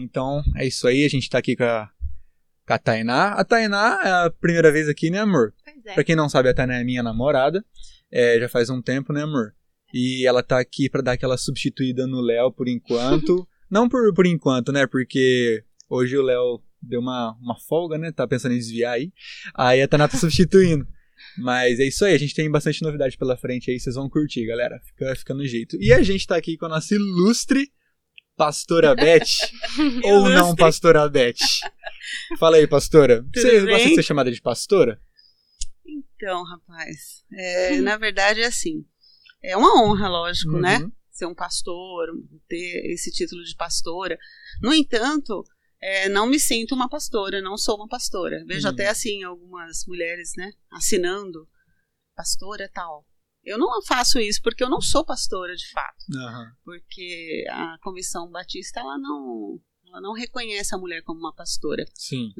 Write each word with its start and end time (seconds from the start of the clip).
Então, 0.00 0.42
é 0.56 0.66
isso 0.66 0.88
aí. 0.88 1.04
A 1.04 1.08
gente 1.08 1.28
tá 1.28 1.38
aqui 1.38 1.54
com 1.54 1.64
a, 1.64 1.90
com 2.66 2.72
a 2.72 2.78
Tainá. 2.78 3.32
A 3.32 3.44
Tainá 3.44 4.00
é 4.02 4.10
a 4.26 4.30
primeira 4.30 4.72
vez 4.72 4.88
aqui, 4.88 5.10
né, 5.10 5.18
amor? 5.18 5.52
Pois 5.62 5.86
é. 5.86 5.94
Pra 5.94 6.04
quem 6.04 6.16
não 6.16 6.28
sabe, 6.28 6.48
a 6.48 6.54
Tainá 6.54 6.78
é 6.78 6.84
minha 6.84 7.02
namorada. 7.02 7.64
É, 8.10 8.40
já 8.40 8.48
faz 8.48 8.70
um 8.70 8.80
tempo, 8.80 9.12
né, 9.12 9.22
amor? 9.22 9.54
E 9.92 10.26
ela 10.26 10.42
tá 10.42 10.58
aqui 10.58 10.88
pra 10.88 11.02
dar 11.02 11.12
aquela 11.12 11.36
substituída 11.36 12.06
no 12.06 12.20
Léo 12.20 12.50
por 12.50 12.66
enquanto. 12.66 13.46
não 13.70 13.88
por, 13.88 14.12
por 14.14 14.24
enquanto, 14.24 14.72
né? 14.72 14.86
Porque 14.86 15.62
hoje 15.88 16.16
o 16.16 16.22
Léo 16.22 16.62
deu 16.82 17.00
uma, 17.00 17.36
uma 17.40 17.58
folga, 17.58 17.98
né? 17.98 18.10
Tá 18.10 18.26
pensando 18.26 18.52
em 18.52 18.58
desviar 18.58 18.94
aí. 18.94 19.12
Aí 19.54 19.82
a 19.82 19.88
Tainá 19.88 20.08
tá 20.08 20.16
substituindo. 20.18 20.86
Mas 21.36 21.78
é 21.78 21.84
isso 21.84 22.04
aí, 22.04 22.14
a 22.14 22.18
gente 22.18 22.34
tem 22.34 22.50
bastante 22.50 22.82
novidade 22.82 23.18
pela 23.18 23.36
frente 23.36 23.70
aí, 23.70 23.78
vocês 23.78 23.94
vão 23.94 24.08
curtir, 24.08 24.46
galera. 24.46 24.80
Fica, 24.86 25.14
fica 25.14 25.34
no 25.34 25.46
jeito. 25.46 25.76
E 25.78 25.92
a 25.92 26.02
gente 26.02 26.26
tá 26.26 26.34
aqui 26.34 26.56
com 26.56 26.64
a 26.64 26.70
nossa 26.70 26.94
ilustre 26.94 27.70
pastora 28.40 28.94
Beth. 28.94 29.28
ou 30.04 30.22
não 30.22 30.30
Ilustre. 30.30 30.56
pastora 30.56 31.08
Beth? 31.10 31.34
Fala 32.38 32.56
aí, 32.56 32.66
pastora. 32.66 33.22
Você 33.34 33.60
bem? 33.60 33.66
gosta 33.74 33.88
de 33.90 33.94
ser 33.96 34.02
chamada 34.02 34.32
de 34.32 34.40
pastora? 34.40 34.98
Então, 35.86 36.42
rapaz, 36.44 37.22
é, 37.32 37.78
na 37.80 37.98
verdade 37.98 38.40
é 38.40 38.46
assim. 38.46 38.84
É 39.42 39.56
uma 39.56 39.82
honra, 39.82 40.08
lógico, 40.08 40.52
né? 40.58 40.78
Uhum. 40.78 40.92
Ser 41.10 41.26
um 41.26 41.34
pastor, 41.34 42.08
ter 42.48 42.92
esse 42.92 43.10
título 43.10 43.42
de 43.44 43.54
pastora. 43.54 44.18
No 44.62 44.72
entanto, 44.72 45.44
é, 45.82 46.08
não 46.08 46.26
me 46.26 46.40
sinto 46.40 46.74
uma 46.74 46.88
pastora, 46.88 47.42
não 47.42 47.58
sou 47.58 47.76
uma 47.76 47.88
pastora. 47.88 48.42
Vejo 48.46 48.68
Uhum. 48.68 48.72
até 48.72 48.88
assim 48.88 49.22
algumas 49.22 49.84
mulheres, 49.86 50.32
né, 50.36 50.50
assinando 50.70 51.46
pastora 52.16 52.70
tal. 52.72 53.06
Eu 53.44 53.58
não 53.58 53.82
faço 53.82 54.18
isso 54.18 54.40
porque 54.42 54.62
eu 54.62 54.68
não 54.68 54.80
sou 54.80 55.04
pastora 55.04 55.54
de 55.56 55.68
fato, 55.70 56.04
Aham. 56.14 56.52
porque 56.62 57.44
a 57.50 57.78
Convenção 57.82 58.30
Batista 58.30 58.80
ela 58.80 58.98
não, 58.98 59.58
ela 59.88 60.00
não 60.00 60.12
reconhece 60.12 60.74
a 60.74 60.78
mulher 60.78 61.02
como 61.02 61.20
uma 61.20 61.34
pastora. 61.34 61.84
Sim. 61.94 62.32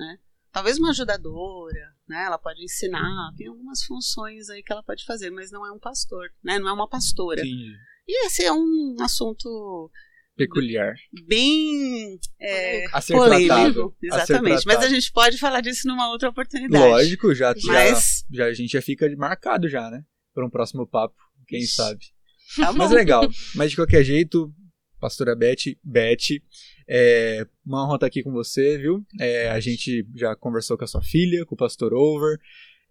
Talvez 0.52 0.78
uma 0.78 0.90
ajudadora, 0.90 1.94
né? 2.08 2.24
Ela 2.26 2.36
pode 2.36 2.62
ensinar, 2.62 3.32
tem 3.36 3.46
algumas 3.46 3.82
funções 3.84 4.50
aí 4.50 4.62
que 4.62 4.72
ela 4.72 4.82
pode 4.82 5.04
fazer, 5.04 5.30
mas 5.30 5.50
não 5.50 5.64
é 5.64 5.72
um 5.72 5.78
pastor, 5.78 6.28
né? 6.42 6.58
Não 6.58 6.68
é 6.68 6.72
uma 6.72 6.88
pastora. 6.88 7.40
Entendi. 7.40 7.72
E 8.06 8.26
esse 8.26 8.42
é 8.42 8.52
um 8.52 8.96
assunto 9.00 9.90
Peculiar. 10.36 10.94
bem 11.28 12.18
é, 12.40 12.86
A 12.92 13.00
ser 13.00 13.12
polêmico, 13.14 13.48
tratado. 13.48 13.96
A 14.10 14.26
ser 14.26 14.32
exatamente. 14.32 14.66
Mas 14.66 14.78
a 14.78 14.88
gente 14.88 15.12
pode 15.12 15.38
falar 15.38 15.60
disso 15.60 15.86
numa 15.86 16.10
outra 16.10 16.30
oportunidade. 16.30 16.84
Lógico, 16.84 17.32
já, 17.34 17.54
já, 17.56 17.72
Mas 17.72 18.24
já 18.30 18.46
a 18.46 18.52
gente 18.52 18.72
já 18.72 18.82
fica 18.82 19.08
marcado 19.16 19.68
já, 19.68 19.88
né? 19.88 20.04
Para 20.40 20.46
um 20.46 20.50
próximo 20.50 20.86
papo, 20.86 21.14
quem 21.46 21.60
Ixi. 21.60 21.74
sabe. 21.74 22.00
tá. 22.56 22.72
Mas 22.72 22.90
legal. 22.90 23.28
Mas 23.54 23.70
de 23.70 23.76
qualquer 23.76 24.02
jeito, 24.02 24.50
pastora 24.98 25.36
Beth, 25.36 25.76
Beth, 25.84 26.40
é, 26.88 27.46
uma 27.64 27.84
honra 27.84 27.96
estar 27.96 28.06
aqui 28.06 28.22
com 28.22 28.32
você, 28.32 28.78
viu? 28.78 29.04
É, 29.20 29.50
a 29.50 29.60
gente 29.60 30.06
já 30.16 30.34
conversou 30.34 30.78
com 30.78 30.84
a 30.84 30.86
sua 30.86 31.02
filha, 31.02 31.44
com 31.44 31.54
o 31.54 31.58
pastor 31.58 31.92
Over, 31.92 32.38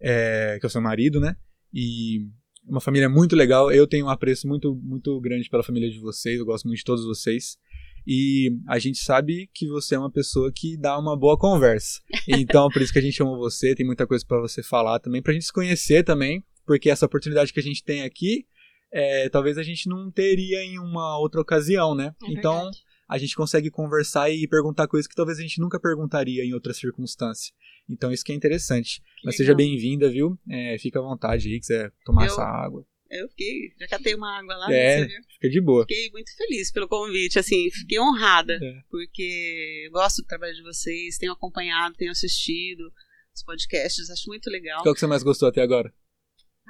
é, 0.00 0.58
que 0.60 0.66
é 0.66 0.68
o 0.68 0.70
seu 0.70 0.80
marido, 0.80 1.18
né? 1.18 1.34
E 1.74 2.20
uma 2.64 2.80
família 2.80 3.08
muito 3.08 3.34
legal. 3.34 3.72
Eu 3.72 3.84
tenho 3.84 4.06
um 4.06 4.10
apreço 4.10 4.46
muito, 4.46 4.76
muito 4.76 5.20
grande 5.20 5.50
pela 5.50 5.64
família 5.64 5.90
de 5.90 5.98
vocês, 5.98 6.38
eu 6.38 6.46
gosto 6.46 6.66
muito 6.66 6.78
de 6.78 6.84
todos 6.84 7.04
vocês. 7.04 7.58
E 8.06 8.56
a 8.68 8.78
gente 8.78 8.98
sabe 8.98 9.50
que 9.52 9.66
você 9.66 9.94
é 9.94 9.98
uma 9.98 10.10
pessoa 10.10 10.50
que 10.54 10.76
dá 10.76 10.96
uma 10.98 11.16
boa 11.18 11.36
conversa. 11.36 12.00
Então, 12.28 12.68
por 12.68 12.80
isso 12.80 12.92
que 12.92 12.98
a 12.98 13.02
gente 13.02 13.20
ama 13.20 13.36
você, 13.36 13.74
tem 13.74 13.84
muita 13.84 14.06
coisa 14.06 14.24
para 14.24 14.40
você 14.40 14.62
falar 14.62 15.00
também, 15.00 15.20
pra 15.20 15.32
gente 15.32 15.46
se 15.46 15.52
conhecer 15.52 16.04
também, 16.04 16.44
porque 16.70 16.88
essa 16.88 17.04
oportunidade 17.04 17.52
que 17.52 17.58
a 17.58 17.62
gente 17.64 17.82
tem 17.82 18.02
aqui 18.02 18.46
é, 18.92 19.28
talvez 19.28 19.58
a 19.58 19.62
gente 19.64 19.88
não 19.88 20.08
teria 20.08 20.62
em 20.62 20.78
uma 20.78 21.18
outra 21.18 21.40
ocasião, 21.40 21.96
né? 21.96 22.14
É 22.22 22.30
então 22.30 22.54
verdade. 22.54 22.78
a 23.08 23.18
gente 23.18 23.34
consegue 23.34 23.70
conversar 23.72 24.30
e 24.30 24.46
perguntar 24.46 24.86
coisas 24.86 25.08
que 25.08 25.16
talvez 25.16 25.38
a 25.40 25.42
gente 25.42 25.60
nunca 25.60 25.80
perguntaria 25.80 26.44
em 26.44 26.54
outra 26.54 26.72
circunstância. 26.72 27.52
Então 27.88 28.12
isso 28.12 28.24
que 28.24 28.30
é 28.30 28.36
interessante. 28.36 29.02
Mas 29.24 29.36
seja 29.36 29.50
legal. 29.52 29.56
bem-vinda, 29.66 30.08
viu? 30.08 30.38
É, 30.48 30.78
fica 30.78 31.00
à 31.00 31.02
vontade 31.02 31.48
aí, 31.48 31.58
quiser 31.58 31.92
tomar 32.04 32.22
Eu- 32.22 32.26
essa 32.32 32.42
água. 32.44 32.86
Eu 33.10 33.28
fiquei, 33.30 33.72
já 33.80 33.88
catei 33.88 34.14
uma 34.14 34.38
água 34.38 34.54
lá, 34.56 34.72
É. 34.72 35.04
viu? 35.04 35.16
Fica 35.34 35.48
de 35.50 35.60
boa. 35.60 35.82
Fiquei 35.82 36.08
muito 36.12 36.30
feliz 36.36 36.70
pelo 36.70 36.86
convite, 36.86 37.36
assim, 37.36 37.68
fiquei 37.72 37.98
honrada, 37.98 38.52
É. 38.62 38.80
porque 38.88 39.88
gosto 39.92 40.22
do 40.22 40.26
trabalho 40.28 40.54
de 40.54 40.62
vocês, 40.62 41.18
tenho 41.18 41.32
acompanhado, 41.32 41.96
tenho 41.96 42.12
assistido 42.12 42.92
os 43.34 43.42
podcasts, 43.42 44.08
acho 44.10 44.28
muito 44.28 44.48
legal. 44.48 44.82
Qual 44.84 44.94
que 44.94 45.00
você 45.00 45.06
mais 45.08 45.24
gostou 45.24 45.48
até 45.48 45.60
agora? 45.62 45.92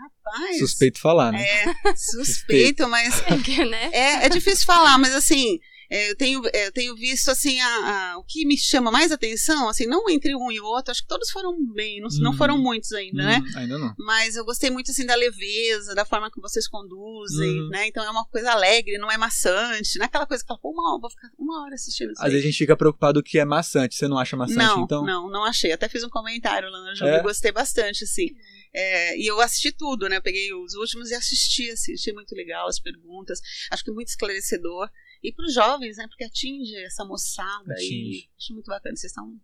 Rapaz, 0.00 0.58
Suspeito 0.58 0.98
falar, 1.00 1.32
né? 1.32 1.42
É, 1.42 1.64
suspeito, 1.96 2.88
mas 2.88 3.20
É 3.26 3.36
que, 3.38 3.64
né? 3.64 3.90
é, 3.92 4.26
é 4.26 4.28
difícil 4.28 4.64
falar, 4.64 4.96
mas 4.98 5.14
assim, 5.14 5.58
é, 5.90 6.10
eu, 6.10 6.16
tenho, 6.16 6.40
é, 6.52 6.66
eu 6.68 6.72
tenho 6.72 6.94
visto 6.94 7.30
assim 7.30 7.60
a, 7.60 7.66
a- 8.12 8.18
o 8.18 8.24
que 8.24 8.46
me 8.46 8.56
chama 8.56 8.90
mais 8.92 9.10
atenção, 9.10 9.68
assim, 9.68 9.86
não 9.86 10.08
entre 10.08 10.34
um 10.36 10.50
e 10.52 10.60
o 10.60 10.64
outro, 10.64 10.92
acho 10.92 11.02
que 11.02 11.08
todos 11.08 11.30
foram 11.30 11.52
bem, 11.74 12.00
não, 12.00 12.08
não 12.20 12.30
Uhum. 12.30 12.36
foram 12.36 12.56
muitos 12.58 12.92
ainda, 12.92 13.22
né? 13.24 13.40
Hum, 13.44 13.58
ainda 13.58 13.76
não. 13.78 13.92
Mas 13.98 14.36
eu 14.36 14.44
gostei 14.44 14.70
muito 14.70 14.92
assim 14.92 15.04
da 15.04 15.16
leveza, 15.16 15.92
da 15.94 16.04
forma 16.04 16.30
que 16.30 16.40
vocês 16.40 16.68
conduzem, 16.68 17.60
Uhum. 17.62 17.68
né? 17.70 17.88
Então 17.88 18.04
é 18.04 18.10
uma 18.10 18.24
coisa 18.26 18.52
alegre, 18.52 18.98
não 18.98 19.10
é 19.10 19.16
maçante, 19.18 19.98
não 19.98 20.04
é 20.04 20.06
aquela 20.06 20.26
coisa 20.26 20.42
que 20.44 20.48
fala, 20.48 20.60
pô, 20.60 20.70
uma 20.70 20.92
hora, 20.92 21.00
vou 21.00 21.10
ficar 21.10 21.28
uma 21.36 21.62
hora 21.64 21.74
assistindo 21.74 22.12
isso. 22.12 22.22
Às 22.22 22.30
vezes 22.30 22.44
a 22.44 22.48
gente 22.50 22.58
fica 22.58 22.76
preocupado 22.76 23.20
que 23.22 23.38
é 23.38 23.44
maçante. 23.44 23.96
Você 23.96 24.06
não 24.06 24.16
acha 24.18 24.36
maçante, 24.36 24.58
não, 24.58 24.84
então? 24.84 25.04
não, 25.04 25.28
não 25.28 25.44
achei. 25.44 25.72
Até 25.72 25.88
fiz 25.88 26.04
um 26.04 26.08
comentário 26.08 26.70
lá 26.70 26.78
no 26.88 26.94
jogo 26.94 27.10
É? 27.10 27.18
e 27.18 27.22
gostei 27.22 27.50
bastante, 27.50 28.04
assim. 28.04 28.28
É, 28.72 29.18
e 29.18 29.26
eu 29.26 29.40
assisti 29.40 29.72
tudo, 29.72 30.08
né? 30.08 30.16
Eu 30.16 30.22
peguei 30.22 30.52
os 30.54 30.74
últimos 30.74 31.10
e 31.10 31.14
assisti, 31.14 31.70
assim. 31.70 31.94
Achei 31.94 32.12
muito 32.12 32.34
legal 32.34 32.68
as 32.68 32.78
perguntas. 32.78 33.40
Acho 33.70 33.84
que 33.84 33.90
muito 33.90 34.08
esclarecedor. 34.08 34.88
E 35.22 35.32
para 35.32 35.44
os 35.44 35.54
jovens, 35.54 35.96
né? 35.96 36.06
Porque 36.08 36.24
atinge 36.24 36.74
essa 36.76 37.04
moçada. 37.04 37.72
Atinge. 37.72 38.18
E 38.18 38.30
acho 38.38 38.54
muito 38.54 38.66
bacana. 38.66 38.96
Vocês 38.96 39.10
estão. 39.10 39.38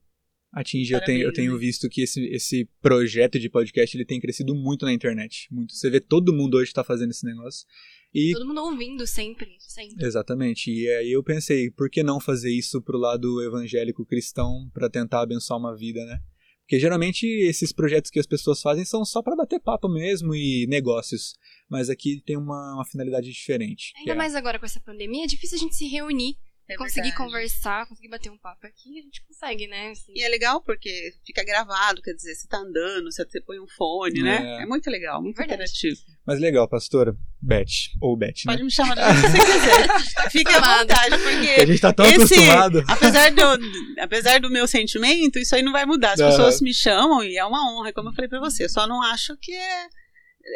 Atinge, 0.53 0.95
eu 0.95 1.05
tenho, 1.05 1.23
eu 1.23 1.33
tenho 1.33 1.53
né? 1.53 1.59
visto 1.59 1.89
que 1.89 2.03
esse, 2.03 2.25
esse 2.29 2.65
projeto 2.81 3.39
de 3.39 3.51
podcast 3.51 3.95
ele 3.95 4.07
tem 4.07 4.21
crescido 4.21 4.55
muito 4.55 4.87
na 4.87 4.93
internet. 4.93 5.49
Muito. 5.51 5.75
Você 5.75 5.91
vê 5.91 6.01
todo 6.01 6.33
mundo 6.33 6.57
hoje 6.57 6.73
tá 6.73 6.83
fazendo 6.83 7.11
esse 7.11 7.27
negócio. 7.27 7.67
E 8.15 8.33
Todo 8.33 8.47
mundo 8.47 8.63
ouvindo 8.63 9.07
sempre, 9.07 9.57
sempre. 9.59 10.07
Exatamente. 10.07 10.71
E 10.71 10.89
aí 10.89 11.13
eu 11.13 11.23
pensei, 11.23 11.71
por 11.71 11.91
que 11.91 12.03
não 12.03 12.19
fazer 12.19 12.51
isso 12.51 12.81
pro 12.81 12.97
lado 12.97 13.43
evangélico 13.43 14.07
cristão 14.07 14.71
pra 14.73 14.89
tentar 14.89 15.21
abençoar 15.21 15.59
uma 15.59 15.77
vida, 15.77 16.03
né? 16.07 16.23
Porque 16.67 16.81
geralmente 16.81 17.25
esses 17.25 17.73
projetos 17.73 18.11
que 18.11 18.19
as 18.19 18.27
pessoas 18.27 18.61
fazem 18.61 18.85
são 18.85 19.05
só 19.05 19.23
pra 19.23 19.37
bater 19.37 19.61
papo 19.61 19.89
mesmo 19.89 20.35
e 20.35 20.67
negócios. 20.69 21.37
Mas 21.71 21.89
aqui 21.89 22.21
tem 22.27 22.37
uma, 22.37 22.75
uma 22.75 22.85
finalidade 22.85 23.31
diferente. 23.31 23.93
Ainda 23.97 24.13
é- 24.13 24.17
mais 24.17 24.35
agora 24.35 24.59
com 24.59 24.67
essa 24.67 24.81
pandemia, 24.81 25.23
é 25.25 25.29
difícil 25.29 25.57
a 25.59 25.61
gente 25.61 25.77
se 25.77 25.87
reunir, 25.87 26.37
É 26.69 26.75
conseguir 26.77 27.11
verdade. 27.11 27.25
conversar, 27.25 27.87
conseguir 27.87 28.09
bater 28.09 28.29
um 28.31 28.37
papo 28.39 28.67
aqui, 28.67 28.99
a 28.99 29.03
gente 29.03 29.23
consegue, 29.25 29.69
né? 29.69 29.91
Assim, 29.91 30.13
E 30.17 30.25
é 30.25 30.29
legal 30.29 30.61
porque 30.61 31.13
fica 31.25 31.45
gravado, 31.45 32.03
quer 32.03 32.13
dizer, 32.13 32.35
você 32.35 32.49
tá 32.49 32.59
andando, 32.59 33.05
você 33.13 33.25
põe 33.41 33.61
um 33.61 33.69
fone, 33.69 34.21
né? 34.21 34.59
É. 34.59 34.63
É 34.63 34.67
muito 34.67 34.91
legal, 34.91 35.23
muito 35.23 35.37
Verdade. 35.37 35.63
interativo. 35.63 36.01
Mas 36.27 36.41
legal, 36.41 36.67
pastora. 36.69 37.15
Beth. 37.41 37.67
Ou 38.01 38.17
Beth, 38.17 38.29
né? 38.47 38.53
Pode 38.53 38.65
me 38.65 38.71
chamar 38.73 38.97
do 38.97 39.01
que 39.01 39.13
você 39.31 39.39
quiser. 39.39 40.31
Fique 40.31 40.51
à 40.51 40.79
vontade, 40.81 41.17
Porque 41.19 41.61
a 41.61 41.67
gente 41.67 41.81
tá 41.81 41.93
tão 41.93 42.05
esse- 42.07 42.17
acostumado. 42.35 42.85
apesar 42.89 43.31
do, 43.31 44.01
apesar 44.01 44.41
do 44.41 44.51
meu 44.51 44.67
sentimento, 44.67 45.39
isso 45.39 45.55
aí 45.55 45.63
não 45.63 45.71
vai 45.71 45.87
mudar. 45.87 46.15
As 46.15 46.21
Aham. 46.21 46.31
pessoas 46.31 46.61
me 46.61 46.75
chamam 46.75 47.23
e 47.23 47.39
é 47.39 47.45
uma 47.45 47.71
honra, 47.79 47.93
como 47.93 48.09
eu 48.09 48.13
falei 48.13 48.29
pra 48.29 48.41
você. 48.41 48.65
Eu 48.65 48.69
só 48.71 48.89
não 48.89 49.01
acho 49.03 49.37
que 49.41 49.53
é, 49.53 49.87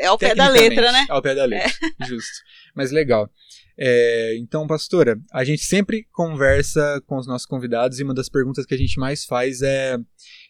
é 0.01 0.07
ao 0.07 0.19
pé 0.19 0.35
da 0.35 0.49
letra, 0.49 0.91
né? 0.91 1.07
Ao 1.09 1.23
pé 1.23 1.37
da 1.37 1.45
letra, 1.45 1.71
justo. 2.09 2.39
Mas 2.75 2.91
legal. 2.91 3.31
É, 3.83 4.37
então, 4.37 4.67
pastora, 4.67 5.19
a 5.33 5.43
gente 5.43 5.65
sempre 5.65 6.07
conversa 6.13 7.03
com 7.07 7.17
os 7.17 7.27
nossos 7.27 7.47
convidados 7.47 7.99
e 7.99 8.05
uma 8.05 8.13
das 8.13 8.29
perguntas 8.29 8.67
que 8.67 8.75
a 8.75 8.77
gente 8.77 9.01
mais 9.01 9.25
faz 9.25 9.63
é 9.63 9.97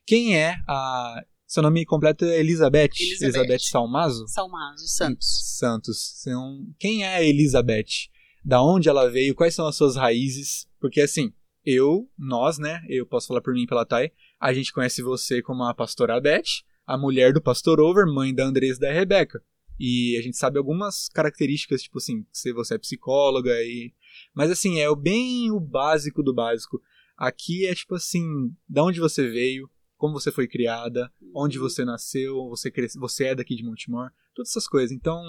quem 0.05 0.37
é 0.37 0.57
a... 0.69 1.23
Seu 1.47 1.63
nome 1.63 1.85
completo 1.85 2.25
é 2.25 2.41
Elizabeth? 2.41 2.91
Elizabeth. 3.21 3.61
Salmazo? 3.71 4.27
Salmazo 4.29 4.87
Santos. 4.87 5.57
Santos. 5.59 6.21
Então, 6.21 6.65
quem 6.79 7.05
é 7.05 7.17
a 7.17 7.23
Elizabeth? 7.23 8.09
Da 8.45 8.63
onde 8.63 8.89
ela 8.89 9.09
veio? 9.09 9.35
Quais 9.35 9.55
são 9.55 9.67
as 9.67 9.77
suas 9.77 9.97
raízes? 9.97 10.67
Porque 10.81 11.01
assim, 11.01 11.33
eu, 11.65 12.09
nós, 12.19 12.59
né? 12.59 12.81
Eu 12.89 13.07
posso 13.07 13.29
falar 13.29 13.43
por 13.43 13.53
mim 13.53 13.63
e 13.63 13.67
pela 13.67 13.85
Thay. 13.85 14.13
A 14.41 14.53
gente 14.53 14.73
conhece 14.73 15.03
você 15.03 15.43
como 15.43 15.63
a 15.65 15.75
pastora 15.75 16.21
Beth, 16.21 16.63
a 16.87 16.97
mulher 16.97 17.33
do 17.33 17.43
pastor 17.43 17.81
Over, 17.81 18.07
mãe 18.07 18.35
da 18.35 18.45
Andressa 18.45 18.79
e 18.79 18.81
da 18.81 18.93
Rebeca. 18.93 19.41
E 19.81 20.15
a 20.19 20.23
gente 20.23 20.37
sabe 20.37 20.59
algumas 20.59 21.09
características, 21.09 21.83
tipo 21.83 21.97
assim, 21.97 22.27
se 22.31 22.53
você 22.53 22.75
é 22.75 22.79
psicóloga 22.79 23.51
e. 23.63 23.95
Mas 24.35 24.51
assim, 24.51 24.79
é 24.79 24.91
o 24.91 24.95
bem 24.95 25.51
o 25.51 25.59
básico 25.59 26.23
do 26.23 26.35
básico. 26.35 26.83
Aqui 27.17 27.67
é 27.67 27.75
tipo 27.75 27.95
assim, 27.95 28.55
da 28.69 28.85
onde 28.85 29.01
você 29.01 29.27
veio, 29.27 29.71
como 29.97 30.13
você 30.13 30.31
foi 30.31 30.47
criada, 30.47 31.11
onde 31.35 31.59
você 31.59 31.83
nasceu, 31.83 32.47
você, 32.51 32.71
você 32.99 33.29
é 33.29 33.35
daqui 33.35 33.57
de 33.57 33.65
Montemor, 33.65 34.11
todas 34.35 34.51
essas 34.51 34.69
coisas. 34.69 34.93
Então, 34.93 35.23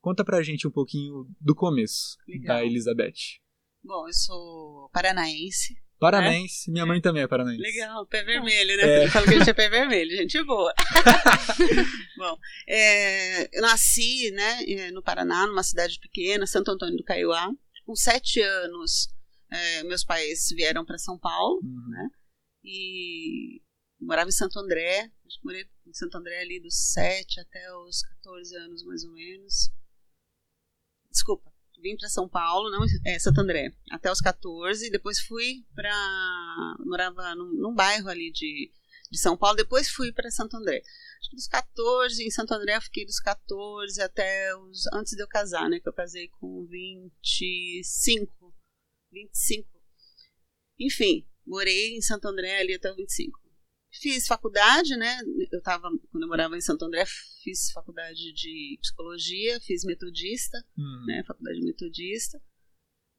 conta 0.00 0.24
pra 0.24 0.42
gente 0.42 0.66
um 0.66 0.70
pouquinho 0.70 1.28
do 1.40 1.54
começo 1.54 2.16
Legal. 2.26 2.56
da 2.56 2.64
Elizabeth. 2.64 3.40
Bom, 3.84 4.08
eu 4.08 4.12
sou 4.12 4.90
paranaense. 4.92 5.76
Paranaense, 6.02 6.70
minha 6.70 6.84
mãe 6.84 7.00
também 7.00 7.22
é 7.22 7.28
paranaense. 7.28 7.62
Legal, 7.62 8.04
pé 8.06 8.24
vermelho, 8.24 8.76
né? 8.76 8.82
É. 8.82 9.04
Eu 9.04 9.10
falo 9.10 9.24
que 9.26 9.34
a 9.34 9.38
gente 9.38 9.50
é 9.50 9.54
pé 9.54 9.68
vermelho, 9.68 10.10
gente 10.16 10.42
boa. 10.42 10.74
Bom, 12.18 12.38
é, 12.68 13.56
eu 13.56 13.62
nasci 13.62 14.30
né, 14.32 14.64
eh, 14.64 14.90
no 14.90 15.02
Paraná, 15.02 15.46
numa 15.46 15.62
cidade 15.62 15.98
pequena, 16.00 16.46
Santo 16.46 16.70
Antônio 16.72 16.96
do 16.96 17.04
Caiuá. 17.04 17.48
Com 17.86 17.94
sete 17.94 18.40
anos, 18.40 19.08
é, 19.50 19.82
meus 19.84 20.04
pais 20.04 20.48
vieram 20.54 20.84
para 20.84 20.98
São 20.98 21.18
Paulo, 21.18 21.60
Uhum. 21.62 21.88
né? 21.90 22.08
E 22.64 23.60
morava 24.00 24.28
em 24.28 24.32
Santo 24.32 24.58
André. 24.58 25.10
Acho 25.26 25.38
que 25.38 25.44
morei 25.44 25.64
em 25.86 25.92
Santo 25.94 26.16
André 26.18 26.40
ali 26.40 26.60
dos 26.60 26.92
7 26.92 27.40
até 27.40 27.72
os 27.76 28.02
14 28.02 28.56
anos, 28.56 28.84
mais 28.84 29.04
ou 29.04 29.12
menos. 29.12 29.70
Desculpa, 31.10 31.51
vim 31.82 31.96
para 31.96 32.08
São 32.08 32.28
Paulo, 32.28 32.70
não, 32.70 32.84
é 33.04 33.18
Santo 33.18 33.40
André, 33.40 33.74
até 33.90 34.10
os 34.10 34.20
14. 34.20 34.90
Depois 34.90 35.18
fui 35.20 35.64
para. 35.74 36.76
Morava 36.86 37.34
num, 37.34 37.52
num 37.52 37.74
bairro 37.74 38.08
ali 38.08 38.30
de, 38.30 38.72
de 39.10 39.18
São 39.18 39.36
Paulo. 39.36 39.56
Depois 39.56 39.90
fui 39.90 40.12
para 40.12 40.30
Santo 40.30 40.56
André. 40.56 40.82
Acho 41.20 41.30
que 41.30 41.36
dos 41.36 41.48
14, 41.48 42.24
em 42.24 42.30
Santo 42.30 42.54
André, 42.54 42.76
eu 42.76 42.82
fiquei 42.82 43.04
dos 43.04 43.20
14 43.20 44.00
até 44.00 44.56
os. 44.56 44.86
Antes 44.92 45.14
de 45.14 45.22
eu 45.22 45.28
casar, 45.28 45.68
né? 45.68 45.80
Que 45.80 45.88
eu 45.88 45.92
casei 45.92 46.28
com 46.28 46.66
25. 46.66 48.54
25. 49.12 49.68
Enfim, 50.78 51.26
morei 51.46 51.96
em 51.96 52.00
Santo 52.00 52.26
André 52.26 52.60
ali 52.60 52.74
até 52.74 52.90
os 52.90 52.96
25. 52.96 53.41
Fiz 53.94 54.26
faculdade, 54.26 54.96
né? 54.96 55.18
Eu 55.52 55.60
tava, 55.62 55.88
quando 56.10 56.22
eu 56.22 56.28
morava 56.28 56.56
em 56.56 56.60
Santo 56.60 56.84
André, 56.86 57.04
fiz 57.42 57.70
faculdade 57.72 58.32
de 58.32 58.78
psicologia, 58.80 59.60
fiz 59.60 59.84
metodista, 59.84 60.58
Uhum. 60.78 61.04
né? 61.06 61.22
Faculdade 61.26 61.60
metodista. 61.60 62.40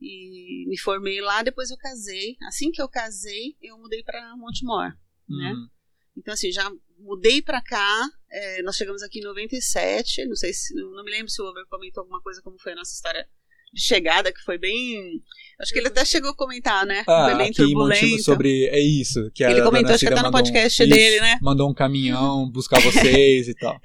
E 0.02 0.66
me 0.68 0.78
formei 0.78 1.22
lá, 1.22 1.44
depois 1.44 1.70
eu 1.70 1.78
casei. 1.78 2.36
Assim 2.48 2.72
que 2.72 2.82
eu 2.82 2.90
casei, 2.90 3.56
eu 3.62 3.78
mudei 3.78 4.04
para 4.04 4.36
Montemor, 4.36 4.90
né? 5.30 5.54
Uhum. 5.54 5.70
Então, 6.18 6.34
assim, 6.34 6.52
já 6.52 6.70
mudei 6.98 7.42
pra 7.42 7.62
cá. 7.62 8.10
é, 8.30 8.62
nós 8.64 8.76
chegamos 8.76 9.02
aqui 9.04 9.20
em 9.20 9.24
97. 9.24 10.26
Não 10.26 10.36
sei 10.36 10.54
se. 10.54 10.74
Não 10.74 11.04
me 11.04 11.12
lembro 11.12 11.30
se 11.30 11.42
o 11.42 11.46
Over 11.46 11.66
comentou 11.68 12.02
alguma 12.02 12.22
coisa, 12.22 12.42
como 12.42 12.60
foi 12.60 12.72
a 12.74 12.76
nossa 12.76 12.94
história 12.94 13.30
de 13.74 13.82
chegada, 13.82 14.32
que 14.32 14.40
foi 14.42 14.58
bem. 14.58 15.22
Acho 15.60 15.72
que 15.72 15.80
ele 15.80 15.88
até 15.88 16.04
chegou 16.06 16.32
a 16.32 16.36
comentar, 16.36 16.86
né? 16.86 17.04
Ah, 17.08 17.26
foi 17.30 17.38
bem 17.38 17.48
aqui 17.48 17.56
turbulento. 17.56 18.24
sobre. 18.24 18.66
É 18.68 18.80
isso. 18.80 19.32
Que 19.34 19.44
Ele 19.44 19.62
comentou, 19.62 19.94
acho 19.94 20.06
que 20.06 20.12
até 20.12 20.22
no 20.22 20.30
um- 20.30 20.32
podcast 20.32 20.84
isso, 20.84 20.92
dele, 20.94 21.20
né? 21.22 21.38
Mandou 21.42 21.70
um 21.70 21.74
caminhão 21.74 22.50
buscar 22.52 22.80
vocês 22.82 23.48
e 23.48 23.56
tal. 23.56 23.80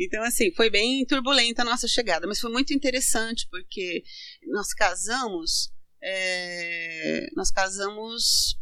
Então, 0.00 0.22
assim, 0.24 0.50
foi 0.52 0.68
bem 0.70 1.04
turbulenta 1.06 1.62
a 1.62 1.64
nossa 1.64 1.86
chegada, 1.86 2.26
mas 2.26 2.40
foi 2.40 2.50
muito 2.50 2.72
interessante, 2.74 3.46
porque 3.50 4.02
nós 4.48 4.72
casamos. 4.74 5.70
é, 6.02 7.26
nós 7.36 7.50
casamos. 7.50 8.56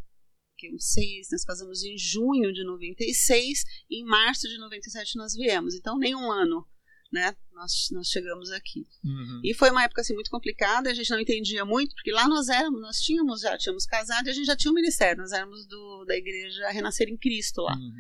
Que 0.59 0.71
uns 0.75 0.93
seis, 0.93 1.29
nós 1.33 1.43
casamos 1.43 1.83
em 1.83 1.97
junho 1.97 2.53
de 2.53 2.63
96, 2.65 3.65
e 3.89 4.03
em 4.03 4.05
março 4.05 4.47
de 4.47 4.59
97 4.59 5.17
nós 5.17 5.33
viemos. 5.33 5.75
Então, 5.75 5.97
nem 5.99 6.15
um 6.15 6.31
ano, 6.31 6.67
né? 7.13 7.35
Nós, 7.53 7.89
nós 7.93 8.09
chegamos 8.09 8.51
aqui. 8.51 8.87
Uhum. 9.05 9.41
E 9.45 9.55
foi 9.55 9.71
uma 9.71 9.85
época 9.85 10.01
assim, 10.01 10.15
muito 10.15 10.31
complicada, 10.31 10.91
a 10.91 10.95
gente 10.95 11.11
não 11.11 11.21
entendia 11.21 11.65
muito, 11.65 11.95
porque 11.95 12.13
lá 12.13 12.29
nós 12.29 12.49
éramos, 12.49 12.81
nós 12.81 13.01
tínhamos, 13.01 13.41
já 13.41 13.59
tínhamos 13.59 13.85
casado 13.85 14.27
e 14.27 14.31
a 14.31 14.33
gente 14.33 14.47
já 14.47 14.57
tinha 14.57 14.71
um 14.71 14.75
ministério, 14.75 15.21
nós 15.21 15.33
éramos 15.33 15.67
do, 15.67 16.05
da 16.07 16.17
igreja 16.17 16.71
Renascer 16.71 17.09
em 17.09 17.17
Cristo 17.17 17.63
lá. 17.63 17.75
Uhum. 17.75 17.93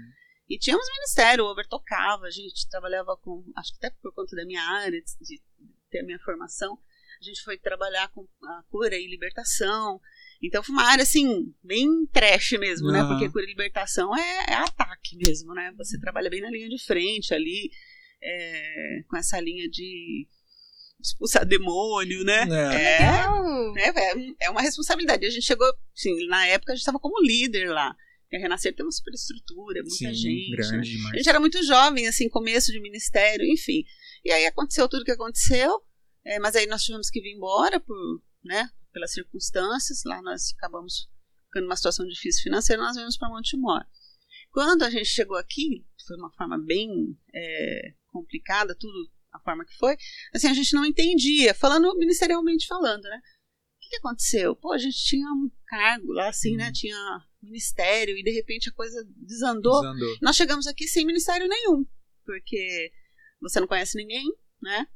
E 0.48 0.58
tínhamos 0.58 0.86
ministério, 0.92 1.44
o 1.44 1.48
Over 1.48 1.66
tocava, 1.68 2.26
a 2.26 2.30
gente 2.30 2.68
trabalhava 2.68 3.16
com, 3.18 3.44
acho 3.56 3.70
que 3.72 3.86
até 3.86 3.96
por 4.02 4.12
conta 4.12 4.34
da 4.34 4.44
minha 4.44 4.62
área, 4.62 5.00
de, 5.00 5.40
ter 5.90 6.00
a 6.00 6.04
minha 6.04 6.18
formação, 6.20 6.78
a 7.20 7.24
gente 7.24 7.42
foi 7.42 7.58
trabalhar 7.58 8.08
com 8.08 8.26
a 8.44 8.62
cura 8.70 8.96
e 8.96 9.06
libertação. 9.08 10.00
Então 10.42 10.62
foi 10.62 10.72
uma 10.72 10.84
área 10.84 11.02
assim, 11.02 11.54
bem 11.62 12.06
trash 12.06 12.52
mesmo, 12.52 12.90
né? 12.90 13.00
Aham. 13.00 13.10
Porque 13.10 13.30
cura 13.30 13.44
e 13.44 13.48
libertação 13.48 14.16
é, 14.16 14.46
é 14.48 14.54
ataque 14.54 15.16
mesmo, 15.16 15.52
né? 15.52 15.72
Você 15.76 16.00
trabalha 16.00 16.30
bem 16.30 16.40
na 16.40 16.50
linha 16.50 16.68
de 16.68 16.82
frente 16.82 17.34
ali, 17.34 17.70
é, 18.22 19.02
com 19.08 19.16
essa 19.16 19.40
linha 19.40 19.68
de 19.68 20.26
expulsar 21.02 21.46
demônio, 21.46 22.22
né? 22.24 22.42
É. 22.42 22.98
Legal. 22.98 23.76
É, 23.76 23.88
é, 23.88 24.34
é 24.42 24.50
uma 24.50 24.60
responsabilidade. 24.60 25.26
A 25.26 25.30
gente 25.30 25.46
chegou, 25.46 25.66
assim, 25.96 26.26
na 26.26 26.46
época 26.46 26.72
a 26.72 26.74
gente 26.74 26.82
estava 26.82 26.98
como 26.98 27.22
líder 27.22 27.70
lá. 27.70 27.94
A 28.32 28.38
Renascer 28.38 28.74
tem 28.74 28.84
uma 28.86 28.92
superestrutura, 28.92 29.80
muita 29.82 29.90
Sim, 29.90 30.14
gente. 30.14 30.50
né? 30.50 30.56
grande 30.56 30.76
A 30.76 30.80
demais. 30.82 31.16
gente 31.16 31.28
era 31.28 31.40
muito 31.40 31.62
jovem, 31.64 32.06
assim, 32.06 32.28
começo 32.28 32.70
de 32.70 32.80
ministério, 32.80 33.44
enfim. 33.44 33.84
E 34.24 34.30
aí 34.30 34.46
aconteceu 34.46 34.88
tudo 34.88 35.02
o 35.02 35.04
que 35.04 35.10
aconteceu, 35.10 35.80
é, 36.24 36.38
mas 36.38 36.54
aí 36.54 36.66
nós 36.66 36.82
tivemos 36.84 37.10
que 37.10 37.20
vir 37.20 37.34
embora 37.34 37.80
por, 37.80 38.22
né, 38.44 38.70
pelas 38.92 39.12
circunstâncias. 39.12 40.02
Lá 40.04 40.22
nós 40.22 40.52
acabamos 40.56 41.08
ficando 41.46 41.64
numa 41.64 41.74
situação 41.74 42.06
difícil 42.06 42.44
financeira, 42.44 42.80
nós 42.80 42.94
viemos 42.94 43.16
para 43.16 43.28
Montemor. 43.28 43.84
Quando 44.50 44.82
a 44.82 44.90
gente 44.90 45.06
chegou 45.06 45.36
aqui, 45.36 45.84
foi 46.06 46.16
uma 46.16 46.32
forma 46.32 46.58
bem 46.58 47.16
é, 47.34 47.94
complicada, 48.08 48.76
tudo 48.78 49.10
a 49.32 49.38
forma 49.40 49.64
que 49.64 49.76
foi, 49.76 49.96
assim, 50.34 50.48
a 50.48 50.54
gente 50.54 50.74
não 50.74 50.84
entendia, 50.84 51.54
falando 51.54 51.96
ministerialmente 51.96 52.66
falando, 52.66 53.02
né? 53.02 53.16
O 53.16 53.80
que, 53.80 53.90
que 53.90 53.96
aconteceu? 53.96 54.56
Pô, 54.56 54.72
a 54.72 54.78
gente 54.78 54.96
tinha 55.04 55.26
um 55.28 55.50
cargo 55.66 56.12
lá, 56.12 56.28
assim, 56.28 56.56
né? 56.56 56.66
Uhum. 56.66 56.72
Tinha 56.72 57.20
ministério 57.40 58.16
e 58.16 58.22
de 58.22 58.30
repente 58.32 58.68
a 58.68 58.72
coisa 58.72 59.02
desandou. 59.16 59.80
Desandou. 59.80 60.16
Nós 60.20 60.36
chegamos 60.36 60.66
aqui 60.66 60.86
sem 60.86 61.06
ministério 61.06 61.48
nenhum, 61.48 61.86
porque 62.24 62.92
você 63.40 63.60
não 63.60 63.68
conhece 63.68 63.96
ninguém, 63.96 64.26
né? 64.60 64.86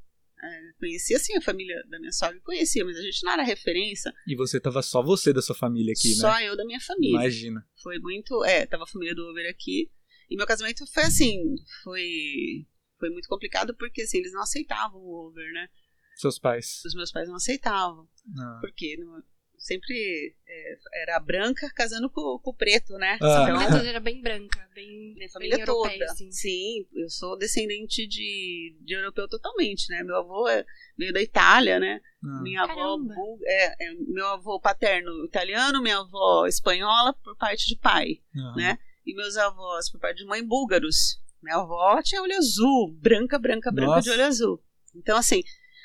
É, 0.45 0.61
conhecia 0.79 1.19
sim 1.19 1.35
a 1.37 1.41
família 1.41 1.83
da 1.89 1.99
minha 1.99 2.13
sogra, 2.13 2.39
conhecia, 2.45 2.85
mas 2.85 2.97
a 2.99 3.03
gente 3.03 3.25
não 3.25 3.33
era 3.33 3.43
referência, 3.43 4.13
E 4.27 4.37
você 4.37 4.61
tava 4.61 4.83
só 4.83 5.03
você 5.03 5.33
da 5.33 5.41
sua 5.41 5.55
família 5.55 5.93
aqui, 5.97 6.15
só 6.15 6.33
né? 6.35 6.49
eu 6.49 6.57
da 6.57 6.65
minha 6.67 6.81
família. 6.81 7.17
Imagina. 7.17 7.67
Foi 7.83 7.99
muito. 7.99 8.45
É, 8.45 8.67
tava 8.67 8.83
a 8.85 8.87
família 8.87 9.15
do 9.15 9.23
Over 9.29 9.49
aqui. 9.49 9.91
E 10.31 10.37
meu 10.37 10.47
casamento 10.47 10.85
foi 10.93 11.03
assim, 11.05 11.39
foi. 11.83 12.67
Foi 12.99 13.11
muito 13.11 13.29
complicado 13.29 13.75
porque 13.77 14.03
assim, 14.03 14.19
eles 14.19 14.33
não 14.33 14.43
aceitavam 14.43 15.01
o 15.01 15.29
Over, 15.29 15.51
né? 15.53 15.69
Seus 16.17 16.39
pais. 16.39 16.81
Os 16.85 16.95
meus 16.95 17.11
pais 17.11 17.27
não 17.29 17.37
aceitavam. 17.37 18.07
Ah. 18.39 18.59
Porque 18.61 18.97
não- 18.99 19.23
sempre 19.65 20.37
é, 20.47 20.77
era 21.03 21.19
branca 21.19 21.71
casando 21.75 22.11
com, 22.11 22.39
com 22.39 22.51
o 22.51 22.55
preto, 22.55 22.93
né? 22.99 23.19
Ah. 23.21 23.27
A 23.39 23.43
Então, 23.45 23.55
família 23.57 23.77
toda 23.79 23.89
era 23.89 24.01
bem 24.01 24.21
branca, 24.21 24.69
bem, 24.75 24.87
Minha 25.15 25.17
bem 25.17 25.29
família 25.31 25.61
europeia, 25.61 25.99
toda. 26.01 26.13
assim. 26.13 26.31
Sim, 26.31 26.87
eu 26.95 27.09
sou 27.09 27.37
descendente 27.39 28.07
de, 28.07 28.77
de 28.83 28.95
europeu 28.95 29.27
totalmente, 29.27 29.89
né? 29.89 30.03
Meu 30.03 30.17
avô 30.17 30.47
é- 30.49 30.67
veio 30.99 31.13
da 31.15 31.23
Itália, 31.23 31.81
né? 31.81 31.99
Ah. 32.23 32.43
Minha 32.43 32.63
avó 32.65 32.99
é, 33.47 33.87
é, 33.87 33.95
meu 34.07 34.27
avô 34.29 34.61
paterno 34.61 35.25
italiano, 35.25 35.83
minha 35.83 35.99
avó 35.99 36.47
espanhola 36.47 37.15
por 37.25 37.35
parte 37.37 37.67
de 37.67 37.77
pai, 37.77 38.21
Aham. 38.37 38.57
né? 38.57 38.79
E 39.07 39.15
meus 39.15 39.37
avós 39.39 39.91
por 39.91 39.99
parte 39.99 40.19
de 40.19 40.27
mãe 40.27 40.45
búlgaros. 40.47 41.19
Minha 41.43 41.57
avó 41.57 42.01
tinha 42.03 42.23
olho 42.23 42.37
azul, 42.37 42.93
branca, 43.01 43.39
branca, 43.39 43.71
branca 43.73 44.01
de 44.01 44.09
Nossa. 44.09 44.13
olho 44.13 44.25
azul. 44.27 44.63
Então 44.95 45.17
assim, 45.17 45.43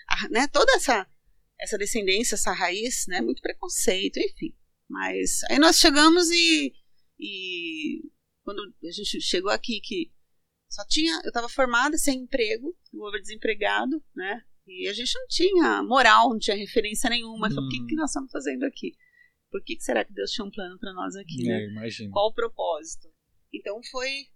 a- 0.08 0.28
né? 0.30 0.48
Toda 0.48 0.72
essa 0.74 1.08
essa 1.60 1.78
descendência, 1.78 2.36
essa 2.36 2.52
raiz, 2.54 3.06
né? 3.08 3.22
Muito 3.22 3.42
preconceito, 3.42 4.18
enfim. 4.18 4.56
Mas 4.90 5.44
aí 5.50 5.60
nós 5.60 5.78
chegamos 5.80 6.30
e 6.30 6.74
e 7.20 8.02
quando 8.44 8.62
a 8.62 8.92
gente 8.92 9.22
chegou 9.22 9.52
aqui 9.52 9.80
que 9.82 10.12
só 10.70 10.86
tinha, 10.88 11.20
eu 11.24 11.30
estava 11.30 11.50
formada 11.50 11.98
sem 11.98 12.20
emprego, 12.22 12.76
o 12.94 13.08
over 13.08 13.20
desempregado, 13.20 14.02
né? 14.16 14.42
E 14.68 14.88
a 14.88 14.94
gente 14.94 15.12
não 15.16 15.28
tinha 15.28 15.84
moral, 15.84 16.30
não 16.30 16.40
tinha 16.40 16.56
referência 16.56 17.10
nenhuma. 17.10 17.48
Eu 17.48 17.52
falei, 17.56 17.68
o 17.68 17.70
que, 17.72 17.82
Hum. 17.82 17.88
que 17.88 17.96
nós 17.96 18.12
estamos 18.12 18.32
fazendo 18.32 18.64
aqui? 18.64 18.94
Por 19.52 19.64
que, 19.64 19.76
que 19.76 19.84
será 19.84 20.06
que 20.06 20.14
Deus 20.14 20.32
tinha 20.32 20.46
um 20.46 20.52
plano 20.52 20.78
para 20.80 20.94
nós 20.94 21.16
aqui, 21.16 21.44
né? 21.44 21.64
É, 21.64 21.66
imagina. 21.70 22.12
Qual 22.12 22.28
o 22.30 22.34
propósito? 22.34 23.08
Então 23.52 23.82
foi 23.92 24.28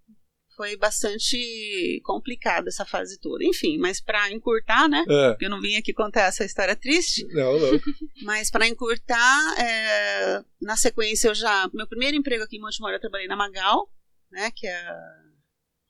foi 0.56 0.76
bastante 0.78 2.02
complicado 2.04 2.68
essa 2.68 2.86
fase 2.86 3.20
toda. 3.20 3.44
Enfim, 3.44 3.78
mas 3.78 4.00
para 4.02 4.32
encurtar, 4.32 4.88
né? 4.88 5.04
Ah, 5.10 5.30
Porque 5.32 5.46
eu 5.46 5.50
não 5.50 5.62
vim 5.62 5.76
aqui 5.76 5.94
contar 5.94 6.22
essa 6.24 6.46
história 6.46 6.76
triste, 6.76 7.26
não, 7.34 7.54
louco. 7.58 7.86
mas 8.24 8.50
para 8.52 8.68
encurtar, 8.68 9.60
é, 9.60 10.44
na 10.62 10.76
sequência 10.78 11.28
eu 11.30 11.36
já. 11.36 11.70
Meu 11.74 11.88
primeiro 11.88 12.16
emprego 12.18 12.44
aqui 12.44 12.58
em 12.58 12.62
Montemor 12.62 12.92
eu 12.92 13.00
trabalhei 13.00 13.28
na 13.28 13.36
Magal, 13.36 13.92
né? 14.32 14.52
Que 14.52 14.68
é 14.68 14.76
a 14.76 15.24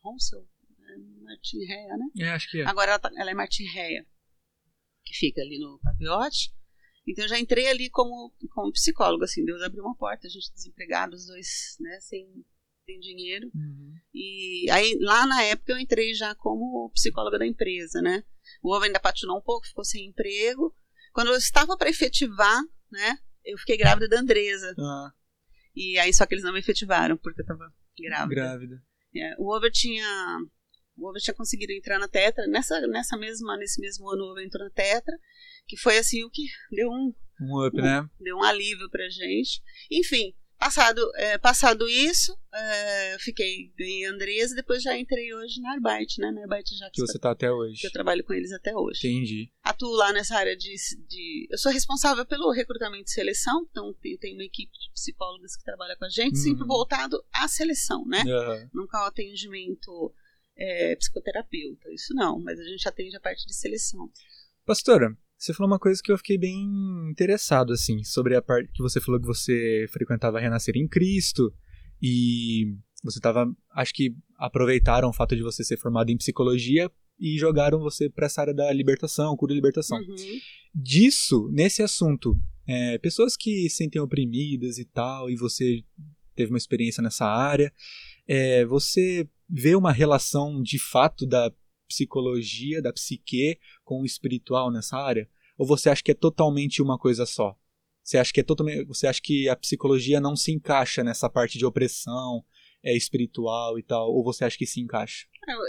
Ronsel, 0.03 0.39
é 0.41 1.24
Martin 1.24 1.58
Rea, 1.65 1.98
né? 1.98 2.05
É, 2.20 2.29
acho 2.29 2.50
que 2.50 2.62
é. 2.62 2.65
Agora 2.65 2.91
ela, 2.91 3.00
tá- 3.00 3.12
ela 3.17 3.32
é 3.32 3.34
Martin 3.34 3.63
Rea, 3.65 4.05
que 5.05 5.13
fica 5.15 5.41
ali 5.41 5.60
no 5.60 5.79
Paviote. 5.82 6.51
Então 7.05 7.25
eu 7.25 7.29
já 7.29 7.38
entrei 7.38 7.67
ali 7.67 7.89
como, 7.89 8.34
como 8.53 8.72
psicólogo, 8.72 9.25
assim, 9.25 9.43
Deus 9.43 9.62
abriu 9.62 9.84
uma 9.84 9.96
porta, 9.98 10.25
a 10.25 10.29
gente 10.29 10.53
desempregado, 10.53 11.15
os 11.17 11.25
dois, 11.25 11.75
né, 11.82 12.00
sem, 12.00 12.25
sem 12.93 13.00
dinheiro. 13.00 13.50
Uhum. 13.53 13.93
E 14.13 14.69
aí, 14.71 14.97
lá 15.01 15.25
na 15.25 15.41
época, 15.43 15.71
eu 15.73 15.79
entrei 15.79 16.13
já 16.13 16.35
como 16.35 16.89
psicóloga 16.93 17.39
da 17.39 17.47
empresa, 17.47 18.01
né? 18.01 18.23
O 18.62 18.73
ovo 18.75 18.85
ainda 18.85 19.00
patinou 19.00 19.38
um 19.38 19.41
pouco, 19.41 19.65
ficou 19.67 19.83
sem 19.83 20.05
emprego. 20.07 20.75
Quando 21.13 21.27
eu 21.31 21.35
estava 21.38 21.75
para 21.77 21.89
efetivar, 21.89 22.62
né? 22.91 23.17
Eu 23.45 23.57
fiquei 23.57 23.77
grávida 23.77 24.07
da 24.07 24.19
Andresa. 24.19 24.73
Ah, 24.79 25.12
E 25.75 25.97
aí, 26.00 26.13
só 26.13 26.25
que 26.25 26.33
eles 26.35 26.43
não 26.43 26.53
me 26.53 26.59
efetivaram, 26.59 27.17
porque 27.17 27.41
eu 27.41 27.43
estava 27.43 27.71
grávida. 28.00 28.35
grávida. 28.35 28.83
É, 29.15 29.35
o 29.38 29.55
Over 29.55 29.71
tinha. 29.71 30.05
O 30.95 31.09
Over 31.09 31.21
tinha 31.21 31.33
conseguido 31.33 31.71
entrar 31.73 32.00
na 32.00 32.07
Tetra. 32.07 32.45
Nessa, 32.47 32.79
nessa 32.88 33.17
mesma, 33.17 33.57
nesse 33.57 33.81
mesmo 33.81 34.07
ano, 34.09 34.23
o 34.23 34.31
Over 34.31 34.45
entrou 34.45 34.63
na 34.63 34.69
Tetra. 34.71 35.15
Que 35.67 35.77
foi 35.77 35.97
assim 35.97 36.23
o 36.23 36.29
que 36.29 36.43
deu 36.71 36.89
um, 36.89 37.13
Um 37.41 37.65
up, 37.67 37.75
Um- 37.77 37.81
né? 37.81 38.07
deu 38.19 38.38
um 38.38 38.43
alívio 38.43 38.89
pra 38.89 39.07
gente. 39.09 39.62
Enfim, 39.91 40.33
Passado, 40.63 41.12
é, 41.15 41.38
passado 41.38 41.89
isso, 41.89 42.34
é, 42.53 43.15
eu 43.15 43.20
fiquei, 43.20 43.74
ganhei 43.77 44.05
Andresa, 44.05 44.55
depois 44.55 44.82
já 44.82 44.98
entrei 44.98 45.34
hoje 45.34 45.60
na 45.60 45.74
Arbite, 45.74 46.22
né? 46.22 46.32
Na 46.32 46.43
Arbite 46.43 46.74
já 46.77 46.89
Que 46.89 47.01
você 47.01 47.20
tá 47.20 47.32
até 47.32 47.51
hoje. 47.51 47.82
que 47.82 47.88
eu 47.88 47.91
trabalho 47.91 48.24
com 48.24 48.32
eles 48.34 48.50
até 48.53 48.74
hoje. 48.74 49.05
Entendi. 49.05 49.51
Atuo 49.62 49.91
lá 49.91 50.13
nessa 50.13 50.38
área 50.38 50.55
de, 50.55 50.74
de. 51.05 51.48
Eu 51.51 51.58
sou 51.58 51.70
responsável 51.70 52.25
pelo 52.25 52.50
recrutamento 52.53 53.10
e 53.10 53.12
seleção, 53.13 53.67
então 53.70 53.88
eu 54.05 54.17
tenho 54.17 54.36
uma 54.36 54.43
equipe 54.46 54.72
de 54.72 54.89
psicólogas 54.93 55.58
que 55.58 55.65
trabalha 55.65 55.98
com 55.98 56.05
a 56.05 56.10
gente, 56.10 56.38
Uhum. 56.38 56.41
sempre 56.43 56.65
voltado 56.65 57.22
à 57.34 57.46
seleção, 57.50 58.05
né? 58.05 58.22
Aham. 58.25 58.70
Nunca 58.74 59.00
ao 59.00 59.08
atendimento 59.08 60.13
é, 60.58 60.96
psicoterapeuta, 60.96 61.91
isso 61.91 62.13
não, 62.13 62.39
mas 62.39 62.58
a 62.58 62.63
gente 62.63 62.88
atende 62.88 63.17
a 63.17 63.20
parte 63.20 63.46
de 63.46 63.53
seleção. 63.53 64.10
Pastora, 64.65 65.13
você 65.43 65.53
falou 65.53 65.69
uma 65.69 65.79
coisa 65.79 66.01
que 66.01 66.09
eu 66.09 66.17
fiquei 66.17 66.38
bem 66.38 66.57
interessado, 67.09 67.73
assim, 67.73 68.01
sobre 68.05 68.33
a 68.33 68.41
parte 68.41 68.71
que 68.71 68.81
você 68.81 69.01
falou 69.01 69.19
que 69.19 69.27
você 69.27 69.85
frequentava 69.91 70.39
Renascer 70.39 70.77
em 70.77 70.88
Cristo 70.88 71.53
e 72.01 72.77
você 73.03 73.19
tava, 73.19 73.53
acho 73.75 73.93
que 73.93 74.15
aproveitaram 74.38 75.09
o 75.09 75.13
fato 75.13 75.35
de 75.35 75.43
você 75.43 75.62
ser 75.62 75.77
formado 75.77 76.09
em 76.09 76.17
psicologia 76.17 76.89
e 77.19 77.38
jogaram 77.38 77.79
você 77.79 78.09
para 78.09 78.27
essa 78.27 78.39
área 78.39 78.53
da 78.53 78.71
libertação, 78.71 79.35
cura 79.35 79.51
e 79.51 79.55
libertação. 79.55 79.97
Uhum. 79.97 80.15
Disso, 80.73 81.50
nesse 81.51 81.83
assunto, 81.83 82.39
é, 82.65 82.97
pessoas 83.00 83.35
que 83.35 83.69
se 83.69 83.75
sentem 83.75 84.01
oprimidas 84.01 84.77
e 84.77 84.85
tal, 84.85 85.29
e 85.29 85.35
você 85.35 85.83
teve 86.33 86.53
uma 86.53 86.57
experiência 86.57 87.03
nessa 87.03 87.25
área, 87.25 87.73
é, 88.25 88.63
você 88.63 89.27
vê 89.50 89.75
uma 89.75 89.91
relação 89.91 90.62
de 90.62 90.79
fato 90.79 91.27
da 91.27 91.51
psicologia, 91.93 92.81
da 92.81 92.93
psique, 92.93 93.59
com 93.83 94.01
o 94.01 94.05
espiritual 94.05 94.71
nessa 94.71 94.97
área? 94.97 95.29
Ou 95.57 95.67
você 95.67 95.89
acha 95.89 96.03
que 96.03 96.12
é 96.12 96.15
totalmente 96.15 96.81
uma 96.81 96.98
coisa 96.98 97.25
só? 97.25 97.55
Você 98.03 98.17
acha 98.17 98.33
que 98.33 98.39
é 98.39 98.43
totalmente, 98.43 98.86
você 98.86 99.07
acha 99.07 99.22
que 99.24 99.48
a 99.48 99.55
psicologia 99.55 100.19
não 100.19 100.36
se 100.36 100.51
encaixa 100.51 101.03
nessa 101.03 101.29
parte 101.29 101.57
de 101.57 101.65
opressão, 101.65 102.43
é 102.83 102.95
espiritual 102.95 103.79
e 103.79 103.83
tal, 103.83 104.10
ou 104.12 104.24
você 104.24 104.43
acha 104.43 104.57
que 104.57 104.65
se 104.65 104.81
encaixa? 104.81 105.25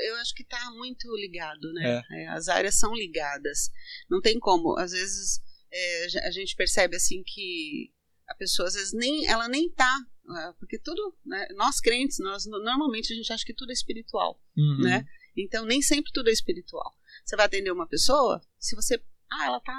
Eu, 0.09 0.17
acho 0.17 0.35
que 0.35 0.43
está 0.43 0.71
muito 0.73 1.09
ligado, 1.17 1.73
né? 1.73 2.03
É, 2.13 2.29
as 2.29 2.49
áreas 2.49 2.77
são 2.77 2.95
ligadas. 2.95 3.71
Não 4.09 4.21
tem 4.21 4.39
como. 4.39 4.77
Às 4.79 4.93
vezes 4.93 5.41
é, 5.73 6.27
a 6.27 6.31
gente 6.31 6.55
percebe 6.57 6.97
assim 6.97 7.23
que 7.25 7.93
a 8.29 8.35
pessoa 8.35 8.69
às 8.69 8.75
vezes 8.75 8.93
nem 8.93 9.27
ela 9.27 9.49
nem 9.49 9.69
tá, 9.71 9.97
ah, 10.29 10.55
porque 10.59 10.79
tudo, 10.79 11.17
né, 11.25 11.47
nós 11.57 11.81
crentes, 11.81 12.19
nós 12.19 12.47
normalmente 12.47 13.13
a 13.13 13.17
gente 13.17 13.33
acha 13.33 13.45
que 13.45 13.55
tudo 13.55 13.71
é 13.71 13.75
espiritual, 13.75 14.41
Uhum. 14.57 14.83
né? 14.83 15.05
Então 15.37 15.65
nem 15.67 15.83
sempre 15.83 16.11
tudo 16.13 16.31
é 16.31 16.33
espiritual. 16.33 16.95
Você 17.25 17.37
vai 17.37 17.47
atender 17.47 17.71
uma 17.73 17.87
pessoa, 17.89 18.41
se 18.59 18.75
você, 18.77 19.03
ah, 19.33 19.47
ela 19.47 19.61
tá 19.61 19.75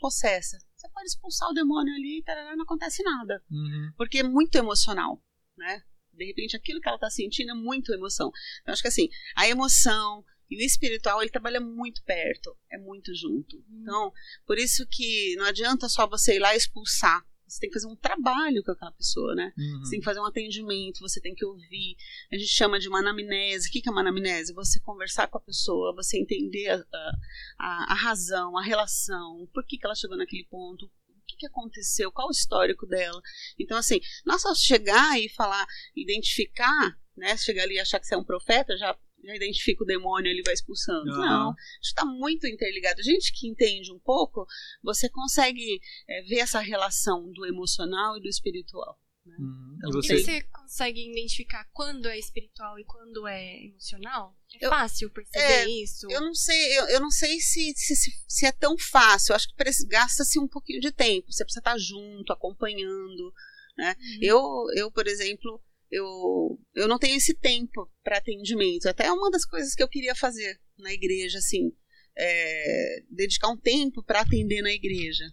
possessa, 0.00 0.58
você 0.74 0.88
pode 0.90 1.06
expulsar 1.06 1.48
o 1.50 1.54
demônio 1.54 1.94
ali, 1.94 2.22
e 2.26 2.56
não 2.56 2.64
acontece 2.64 3.02
nada 3.02 3.42
Uhum. 3.50 3.92
porque 3.96 4.18
é 4.18 4.22
muito 4.22 4.56
emocional, 4.56 5.22
né? 5.56 5.82
De 6.12 6.24
repente, 6.24 6.56
aquilo 6.56 6.80
que 6.80 6.88
ela 6.88 6.96
está 6.96 7.10
sentindo 7.10 7.50
é 7.50 7.54
muito 7.54 7.92
emoção. 7.92 8.30
Então, 8.62 8.72
acho 8.72 8.82
que 8.82 8.88
assim, 8.88 9.08
a 9.36 9.46
emoção 9.48 10.24
e 10.48 10.56
o 10.56 10.64
espiritual, 10.64 11.20
ele 11.20 11.30
trabalha 11.30 11.60
muito 11.60 12.02
perto, 12.04 12.56
é 12.70 12.78
muito 12.78 13.14
junto. 13.14 13.62
Então, 13.70 14.12
por 14.46 14.58
isso 14.58 14.86
que 14.90 15.34
não 15.36 15.44
adianta 15.46 15.88
só 15.88 16.06
você 16.06 16.36
ir 16.36 16.38
lá 16.38 16.54
expulsar. 16.54 17.22
Você 17.46 17.60
tem 17.60 17.70
que 17.70 17.74
fazer 17.74 17.86
um 17.86 17.96
trabalho 17.96 18.62
com 18.64 18.72
aquela 18.72 18.90
pessoa, 18.92 19.34
né? 19.34 19.52
Uhum. 19.56 19.78
Você 19.80 19.90
tem 19.92 20.00
que 20.00 20.04
fazer 20.04 20.20
um 20.20 20.26
atendimento, 20.26 21.00
você 21.00 21.20
tem 21.20 21.34
que 21.34 21.44
ouvir. 21.44 21.96
A 22.32 22.36
gente 22.36 22.50
chama 22.50 22.78
de 22.78 22.88
uma 22.88 22.98
anamnese. 22.98 23.68
O 23.68 23.72
que 23.72 23.88
é 23.88 23.92
uma 23.92 24.00
anamnese? 24.00 24.52
Você 24.52 24.80
conversar 24.80 25.28
com 25.28 25.38
a 25.38 25.40
pessoa, 25.40 25.94
você 25.94 26.18
entender 26.18 26.68
a, 26.68 26.84
a, 27.58 27.92
a 27.92 27.94
razão, 27.94 28.58
a 28.58 28.62
relação, 28.62 29.48
por 29.54 29.64
que, 29.64 29.78
que 29.78 29.86
ela 29.86 29.94
chegou 29.94 30.16
naquele 30.16 30.44
ponto, 30.50 30.86
o 30.86 30.90
que, 31.26 31.36
que 31.36 31.46
aconteceu, 31.46 32.10
qual 32.10 32.28
o 32.28 32.32
histórico 32.32 32.86
dela. 32.86 33.20
Então, 33.58 33.76
assim, 33.76 34.00
não 34.24 34.34
é 34.34 34.38
só 34.38 34.54
chegar 34.54 35.20
e 35.20 35.28
falar, 35.28 35.66
identificar, 35.94 36.98
né? 37.16 37.36
Chegar 37.36 37.62
ali 37.62 37.76
e 37.76 37.80
achar 37.80 38.00
que 38.00 38.06
você 38.06 38.14
é 38.14 38.18
um 38.18 38.24
profeta, 38.24 38.76
já, 38.76 38.96
já 39.26 39.34
identifica 39.36 39.82
o 39.82 39.86
demônio 39.86 40.30
ele 40.30 40.42
vai 40.44 40.54
expulsando. 40.54 41.10
Aham. 41.10 41.20
Não, 41.26 41.50
isso 41.82 41.90
está 41.90 42.04
muito 42.04 42.46
interligado. 42.46 43.02
Gente 43.02 43.32
que 43.32 43.48
entende 43.48 43.92
um 43.92 43.98
pouco, 43.98 44.46
você 44.82 45.08
consegue 45.08 45.80
é, 46.08 46.22
ver 46.22 46.38
essa 46.38 46.60
relação 46.60 47.30
do 47.32 47.44
emocional 47.46 48.16
e 48.16 48.20
do 48.20 48.28
espiritual. 48.28 48.98
Uhum. 49.26 49.74
Então, 49.76 49.90
E 49.90 49.92
Você... 49.94 50.18
você? 50.20 50.42
consegue 50.42 51.10
identificar 51.10 51.68
quando 51.72 52.06
é 52.08 52.16
espiritual 52.16 52.78
e 52.78 52.84
quando 52.84 53.26
é 53.26 53.64
emocional? 53.64 54.36
É 54.60 54.64
Eu- 54.66 54.70
fácil 54.70 55.10
perceber 55.10 55.44
É, 55.44 55.68
isso? 55.68 56.06
Eu 56.08 56.20
não 56.20 56.32
sei, 56.34 56.78
eu, 56.78 56.88
eu 56.90 57.00
não 57.00 57.10
sei 57.10 57.40
se, 57.40 57.72
se, 57.74 57.96
se- 57.96 58.12
se 58.28 58.46
é 58.46 58.52
tão 58.52 58.78
fácil. 58.78 59.32
Eu 59.32 59.36
acho 59.36 59.48
que 59.48 59.86
gasta-se 59.88 60.38
um 60.38 60.46
pouquinho 60.46 60.80
de 60.80 60.92
tempo. 60.92 61.30
Você 61.32 61.44
precisa 61.44 61.58
estar 61.60 61.76
junto, 61.76 62.32
acompanhando. 62.32 63.32
Uhum. 63.78 64.18
Eu, 64.22 64.40
eu 64.76 64.90
por 64.92 65.06
exemplo, 65.08 65.60
eu, 65.90 66.58
eu 66.74 66.88
não 66.88 66.98
tenho 66.98 67.16
esse 67.16 67.34
tempo 67.34 67.90
para 68.02 68.18
atendimento. 68.18 68.88
Até 68.88 69.06
é 69.06 69.12
uma 69.12 69.30
das 69.30 69.44
coisas 69.44 69.74
que 69.74 69.82
eu 69.82 69.88
queria 69.88 70.14
fazer 70.14 70.60
na 70.78 70.92
igreja, 70.92 71.38
assim, 71.38 71.72
é, 72.16 73.02
dedicar 73.10 73.48
um 73.48 73.56
tempo 73.56 74.02
para 74.02 74.20
atender 74.20 74.62
na 74.62 74.70
igreja, 74.72 75.24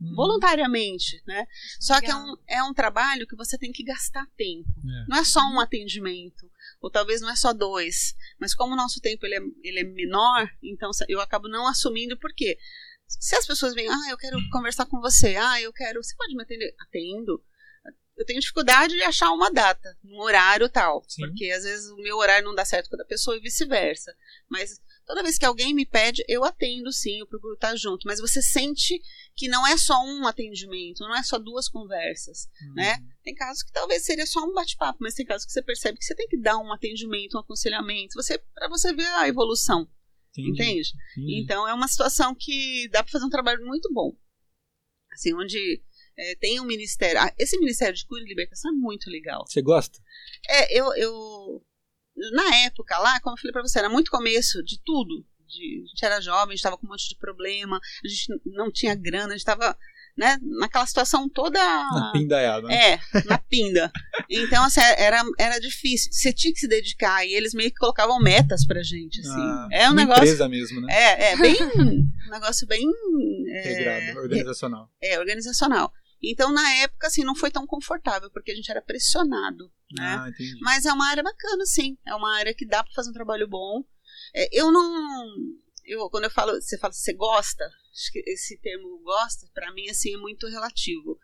Uhum. 0.00 0.14
voluntariamente, 0.14 1.22
né? 1.26 1.46
Só 1.78 2.00
que 2.00 2.06
é 2.06 2.14
Legal. 2.14 2.24
um, 2.32 2.36
é 2.48 2.62
um 2.62 2.72
trabalho 2.72 3.26
que 3.26 3.36
você 3.36 3.58
tem 3.58 3.70
que 3.70 3.84
gastar 3.84 4.26
tempo. 4.34 4.66
É. 4.78 5.04
Não 5.06 5.18
é 5.18 5.24
só 5.24 5.40
um 5.40 5.60
atendimento, 5.60 6.50
ou 6.80 6.90
talvez 6.90 7.20
não 7.20 7.28
é 7.28 7.36
só 7.36 7.52
dois, 7.52 8.14
mas 8.40 8.54
como 8.54 8.72
o 8.72 8.76
nosso 8.76 8.98
tempo 9.00 9.26
ele 9.26 9.34
é, 9.34 9.40
ele 9.62 9.80
é 9.80 9.84
menor, 9.84 10.48
então 10.62 10.90
eu 11.06 11.20
acabo 11.20 11.48
não 11.48 11.66
assumindo 11.66 12.18
por 12.18 12.32
quê? 12.34 12.56
Se 13.06 13.36
as 13.36 13.46
pessoas 13.46 13.74
vêm, 13.74 13.88
ah, 13.90 14.10
eu 14.10 14.16
quero 14.16 14.38
conversar 14.50 14.86
com 14.86 15.00
você, 15.00 15.36
ah, 15.36 15.60
eu 15.60 15.70
quero, 15.72 16.02
você 16.02 16.16
pode 16.16 16.34
me 16.34 16.42
atender? 16.44 16.74
Atendo. 16.80 17.44
Eu 18.20 18.26
tenho 18.26 18.38
dificuldade 18.38 18.94
de 18.94 19.02
achar 19.02 19.30
uma 19.32 19.50
data, 19.50 19.96
um 20.04 20.20
horário 20.20 20.68
tal, 20.68 21.02
Sim. 21.08 21.22
porque 21.26 21.50
às 21.50 21.64
vezes 21.64 21.88
o 21.90 21.96
meu 21.96 22.18
horário 22.18 22.44
não 22.46 22.54
dá 22.54 22.66
certo 22.66 22.90
com 22.90 22.96
a 22.96 22.98
da 22.98 23.04
pessoa 23.06 23.34
e 23.34 23.40
vice-versa. 23.40 24.14
Mas 24.46 24.78
toda 25.06 25.22
vez 25.22 25.38
que 25.38 25.46
alguém 25.46 25.72
me 25.72 25.86
pede, 25.86 26.22
eu 26.28 26.44
atendo 26.44 26.92
sim, 26.92 27.18
eu 27.18 27.26
procuro 27.26 27.54
estar 27.54 27.74
junto. 27.76 28.06
Mas 28.06 28.20
você 28.20 28.42
sente 28.42 29.00
que 29.34 29.48
não 29.48 29.66
é 29.66 29.78
só 29.78 29.94
um 30.04 30.26
atendimento, 30.26 31.00
não 31.00 31.16
é 31.16 31.22
só 31.22 31.38
duas 31.38 31.66
conversas 31.66 32.46
Uhum. 32.62 32.74
né? 32.74 32.98
Tem 33.24 33.34
casos 33.34 33.62
que 33.62 33.72
talvez 33.72 34.04
seria 34.04 34.26
só 34.26 34.40
um 34.44 34.52
bate-papo, 34.52 34.98
mas 35.00 35.14
tem 35.14 35.24
casos 35.24 35.46
que 35.46 35.52
você 35.52 35.62
percebe 35.62 35.96
que 35.98 36.04
você 36.04 36.14
tem 36.14 36.28
que 36.28 36.38
dar 36.38 36.58
um 36.58 36.70
atendimento, 36.74 37.38
um 37.38 37.40
aconselhamento, 37.40 38.12
você 38.14 38.38
para 38.54 38.68
você 38.68 38.92
ver 38.92 39.06
a 39.14 39.26
evolução, 39.28 39.88
Entendi, 40.36 40.50
entende? 40.50 40.90
entendi. 41.16 41.40
Então 41.42 41.66
é 41.66 41.72
uma 41.72 41.88
situação 41.88 42.34
que 42.38 42.86
dá 42.90 43.02
para 43.02 43.12
fazer 43.12 43.24
um 43.24 43.30
trabalho 43.30 43.64
muito 43.64 43.90
bom. 43.94 44.14
Assim, 45.12 45.34
onde 45.34 45.82
é, 46.20 46.34
tem 46.36 46.60
um 46.60 46.64
ministério. 46.64 47.20
ah, 47.20 47.32
esse 47.38 47.58
ministério 47.58 47.94
de 47.94 48.06
cura 48.06 48.20
e 48.22 48.28
libertação 48.28 48.70
é 48.70 48.74
muito 48.74 49.08
legal. 49.10 49.44
Você 49.46 49.62
gosta? 49.62 49.98
É, 50.48 50.78
eu, 50.78 50.92
eu 50.94 51.62
na 52.32 52.56
época 52.66 52.98
lá, 52.98 53.18
como 53.22 53.34
eu 53.34 53.40
falei 53.40 53.52
pra 53.52 53.62
você, 53.62 53.78
era 53.78 53.88
muito 53.88 54.10
começo 54.10 54.62
de 54.62 54.80
tudo. 54.84 55.24
De, 55.46 55.82
a 55.84 55.86
gente 55.88 56.04
era 56.04 56.20
jovem, 56.20 56.52
a 56.52 56.56
gente 56.56 56.62
tava 56.62 56.76
com 56.78 56.86
um 56.86 56.90
monte 56.90 57.08
de 57.08 57.16
problema, 57.18 57.76
a 58.04 58.08
gente 58.08 58.40
não 58.46 58.70
tinha 58.70 58.94
grana, 58.94 59.32
a 59.32 59.36
gente 59.36 59.44
tava 59.44 59.76
né, 60.16 60.36
naquela 60.42 60.84
situação 60.86 61.28
toda. 61.28 61.58
Na 61.94 62.12
pindaiada, 62.12 62.66
né? 62.68 62.94
É, 62.94 63.00
na 63.26 63.38
pinda. 63.38 63.90
Então, 64.28 64.62
assim, 64.64 64.80
era, 64.80 65.22
era 65.38 65.58
difícil. 65.58 66.12
Você 66.12 66.32
tinha 66.32 66.52
que 66.52 66.60
se 66.60 66.68
dedicar 66.68 67.24
e 67.24 67.32
eles 67.32 67.54
meio 67.54 67.70
que 67.70 67.76
colocavam 67.78 68.20
metas 68.20 68.66
pra 68.66 68.82
gente, 68.82 69.20
assim. 69.20 69.40
Ah, 69.40 69.68
é 69.72 69.88
um 69.88 69.92
uma 69.92 70.02
negócio. 70.02 70.22
empresa 70.24 70.48
mesmo, 70.48 70.80
né? 70.82 70.92
É, 70.92 71.32
é, 71.32 71.36
bem. 71.36 71.56
um 71.78 72.30
negócio 72.30 72.66
bem. 72.66 72.84
Integrado, 72.84 74.00
É, 74.04 74.14
organizacional. 74.18 74.90
é, 75.02 75.18
organizacional. 75.18 75.92
Então, 76.22 76.52
na 76.52 76.74
época, 76.76 77.06
assim, 77.06 77.24
não 77.24 77.34
foi 77.34 77.50
tão 77.50 77.66
confortável, 77.66 78.30
porque 78.30 78.50
a 78.50 78.54
gente 78.54 78.70
era 78.70 78.82
pressionado, 78.82 79.72
né? 79.96 80.16
Ah. 80.16 80.30
Mas 80.60 80.84
é 80.84 80.92
uma 80.92 81.08
área 81.08 81.22
bacana, 81.22 81.64
sim. 81.64 81.96
É 82.06 82.14
uma 82.14 82.36
área 82.36 82.54
que 82.54 82.66
dá 82.66 82.82
pra 82.82 82.92
fazer 82.92 83.10
um 83.10 83.14
trabalho 83.14 83.48
bom. 83.48 83.82
É, 84.34 84.48
eu 84.52 84.70
não. 84.70 85.24
Eu, 85.84 86.08
quando 86.10 86.24
eu 86.24 86.30
falo, 86.30 86.52
você 86.60 86.78
fala, 86.78 86.92
você 86.92 87.12
gosta, 87.14 87.64
acho 87.64 88.12
que 88.12 88.22
esse 88.26 88.58
termo 88.60 89.00
gosta, 89.02 89.48
pra 89.52 89.72
mim, 89.72 89.88
assim, 89.88 90.14
é 90.14 90.18
muito 90.18 90.46
relativo. 90.46 91.18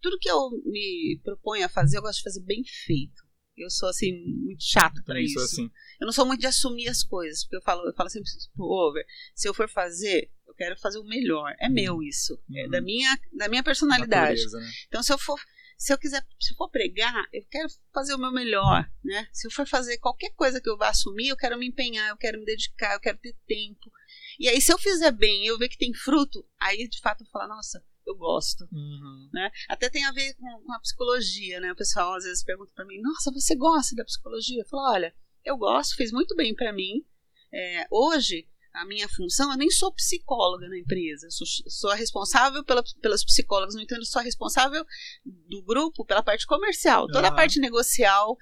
Tudo 0.00 0.18
que 0.18 0.30
eu 0.30 0.50
me 0.64 1.20
proponho 1.24 1.66
a 1.66 1.68
fazer, 1.68 1.98
eu 1.98 2.02
gosto 2.02 2.18
de 2.18 2.24
fazer 2.24 2.40
bem 2.42 2.62
feito. 2.64 3.26
Eu 3.56 3.70
sou, 3.70 3.88
assim, 3.88 4.12
muito 4.44 4.62
chata 4.62 5.02
pra 5.02 5.14
Também 5.14 5.24
isso. 5.24 5.40
assim. 5.40 5.70
Eu 6.00 6.06
não 6.06 6.12
sou 6.12 6.26
muito 6.26 6.40
de 6.40 6.46
assumir 6.46 6.88
as 6.88 7.02
coisas, 7.02 7.42
porque 7.42 7.56
eu 7.56 7.62
falo, 7.62 7.86
eu 7.88 7.94
falo 7.94 8.08
sempre 8.10 8.30
pro 8.54 8.64
over, 8.64 9.04
se 9.34 9.48
eu 9.48 9.54
for 9.54 9.68
fazer, 9.68 10.30
eu 10.46 10.54
quero 10.54 10.78
fazer 10.78 10.98
o 10.98 11.04
melhor. 11.04 11.54
É 11.60 11.68
meu 11.68 12.02
isso. 12.02 12.40
É 12.54 12.64
Uhum. 12.64 12.70
da 12.70 12.80
minha, 12.80 13.18
da 13.32 13.48
minha 13.48 13.62
personalidade. 13.62 14.42
Natureza, 14.42 14.58
né? 14.60 14.70
Então, 14.88 15.02
se 15.02 15.12
eu 15.12 15.18
for, 15.18 15.38
se 15.76 15.92
eu 15.92 15.98
quiser, 15.98 16.24
se 16.40 16.52
eu 16.52 16.56
for 16.56 16.70
pregar, 16.70 17.24
eu 17.32 17.44
quero 17.50 17.68
fazer 17.92 18.14
o 18.14 18.18
meu 18.18 18.32
melhor, 18.32 18.88
né? 19.04 19.28
Se 19.32 19.46
eu 19.46 19.50
for 19.50 19.66
fazer 19.66 19.98
qualquer 19.98 20.30
coisa 20.34 20.60
que 20.60 20.68
eu 20.70 20.76
vá 20.78 20.88
assumir, 20.88 21.28
eu 21.28 21.36
quero 21.36 21.58
me 21.58 21.66
empenhar, 21.66 22.08
eu 22.10 22.16
quero 22.16 22.38
me 22.38 22.44
dedicar, 22.44 22.94
eu 22.94 23.00
quero 23.00 23.18
ter 23.18 23.34
tempo. 23.46 23.90
E 24.38 24.48
aí, 24.48 24.60
se 24.60 24.72
eu 24.72 24.78
fizer 24.78 25.12
bem 25.12 25.44
e 25.44 25.46
eu 25.48 25.58
ver 25.58 25.68
que 25.68 25.78
tem 25.78 25.92
fruto, 25.94 26.46
aí 26.60 26.88
de 26.88 27.00
fato 27.00 27.24
eu 27.24 27.28
falo, 27.30 27.48
nossa, 27.48 27.82
eu 28.06 28.14
gosto. 28.16 28.64
Uhum. 28.72 29.30
Né? 29.32 29.50
Até 29.68 29.90
tem 29.90 30.04
a 30.04 30.12
ver 30.12 30.34
com, 30.34 30.62
com 30.64 30.72
a 30.72 30.80
psicologia, 30.80 31.58
né? 31.60 31.72
O 31.72 31.76
pessoal 31.76 32.14
às 32.14 32.24
vezes 32.24 32.44
pergunta 32.44 32.70
pra 32.74 32.84
mim, 32.86 33.00
nossa, 33.00 33.32
você 33.32 33.54
gosta 33.56 33.94
da 33.96 34.04
psicologia? 34.04 34.62
Eu 34.62 34.68
falo, 34.68 34.92
olha, 34.92 35.14
eu 35.44 35.56
gosto, 35.56 35.96
fez 35.96 36.12
muito 36.12 36.34
bem 36.36 36.54
pra 36.54 36.72
mim. 36.72 37.04
É, 37.52 37.86
hoje, 37.90 38.48
a 38.76 38.84
minha 38.86 39.08
função, 39.08 39.50
eu 39.50 39.56
nem 39.56 39.70
sou 39.70 39.92
psicóloga 39.92 40.68
na 40.68 40.78
empresa, 40.78 41.28
sou, 41.30 41.46
sou 41.68 41.90
a 41.90 41.94
responsável 41.94 42.64
pela, 42.64 42.82
pelas 43.00 43.24
psicólogas, 43.24 43.74
no 43.74 43.80
entanto, 43.80 44.04
sou 44.04 44.20
a 44.20 44.24
responsável 44.24 44.84
do 45.24 45.62
grupo 45.62 46.04
pela 46.04 46.22
parte 46.22 46.46
comercial. 46.46 47.06
Toda 47.08 47.28
a 47.28 47.30
parte 47.36 47.58
negocial 47.60 48.36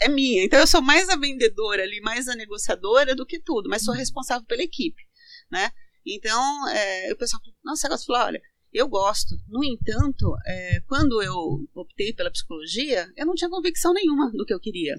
é 0.00 0.08
minha. 0.08 0.44
Então 0.44 0.58
eu 0.58 0.66
sou 0.66 0.80
mais 0.80 1.08
a 1.08 1.16
vendedora 1.16 1.82
ali, 1.82 2.00
mais 2.00 2.28
a 2.28 2.34
negociadora 2.34 3.14
do 3.14 3.26
que 3.26 3.40
tudo, 3.40 3.68
mas 3.68 3.82
sou 3.84 3.92
responsável 3.94 4.46
pela 4.46 4.62
equipe, 4.62 5.02
né? 5.50 5.70
Então, 6.06 6.68
é, 6.68 7.12
o 7.12 7.16
pessoal 7.16 7.42
nossa? 7.62 7.86
Eu 7.88 7.98
falei, 7.98 8.22
olha, 8.22 8.40
eu 8.72 8.88
gosto. 8.88 9.34
No 9.48 9.62
entanto, 9.64 10.34
é, 10.46 10.80
quando 10.88 11.20
eu 11.22 11.34
optei 11.74 12.14
pela 12.14 12.30
psicologia, 12.30 13.06
eu 13.16 13.26
não 13.26 13.34
tinha 13.34 13.50
convicção 13.50 13.92
nenhuma 13.92 14.30
do 14.32 14.44
que 14.46 14.54
eu 14.54 14.60
queria, 14.60 14.94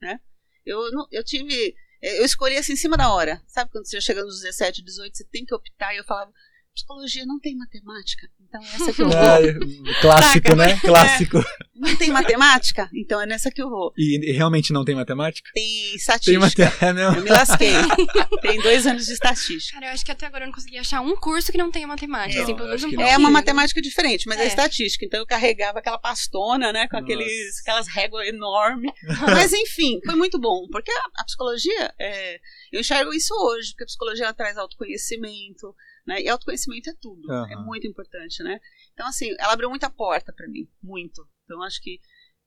né? 0.00 0.20
Eu, 0.64 0.90
não- 0.92 1.06
eu 1.10 1.22
tive... 1.24 1.74
Eu 2.00 2.24
escolhi 2.24 2.56
assim 2.56 2.74
em 2.74 2.76
cima 2.76 2.96
da 2.96 3.12
hora. 3.12 3.42
Sabe 3.46 3.70
quando 3.70 3.86
você 3.86 4.00
chega 4.00 4.22
nos 4.22 4.40
17, 4.40 4.82
18, 4.82 5.16
você 5.16 5.24
tem 5.24 5.44
que 5.44 5.54
optar. 5.54 5.94
E 5.94 5.98
eu 5.98 6.04
falava, 6.04 6.32
psicologia 6.78 7.26
não 7.26 7.38
tem 7.38 7.56
matemática. 7.56 8.28
Então 8.40 8.62
é 8.62 8.66
essa 8.66 8.92
que 8.92 9.02
eu 9.02 9.08
vou. 9.10 9.18
É, 9.18 10.00
clássico, 10.00 10.54
né? 10.54 10.78
Clássico. 10.80 11.44
Não 11.74 11.94
tem 11.96 12.10
matemática? 12.10 12.88
Então 12.94 13.20
é 13.20 13.26
nessa 13.26 13.50
que 13.50 13.62
eu 13.62 13.68
vou. 13.68 13.92
E, 13.96 14.30
e 14.30 14.32
realmente 14.32 14.72
não 14.72 14.84
tem 14.84 14.94
matemática? 14.94 15.50
Tem 15.54 15.64
Tem 15.64 15.94
estatística. 15.96 16.64
matemática. 16.64 16.78
É 16.88 17.18
Eu 17.18 17.22
me 17.22 17.30
lasquei. 17.30 17.72
tem 18.42 18.60
dois 18.62 18.86
anos 18.86 19.06
de 19.06 19.12
estatística. 19.12 19.74
Cara, 19.74 19.90
eu 19.90 19.94
acho 19.94 20.04
que 20.04 20.10
até 20.12 20.26
agora 20.26 20.44
eu 20.44 20.46
não 20.48 20.54
consegui 20.54 20.78
achar 20.78 21.00
um 21.00 21.14
curso 21.16 21.52
que 21.52 21.58
não 21.58 21.70
tenha 21.70 21.86
matemática. 21.86 22.36
Não, 22.36 22.42
assim, 22.44 22.54
pelo 22.56 22.68
menos 22.68 22.82
um 22.84 22.90
não. 22.90 23.02
É 23.02 23.16
uma 23.16 23.30
matemática 23.30 23.80
diferente, 23.82 24.26
mas 24.26 24.38
é, 24.40 24.44
É. 24.44 24.46
estatística. 24.46 25.04
Então 25.04 25.20
eu 25.20 25.26
carregava 25.26 25.78
aquela 25.78 25.98
pastona, 25.98 26.72
né? 26.72 26.88
Com 26.88 26.96
Nossa. 27.00 27.04
aqueles, 27.04 27.60
aquelas 27.60 27.86
réguas 27.88 28.26
enormes. 28.28 28.90
Mas 29.26 29.52
enfim, 29.52 30.00
foi 30.04 30.14
muito 30.14 30.38
bom. 30.40 30.66
Porque 30.70 30.90
a, 30.90 31.20
a 31.20 31.24
psicologia, 31.24 31.92
é, 31.98 32.40
eu 32.72 32.80
enxergo 32.80 33.12
isso 33.12 33.34
hoje, 33.34 33.70
porque 33.70 33.84
a 33.84 33.86
psicologia 33.86 34.24
ela 34.24 34.34
traz 34.34 34.56
autoconhecimento, 34.56 35.74
né? 36.08 36.20
E 36.22 36.28
autoconhecimento 36.28 36.90
é 36.90 36.94
tudo. 37.00 37.30
Aham. 37.30 37.52
É 37.52 37.56
muito 37.56 37.86
importante, 37.86 38.42
né? 38.42 38.58
Então, 38.94 39.06
assim, 39.06 39.34
ela 39.38 39.52
abriu 39.52 39.68
muita 39.68 39.90
porta 39.90 40.32
pra 40.32 40.48
mim. 40.48 40.68
Muito. 40.82 41.28
Então, 41.44 41.62
acho 41.62 41.80
que 41.82 42.00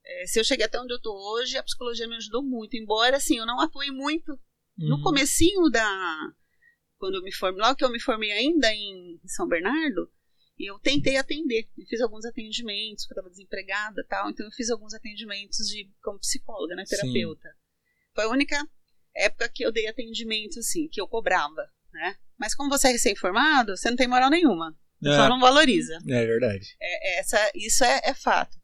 é, 0.04 0.26
se 0.26 0.40
eu 0.40 0.44
cheguei 0.44 0.66
até 0.66 0.80
onde 0.82 0.94
eu 0.94 1.00
tô 1.00 1.14
hoje, 1.34 1.58
a 1.58 1.64
psicologia 1.64 2.08
me 2.08 2.16
ajudou 2.16 2.44
muito. 2.44 2.76
Embora, 2.76 3.18
assim, 3.18 3.38
eu 3.38 3.46
não 3.46 3.60
atuei 3.62 3.92
muito 3.92 4.38
no 4.78 4.96
Uhum. 4.96 5.02
comecinho 5.04 5.70
da 5.70 6.34
quando 6.98 7.16
eu 7.16 7.24
me 7.24 7.34
formei, 7.34 7.62
logo 7.62 7.76
que 7.76 7.84
eu 7.84 7.92
me 7.92 8.00
formei 8.00 8.32
ainda 8.32 8.72
em 8.74 9.20
São 9.26 9.48
Bernardo, 9.48 10.12
eu 10.60 10.78
tentei 10.80 11.18
atender. 11.18 11.68
Eu 11.78 11.86
fiz 11.88 12.00
alguns 12.00 12.26
atendimentos, 12.26 13.06
porque 13.06 13.20
eu 13.20 13.22
estava 13.22 13.30
desempregada, 13.32 14.02
e 14.02 14.06
tal, 14.06 14.30
então 14.30 14.46
eu 14.46 14.52
fiz 14.52 14.70
alguns 14.70 14.94
atendimentos 14.94 15.68
de 15.68 15.90
como 16.04 16.20
psicóloga, 16.20 16.76
né, 16.76 16.86
Sim. 16.86 16.96
terapeuta. 16.96 17.50
Foi 18.14 18.26
a 18.26 18.30
única 18.30 18.70
época 19.16 19.50
que 19.50 19.66
eu 19.66 19.72
dei 19.72 19.88
atendimento 19.88 20.60
assim, 20.60 20.88
que 20.90 21.02
eu 21.02 21.08
cobrava, 21.08 21.68
né? 21.94 22.16
Mas 22.40 22.56
como 22.56 22.70
você 22.70 22.88
é 22.88 22.92
recém-formado, 22.92 23.76
você 23.78 23.90
não 23.90 23.98
tem 23.98 24.08
moral 24.08 24.30
nenhuma. 24.30 24.76
É, 25.04 25.18
não 25.30 25.40
valoriza. 25.40 25.98
é 26.08 26.26
verdade. 26.26 26.76
É- 26.80 27.20
essa, 27.20 27.52
isso 27.56 27.84
é, 27.84 28.02
é 28.04 28.14
fato. 28.14 28.56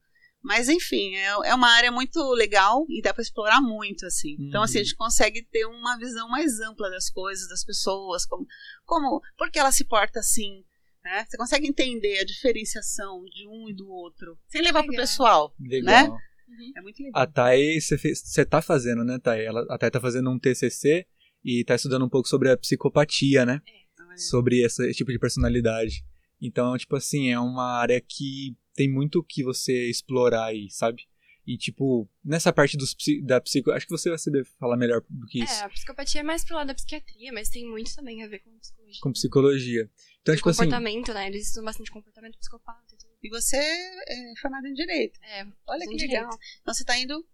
Mas, 0.44 0.70
enfim, 0.70 1.16
é, 1.16 1.26
é 1.50 1.56
uma 1.56 1.68
área 1.70 1.92
muito 1.92 2.20
legal 2.34 2.86
e 2.90 3.02
dá 3.02 3.12
para 3.14 3.24
explorar 3.24 3.60
muito, 3.60 4.06
assim. 4.06 4.36
Então, 4.40 4.62
assim, 4.64 4.78
a 4.78 4.82
Uhum. 4.82 4.86
gente 4.86 4.96
consegue 4.96 5.44
ter 5.52 5.66
uma 5.66 5.98
visão 5.98 6.30
mais 6.30 6.60
ampla 6.60 6.90
das 6.92 7.10
coisas, 7.10 7.50
das 7.50 7.66
pessoas, 7.66 8.26
como, 8.26 8.46
como 8.86 9.20
por 9.38 9.50
que 9.52 9.58
ela 9.60 9.72
se 9.72 9.84
porta 9.84 10.20
assim, 10.20 10.64
né? 11.04 11.26
Você 11.28 11.38
consegue 11.38 11.68
entender 11.68 12.20
a 12.20 12.24
diferenciação 12.26 13.24
de 13.26 13.48
um 13.48 13.68
e 13.70 13.74
do 13.76 13.90
outro, 13.90 14.38
sem 14.48 14.62
levar 14.62 14.84
pro 14.84 14.92
Legal. 14.92 15.04
pessoal. 15.06 15.56
Legal. 15.60 16.12
Uhum. 16.12 16.72
É 16.78 16.82
muito 16.82 17.04
legal. 17.04 17.22
A 17.24 17.28
Thay, 17.28 17.82
você 17.82 17.98
fez- 17.98 18.22
você 18.24 18.46
tá 18.46 18.62
fazendo, 18.62 19.04
né, 19.04 19.18
Thay? 19.22 19.44
Ela, 19.44 19.66
a 19.70 19.78
Thay 19.78 19.92
tá 19.92 20.00
fazendo 20.00 20.30
um 20.30 20.40
TCC 20.40 21.06
e 21.44 21.63
tá 21.63 21.75
estudando 21.75 22.06
um 22.06 22.10
pouco 22.10 22.27
sobre 22.27 22.50
a 22.50 22.58
psicopatia, 22.58 23.46
né? 23.46 23.62
É- 23.67 24.17
Sobre 24.17 24.63
esse, 24.63 24.84
esse 24.89 24.98
tipo 24.98 25.12
de 25.12 25.20
personalidade. 25.20 26.03
Então, 26.41 26.75
tipo 26.77 26.96
assim, 26.96 27.29
é 27.29 27.39
uma 27.39 27.79
área 27.79 28.01
que 28.01 28.56
tem 28.74 28.91
muito 28.91 29.24
que 29.24 29.44
você 29.44 29.89
explorar 29.89 30.46
aí, 30.46 30.70
sabe? 30.72 31.03
E, 31.46 31.56
tipo, 31.58 32.10
nessa 32.25 32.51
parte 32.51 32.75
dos, 32.75 32.96
da 33.24 33.39
psico... 33.39 33.72
Acho 33.72 33.86
que 33.86 33.91
você 33.91 34.10
vai 34.10 34.17
saber 34.17 34.44
falar 34.60 34.75
melhor 34.75 35.01
do 35.10 35.25
que 35.27 35.44
isso. 35.44 35.53
É, 35.53 35.63
a 35.63 35.70
psicopatia 35.70 36.20
é 36.22 36.24
mais 36.24 36.44
pro 36.44 36.56
lado 36.56 36.67
da 36.67 36.75
psiquiatria, 36.75 37.32
mas 37.32 37.48
tem 37.50 37.65
muito 37.70 37.96
também 37.96 38.22
a 38.24 38.27
ver 38.27 38.39
com 38.39 38.51
psicologia. 38.60 39.00
Com 39.01 39.12
psicologia. 39.13 39.91
Então, 40.22 40.34
E 40.34 40.38
tipo 40.38 40.50
assim... 40.50 40.63
comportamento, 40.63 41.13
né? 41.13 41.27
Eles 41.27 41.46
estudam 41.48 41.65
bastante 41.65 41.89
comportamento 41.89 42.38
psicopata 42.38 42.94
e 42.94 42.98
tudo. 42.98 43.12
E 43.24 43.29
você 43.29 43.56
é 43.56 44.34
formado 44.41 44.67
em 44.67 44.74
Direito. 44.74 45.20
É, 45.24 45.46
Olha 45.67 45.86
que 45.86 45.94
legal. 45.94 45.98
direito. 45.98 46.38
Então, 46.62 46.74
você 46.74 46.84
está 46.84 46.98
indo 46.98 47.25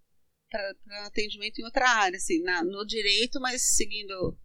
para 0.53 1.05
atendimento 1.07 1.59
em 1.59 1.63
outra 1.65 1.89
área, 1.89 2.17
assim, 2.17 2.41
na, 2.41 2.63
no 2.63 2.85
direito, 2.85 3.39
mas 3.39 3.61
seguindo 3.75 4.37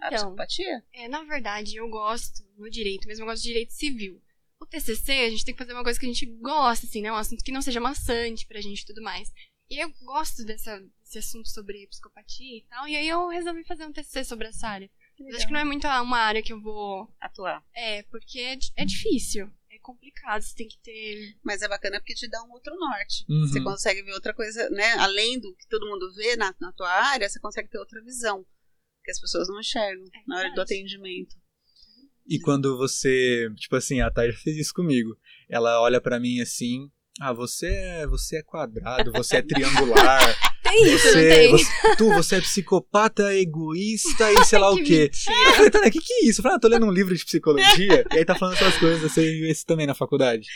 a 0.00 0.08
Então. 0.08 0.18
psicopatia? 0.18 0.84
É, 0.92 1.08
na 1.08 1.22
verdade, 1.22 1.76
eu 1.76 1.88
gosto 1.88 2.42
no 2.58 2.68
direito, 2.68 3.06
mesmo 3.06 3.22
eu 3.22 3.28
gosto 3.28 3.42
de 3.42 3.48
direito 3.48 3.72
civil. 3.72 4.20
O 4.60 4.66
TCC, 4.66 5.12
a 5.12 5.30
gente 5.30 5.44
tem 5.44 5.54
que 5.54 5.58
fazer 5.58 5.72
uma 5.72 5.84
coisa 5.84 5.98
que 5.98 6.06
a 6.06 6.08
gente 6.08 6.26
gosta, 6.26 6.86
assim, 6.86 7.02
né? 7.02 7.12
Um 7.12 7.16
assunto 7.16 7.44
que 7.44 7.52
não 7.52 7.62
seja 7.62 7.80
maçante 7.80 8.46
pra 8.46 8.60
gente 8.60 8.80
e 8.80 8.86
tudo 8.86 9.02
mais. 9.02 9.30
E 9.70 9.82
eu 9.82 9.90
gosto 10.02 10.44
dessa, 10.44 10.78
desse 11.00 11.18
assunto 11.18 11.48
sobre 11.48 11.86
psicopatia 11.86 12.58
e 12.58 12.62
tal, 12.68 12.86
e 12.88 12.96
aí 12.96 13.08
eu 13.08 13.28
resolvi 13.28 13.64
fazer 13.64 13.86
um 13.86 13.92
TCC 13.92 14.24
sobre 14.24 14.48
essa 14.48 14.68
área. 14.68 14.90
Mas 15.20 15.36
acho 15.36 15.46
que 15.46 15.52
não 15.52 15.60
é 15.60 15.64
muito 15.64 15.86
uma 15.86 16.18
área 16.18 16.42
que 16.42 16.52
eu 16.52 16.60
vou... 16.60 17.08
atuar. 17.20 17.64
É, 17.72 18.02
porque 18.04 18.40
é, 18.40 18.58
é 18.76 18.84
difícil, 18.84 19.50
complicado, 19.84 20.42
você 20.42 20.54
tem 20.56 20.66
que 20.66 20.78
ter... 20.82 21.36
Mas 21.44 21.62
é 21.62 21.68
bacana 21.68 22.00
porque 22.00 22.14
te 22.14 22.28
dá 22.28 22.42
um 22.42 22.50
outro 22.50 22.74
norte. 22.74 23.24
Uhum. 23.28 23.46
Você 23.46 23.62
consegue 23.62 24.02
ver 24.02 24.14
outra 24.14 24.34
coisa, 24.34 24.68
né? 24.70 24.94
Além 24.94 25.38
do 25.38 25.54
que 25.54 25.68
todo 25.68 25.86
mundo 25.86 26.12
vê 26.14 26.34
na, 26.36 26.54
na 26.60 26.72
tua 26.72 26.90
área, 26.90 27.28
você 27.28 27.38
consegue 27.38 27.68
ter 27.68 27.78
outra 27.78 28.02
visão. 28.02 28.44
Que 29.04 29.10
as 29.10 29.20
pessoas 29.20 29.48
não 29.48 29.60
enxergam 29.60 30.06
É 30.06 30.22
na 30.26 30.38
hora 30.38 30.54
do 30.54 30.60
atendimento. 30.62 31.36
E 32.26 32.40
quando 32.40 32.76
você, 32.78 33.50
tipo 33.56 33.76
assim, 33.76 34.00
a 34.00 34.10
Thay 34.10 34.32
já 34.32 34.38
fez 34.38 34.56
isso 34.56 34.72
comigo. 34.72 35.16
Ela 35.48 35.80
olha 35.82 36.00
pra 36.00 36.18
mim 36.18 36.40
assim, 36.40 36.90
ah, 37.20 37.32
você 37.32 37.66
é, 37.66 38.06
você 38.06 38.38
é 38.38 38.42
quadrado, 38.42 39.12
você 39.12 39.36
é 39.36 39.42
triangular, 39.46 40.20
Tem 40.74 40.94
isso, 40.94 41.04
não 41.06 41.12
você, 41.12 41.28
tem? 41.28 41.50
você, 41.52 41.96
tu, 41.96 42.10
você 42.12 42.36
é 42.36 42.40
psicopata, 42.40 43.34
egoísta 43.34 44.32
e 44.32 44.44
sei 44.44 44.58
lá 44.58 44.70
o 44.70 44.76
Que 44.78 44.82
quê. 44.84 45.10
mentira. 45.12 45.34
Eu 45.48 45.52
falei, 45.54 45.70
Tânia, 45.70 45.88
o 45.88 45.92
que 45.92 46.00
que 46.00 46.12
é 46.12 46.24
isso? 46.26 46.40
Eu 46.40 46.42
falei, 46.42 46.56
ah, 46.56 46.60
tô 46.60 46.68
lendo 46.68 46.86
um 46.86 46.90
livro 46.92 47.14
de 47.16 47.24
psicologia, 47.24 48.04
e 48.12 48.18
aí 48.18 48.24
tá 48.24 48.34
falando 48.34 48.54
essas 48.54 48.76
coisas, 48.76 49.00
você 49.00 49.22
viu 49.22 49.48
isso 49.50 49.64
também 49.66 49.86
na 49.86 49.94
faculdade? 49.94 50.46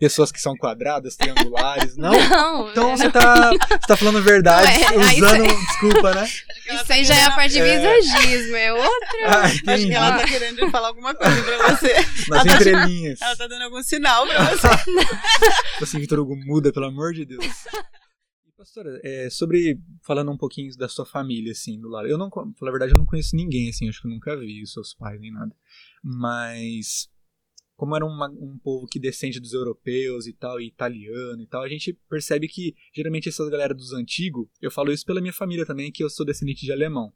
Pessoas 0.00 0.30
que 0.30 0.40
são 0.40 0.54
quadradas, 0.56 1.16
triangulares, 1.16 1.96
não? 1.96 2.12
Não, 2.30 2.70
Então 2.70 2.92
é, 2.92 2.96
você 2.96 3.10
tá, 3.10 3.50
você 3.50 3.78
tá 3.88 3.96
falando 3.96 4.22
verdade, 4.22 4.78
Não, 4.94 5.02
é, 5.02 5.08
aí 5.08 5.20
usando, 5.20 5.42
desculpa, 5.66 6.14
né? 6.14 6.24
Isso 6.70 6.84
aí 6.92 7.04
já 7.04 7.16
é 7.16 7.24
a 7.24 7.30
parte 7.32 7.54
de 7.54 7.58
É. 7.58 7.76
misogismo, 7.96 8.54
é 8.54 8.72
outro. 8.72 9.08
Ah, 9.26 9.42
Acho 9.42 9.62
que 9.64 9.92
ela 9.92 10.12
tá 10.18 10.24
querendo 10.24 10.70
falar 10.70 10.86
alguma 10.88 11.12
coisa 11.16 11.42
pra 11.42 11.74
você. 11.74 11.94
Nas 12.28 12.30
ela 12.30 12.44
tá- 12.44 12.54
entrelinhas. 12.54 13.20
Ela 13.20 13.34
tá 13.36 13.46
dando 13.48 13.62
algum 13.62 13.82
sinal 13.82 14.24
pra 14.28 14.44
você. 14.44 14.68
Tipo 15.72 15.82
assim, 15.84 15.98
Vitor 15.98 16.20
Hugo, 16.20 16.36
muda, 16.46 16.72
pelo 16.72 16.86
amor 16.86 17.12
de 17.12 17.24
Deus. 17.24 17.44
Pastora, 18.58 19.00
é, 19.04 19.30
sobre, 19.30 19.80
falando 20.04 20.32
um 20.32 20.36
pouquinho 20.36 20.76
da 20.76 20.88
sua 20.88 21.06
família, 21.06 21.52
assim, 21.52 21.80
do 21.80 21.88
lado. 21.88 22.08
Eu 22.08 22.18
não, 22.18 22.28
con- 22.28 22.52
falar 22.58 22.70
a 22.70 22.72
verdade, 22.72 22.92
eu 22.92 22.98
não 22.98 23.06
conheço 23.06 23.36
ninguém, 23.36 23.68
assim, 23.68 23.88
acho 23.88 24.00
que 24.02 24.08
eu 24.08 24.10
nunca 24.10 24.36
vi 24.36 24.66
seus 24.66 24.92
pais 24.94 25.20
nem 25.20 25.30
nada. 25.30 25.54
Mas, 26.02 27.08
como 27.76 27.94
era 27.94 28.04
uma- 28.04 28.28
um 28.28 28.58
povo 28.58 28.88
que 28.88 28.98
descende 28.98 29.38
dos 29.38 29.52
europeus 29.52 30.26
e 30.26 30.32
tal, 30.32 30.60
e 30.60 30.66
italiano 30.66 31.40
e 31.40 31.46
tal, 31.46 31.62
a 31.62 31.68
gente 31.68 31.92
percebe 32.10 32.48
que, 32.48 32.74
geralmente, 32.92 33.28
essas 33.28 33.48
galera 33.48 33.72
dos 33.72 33.92
antigos, 33.92 34.48
eu 34.60 34.72
falo 34.72 34.90
isso 34.90 35.06
pela 35.06 35.20
minha 35.20 35.32
família 35.32 35.64
também, 35.64 35.92
que 35.92 36.02
eu 36.02 36.10
sou 36.10 36.26
descendente 36.26 36.66
de 36.66 36.72
alemão. 36.72 37.12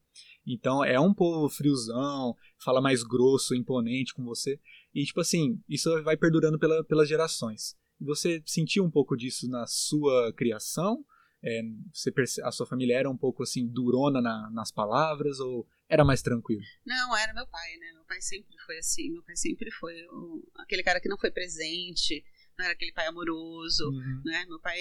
Então, 0.46 0.84
é 0.84 1.00
um 1.00 1.12
povo 1.12 1.48
friozão, 1.48 2.36
fala 2.62 2.80
mais 2.80 3.02
grosso, 3.02 3.52
imponente 3.56 4.14
com 4.14 4.22
você. 4.22 4.60
E, 4.94 5.04
tipo 5.04 5.20
assim, 5.20 5.60
isso 5.68 5.90
vai 6.04 6.16
perdurando 6.16 6.56
pela, 6.56 6.84
pelas 6.84 7.08
gerações. 7.08 7.76
Você 8.00 8.40
sentiu 8.46 8.84
um 8.84 8.90
pouco 8.92 9.16
disso 9.16 9.48
na 9.48 9.66
sua 9.66 10.32
criação? 10.34 11.04
É, 11.44 11.60
você 11.92 12.12
perce- 12.12 12.40
a 12.42 12.52
sua 12.52 12.66
família 12.66 12.96
era 12.96 13.10
um 13.10 13.16
pouco 13.16 13.42
assim 13.42 13.66
durona 13.66 14.20
na- 14.20 14.48
nas 14.52 14.70
palavras 14.70 15.40
ou 15.40 15.66
era 15.88 16.04
mais 16.04 16.22
tranquilo? 16.22 16.62
Não, 16.86 17.16
era 17.16 17.34
meu 17.34 17.46
pai, 17.46 17.76
né? 17.78 17.92
Meu 17.94 18.04
pai 18.04 18.20
sempre 18.20 18.56
foi 18.64 18.78
assim. 18.78 19.10
Meu 19.10 19.22
pai 19.24 19.36
sempre 19.36 19.70
foi 19.72 19.94
o- 20.06 20.44
aquele 20.58 20.82
cara 20.82 21.00
que 21.00 21.08
não 21.08 21.18
foi 21.18 21.30
presente, 21.32 22.22
não 22.58 22.64
era 22.64 22.74
aquele 22.74 22.92
pai 22.92 23.06
amoroso. 23.06 23.88
Uhum. 23.90 24.22
né? 24.24 24.44
Meu 24.46 24.60
pai, 24.60 24.78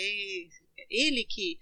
ele 0.89 1.23
que 1.25 1.57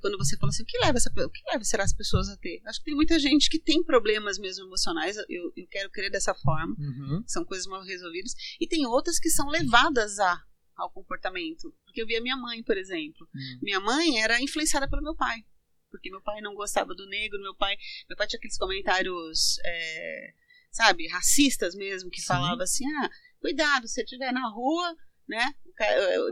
quando 0.00 0.18
você 0.18 0.36
fala 0.36 0.50
assim, 0.50 0.62
o 0.62 0.66
que 0.66 0.78
leva 0.78 0.96
essa, 0.98 1.10
o 1.10 1.30
que 1.30 1.42
leva 1.52 1.62
será 1.64 1.84
as 1.84 1.92
pessoas 1.94 2.28
a 2.28 2.36
ter? 2.36 2.60
Acho 2.66 2.78
que 2.80 2.86
tem 2.86 2.94
muita 2.94 3.18
gente 3.18 3.48
que 3.48 3.58
tem 3.60 3.82
problemas 3.84 4.38
mesmo 4.38 4.64
emocionais. 4.64 5.16
Eu, 5.28 5.52
eu 5.56 5.66
quero 5.70 5.90
crer 5.90 6.10
dessa 6.10 6.34
forma, 6.34 6.74
Uhum. 6.78 7.22
são 7.26 7.44
coisas 7.44 7.66
mal 7.66 7.82
resolvidas. 7.82 8.32
E 8.60 8.66
tem 8.66 8.86
outras 8.86 9.18
que 9.18 9.30
são 9.30 9.48
levadas 9.48 10.18
a 10.18 10.42
ao 10.76 10.90
comportamento. 10.90 11.74
Porque 11.84 12.02
eu 12.02 12.06
via 12.06 12.20
minha 12.20 12.36
mãe, 12.36 12.62
por 12.62 12.76
exemplo. 12.76 13.28
Uhum. 13.34 13.58
Minha 13.62 13.80
mãe 13.80 14.20
era 14.20 14.40
influenciada 14.40 14.88
pelo 14.88 15.02
meu 15.02 15.14
pai. 15.14 15.44
Porque 15.90 16.10
meu 16.10 16.22
pai 16.22 16.40
não 16.40 16.54
gostava 16.54 16.94
do 16.94 17.06
negro, 17.06 17.40
meu 17.40 17.54
pai, 17.54 17.76
meu 18.08 18.16
pai 18.16 18.26
tinha 18.26 18.38
aqueles 18.38 18.56
comentários, 18.56 19.58
é, 19.64 20.32
sabe, 20.70 21.06
racistas 21.08 21.74
mesmo, 21.74 22.10
que 22.10 22.20
Sim. 22.20 22.28
falava 22.28 22.62
assim, 22.62 22.84
ah, 23.02 23.10
cuidado, 23.40 23.86
se 23.86 23.94
você 23.94 24.02
estiver 24.02 24.32
na 24.32 24.48
rua, 24.48 24.96
né, 25.28 25.54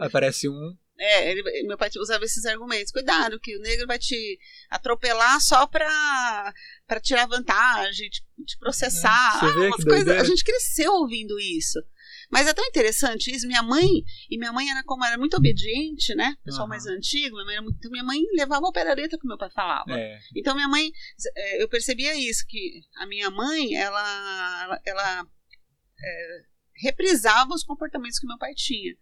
Aparece 0.00 0.48
um. 0.48 0.76
É, 0.98 1.31
ele, 1.31 1.42
meu 1.66 1.79
pai 1.79 1.88
usava 1.96 2.24
esses 2.24 2.44
argumentos. 2.44 2.92
Cuidado, 2.92 3.40
que 3.40 3.57
o 3.57 3.61
negro 3.61 3.87
vai 3.87 3.98
te 3.98 4.38
atropelar 4.68 5.40
só 5.40 5.66
pra, 5.66 6.55
pra 6.87 7.00
tirar 7.00 7.26
vantagem, 7.26 8.11
te, 8.11 8.22
te 8.44 8.59
processar. 8.59 9.40
É, 9.42 9.70
que 9.76 9.85
coisas, 9.85 10.09
a 10.09 10.24
gente 10.24 10.44
cresceu 10.44 10.92
ouvindo 10.92 11.40
isso. 11.40 11.79
Mas 12.31 12.47
é 12.47 12.55
tão 12.55 12.64
interessante 12.64 13.31
isso. 13.35 13.47
Minha 13.47 13.62
mãe, 13.62 13.88
e 14.31 14.38
minha 14.38 14.53
mãe 14.53 14.71
era 14.71 14.83
como 14.85 15.05
era 15.05 15.19
muito 15.19 15.37
obediente, 15.37 16.14
né? 16.14 16.37
Pessoal 16.45 16.62
Aham. 16.62 16.69
mais 16.71 16.87
antigo, 16.87 17.35
minha 17.35 17.45
mãe, 17.47 17.55
era 17.55 17.62
muito, 17.62 17.77
então 17.79 17.90
minha 17.90 18.05
mãe 18.05 18.21
levava 18.35 18.71
da 18.73 18.95
letra 18.95 19.19
que 19.19 19.27
meu 19.27 19.37
pai 19.37 19.51
falava. 19.51 19.93
É. 19.99 20.19
Então 20.37 20.55
minha 20.55 20.69
mãe, 20.69 20.90
eh, 21.37 21.62
eu 21.62 21.69
percebia 21.69 22.14
isso, 22.14 22.45
que 22.49 22.83
a 22.99 23.07
minha 23.07 23.31
mãe, 23.31 23.75
ela, 23.75 24.62
ela, 24.62 24.81
ela, 24.87 25.27
eh, 26.03 26.43
reprisava 26.83 27.53
os 27.53 27.64
comportamentos 27.64 28.19
que 28.19 28.27
meu 28.27 28.38
pai 28.38 28.55
tinha. 28.55 28.95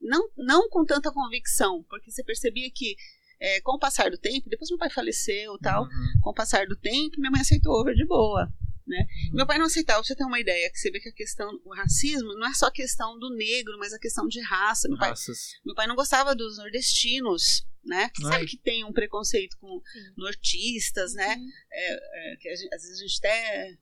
Não, 0.00 0.30
não 0.36 0.68
com 0.70 0.84
tanta 0.84 1.12
convicção, 1.12 1.84
porque 1.88 2.10
você 2.10 2.24
percebia 2.24 2.70
que 2.74 2.96
eh, 3.42 3.60
com 3.60 3.72
o 3.72 3.78
passar 3.78 4.10
do 4.10 4.16
tempo, 4.18 4.48
depois 4.48 4.70
meu 4.70 4.78
pai 4.78 4.90
faleceu 4.90 5.58
tal, 5.58 5.84
Uhum. 5.84 6.20
com 6.22 6.30
o 6.30 6.34
passar 6.34 6.66
do 6.66 6.76
tempo, 6.76 7.18
minha 7.18 7.30
mãe 7.30 7.40
aceitou 7.42 7.72
over 7.78 7.94
de 7.94 8.06
boa. 8.06 8.48
Né? 8.90 9.06
Uhum. 9.28 9.36
Meu 9.36 9.46
pai 9.46 9.56
não 9.56 9.66
aceitava, 9.66 10.02
você 10.02 10.16
ter 10.16 10.24
uma 10.24 10.40
ideia, 10.40 10.68
que 10.68 10.76
você 10.76 10.90
vê 10.90 10.98
que 10.98 11.08
a 11.10 11.12
questão, 11.12 11.48
o 11.64 11.72
racismo 11.72 12.34
não 12.34 12.48
é 12.48 12.54
só 12.54 12.66
a 12.66 12.72
questão 12.72 13.16
do 13.20 13.30
negro, 13.30 13.78
mas 13.78 13.92
a 13.92 14.00
questão 14.00 14.26
de 14.26 14.40
raça. 14.40 14.88
Meu 14.88 14.98
pai, 14.98 15.10
Raças. 15.10 15.52
meu 15.64 15.76
pai 15.76 15.86
não 15.86 15.94
gostava 15.94 16.34
dos 16.34 16.58
nordestinos, 16.58 17.64
né? 17.84 18.10
Sabe 18.20 18.46
que 18.46 18.56
tem 18.58 18.84
um 18.84 18.92
preconceito 18.92 19.56
com 19.60 19.80
nortistas, 20.16 21.14
né? 21.14 21.36
Uhum. 21.36 21.50
é, 21.72 22.36
que 22.40 22.48
a 22.48 22.56
gente- 22.56 22.74
às 22.74 22.82
vezes 22.82 22.98
a 22.98 23.02
gente 23.06 23.18
até 23.18 23.78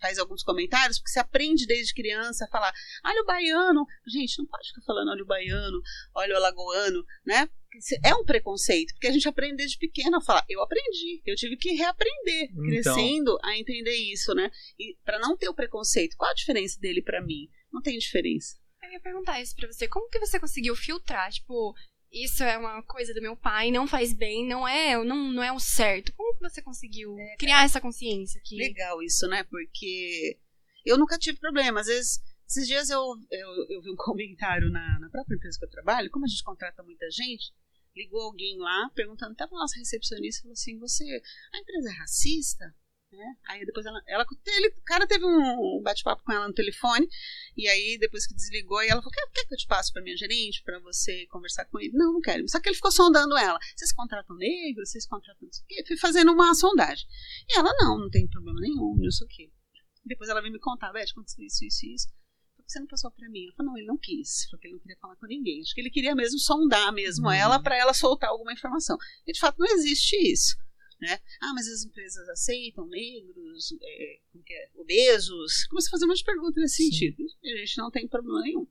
faz 0.00 0.18
alguns 0.18 0.42
comentários, 0.42 0.98
porque 0.98 1.10
você 1.10 1.18
aprende 1.20 1.66
desde 1.66 1.94
criança 1.94 2.44
a 2.44 2.48
falar, 2.48 2.72
olha 3.04 3.22
o 3.22 3.26
baiano. 3.26 3.86
Gente, 4.06 4.38
não 4.38 4.46
pode 4.46 4.68
ficar 4.68 4.82
falando 4.82 5.10
olha 5.10 5.22
o 5.22 5.26
baiano, 5.26 5.80
olha 6.14 6.34
o 6.34 6.36
alagoano, 6.36 7.04
né? 7.24 7.48
Isso 7.76 7.96
É 8.04 8.14
um 8.14 8.24
preconceito, 8.24 8.92
porque 8.94 9.08
a 9.08 9.12
gente 9.12 9.28
aprende 9.28 9.56
desde 9.56 9.78
pequeno 9.78 10.16
a 10.18 10.20
falar. 10.20 10.44
Eu 10.48 10.62
aprendi, 10.62 11.20
eu 11.26 11.34
tive 11.34 11.56
que 11.56 11.72
reaprender, 11.72 12.50
Então. 12.50 12.64
crescendo, 12.64 13.38
a 13.42 13.56
entender 13.56 13.96
isso, 13.96 14.32
né? 14.34 14.50
E 14.78 14.96
para 15.04 15.18
não 15.18 15.36
ter 15.36 15.48
o 15.48 15.54
preconceito, 15.54 16.16
qual 16.16 16.30
a 16.30 16.34
diferença 16.34 16.78
dele 16.80 17.02
para 17.02 17.20
mim? 17.20 17.48
Não 17.72 17.82
tem 17.82 17.98
diferença. 17.98 18.56
Eu 18.82 18.92
ia 18.92 19.00
perguntar 19.00 19.40
isso 19.40 19.56
pra 19.56 19.66
você. 19.66 19.88
Como 19.88 20.08
que 20.08 20.20
você 20.20 20.38
conseguiu 20.38 20.76
filtrar? 20.76 21.32
Tipo, 21.32 21.74
isso 22.14 22.44
é 22.44 22.56
uma 22.56 22.80
coisa 22.84 23.12
do 23.12 23.20
meu 23.20 23.36
pai, 23.36 23.72
não 23.72 23.88
faz 23.88 24.14
bem, 24.14 24.46
não 24.46 24.66
é, 24.66 24.96
não, 25.04 25.32
não 25.32 25.42
é 25.42 25.52
o 25.52 25.58
certo. 25.58 26.12
Como 26.14 26.34
que 26.34 26.48
você 26.48 26.62
conseguiu 26.62 27.16
criar 27.38 27.64
essa 27.64 27.80
consciência 27.80 28.40
aqui? 28.40 28.56
Legal 28.56 29.02
isso, 29.02 29.26
né? 29.26 29.42
Porque 29.44 30.38
eu 30.84 30.96
nunca 30.96 31.18
tive 31.18 31.38
problema. 31.38 31.80
Às 31.80 31.88
vezes, 31.88 32.20
esses 32.46 32.68
dias 32.68 32.88
eu, 32.88 33.00
eu, 33.30 33.48
eu 33.70 33.82
vi 33.82 33.90
um 33.90 33.96
comentário 33.98 34.70
na, 34.70 35.00
na 35.00 35.10
própria 35.10 35.34
empresa 35.34 35.58
que 35.58 35.64
eu 35.64 35.70
trabalho, 35.70 36.10
como 36.10 36.24
a 36.24 36.28
gente 36.28 36.44
contrata 36.44 36.84
muita 36.84 37.10
gente, 37.10 37.52
ligou 37.96 38.22
alguém 38.22 38.58
lá 38.58 38.90
perguntando, 38.94 39.34
tava 39.34 39.52
nossa 39.52 39.78
recepcionista, 39.78 40.42
falou 40.42 40.52
assim, 40.52 40.78
você, 40.78 41.04
a 41.52 41.58
empresa 41.58 41.90
é 41.90 41.98
racista? 41.98 42.74
Né? 43.14 43.36
Aí 43.48 43.64
depois 43.64 43.86
ela, 43.86 44.00
ela 44.08 44.26
ele, 44.46 44.68
o 44.68 44.82
cara 44.84 45.06
teve 45.06 45.24
um 45.24 45.80
bate-papo 45.82 46.22
com 46.24 46.32
ela 46.32 46.48
no 46.48 46.54
telefone, 46.54 47.08
e 47.56 47.68
aí 47.68 47.96
depois 47.98 48.26
que 48.26 48.34
desligou, 48.34 48.82
e 48.82 48.88
ela 48.88 49.00
falou, 49.00 49.12
quer, 49.12 49.26
quer 49.32 49.46
que 49.46 49.54
eu 49.54 49.58
te 49.58 49.66
passe 49.66 49.92
pra 49.92 50.02
minha 50.02 50.16
gerente, 50.16 50.62
pra 50.64 50.78
você 50.80 51.26
conversar 51.28 51.64
com 51.66 51.78
ele? 51.78 51.92
Não, 51.92 52.14
não 52.14 52.20
quero. 52.20 52.48
Só 52.48 52.60
que 52.60 52.68
ele 52.68 52.76
ficou 52.76 52.90
sondando 52.90 53.36
ela. 53.36 53.58
Vocês 53.76 53.92
contratam 53.92 54.36
negros? 54.36 54.90
Vocês 54.90 55.06
contratam 55.06 55.48
isso 55.48 55.62
aqui? 55.64 55.84
Fui 55.86 55.96
fazendo 55.96 56.32
uma 56.32 56.54
sondagem. 56.54 57.06
E 57.48 57.58
ela, 57.58 57.72
não, 57.78 57.98
não 57.98 58.10
tem 58.10 58.28
problema 58.28 58.60
nenhum, 58.60 58.96
não 58.96 59.10
sei 59.10 59.26
o 59.26 59.30
quê. 59.30 59.50
Depois 60.04 60.28
ela 60.28 60.40
veio 60.40 60.52
me 60.52 60.60
contar, 60.60 60.92
Beth, 60.92 61.06
aconteceu 61.12 61.44
isso, 61.44 61.64
isso 61.64 61.86
e 61.86 61.94
isso. 61.94 62.08
Por 62.56 62.64
que 62.64 62.72
você 62.72 62.80
não 62.80 62.86
passou 62.86 63.10
pra 63.10 63.28
mim? 63.28 63.44
Ela 63.44 63.54
falou, 63.56 63.72
não, 63.72 63.78
ele 63.78 63.86
não 63.86 63.98
quis. 63.98 64.44
Falou 64.46 64.60
que 64.60 64.66
ele 64.66 64.74
não 64.74 64.80
queria 64.80 64.98
falar 65.00 65.16
com 65.16 65.26
ninguém. 65.26 65.60
Acho 65.60 65.74
que 65.74 65.80
ele 65.80 65.90
queria 65.90 66.14
mesmo 66.14 66.38
sondar 66.38 66.92
mesmo 66.92 67.26
Uhum. 67.26 67.32
ela 67.32 67.62
pra 67.62 67.76
ela 67.76 67.94
soltar 67.94 68.30
alguma 68.30 68.52
informação. 68.52 68.96
E 69.26 69.32
de 69.32 69.38
fato 69.40 69.58
não 69.58 69.66
existe 69.66 70.16
isso. 70.16 70.56
Né? 71.00 71.18
Ah, 71.42 71.52
mas 71.54 71.66
as 71.68 71.84
empresas 71.84 72.28
aceitam 72.28 72.86
negros, 72.88 73.72
é, 73.82 74.14
é, 74.14 74.70
obesos. 74.76 75.66
Começa 75.66 75.88
a 75.88 75.90
fazer 75.90 76.04
umas 76.04 76.22
perguntas 76.22 76.62
nesse 76.62 76.76
Sim. 76.76 76.90
sentido. 76.90 77.16
E 77.42 77.52
a 77.52 77.56
gente 77.58 77.76
não 77.78 77.90
tem 77.90 78.08
problema 78.08 78.40
nenhum. 78.42 78.66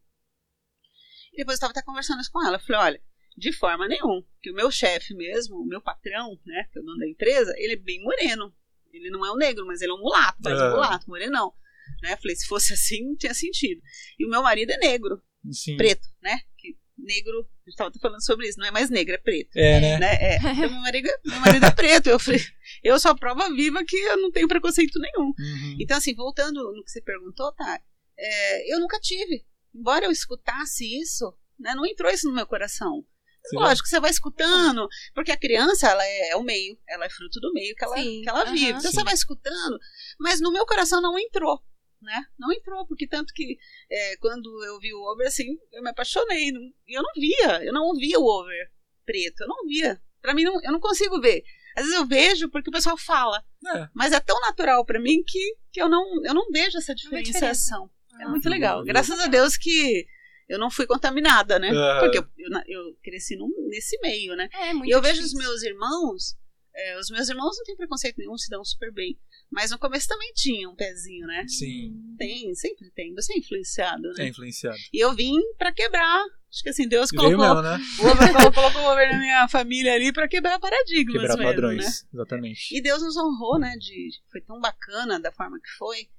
E 1.34 1.38
depois 1.38 1.56
eu 1.56 1.56
estava 1.56 1.72
até 1.72 1.82
conversando 1.82 2.22
isso 2.22 2.32
com 2.32 2.44
ela. 2.46 2.56
Eu 2.58 2.60
falei, 2.62 2.82
olha, 2.82 3.04
de 3.38 3.52
forma 3.52 3.88
nenhuma. 3.88 4.26
Que 4.42 4.52
o 4.52 4.56
meu 4.56 4.72
chefe 4.72 5.14
mesmo, 5.14 5.58
o 5.58 5.66
meu 5.66 5.82
patrão, 5.82 6.40
né, 6.46 6.68
que 6.72 6.80
é 6.80 6.82
o 6.82 6.86
dono 6.86 7.00
da 7.00 7.08
empresa, 7.08 7.54
ele 7.58 7.74
é 7.74 7.78
bem 7.78 8.02
moreno. 8.02 8.56
Ele 8.92 9.10
não 9.10 9.26
é 9.26 9.32
um 9.32 9.38
negro, 9.38 9.66
mas 9.66 9.82
ele 9.82 9.92
é 9.92 9.96
um 9.96 10.00
mulato, 10.00 10.38
mas 10.44 10.60
Ah. 10.60 10.68
um 10.68 10.72
mulato, 10.72 11.10
morenão. 11.10 11.54
Né? 12.02 12.14
Eu 12.14 12.18
falei, 12.18 12.36
se 12.36 12.48
fosse 12.48 12.74
assim, 12.74 13.04
não 13.04 13.16
tinha 13.16 13.34
sentido. 13.34 13.82
E 14.18 14.26
o 14.26 14.30
meu 14.30 14.42
marido 14.44 14.72
é 14.72 14.78
negro, 14.78 15.22
Sim. 15.52 15.76
preto, 15.76 16.08
né? 16.22 16.40
Que 16.58 16.78
negro, 16.98 17.40
a 17.40 17.70
gente 17.70 17.74
estava 17.74 17.92
falando 18.00 18.24
sobre 18.24 18.48
isso, 18.48 18.60
não 18.60 18.68
é 18.68 18.72
mais 18.72 18.90
negro, 18.90 19.14
é 19.14 19.18
preto. 19.18 19.56
É, 19.56 19.80
né? 19.80 20.00
Né? 20.00 20.14
É. 20.14 20.38
Então, 20.54 20.70
meu, 20.70 20.82
marido, 20.82 21.10
meu 21.26 21.40
marido 21.40 21.66
é 21.66 21.72
preto. 21.72 22.08
Eu 22.08 22.20
falei, 22.20 22.40
eu 22.84 23.00
sou 23.00 23.12
a 23.12 23.16
prova 23.16 23.50
viva 23.50 23.84
que 23.84 23.98
eu 23.98 24.18
não 24.18 24.32
tenho 24.32 24.48
preconceito 24.48 25.00
nenhum. 25.00 25.28
Uhum. 25.28 25.78
Então, 25.80 25.98
assim, 25.98 26.14
voltando 26.14 26.62
no 26.74 26.84
que 26.84 26.92
você 26.92 27.02
perguntou, 27.02 27.52
tá? 27.54 27.82
é, 28.18 28.74
eu 28.74 28.80
nunca 28.80 29.00
tive. 29.00 29.46
Embora 29.74 30.06
eu 30.06 30.12
escutasse 30.12 30.86
isso, 31.00 31.34
né, 31.60 31.74
não 31.76 31.86
entrou 31.86 32.12
isso 32.12 32.28
no 32.28 32.36
meu 32.36 32.46
coração. 32.46 33.06
Você 33.44 33.56
Lógico, 33.58 33.88
você 33.90 34.00
vai 34.00 34.10
escutando, 34.10 34.88
porque 35.14 35.32
a 35.32 35.38
criança, 35.38 35.90
ela 35.90 36.06
é, 36.06 36.30
é 36.30 36.36
o 36.38 36.44
meio, 36.44 36.80
ela 36.88 37.06
é 37.06 37.10
fruto 37.10 37.42
do 37.42 37.52
meio 37.52 37.76
que 37.76 37.84
ela, 37.84 37.98
Sim, 37.98 38.22
que 38.22 38.30
ela 38.30 38.46
vive. 38.46 38.70
Então 38.70 38.80
Sim. 38.80 38.92
você 38.92 39.04
vai 39.04 39.14
escutando, 39.14 39.78
mas 40.18 40.40
no 40.40 40.52
meu 40.52 40.66
coração 40.66 41.02
não 41.02 41.20
entrou, 41.20 41.62
né? 42.04 42.26
Não 42.38 42.52
entrou, 42.52 42.86
porque 42.86 43.08
tanto 43.08 43.34
que 43.34 43.58
é, 43.90 44.18
quando 44.18 44.48
eu 44.66 44.80
vi 44.80 44.94
o 44.94 45.02
over, 45.12 45.26
assim, 45.28 45.58
eu 45.72 45.82
me 45.82 45.90
apaixonei. 45.90 46.52
não- 46.52 46.62
E 46.88 46.98
eu 46.98 47.02
não 47.02 47.12
via, 47.16 47.64
eu 47.66 47.74
não 47.74 47.84
ouvia 47.86 48.20
o 48.20 48.26
over 48.26 48.72
preto, 49.06 49.42
eu 49.42 49.48
não 49.48 49.66
via. 49.68 50.02
Pra 50.22 50.34
mim, 50.34 50.44
não, 50.44 50.62
eu 50.64 50.72
não 50.72 50.80
consigo 50.80 51.20
ver. 51.20 51.44
Às 51.76 51.84
vezes 51.86 51.98
eu 52.00 52.06
vejo 52.06 52.50
porque 52.50 52.70
o 52.70 52.74
pessoal 52.74 52.96
fala, 52.98 53.44
É. 53.76 53.88
mas 53.94 54.14
é 54.14 54.20
tão 54.20 54.40
natural 54.42 54.86
pra 54.86 55.00
mim 55.02 55.24
que, 55.26 55.56
que 55.72 55.82
eu, 55.82 55.90
não, 55.90 56.24
eu 56.24 56.34
não 56.34 56.50
vejo 56.52 56.78
essa 56.78 56.94
diferenciação. 56.96 57.90
É 58.20 58.26
Ah, 58.26 58.30
muito 58.30 58.44
sim. 58.44 58.50
legal. 58.50 58.84
Graças 58.84 59.20
a 59.20 59.28
Deus 59.28 59.58
que 59.58 60.06
eu 60.48 60.60
não 60.60 60.70
fui 60.70 60.86
contaminada, 60.86 61.58
né? 61.58 61.70
Aham. 61.72 62.00
Porque 62.00 62.18
eu, 62.20 62.26
eu, 62.38 62.62
eu 62.68 62.98
cresci 63.04 63.36
num- 63.36 63.68
nesse 63.70 64.00
meio, 64.02 64.36
né? 64.36 64.48
É, 64.54 64.72
muito 64.74 64.88
E 64.88 64.92
eu 64.92 65.02
vejo 65.02 65.22
os 65.22 65.32
difícil. 65.32 65.40
meus 65.40 65.64
irmãos, 65.64 66.36
é, 66.76 66.98
os 67.00 67.10
meus 67.10 67.28
irmãos 67.28 67.58
não 67.58 67.64
têm 67.66 67.76
preconceito 67.76 68.18
nenhum, 68.18 68.38
se 68.38 68.50
dão 68.50 68.64
super 68.64 68.92
bem. 68.94 69.18
Mas 69.54 69.70
no 69.70 69.78
começo 69.78 70.08
também 70.08 70.34
tinha 70.34 70.68
um 70.68 70.76
pezinho, 70.76 71.28
né? 71.28 71.46
Sim. 71.48 71.94
Tem, 72.18 72.54
sempre 72.56 72.90
tem. 72.90 73.14
Você 73.14 73.34
é 73.34 73.38
influenciado, 73.38 74.02
né? 74.14 74.26
É 74.26 74.28
influenciado. 74.28 74.78
E 74.92 75.00
eu 75.00 75.14
vim 75.14 75.40
pra 75.60 75.72
quebrar. 75.72 76.24
Acho 76.52 76.64
que 76.64 76.70
assim, 76.70 76.88
Deus 76.88 77.12
colocou, 77.12 77.38
mesmo, 77.38 77.62
né? 77.62 77.80
o 78.02 78.08
over, 78.08 78.52
colocou, 78.52 78.82
o 78.82 78.92
over 78.92 79.12
na 79.12 79.20
minha 79.20 79.48
família 79.48 79.94
ali 79.94 80.12
pra 80.12 80.28
quebrar 80.28 80.60
paradigmas 80.60 81.22
Quebrar 81.22 81.38
mesmo, 81.38 81.52
padrões. 81.52 81.86
né? 81.86 82.10
Exatamente. 82.16 82.76
E 82.76 82.82
Deus 82.82 83.04
nos 83.04 83.16
honrou, 83.16 83.60
né? 83.60 83.76
De, 83.78 84.10
foi 84.32 84.42
tão 84.42 84.60
bacana 84.60 85.20
da 85.20 85.32
forma 85.32 85.60
que 85.60 85.70
foi, 85.78 86.10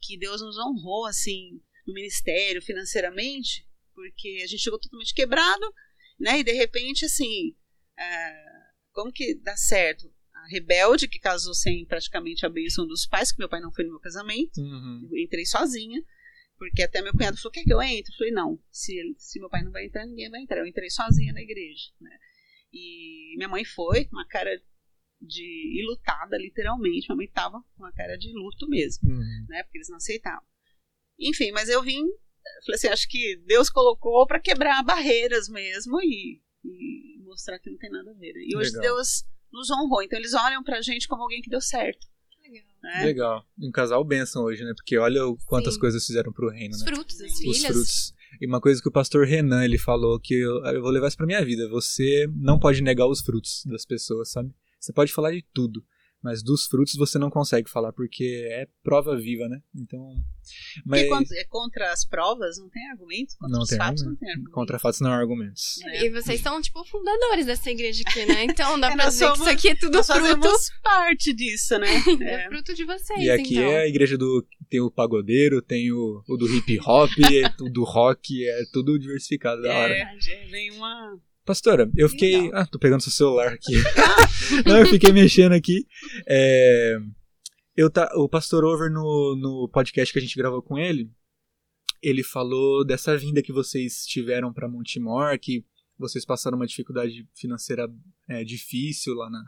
que 0.00 0.18
Deus 0.18 0.42
nos 0.42 0.58
honrou, 0.58 1.06
assim, 1.06 1.60
no 1.86 1.94
ministério, 1.94 2.60
financeiramente, 2.60 3.64
porque 3.94 4.40
a 4.42 4.48
gente 4.48 4.62
chegou 4.62 4.80
totalmente 4.80 5.14
quebrado, 5.14 5.72
né? 6.18 6.40
E 6.40 6.44
de 6.44 6.52
repente, 6.52 7.04
assim, 7.04 7.54
é, 7.96 8.32
como 8.92 9.12
que 9.12 9.36
dá 9.36 9.56
certo? 9.56 10.12
Rebelde, 10.50 11.06
que 11.08 11.18
casou 11.18 11.54
sem 11.54 11.84
praticamente 11.86 12.44
a 12.44 12.48
bênção 12.48 12.86
dos 12.86 13.06
pais, 13.06 13.30
que 13.32 13.38
meu 13.38 13.48
pai 13.48 13.60
não 13.60 13.72
foi 13.72 13.84
no 13.84 13.90
meu 13.90 14.00
casamento, 14.00 14.60
Uhum. 14.60 15.08
entrei 15.16 15.46
sozinha, 15.46 16.02
porque 16.58 16.82
até 16.82 17.00
meu 17.00 17.12
cunhado 17.12 17.36
falou: 17.36 17.52
quer 17.52 17.62
que 17.64 17.72
eu 17.72 17.80
entre? 17.80 18.12
Eu 18.12 18.16
falei: 18.18 18.32
não, 18.32 18.58
se, 18.70 18.92
se 19.16 19.38
meu 19.38 19.48
pai 19.48 19.62
não 19.62 19.70
vai 19.72 19.86
entrar, 19.86 20.04
ninguém 20.06 20.28
vai 20.30 20.40
entrar. 20.42 20.58
Eu 20.58 20.66
entrei 20.66 20.90
sozinha 20.90 21.32
na 21.32 21.40
igreja, 21.40 21.84
né? 22.00 22.18
E 22.72 23.34
minha 23.36 23.48
mãe 23.48 23.64
foi, 23.64 24.04
com 24.04 24.16
uma 24.16 24.26
cara 24.26 24.50
de 25.20 25.80
ilutada, 25.80 26.36
literalmente. 26.38 27.06
Minha 27.08 27.16
mãe 27.16 27.28
tava 27.28 27.62
com 27.74 27.82
uma 27.84 27.92
cara 27.92 28.16
de 28.16 28.32
luto 28.32 28.68
mesmo, 28.68 29.08
Uhum. 29.08 29.46
né? 29.48 29.62
Porque 29.62 29.78
eles 29.78 29.88
não 29.88 29.96
aceitavam. 29.96 30.42
Enfim, 31.18 31.52
mas 31.52 31.68
eu 31.68 31.82
vim, 31.82 32.02
falei 32.64 32.74
assim: 32.76 32.88
acho 32.88 33.08
que 33.08 33.36
Deus 33.46 33.68
colocou 33.70 34.26
para 34.26 34.40
quebrar 34.40 34.82
barreiras 34.82 35.48
mesmo 35.48 36.00
e, 36.02 36.42
e 36.64 37.18
mostrar 37.22 37.58
que 37.58 37.70
não 37.70 37.78
tem 37.78 37.90
nada 37.90 38.10
a 38.10 38.14
ver. 38.14 38.32
né? 38.34 38.40
E 38.46 38.56
hoje 38.56 38.70
Legal. 38.72 38.82
Deus 38.96 39.24
nos 39.52 39.70
honrou. 39.70 40.02
Então 40.02 40.18
eles 40.18 40.34
olham 40.34 40.62
pra 40.62 40.80
gente 40.82 41.06
como 41.08 41.22
alguém 41.22 41.40
que 41.42 41.50
deu 41.50 41.60
certo. 41.60 42.06
Legal. 42.42 42.64
Né? 42.82 43.04
Legal. 43.04 43.44
Um 43.58 43.70
casal 43.70 44.02
benção 44.04 44.44
hoje, 44.44 44.64
né? 44.64 44.72
Porque 44.74 44.96
olha 44.98 45.26
o- 45.26 45.36
quantas 45.46 45.74
Sim. 45.74 45.80
coisas 45.80 46.04
fizeram 46.06 46.32
pro 46.32 46.48
reino, 46.50 46.74
Os 46.74 46.82
né? 46.82 46.92
frutos, 46.92 47.20
as 47.20 47.32
Os 47.32 47.38
filhas. 47.38 47.62
frutos. 47.66 48.14
E 48.40 48.46
uma 48.46 48.60
coisa 48.60 48.80
que 48.80 48.88
o 48.88 48.92
pastor 48.92 49.26
Renan, 49.26 49.64
ele 49.64 49.76
falou 49.76 50.18
que 50.18 50.34
eu, 50.34 50.64
eu 50.64 50.80
vou 50.80 50.90
levar 50.90 51.08
isso 51.08 51.16
pra 51.16 51.26
minha 51.26 51.44
vida. 51.44 51.68
Você 51.68 52.26
não 52.34 52.58
pode 52.58 52.80
negar 52.82 53.06
os 53.06 53.20
frutos 53.20 53.62
das 53.66 53.84
pessoas, 53.84 54.30
sabe? 54.30 54.50
Você 54.78 54.92
pode 54.92 55.12
falar 55.12 55.32
de 55.32 55.44
tudo, 55.52 55.84
mas 56.22 56.42
dos 56.42 56.66
frutos 56.66 56.94
você 56.96 57.18
não 57.18 57.30
consegue 57.30 57.68
falar, 57.70 57.92
porque 57.92 58.46
é 58.50 58.66
prova 58.82 59.16
viva, 59.16 59.48
né? 59.48 59.60
Então... 59.74 60.00
Mas 60.84 61.02
Porque 61.02 61.14
contra, 61.16 61.38
é 61.38 61.44
contra 61.44 61.92
as 61.92 62.04
provas 62.04 62.58
não 62.58 62.68
tem 62.70 62.90
argumento, 62.90 63.36
contra 63.38 63.56
Não 63.56 63.62
os 63.62 63.68
tem 63.68 63.78
fatos 63.78 64.02
argumento. 64.02 64.20
não 64.20 64.26
tem 64.26 64.30
argumento. 64.30 64.50
contra 64.52 64.78
fatos 64.80 65.00
não 65.00 65.10
há 65.12 65.16
argumentos. 65.16 65.78
É. 65.84 66.04
E 66.06 66.10
vocês 66.10 66.40
são, 66.40 66.60
tipo, 66.60 66.84
fundadores 66.86 67.46
dessa 67.46 67.70
igreja 67.70 68.02
aqui, 68.06 68.26
né? 68.26 68.44
Então 68.44 68.78
dá 68.80 68.90
É, 68.90 68.94
pra 68.96 69.06
dizer 69.08 69.18
que 69.18 69.24
somos- 69.36 69.40
isso 69.40 69.48
aqui 69.48 69.68
é 69.68 69.74
tudo 69.76 69.94
Nós 69.98 70.06
fruto. 70.06 70.20
fazemos 70.20 70.70
parte 70.82 71.32
disso, 71.32 71.78
né? 71.78 71.86
É 72.22 72.34
É. 72.46 72.48
fruto 72.48 72.74
de 72.74 72.84
vocês, 72.84 73.20
E 73.20 73.30
aqui 73.30 73.54
então. 73.58 73.64
é 73.70 73.82
a 73.82 73.86
igreja 73.88 74.18
do. 74.18 74.44
Tem 74.68 74.80
o 74.80 74.90
pagodeiro, 74.90 75.60
tem 75.62 75.92
o, 75.92 76.22
o 76.28 76.36
do 76.36 76.48
hip 76.52 76.78
hop, 76.84 77.10
é 77.32 77.52
o 77.62 77.68
do 77.70 77.84
rock, 77.84 78.44
é 78.48 78.62
tudo 78.72 78.98
diversificado 78.98 79.62
da 79.62 79.72
hora. 79.76 79.94
É, 79.94 80.16
vem 80.50 80.70
uma, 80.72 81.16
Pastora, 81.44 81.90
eu 81.96 82.08
fiquei. 82.08 82.50
Ah, 82.52 82.66
tô 82.66 82.78
pegando 82.78 83.02
seu 83.02 83.12
celular 83.12 83.48
aqui. 83.52 83.72
Não, 84.66 84.78
eu 84.78 84.86
fiquei 84.86 85.12
mexendo 85.12 85.52
aqui. 85.52 85.86
É, 86.26 86.96
eu 87.76 87.90
tá, 87.90 88.10
o 88.14 88.28
Pastor 88.28 88.64
Over, 88.64 88.90
no, 88.90 89.36
no 89.36 89.68
podcast 89.68 90.12
que 90.12 90.18
a 90.18 90.22
gente 90.22 90.36
gravou 90.36 90.62
com 90.62 90.78
ele, 90.78 91.10
ele 92.02 92.22
falou 92.22 92.84
dessa 92.84 93.16
vinda 93.16 93.42
que 93.42 93.52
vocês 93.52 94.04
tiveram 94.06 94.52
para 94.52 94.68
Montemor, 94.68 95.38
que 95.38 95.64
vocês 95.98 96.24
passaram 96.24 96.56
uma 96.56 96.66
dificuldade 96.66 97.28
financeira 97.34 97.88
é, 98.28 98.42
difícil 98.44 99.14
lá 99.14 99.28
na 99.28 99.44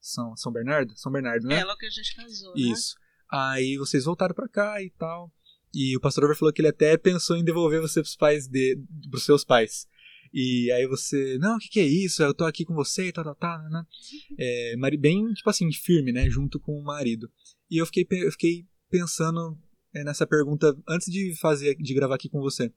São, 0.00 0.36
São 0.36 0.52
Bernardo? 0.52 0.96
São 0.96 1.10
Bernardo, 1.10 1.46
né? 1.46 1.60
É 1.60 1.64
lá 1.64 1.76
que 1.76 1.86
a 1.86 1.90
gente 1.90 2.14
casou, 2.14 2.54
né? 2.54 2.60
Isso. 2.60 2.94
Aí 3.30 3.76
vocês 3.76 4.04
voltaram 4.04 4.34
para 4.34 4.48
cá 4.48 4.82
e 4.82 4.90
tal. 4.90 5.32
E 5.74 5.96
o 5.96 6.00
pastor 6.00 6.24
Over 6.24 6.36
falou 6.36 6.52
que 6.52 6.60
ele 6.60 6.68
até 6.68 6.96
pensou 6.96 7.36
em 7.36 7.44
devolver 7.44 7.80
você 7.80 8.00
pros 8.00 8.16
pais 8.16 8.46
de, 8.46 8.78
pros 9.10 9.24
seus 9.24 9.44
pais. 9.44 9.86
E 10.32 10.70
aí 10.72 10.86
você, 10.86 11.38
não, 11.38 11.56
o 11.56 11.58
que, 11.58 11.68
que 11.68 11.80
é 11.80 11.86
isso? 11.86 12.22
Eu 12.22 12.34
tô 12.34 12.44
aqui 12.44 12.64
com 12.64 12.74
você 12.74 13.08
e 13.08 13.12
tal, 13.12 13.24
tal, 13.24 13.34
tal, 13.34 13.70
né? 13.70 13.84
É, 14.38 14.76
mari- 14.76 14.96
bem, 14.96 15.32
tipo 15.32 15.48
assim, 15.48 15.70
firme, 15.72 16.12
né? 16.12 16.28
Junto 16.28 16.60
com 16.60 16.72
o 16.72 16.84
marido. 16.84 17.30
E 17.70 17.78
eu 17.80 17.86
fiquei, 17.86 18.06
eu 18.10 18.30
fiquei 18.32 18.66
pensando 18.90 19.58
é, 19.94 20.04
nessa 20.04 20.26
pergunta 20.26 20.76
antes 20.88 21.10
de 21.10 21.34
fazer, 21.40 21.74
de 21.76 21.94
gravar 21.94 22.16
aqui 22.16 22.28
com 22.28 22.40
você. 22.40 22.72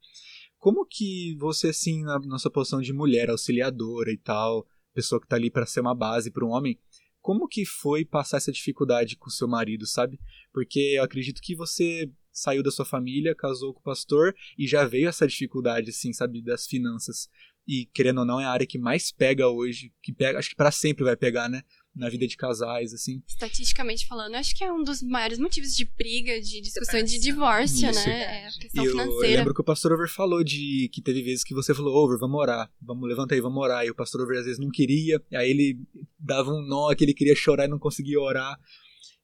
Como 0.58 0.86
que 0.86 1.36
você, 1.40 1.70
assim, 1.70 2.04
na, 2.04 2.20
na 2.20 2.38
sua 2.38 2.52
posição 2.52 2.82
de 2.82 2.94
mulher, 2.94 3.30
auxiliadora 3.30 4.12
e 4.12 4.18
tal, 4.18 4.66
pessoa 4.94 5.20
que 5.20 5.28
tá 5.28 5.36
ali 5.36 5.50
para 5.50 5.66
ser 5.66 5.82
uma 5.82 5.96
base 5.96 6.32
para 6.32 6.46
um 6.46 6.50
homem, 6.50 6.80
como 7.20 7.48
que 7.48 7.66
foi 7.66 8.04
passar 8.06 8.38
essa 8.38 8.52
dificuldade 8.52 9.16
com 9.16 9.28
o 9.28 9.32
seu 9.32 9.48
marido, 9.48 9.86
sabe? 9.86 10.20
Porque 10.54 10.80
eu 10.98 11.04
acredito 11.04 11.42
que 11.42 11.56
você 11.56 12.12
saiu 12.32 12.64
da 12.64 12.72
sua 12.72 12.86
família, 12.86 13.36
casou 13.36 13.74
com 13.74 13.80
o 13.80 13.84
pastor 13.84 14.36
e 14.58 14.68
já 14.68 14.86
veio 14.86 15.10
essa 15.10 15.28
dificuldade, 15.28 15.90
assim, 15.90 16.14
sabe, 16.14 16.42
das 16.42 16.66
finanças. 16.66 17.30
E 17.68 17.86
querendo 17.94 18.20
ou 18.20 18.26
não, 18.26 18.40
é 18.40 18.46
a 18.46 18.52
área 18.52 18.66
que 18.66 18.80
mais 18.80 19.12
pega 19.12 19.48
hoje, 19.48 19.94
que 20.02 20.12
pega, 20.12 20.40
acho 20.40 20.50
que 20.50 20.56
para 20.56 20.72
sempre 20.72 21.04
vai 21.04 21.16
pegar, 21.16 21.48
né? 21.48 21.62
Na 21.94 22.10
vida 22.10 22.26
de 22.26 22.38
casais, 22.38 22.94
assim. 22.94 23.22
Estatisticamente 23.28 24.08
falando, 24.08 24.36
acho 24.36 24.56
que 24.56 24.64
é 24.64 24.72
um 24.72 24.82
dos 24.82 25.04
maiores 25.04 25.38
motivos 25.38 25.76
de 25.76 25.84
briga, 25.84 26.40
de 26.40 26.62
discussão 26.62 27.04
de 27.04 27.10
Separação. 27.10 27.20
divórcio, 27.20 27.90
Isso. 27.90 28.08
né? 28.08 28.44
É 28.44 28.48
a 28.48 28.52
questão 28.52 28.84
eu, 28.84 28.92
eu 28.92 28.98
financeira. 28.98 29.38
lembro 29.38 29.54
que 29.54 29.62
o 29.62 29.64
pastor 29.64 29.92
Over 29.92 30.10
falou 30.10 30.42
de 30.42 30.90
que 30.94 31.02
teve 31.02 31.22
vezes 31.22 31.44
que 31.44 31.54
você 31.54 31.76
falou, 31.76 31.94
Over, 31.94 32.18
vamos 32.18 32.40
orar, 32.40 32.72
vamos, 32.82 33.08
levanta 33.08 33.36
aí, 33.36 33.42
vamos 33.42 33.62
orar. 33.62 33.86
E 33.86 33.92
o 33.92 33.96
pastor 33.96 34.22
Over 34.22 34.40
às 34.40 34.46
vezes 34.46 34.60
não 34.60 34.70
queria, 34.70 35.22
e 35.30 35.36
aí 35.36 35.50
ele 35.50 35.80
dava 36.18 36.50
um 36.50 36.62
nó 36.62 36.96
que 36.96 37.04
ele 37.04 37.14
queria 37.14 37.36
chorar 37.36 37.66
e 37.66 37.70
não 37.70 37.80
conseguia 37.80 38.20
orar. 38.22 38.58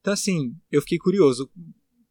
Então, 0.02 0.14
assim, 0.14 0.54
eu 0.72 0.82
fiquei 0.82 0.98
curioso. 0.98 1.50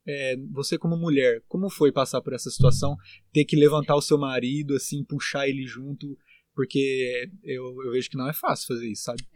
É, 0.09 0.37
você 0.53 0.79
como 0.79 0.97
mulher, 0.97 1.42
como 1.49 1.69
foi 1.69 1.90
passar 1.90 2.23
por 2.23 2.33
essa 2.33 2.49
situação? 2.49 2.97
Ter 3.33 3.45
que 3.45 3.57
levantar 3.57 3.97
o 3.97 4.03
seu 4.03 4.16
marido, 4.16 4.75
assim, 4.75 5.05
puxar 5.05 5.49
ele 5.49 5.66
junto, 5.66 6.16
porque 6.55 7.29
eu, 7.42 7.64
eu 7.85 7.90
vejo 7.90 8.09
que 8.09 8.16
não 8.16 8.29
é 8.29 8.33
fácil 8.33 8.69
fazer 8.69 8.88
isso, 8.88 9.03
sabe? 9.03 9.27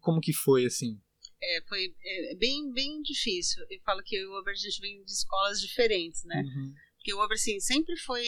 Como 0.00 0.20
que 0.20 0.32
foi, 0.32 0.64
assim? 0.64 0.98
É, 1.42 1.62
foi 1.68 1.94
é, 2.02 2.34
bem, 2.36 2.72
bem 2.72 3.02
difícil. 3.02 3.62
Eu 3.70 3.80
falo 3.84 4.02
que 4.02 4.16
eu 4.16 4.22
e 4.22 4.26
o 4.26 4.38
Over, 4.38 4.52
a 4.52 4.56
gente 4.56 4.80
vem 4.80 5.04
de 5.04 5.12
escolas 5.12 5.60
diferentes, 5.60 6.24
né? 6.24 6.42
Uhum. 6.42 6.72
Porque 6.96 7.14
o 7.14 7.22
Over, 7.22 7.34
assim, 7.34 7.60
sempre 7.60 7.96
foi 7.98 8.24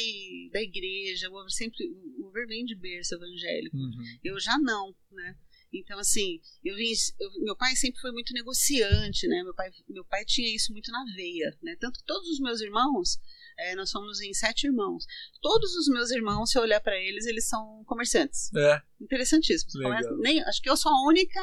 da 0.53 0.62
igreja, 0.62 1.31
o 1.31 1.35
Over 1.35 1.51
sempre... 1.51 1.85
O 2.18 2.27
Over 2.29 2.46
vem 2.46 2.64
de 2.64 2.77
berço 2.77 3.14
evangélico. 3.14 3.77
Uhum. 3.77 4.18
Eu 4.22 4.38
já 4.38 4.59
não, 4.59 4.94
né? 5.11 5.37
Então, 5.72 5.98
assim, 5.98 6.40
eu 6.64 6.74
vim, 6.76 6.90
eu- 7.20 7.31
meu 7.44 7.54
pai 7.57 7.76
sempre 7.76 8.00
foi 8.00 8.11
muito 8.11 8.33
negociante, 8.33 9.26
né? 9.28 9.42
Meu 9.42 9.54
pai, 9.54 9.70
meu 9.88 10.04
pai 10.04 10.24
tinha 10.24 10.54
isso 10.54 10.72
muito 10.72 10.90
na 10.90 11.04
veia, 11.14 11.57
né? 11.62 11.76
Tanto 11.78 11.98
que 11.98 12.07
todos 12.07 12.26
os 12.31 12.40
meus 12.40 12.61
irmãos, 12.62 13.18
eh, 13.59 13.74
nós 13.74 13.90
somos 13.90 14.20
em 14.22 14.33
sete 14.33 14.66
irmãos, 14.66 15.04
todos 15.42 15.74
os 15.76 15.87
meus 15.88 16.11
irmãos, 16.11 16.50
se 16.50 16.59
eu 16.59 16.62
olhar 16.62 16.81
para 16.81 16.96
eles, 16.98 17.26
eles 17.26 17.46
são 17.48 17.85
comerciantes. 17.85 18.50
É, 18.54 18.81
Interessantíssimos. 19.00 19.74
Comércio- 19.74 20.16
Nem, 20.22 20.42
acho 20.44 20.62
que 20.62 20.70
eu 20.70 20.76
sou 20.76 20.90
a 20.90 21.07
única 21.07 21.40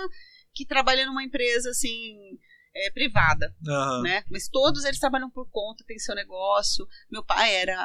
que 0.53 0.65
trabalha 0.65 1.05
numa 1.05 1.23
empresa, 1.23 1.69
assim, 1.69 2.39
eh, 2.73 2.89
privada 2.91 3.55
aham. 3.67 4.01
né? 4.01 4.23
Mas 4.31 4.47
todos 4.49 4.85
eles 4.85 4.99
trabalham 4.99 5.29
por 5.29 5.47
conta, 5.51 5.83
tem 5.85 5.99
seu 5.99 6.15
negócio. 6.15 6.87
Meu 7.11 7.23
pai 7.23 7.55
era 7.55 7.75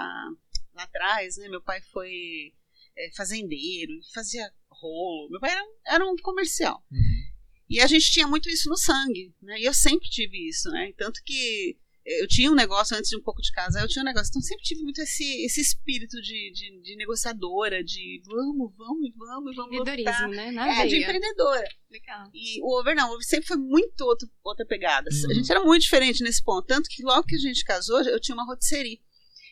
lá 0.74 0.82
atrás, 0.84 1.36
né? 1.36 1.48
Meu 1.48 1.60
pai 1.62 1.80
foi 1.92 2.54
é, 2.96 3.10
fazendeiro, 3.14 3.92
fazia 4.14 4.50
rolo. 4.80 5.28
Meu 5.30 5.40
pai 5.40 5.50
era, 5.50 5.64
era 5.86 6.06
um 6.06 6.16
comercial. 6.16 6.82
Uhum. 6.90 7.20
E 7.68 7.80
a 7.80 7.86
gente 7.86 8.10
tinha 8.10 8.26
muito 8.26 8.48
isso 8.48 8.68
no 8.68 8.76
sangue, 8.76 9.32
né? 9.40 9.60
E 9.60 9.64
eu 9.64 9.72
sempre 9.74 10.08
tive 10.08 10.48
isso, 10.48 10.68
né? 10.70 10.92
Tanto 10.96 11.20
que 11.24 11.78
eu 12.04 12.26
tinha 12.26 12.50
um 12.50 12.54
negócio 12.54 12.96
antes 12.96 13.10
de 13.10 13.16
um 13.16 13.22
pouco 13.22 13.40
de 13.40 13.52
casa, 13.52 13.78
eu 13.78 13.86
tinha 13.86 14.02
um 14.02 14.06
negócio. 14.06 14.30
Então 14.30 14.42
sempre 14.42 14.64
tive 14.64 14.82
muito 14.82 15.00
esse, 15.00 15.44
esse 15.44 15.60
espírito 15.60 16.20
de, 16.20 16.50
de, 16.52 16.80
de 16.82 16.96
negociadora, 16.96 17.84
de 17.84 18.20
vamos, 18.26 18.72
vamos, 18.76 19.10
vamos, 19.16 19.54
vamos 19.54 19.78
lutar. 19.78 19.98
Empreendedorismo, 19.98 20.28
né? 20.34 20.50
Na 20.50 20.66
É, 20.68 20.86
de 20.86 20.90
veia. 20.90 21.02
empreendedora. 21.04 21.68
Legal. 21.90 22.30
E 22.34 22.60
o 22.62 22.78
Over 22.80 22.96
não, 22.96 23.10
o 23.10 23.12
Over 23.14 23.24
sempre 23.24 23.46
foi 23.46 23.56
muito 23.58 24.00
outro, 24.00 24.28
outra 24.42 24.66
pegada. 24.66 25.08
Uhum. 25.12 25.30
A 25.30 25.34
gente 25.34 25.50
era 25.50 25.62
muito 25.62 25.82
diferente 25.82 26.24
nesse 26.24 26.42
ponto. 26.42 26.66
Tanto 26.66 26.88
que 26.88 27.04
logo 27.04 27.22
que 27.24 27.36
a 27.36 27.38
gente 27.38 27.62
casou, 27.64 28.02
eu 28.02 28.18
tinha 28.18 28.34
uma 28.34 28.46
rotisserie. 28.46 29.00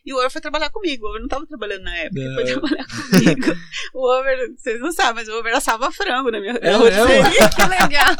E 0.09 0.13
o 0.15 0.17
Over 0.17 0.31
foi 0.31 0.41
trabalhar 0.41 0.71
comigo. 0.71 1.05
O 1.05 1.09
Over 1.11 1.21
não 1.21 1.27
estava 1.27 1.47
trabalhando 1.47 1.83
na 1.83 1.95
época, 1.99 2.19
ele 2.21 2.35
foi 2.35 2.43
É. 2.43 2.47
trabalhar 2.47 2.87
comigo. 3.11 3.57
o 3.93 4.19
Over, 4.19 4.55
vocês 4.57 4.81
não 4.81 4.91
sabem, 4.91 5.15
mas 5.17 5.29
o 5.29 5.39
Over 5.39 5.55
assava 5.55 5.93
frango 5.93 6.31
na 6.31 6.41
minha 6.41 6.53
É 6.63 6.73
rotisserie. 6.73 7.23
Que 7.55 7.63
legal. 7.69 8.17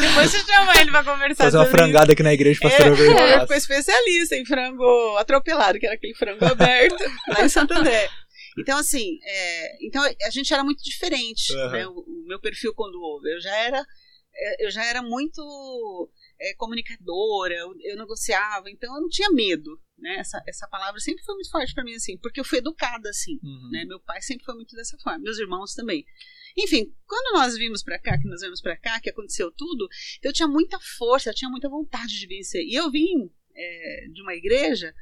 Depois 0.00 0.30
você 0.30 0.38
chama 0.40 0.72
ele 0.80 0.90
pra 0.90 1.04
conversar 1.04 1.44
Fazer 1.44 1.56
uma 1.56 1.64
sobre 1.64 1.80
isso. 1.80 1.86
frangada 1.90 2.12
aqui 2.12 2.22
na 2.22 2.34
igreja, 2.34 2.60
pastor 2.62 2.86
É, 2.86 2.90
Over. 2.90 3.10
Nossa. 3.14 3.40
ficou 3.40 3.56
especialista 3.56 4.36
em 4.36 4.44
frango 4.44 5.16
atropelado, 5.16 5.78
que 5.78 5.86
era 5.86 5.94
aquele 5.94 6.14
frango 6.14 6.44
aberto, 6.44 7.02
lá 7.28 7.44
em 7.44 7.48
Santo 7.48 7.72
André. 7.72 8.10
Então, 8.58 8.78
assim, 8.78 9.18
é, 9.24 9.86
então 9.86 10.02
a 10.02 10.30
gente 10.30 10.52
era 10.52 10.62
muito 10.64 10.82
diferente, 10.82 11.52
Aham. 11.54 11.70
né? 11.72 11.86
O, 11.88 11.92
o 11.92 12.24
meu 12.26 12.38
perfil 12.40 12.74
quando 12.74 13.00
houve. 13.00 13.32
Eu 13.34 13.40
já 13.40 13.54
era, 13.56 13.82
é, 14.34 14.66
eu 14.66 14.70
já 14.70 14.84
era 14.84 15.00
muito 15.02 16.10
é, 16.40 16.54
comunicadora, 16.56 17.54
eu, 17.54 17.72
eu 17.84 17.96
negociava, 17.96 18.70
então 18.70 18.94
eu 18.94 19.00
não 19.00 19.08
tinha 19.08 19.30
medo, 19.30 19.78
né? 19.98 20.16
Essa, 20.16 20.42
essa 20.46 20.68
palavra 20.68 21.00
sempre 21.00 21.24
foi 21.24 21.34
muito 21.34 21.50
forte 21.50 21.72
para 21.74 21.84
mim, 21.84 21.94
assim, 21.94 22.18
porque 22.18 22.40
eu 22.40 22.44
fui 22.44 22.58
educada 22.58 23.08
assim, 23.08 23.38
Uhum. 23.42 23.70
né? 23.70 23.84
Meu 23.84 24.00
pai 24.00 24.20
sempre 24.22 24.44
foi 24.44 24.54
muito 24.54 24.74
dessa 24.76 24.96
forma, 24.98 25.18
meus 25.20 25.38
irmãos 25.38 25.74
também. 25.74 26.04
Enfim, 26.58 26.94
quando 27.06 27.34
nós 27.38 27.56
vimos 27.56 27.82
pra 27.82 27.98
cá, 27.98 28.16
que 28.18 28.28
nós 28.28 28.40
viemos 28.40 28.60
pra 28.62 28.76
cá, 28.78 29.00
que 29.00 29.10
aconteceu 29.10 29.50
tudo, 29.52 29.88
eu 30.22 30.32
tinha 30.32 30.48
muita 30.48 30.78
força, 30.98 31.30
eu 31.30 31.34
tinha 31.34 31.50
muita 31.50 31.68
vontade 31.68 32.18
de 32.18 32.26
vencer. 32.26 32.62
E 32.64 32.74
eu 32.74 32.90
vim 32.90 33.30
é, 33.54 34.06
de 34.12 34.22
uma 34.22 34.34
igreja 34.34 34.94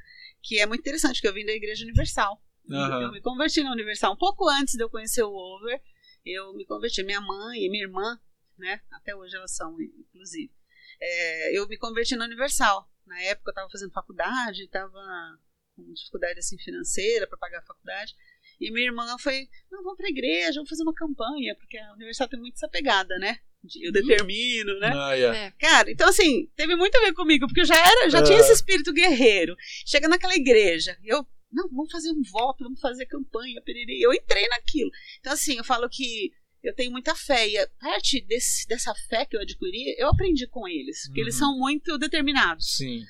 que 0.43 0.59
é 0.59 0.67
muito 0.67 0.81
interessante, 0.81 1.21
que 1.21 1.29
eu 1.29 1.33
vim 1.33 1.45
da 1.47 1.53
Igreja 1.53 1.85
Universal. 1.85 2.43
Aham. 2.71 3.03
Eu 3.03 3.13
me 3.13 3.21
converti 3.21 3.63
na 3.63 3.73
Universal 3.73 4.13
um 4.15 4.17
pouco 4.17 4.49
antes 4.49 4.75
de 4.75 4.83
eu 4.83 4.91
conhecer 4.91 5.23
o 5.23 5.31
Over. 5.33 5.81
Eu 6.25 6.55
me 6.55 6.65
converti, 6.67 7.03
minha 7.03 7.21
mãe 7.21 7.61
e 7.65 7.71
minha 7.71 7.85
irmã, 7.85 8.19
né? 8.59 8.81
Até 8.93 9.15
hoje 9.15 9.37
elas 9.37 9.55
são, 9.55 9.77
inclusive. 9.81 10.53
É, 11.01 11.59
eu 11.59 11.67
me 11.69 11.77
converti 11.79 12.15
na 12.17 12.25
Universal. 12.27 12.89
Na 13.15 13.23
época 13.23 13.51
eu 13.51 13.53
estava 13.53 13.71
fazendo 13.71 13.93
faculdade, 13.93 14.65
estava 14.65 15.39
com 15.77 15.93
dificuldade 15.93 16.39
assim 16.41 16.59
financeira 16.59 17.29
para 17.29 17.39
pagar 17.39 17.61
a 17.61 17.67
faculdade. 17.67 18.13
E 18.61 18.73
minha 18.73 18.87
irmã 18.87 19.07
foi, 19.21 19.49
não, 19.71 19.85
vamos 19.85 19.97
para 19.97 20.07
a 20.07 20.11
igreja, 20.11 20.55
vamos 20.57 20.69
fazer 20.69 20.83
uma 20.83 20.95
campanha, 20.95 21.55
porque 21.57 21.79
a 21.79 21.93
Universal 21.95 22.29
tem 22.29 22.41
muito 22.41 22.55
essa 22.57 22.69
pegada, 22.69 23.17
né? 23.19 23.39
De 23.63 23.87
eu 23.87 23.93
determino, 23.93 24.79
né? 24.81 24.93
Ah, 24.95 25.15
yeah. 25.15 25.39
É. 25.39 25.51
Cara, 25.53 25.91
então 25.93 26.09
assim, 26.09 26.51
teve 26.57 26.75
muito 26.75 26.97
a 26.97 27.01
ver 27.03 27.13
comigo, 27.13 27.47
porque 27.47 27.61
eu 27.61 27.65
já 27.65 27.77
era, 27.77 28.11
já 28.11 28.21
tinha 28.23 28.37
Ah. 28.37 28.41
esse 28.41 28.53
espírito 28.53 28.93
guerreiro. 28.93 29.55
Chega 29.87 30.09
naquela 30.09 30.35
igreja, 30.35 30.99
eu, 31.05 31.25
não, 31.53 31.69
vamos 31.69 31.93
fazer 31.93 32.11
um 32.11 32.23
voto, 32.33 32.65
vamos 32.65 32.81
fazer 32.81 33.07
campanha, 33.07 33.63
periri. 33.63 34.03
Eu 34.03 34.13
entrei 34.13 34.49
naquilo. 34.49 34.91
Então 35.21 35.33
assim, 35.33 35.57
eu 35.57 35.65
falo 35.65 35.89
que 35.89 36.33
eu 36.69 36.75
tenho 36.75 36.91
muita 36.91 37.15
fé 37.15 37.47
e 37.49 37.67
parte 37.81 38.21
desse, 38.27 38.67
dessa 38.67 38.95
fé 39.09 39.25
que 39.27 39.37
eu 39.37 39.41
adquiri, 39.41 39.95
eu 39.99 40.09
aprendi 40.09 40.47
com 40.49 40.67
eles, 40.67 41.07
porque 41.07 41.21
eles 41.21 41.35
Uhum. 41.35 41.39
são 41.41 41.59
muito 41.59 41.97
determinados. 41.99 42.77
Sim. 42.77 43.03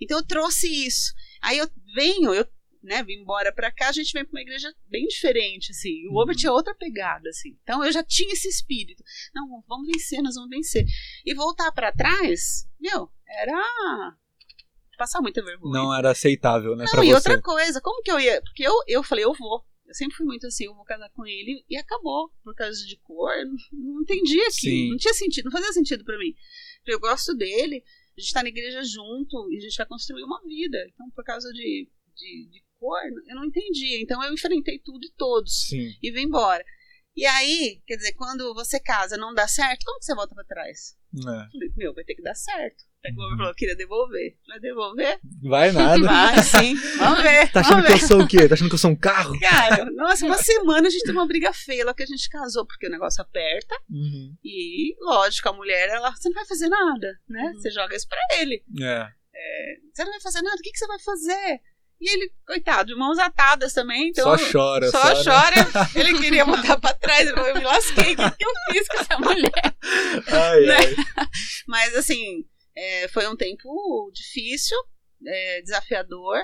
Então 0.00 0.18
eu 0.18 0.26
trouxe 0.26 0.66
isso. 0.86 1.12
Aí 1.42 1.58
eu 1.58 1.68
venho, 1.94 2.34
eu 2.34 2.46
né, 2.82 3.02
vim 3.02 3.20
embora 3.20 3.52
pra 3.52 3.70
cá, 3.70 3.88
a 3.90 3.92
gente 3.92 4.10
vem 4.12 4.24
pra 4.24 4.30
uma 4.32 4.40
igreja 4.40 4.74
bem 4.88 5.06
diferente, 5.06 5.70
assim. 5.70 6.06
O 6.08 6.12
Uhum. 6.14 6.22
Over 6.22 6.34
tinha 6.34 6.50
outra 6.52 6.74
pegada, 6.74 7.28
assim. 7.28 7.50
Então 7.62 7.84
eu 7.84 7.92
já 7.92 8.02
tinha 8.02 8.32
esse 8.32 8.48
espírito. 8.48 9.02
Não, 9.34 9.62
vamos 9.68 9.86
vencer, 9.86 10.22
nós 10.22 10.34
vamos 10.34 10.48
vencer. 10.50 10.84
E 11.26 11.34
voltar 11.34 11.70
pra 11.72 11.92
trás, 11.92 12.66
meu, 12.80 13.10
era 13.28 14.16
passar 14.98 15.20
muita 15.22 15.42
vergonha. 15.42 15.72
Não 15.72 15.94
era 15.94 16.10
aceitável, 16.10 16.76
né, 16.76 16.84
Não, 16.92 17.02
e 17.02 17.08
você. 17.08 17.14
outra 17.14 17.40
coisa, 17.40 17.80
como 17.80 18.02
que 18.02 18.10
eu 18.10 18.20
ia? 18.20 18.40
Porque 18.42 18.62
eu, 18.62 18.74
eu 18.86 19.02
falei, 19.02 19.24
eu 19.24 19.32
vou. 19.34 19.64
Eu 19.90 19.94
sempre 19.94 20.16
fui 20.16 20.24
muito 20.24 20.46
assim, 20.46 20.66
eu 20.66 20.74
vou 20.74 20.84
casar 20.84 21.10
com 21.10 21.26
ele 21.26 21.64
e 21.68 21.76
acabou. 21.76 22.30
Por 22.44 22.54
causa 22.54 22.86
de 22.86 22.96
cor, 22.98 23.32
eu 23.36 23.46
não, 23.46 23.56
não 23.72 24.02
entendi 24.02 24.40
aqui. 24.42 24.88
Não 24.88 24.96
tinha 24.96 25.12
sentido, 25.12 25.46
não 25.46 25.52
fazia 25.52 25.72
sentido 25.72 26.04
pra 26.04 26.16
mim. 26.16 26.32
Eu 26.86 27.00
gosto 27.00 27.34
dele, 27.34 27.82
a 28.16 28.20
gente 28.20 28.32
tá 28.32 28.40
na 28.44 28.50
igreja 28.50 28.84
junto 28.84 29.50
e 29.50 29.56
a 29.56 29.60
gente 29.60 29.76
vai 29.76 29.86
construir 29.86 30.22
uma 30.22 30.40
vida. 30.44 30.78
Então, 30.94 31.10
por 31.10 31.24
causa 31.24 31.52
de, 31.52 31.90
de, 32.14 32.48
de 32.52 32.64
cor, 32.78 33.00
eu 33.26 33.34
não 33.34 33.44
entendi. 33.44 34.00
Então, 34.00 34.22
eu 34.22 34.32
enfrentei 34.32 34.78
tudo 34.78 35.04
e 35.04 35.12
todos 35.16 35.66
Sim. 35.66 35.92
e 36.00 36.12
vim 36.12 36.22
embora. 36.22 36.64
E 37.16 37.26
aí, 37.26 37.82
quer 37.84 37.96
dizer, 37.96 38.12
quando 38.12 38.54
você 38.54 38.78
casa 38.78 39.16
não 39.16 39.34
dá 39.34 39.48
certo, 39.48 39.84
como 39.84 39.98
que 39.98 40.04
você 40.04 40.14
volta 40.14 40.36
pra 40.36 40.44
trás? 40.44 40.96
É. 41.14 41.18
Eu 41.18 41.50
Falei, 41.50 41.72
meu, 41.76 41.94
vai 41.94 42.04
ter 42.04 42.14
que 42.14 42.22
dar 42.22 42.36
certo. 42.36 42.84
Que 43.02 43.18
o 43.18 43.24
Over 43.24 43.36
falou, 43.38 43.54
queria 43.54 43.74
devolver. 43.76 44.36
Vai 44.46 44.60
devolver? 44.60 45.18
Vai 45.42 45.72
nada. 45.72 46.02
Vai, 46.04 46.42
sim. 46.42 46.74
Vamos 46.98 47.22
ver. 47.22 47.50
Tá 47.50 47.60
achando 47.60 47.72
vamos 47.82 47.86
que 47.86 47.92
ver. 47.96 48.02
eu 48.02 48.06
sou 48.08 48.20
o 48.22 48.28
quê? 48.28 48.46
Tá 48.48 48.54
achando 48.54 48.68
que 48.68 48.74
eu 48.74 48.78
sou 48.78 48.90
um 48.90 48.96
carro? 48.96 49.38
Cara, 49.40 49.86
nossa, 49.92 50.26
uma 50.26 50.36
semana 50.36 50.86
a 50.86 50.90
gente 50.90 51.02
teve 51.04 51.16
uma 51.16 51.26
briga 51.26 51.50
feia 51.52 51.84
lá 51.84 51.94
que 51.94 52.02
a 52.02 52.06
gente 52.06 52.28
casou, 52.28 52.66
porque 52.66 52.86
o 52.86 52.90
negócio 52.90 53.22
aperta. 53.22 53.74
Uhum. 53.88 54.34
E, 54.44 54.94
lógico, 55.02 55.48
a 55.48 55.52
mulher, 55.54 55.88
ela, 55.88 56.10
você 56.14 56.28
não 56.28 56.34
vai 56.34 56.44
fazer 56.46 56.68
nada, 56.68 57.18
né? 57.28 57.42
Uhum. 57.54 57.60
Você 57.60 57.70
joga 57.70 57.96
isso 57.96 58.06
pra 58.06 58.18
ele. 58.38 58.62
É. 58.82 59.08
Você 59.94 60.04
não 60.04 60.10
vai 60.12 60.20
fazer 60.20 60.42
nada, 60.42 60.56
o 60.56 60.60
que, 60.62 60.70
que 60.70 60.78
você 60.78 60.86
vai 60.86 60.98
fazer? 60.98 61.60
E 62.02 62.10
ele, 62.14 62.32
coitado, 62.46 62.96
mãos 62.98 63.18
atadas 63.18 63.72
também, 63.74 64.08
então. 64.08 64.24
só 64.24 64.50
chora, 64.52 64.90
Só 64.90 65.04
né? 65.14 65.22
chora. 65.22 65.54
Ele 65.94 66.18
queria 66.18 66.46
voltar 66.46 66.80
pra 66.80 66.94
trás. 66.94 67.28
Eu 67.28 67.54
me 67.54 67.60
lasquei. 67.62 68.14
O 68.14 68.16
que 68.16 68.36
que 68.38 68.44
eu 68.46 68.52
fiz 68.72 68.88
com 68.88 69.00
essa 69.00 69.18
mulher? 69.18 69.74
Ai, 70.28 70.60
Né? 70.64 70.76
ai. 70.78 71.26
Mas, 71.68 71.94
assim, 71.94 72.46
é, 72.74 73.08
foi 73.08 73.26
um 73.28 73.36
tempo 73.36 74.10
difícil, 74.12 74.76
é, 75.26 75.62
desafiador. 75.62 76.36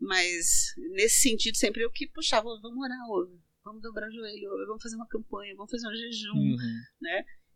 Mas, 0.00 0.74
nesse 0.92 1.20
sentido, 1.22 1.56
sempre 1.56 1.82
eu 1.82 1.90
que 1.90 2.06
puxava: 2.08 2.48
vamos 2.60 2.78
orar, 2.84 3.10
over. 3.10 3.38
Vamos 3.64 3.82
dobrar 3.82 4.08
o 4.08 4.12
joelho, 4.12 4.52
over. 4.52 4.66
Vamos 4.66 4.82
fazer 4.82 4.96
uma 4.96 5.08
campanha, 5.08 5.54
vamos 5.56 5.70
fazer 5.70 5.88
um 5.88 5.94
jejum. 5.94 6.32
Uhum. 6.36 6.80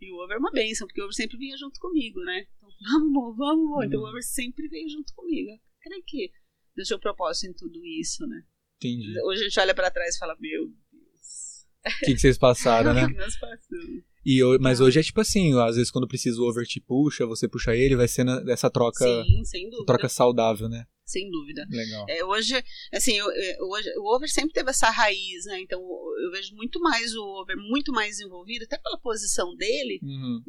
E 0.00 0.12
o 0.12 0.22
over 0.22 0.36
é 0.36 0.38
uma 0.38 0.52
benção, 0.52 0.86
porque 0.86 1.00
o 1.00 1.04
over 1.04 1.14
sempre 1.14 1.36
vinha 1.36 1.56
junto 1.56 1.78
comigo, 1.80 2.20
né? 2.20 2.46
Então, 2.56 2.68
vamos, 2.92 3.08
amor, 3.08 3.36
vamos, 3.36 3.64
amor. 3.66 3.84
Então, 3.84 4.00
o 4.00 4.02
Uhum. 4.04 4.08
over 4.10 4.22
sempre 4.22 4.68
veio 4.68 4.88
junto 4.88 5.12
comigo. 5.14 5.50
Eu 5.50 5.58
creio 5.82 6.02
que 6.06 6.32
deixou 6.76 6.98
propósito 6.98 7.50
em 7.50 7.54
tudo 7.54 7.84
isso, 7.84 8.26
né? 8.26 8.42
Entendi. 8.76 9.20
Hoje 9.24 9.40
a 9.42 9.44
gente 9.48 9.60
olha 9.60 9.74
pra 9.74 9.90
trás 9.90 10.14
e 10.14 10.18
fala: 10.18 10.36
meu 10.38 10.66
Deus. 10.92 11.66
O 11.84 12.04
que, 12.04 12.14
que 12.14 12.18
vocês 12.18 12.38
passaram, 12.38 12.92
O 12.92 12.94
né? 12.94 13.06
que 13.08 13.14
nós 13.14 13.36
passamos? 13.38 14.04
E, 14.30 14.42
ho- 14.44 14.58
mas 14.60 14.78
hoje 14.80 15.00
é 15.00 15.02
tipo 15.02 15.20
assim, 15.22 15.58
às 15.58 15.76
vezes 15.76 15.90
quando 15.90 16.06
precisa 16.06 16.38
o 16.38 16.44
over 16.48 16.66
te 16.66 16.80
puxa, 16.80 17.24
você 17.24 17.48
puxa 17.48 17.74
ele, 17.74 17.96
vai 17.96 18.06
ser 18.06 18.26
essa 18.50 18.68
troca, 18.70 19.02
Sim, 19.04 19.42
sem 19.44 19.70
dúvida. 19.70 19.86
troca 19.86 20.06
saudável, 20.08 20.68
né? 20.68 20.84
Sem 21.06 21.30
dúvida. 21.30 21.64
Legal. 21.70 22.04
É, 22.10 22.22
hoje, 22.22 22.62
assim, 22.92 23.12
eu- 23.14 23.30
eu- 23.32 23.66
hoje, 23.70 23.88
o 23.96 24.14
over 24.14 24.28
sempre 24.30 24.52
teve 24.52 24.68
essa 24.68 24.90
raiz, 24.90 25.46
né? 25.46 25.58
Então 25.62 25.80
eu 25.80 26.30
vejo 26.32 26.54
muito 26.54 26.78
mais 26.80 27.14
o 27.16 27.22
over, 27.40 27.56
muito 27.56 27.90
mais 27.92 28.20
envolvido, 28.20 28.64
até 28.66 28.76
pela 28.76 28.98
posição 29.00 29.56
dele, 29.56 29.98
Uhum. 30.02 30.42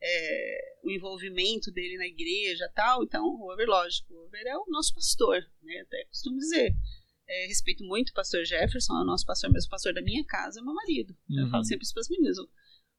é, 0.00 0.58
o 0.84 0.90
envolvimento 0.90 1.70
dele 1.70 1.98
na 1.98 2.06
igreja 2.06 2.64
e 2.64 2.72
tal. 2.74 3.02
Então, 3.04 3.22
o 3.26 3.52
over, 3.52 3.66
lógico, 3.68 4.14
o 4.14 4.24
over 4.26 4.40
é 4.46 4.56
o 4.56 4.64
nosso 4.70 4.94
pastor, 4.94 5.42
né? 5.62 5.80
Até 5.80 6.04
costumo 6.06 6.38
dizer. 6.38 6.74
É, 7.28 7.46
respeito 7.46 7.84
muito 7.84 8.08
o 8.08 8.14
pastor 8.14 8.42
Jefferson, 8.46 8.94
é 8.94 9.02
o 9.02 9.04
nosso 9.04 9.26
pastor, 9.26 9.52
mesmo 9.52 9.66
o 9.68 9.70
pastor 9.70 9.92
da 9.92 10.00
minha 10.00 10.24
casa 10.24 10.60
é 10.60 10.62
meu 10.62 10.72
marido. 10.72 11.14
Eu 11.28 11.44
Uhum. 11.44 11.50
falo 11.50 11.64
sempre 11.64 11.84
isso 11.84 11.92
para 11.92 12.00
as 12.00 12.08
meninas. 12.08 12.38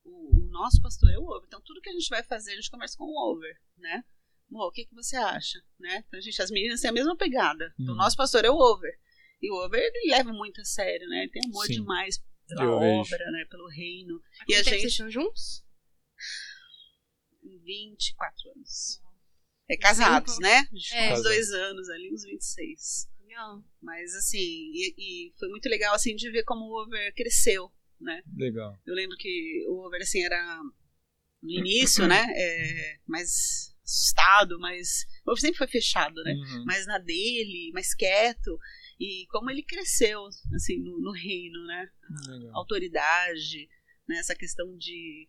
O, 0.09 0.35
o- 0.35 0.45
o 0.45 0.49
nosso 0.49 0.81
pastor 0.81 1.09
é 1.11 1.17
o 1.17 1.23
over. 1.23 1.45
Então, 1.47 1.61
tudo 1.61 1.81
que 1.81 1.89
a 1.89 1.93
gente 1.93 2.09
vai 2.09 2.23
fazer, 2.23 2.51
a 2.51 2.55
gente 2.55 2.69
conversa 2.71 2.97
com 2.97 3.05
o 3.05 3.31
over, 3.31 3.55
né? 3.77 4.03
Amor, 4.49 4.67
o 4.67 4.71
que, 4.71 4.85
que 4.85 4.95
você 4.95 5.15
acha? 5.15 5.59
Né? 5.79 6.03
Então, 6.07 6.17
a 6.17 6.21
gente, 6.21 6.41
as 6.41 6.49
meninas 6.51 6.81
têm 6.81 6.89
a 6.89 6.93
mesma 6.93 7.15
pegada. 7.15 7.71
Então, 7.79 7.89
o 7.93 7.97
Uhum. 7.97 8.03
nosso 8.03 8.17
pastor 8.17 8.43
é 8.45 8.49
o 8.49 8.55
over. 8.57 8.91
E 9.41 9.51
o 9.51 9.65
over, 9.65 9.79
ele 9.79 10.11
leva 10.11 10.33
muito 10.33 10.59
a 10.61 10.65
sério, 10.65 11.07
né? 11.07 11.21
Ele 11.23 11.31
tem 11.31 11.41
amor 11.45 11.65
Sim. 11.67 11.73
demais 11.73 12.19
pela 12.47 12.63
Eu 12.63 12.79
vejo. 12.79 12.99
obra, 13.01 13.31
né? 13.31 13.45
Pelo 13.49 13.67
reino. 13.69 14.21
Há 14.41 14.45
E 14.49 14.55
a 14.55 14.63
gente- 14.63 14.79
Vocês 14.81 14.91
estão 14.91 15.09
juntos? 15.09 15.63
24 17.43 18.51
anos. 18.55 19.01
É 19.69 19.77
casados, 19.77 20.39
né? 20.39 20.67
É. 20.93 21.13
uns 21.13 21.21
dois 21.23 21.51
anos 21.51 21.89
ali, 21.89 22.11
uns 22.11 22.23
26. 22.23 23.07
Legal. 23.21 23.63
Mas, 23.81 24.15
assim, 24.15 24.39
e, 24.39 24.95
e 24.97 25.33
foi 25.37 25.47
muito 25.49 25.69
legal, 25.69 25.93
assim, 25.93 26.15
de 26.15 26.29
ver 26.31 26.43
como 26.43 26.65
o 26.65 26.81
over 26.81 27.13
cresceu, 27.13 27.71
né? 27.99 28.21
Legal. 28.35 28.79
Eu 28.85 28.95
lembro 28.95 29.15
que 29.17 29.65
o 29.67 29.85
over, 29.85 30.01
assim, 30.01 30.23
era 30.23 30.61
no 31.41 31.49
início, 31.49 32.07
né? 32.07 32.25
É, 32.35 32.99
mais 33.07 33.75
assustado, 33.83 34.59
mas. 34.59 35.05
O 35.25 35.35
sempre 35.35 35.57
foi 35.57 35.67
fechado, 35.67 36.21
né? 36.23 36.33
Uhum. 36.33 36.65
Mais 36.65 36.85
na 36.85 36.97
dele, 36.97 37.71
mais 37.73 37.93
quieto. 37.93 38.57
E 38.99 39.25
como 39.29 39.49
ele 39.49 39.63
cresceu, 39.63 40.25
assim, 40.53 40.79
no, 40.79 40.99
no 40.99 41.11
reino, 41.11 41.65
né? 41.65 41.89
Legal. 42.27 42.55
Autoridade, 42.55 43.69
né? 44.07 44.17
Essa 44.17 44.35
questão 44.35 44.77
de, 44.77 45.27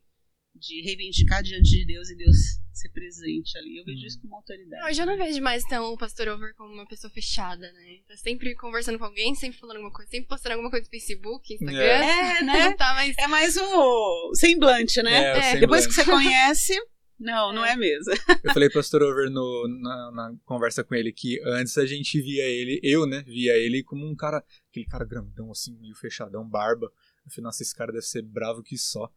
de 0.55 0.83
reivindicar 0.83 1.43
diante 1.43 1.71
de 1.71 1.87
Deus 1.87 2.11
e 2.11 2.17
Deus 2.17 2.60
ser 2.81 2.89
presente 2.91 3.57
ali. 3.59 3.79
Eu 3.79 3.85
vejo 3.85 4.03
Hum. 4.03 4.07
isso 4.07 4.21
como 4.21 4.37
autoridade. 4.37 4.81
Não, 4.83 4.89
eu 4.89 4.95
já 4.95 5.07
não 5.07 5.17
vejo 5.17 5.41
mais 5.43 5.63
então 5.65 5.93
o 5.93 5.99
Pastor 5.99 6.29
Over 6.29 6.55
como 6.57 6.73
uma 6.73 6.87
pessoa 6.87 7.11
fechada, 7.11 7.71
né? 7.73 7.99
Tá 8.09 8.17
sempre 8.17 8.55
conversando 8.55 8.99
com 8.99 9.05
alguém, 9.05 9.35
sempre 9.35 9.59
falando 9.59 9.77
alguma 9.77 9.93
coisa, 9.93 10.11
sempre 10.11 10.29
postando 10.29 10.55
alguma 10.55 10.71
coisa 10.71 10.85
no 10.85 10.91
Facebook, 10.91 11.55
Instagram. 11.55 11.81
É, 11.83 12.43
né? 12.45 12.59
Não 12.65 12.77
tá 12.77 12.95
mais. 12.95 13.17
É 13.19 13.27
mais 13.27 13.57
o 13.57 14.35
semblante, 14.35 15.03
né? 15.03 15.13
É, 15.13 15.33
o 15.35 15.37
É. 15.37 15.43
semblante. 15.43 15.61
Depois 15.61 15.87
que 15.87 15.93
você 15.93 16.05
conhece, 16.05 16.75
não, 17.19 17.53
não 17.53 17.65
é 17.65 17.77
mesmo. 17.77 18.13
Eu 18.45 18.53
falei 18.53 18.69
pro 18.71 18.79
Pastor 18.79 19.03
Over 19.03 19.31
no, 19.31 19.69
na, 19.83 20.11
na 20.13 20.35
conversa 20.45 20.83
com 20.83 20.95
ele 20.95 21.13
que 21.13 21.39
antes 21.45 21.77
a 21.77 21.85
gente 21.85 22.21
via 22.21 22.45
ele, 22.45 22.81
eu, 22.83 23.07
né, 23.07 23.23
via 23.27 23.53
ele 23.59 23.83
como 23.83 24.07
um 24.07 24.17
cara, 24.17 24.43
aquele 24.71 24.87
cara 24.87 25.05
grandão 25.05 25.51
assim, 25.51 25.77
meio 25.79 25.95
fechadão, 25.95 26.49
barba. 26.49 26.91
Nossa, 27.39 27.63
esse 27.63 27.75
cara 27.77 27.93
deve 27.93 28.05
ser 28.07 28.23
bravo 28.23 28.63
que 28.63 28.77
só. 28.77 29.09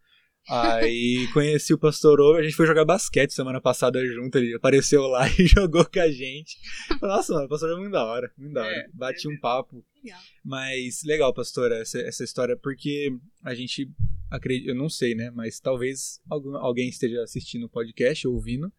Aí 0.50 1.30
conheci 1.32 1.74
o 1.74 1.78
Pastor 1.78 2.20
Over, 2.20 2.42
a 2.42 2.44
gente 2.44 2.56
foi 2.56 2.68
jogar 2.68 2.84
basquete 2.84 3.32
semana 3.32 3.62
passada 3.62 4.06
junto, 4.06 4.38
ele 4.38 4.54
apareceu 4.54 5.04
lá 5.04 5.26
e 5.40 5.48
jogou 5.48 5.86
com 5.86 6.00
a 6.00 6.12
gente. 6.12 6.58
Nossa, 7.02 7.34
mano, 7.34 7.46
o 7.46 7.50
Pastor 7.50 7.72
é 7.72 7.76
muito 7.76 7.92
da 7.92 8.04
hora, 8.04 8.32
muito 8.38 8.54
da 8.54 8.64
hora. 8.64 8.76
É, 8.76 8.88
Bati 8.94 9.28
é 9.28 9.30
um 9.30 9.40
papo. 9.40 9.86
Legal. 10.04 10.20
Mas 10.44 11.02
legal, 11.06 11.34
pastora, 11.34 11.80
essa, 11.80 12.00
essa 12.00 12.24
história, 12.24 12.58
porque 12.58 13.10
a 13.42 13.56
gente 13.56 13.90
acredita, 14.30 14.72
eu 14.72 14.76
não 14.76 14.90
sei, 14.90 15.16
né? 15.16 15.32
Mas 15.32 15.60
talvez 15.60 16.20
algum, 16.30 16.58
alguém 16.58 16.90
esteja 16.90 17.24
assistindo 17.24 17.66
o 17.66 17.70
podcast, 17.70 18.28
ouvindo, 18.28 18.72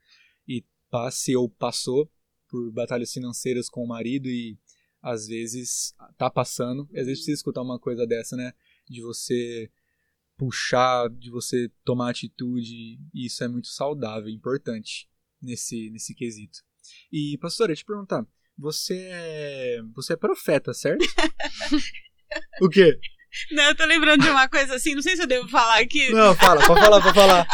e 0.46 0.62
passe 0.90 1.34
ou 1.34 1.48
passou 1.48 2.10
por 2.48 2.70
batalhas 2.72 3.12
financeiras 3.12 3.70
com 3.70 3.82
o 3.82 3.88
marido 3.88 4.28
e 4.28 4.58
às 5.02 5.26
vezes 5.26 5.94
tá 6.18 6.28
passando. 6.28 6.82
Às 6.90 7.06
vezes 7.06 7.20
precisa 7.20 7.36
escutar 7.36 7.62
uma 7.62 7.78
coisa 7.78 8.06
dessa, 8.06 8.36
né? 8.36 8.52
De 8.88 9.00
você 9.00 9.70
puxar, 10.36 11.08
de 11.10 11.30
você 11.30 11.70
tomar 11.84 12.10
atitude, 12.10 12.98
e 13.12 13.26
isso 13.26 13.42
é 13.44 13.48
muito 13.48 13.68
saudável, 13.68 14.28
importante 14.28 15.08
nesse, 15.40 15.90
nesse 15.90 16.14
quesito. 16.14 16.58
E, 17.12 17.38
pastora, 17.38 17.72
eu 17.72 17.76
te 17.76 17.84
perguntar, 17.84 18.26
você 18.56 19.08
é, 19.10 19.80
você 19.94 20.14
é 20.14 20.16
profeta, 20.16 20.72
certo? 20.72 21.04
o 22.60 22.68
quê? 22.68 22.98
Não, 23.50 23.64
eu 23.64 23.74
tô 23.74 23.84
lembrando 23.84 24.22
de 24.22 24.28
uma 24.28 24.48
coisa 24.48 24.76
assim, 24.76 24.94
não 24.94 25.02
sei 25.02 25.16
se 25.16 25.22
eu 25.22 25.26
devo 25.26 25.48
falar 25.48 25.80
aqui. 25.80 26.10
Não, 26.10 26.34
fala, 26.36 26.64
pode 26.64 26.80
falar, 26.80 27.02
pode 27.02 27.14
falar. 27.14 27.46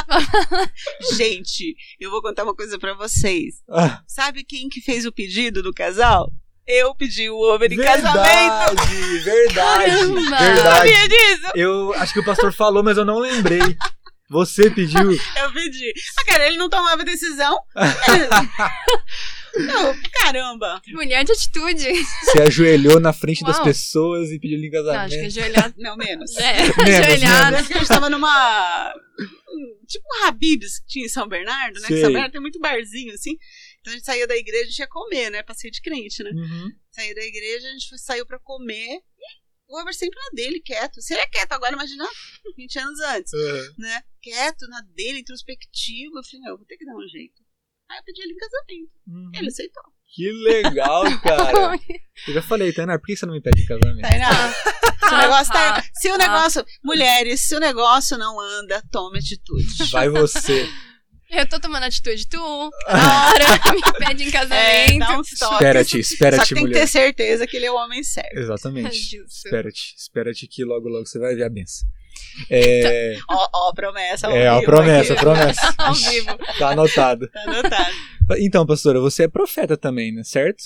Gente, 1.17 1.75
eu 1.99 2.11
vou 2.11 2.21
contar 2.21 2.45
uma 2.45 2.55
coisa 2.55 2.79
pra 2.79 2.95
vocês. 2.95 3.63
Ah, 3.69 4.03
Sabe 4.07 4.45
quem 4.45 4.69
que 4.69 4.83
fez 4.83 5.07
o 5.07 5.13
pedido 5.13 5.63
do 5.63 5.73
casal? 5.73 6.31
Eu 6.73 6.95
pedi 6.95 7.29
o 7.29 7.37
over 7.37 7.73
em 7.73 7.77
casamento. 7.77 8.77
verdade, 8.77 9.19
verdade, 9.19 9.91
Caramba! 9.91 10.21
verdade. 10.39 10.93
Sabia 10.95 11.09
disso? 11.09 11.51
Eu 11.55 11.95
acho 11.95 12.13
que 12.13 12.21
o 12.21 12.25
pastor 12.25 12.53
falou, 12.53 12.83
mas 12.83 12.97
eu 12.97 13.05
não 13.05 13.19
lembrei. 13.19 13.61
Você 14.29 14.71
pediu. 14.71 15.11
Eu 15.11 15.53
pedi. 15.53 15.93
Ah, 16.21 16.25
cara, 16.25 16.47
ele 16.47 16.57
não 16.57 16.69
tomava 16.71 17.05
decisão. 17.05 17.59
Não, 19.57 19.95
caramba. 20.23 20.81
Mulher 20.93 21.25
de 21.25 21.33
atitude. 21.33 21.85
Você 22.25 22.43
ajoelhou 22.43 23.01
na 23.01 23.13
frente 23.13 23.43
das 23.45 23.57
Uau. 23.57 23.65
pessoas 23.65 24.31
e 24.31 24.39
pediu 24.39 24.57
em 24.59 24.71
Não, 24.71 24.79
acho 24.93 25.09
que 25.09 25.17
casamento. 25.17 25.27
ajoelhado. 25.27 25.75
Não, 25.77 25.97
menos. 25.97 26.37
É, 26.37 26.63
Menos, 26.63 26.79
ajoelhado. 26.79 27.67
Que 27.67 27.73
a 27.75 27.79
gente 27.79 27.89
tava 27.89 28.09
numa. 28.09 28.95
Tipo 29.89 30.05
um 30.07 30.27
Habibs 30.29 30.79
que 30.79 30.87
tinha 30.87 31.07
em 31.07 31.09
São 31.09 31.27
Bernardo, 31.29 31.81
né? 31.81 31.89
Que. 31.89 32.01
São 32.01 32.13
Bernardo 32.13 32.33
tem 32.33 32.41
muito 32.41 32.61
barzinho, 32.61 33.13
assim. 33.13 33.37
Então 33.81 33.93
a 33.93 33.97
gente 33.97 34.05
saía 34.05 34.27
da 34.27 34.37
igreja, 34.37 34.65
a 34.65 34.67
gente 34.69 34.79
ia 34.79 34.89
comer, 34.89 35.31
né? 35.31 35.43
Passeio 35.43 35.73
de 35.73 35.81
crente, 35.81 36.23
né? 36.23 36.31
Uhum. 36.31 36.71
Saía 36.91 37.15
da 37.15 37.23
igreja, 37.25 37.69
a 37.69 37.73
gente 37.73 37.89
foi- 37.89 37.99
saiu 37.99 38.27
pra 38.27 38.39
comer. 38.39 38.99
E 39.19 39.41
o 39.69 39.81
Over 39.81 39.95
sempre 39.95 40.19
na 40.19 40.31
dele, 40.35 40.61
quieto. 40.61 41.01
Se 41.01 41.15
ele 41.15 41.23
é 41.23 41.27
quieto 41.29 41.53
agora, 41.53 41.73
imagina 41.75 42.07
20 42.57 42.79
anos 42.79 43.01
antes, 43.01 43.33
Uhum. 43.33 43.75
né? 43.79 44.03
Quieto, 44.21 44.67
na 44.69 44.81
dele, 44.95 45.21
introspectivo. 45.21 46.19
Eu 46.19 46.25
falei, 46.25 46.41
não, 46.41 46.51
eu 46.51 46.57
vou 46.59 46.67
ter 46.67 46.77
que 46.77 46.85
dar 46.85 46.95
um 46.95 47.09
jeito. 47.09 47.41
Aí 47.91 47.99
eu 47.99 48.05
pedi 48.05 48.23
ele 48.23 48.33
em 48.33 48.37
casamento. 48.37 48.91
Uhum. 49.09 49.31
Ele 49.35 49.49
aceitou. 49.49 49.83
Que 50.13 50.31
legal, 50.33 51.05
cara. 51.23 51.81
Eu 52.29 52.35
já 52.35 52.43
falei, 52.43 52.73
Tainá, 52.73 52.99
por 52.99 53.07
que 53.07 53.17
você 53.17 53.25
não 53.27 53.33
me 53.33 53.41
pede 53.41 53.63
em 53.63 53.67
casamento? 53.67 54.01
Tainá, 54.03 54.29
se 55.09 55.15
o 55.15 55.19
negócio 55.19 55.53
tá. 55.53 55.79
Ah, 55.79 55.83
Se 55.95 56.11
o 56.11 56.17
negócio. 56.19 56.65
Mulheres, 56.85 57.41
se 57.41 57.55
o 57.57 57.61
negócio 57.61 58.19
não 58.19 58.39
anda, 58.41 58.83
tome 58.91 59.19
atitude. 59.19 59.91
Vai 59.91 60.09
você. 60.09 60.69
Eu 61.31 61.49
tô 61.49 61.61
tomando 61.61 61.85
atitude. 61.85 62.27
Tu, 62.29 62.37
na 62.89 63.29
hora, 63.29 63.45
me 63.75 64.07
pede 64.07 64.25
em 64.25 64.29
É, 64.29 64.33
casamento. 64.33 64.99
dá 64.99 65.19
uns 65.19 65.31
toques. 65.31 65.53
Espera-te, 65.55 65.91
Só 65.91 65.99
espera-te, 65.99 66.49
que 66.49 66.55
tem 66.55 66.65
que 66.65 66.69
mulher. 66.71 66.81
ter 66.81 66.87
certeza 66.89 67.47
que 67.47 67.57
ele 67.57 67.67
é 67.67 67.71
o 67.71 67.77
homem 67.77 68.03
certo. 68.03 68.37
Exatamente. 68.37 69.17
Espera-te, 69.27 69.95
espera-te 69.97 70.47
que 70.49 70.65
logo, 70.65 70.89
logo 70.89 71.07
você 71.07 71.19
vai 71.19 71.35
ver 71.35 71.45
a 71.45 71.49
benção. 71.49 71.89
É, 72.51 73.17
Ó, 73.29 73.49
ó, 73.53 73.73
promessa. 73.73 74.27
ao 74.29 74.37
é 74.37 74.47
a 74.49 74.55
vivo 74.55 74.67
promessa, 74.67 75.13
a 75.13 75.17
aqui. 75.17 75.25
promessa. 75.25 75.75
Ao 75.79 75.95
vivo. 75.95 76.39
Tá 76.59 76.71
anotado. 76.71 77.29
Tá 77.31 77.41
anotado. 77.43 77.95
Então, 78.39 78.67
pastora, 78.67 79.01
você 79.01 79.25
é 79.25 79.29
profeta 79.29 79.77
também, 79.77 80.13
né? 80.13 80.23
Certo? 80.25 80.63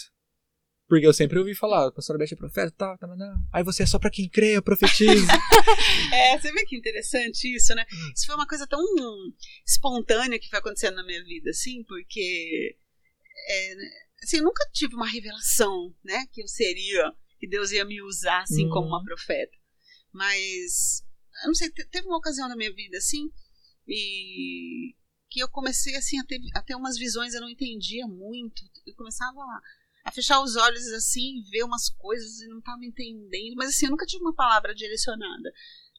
Porque 0.94 1.06
eu 1.08 1.12
sempre 1.12 1.38
ouvi 1.40 1.54
falar, 1.56 1.90
pastora 1.90 2.18
Beth 2.18 2.32
é 2.32 2.36
profeta, 2.36 2.70
tá, 2.70 2.96
tá, 2.96 3.06
não. 3.08 3.34
Aí 3.52 3.64
você 3.64 3.82
é 3.82 3.86
só 3.86 3.98
pra 3.98 4.10
quem 4.10 4.28
crê, 4.28 4.56
eu 4.56 4.62
profetizo. 4.62 5.26
É, 6.12 6.38
você 6.38 6.52
vê 6.52 6.64
que 6.66 6.76
interessante 6.76 7.52
isso, 7.52 7.74
né? 7.74 7.84
Hum. 7.92 8.12
Isso 8.14 8.26
foi 8.26 8.34
uma 8.36 8.46
coisa 8.46 8.66
tão 8.66 8.80
espontânea 9.66 10.38
que 10.38 10.48
foi 10.48 10.58
acontecendo 10.60 10.94
na 10.96 11.04
minha 11.04 11.22
vida, 11.24 11.50
assim, 11.50 11.82
porque 11.84 12.76
é, 13.48 13.74
assim, 14.22 14.36
eu 14.38 14.44
nunca 14.44 14.64
tive 14.72 14.94
uma 14.94 15.08
revelação, 15.08 15.92
né, 16.04 16.26
que 16.32 16.42
eu 16.42 16.46
seria, 16.46 17.12
que 17.40 17.48
Deus 17.48 17.72
ia 17.72 17.84
me 17.84 18.00
usar 18.02 18.42
assim 18.42 18.68
como 18.68 18.86
uma 18.86 18.98
Uhum. 18.98 19.04
profeta. 19.04 19.56
Mas 20.12 21.02
eu 21.42 21.48
não 21.48 21.54
sei, 21.54 21.70
te- 21.70 21.88
teve 21.88 22.06
uma 22.06 22.18
ocasião 22.18 22.48
na 22.48 22.56
minha 22.56 22.72
vida 22.72 22.96
assim 22.98 23.28
e 23.88 24.94
que 25.30 25.40
eu 25.40 25.48
comecei 25.48 25.96
assim 25.96 26.20
a 26.20 26.24
ter, 26.24 26.38
a 26.54 26.62
ter 26.62 26.74
umas 26.76 26.96
visões 26.96 27.34
eu 27.34 27.40
não 27.40 27.50
entendia 27.50 28.06
muito. 28.06 28.62
Eu 28.86 28.94
começava 28.94 29.40
a, 29.40 29.60
a 30.04 30.12
fechar 30.12 30.42
os 30.42 30.54
olhos 30.54 30.86
assim, 30.92 31.42
ver 31.50 31.64
umas 31.64 31.88
coisas 31.88 32.40
e 32.40 32.48
não 32.48 32.58
estava 32.58 32.84
entendendo, 32.84 33.54
mas 33.56 33.70
assim, 33.70 33.86
eu 33.86 33.90
nunca 33.90 34.04
tive 34.06 34.22
uma 34.22 34.34
palavra 34.34 34.74
direcionada, 34.74 35.52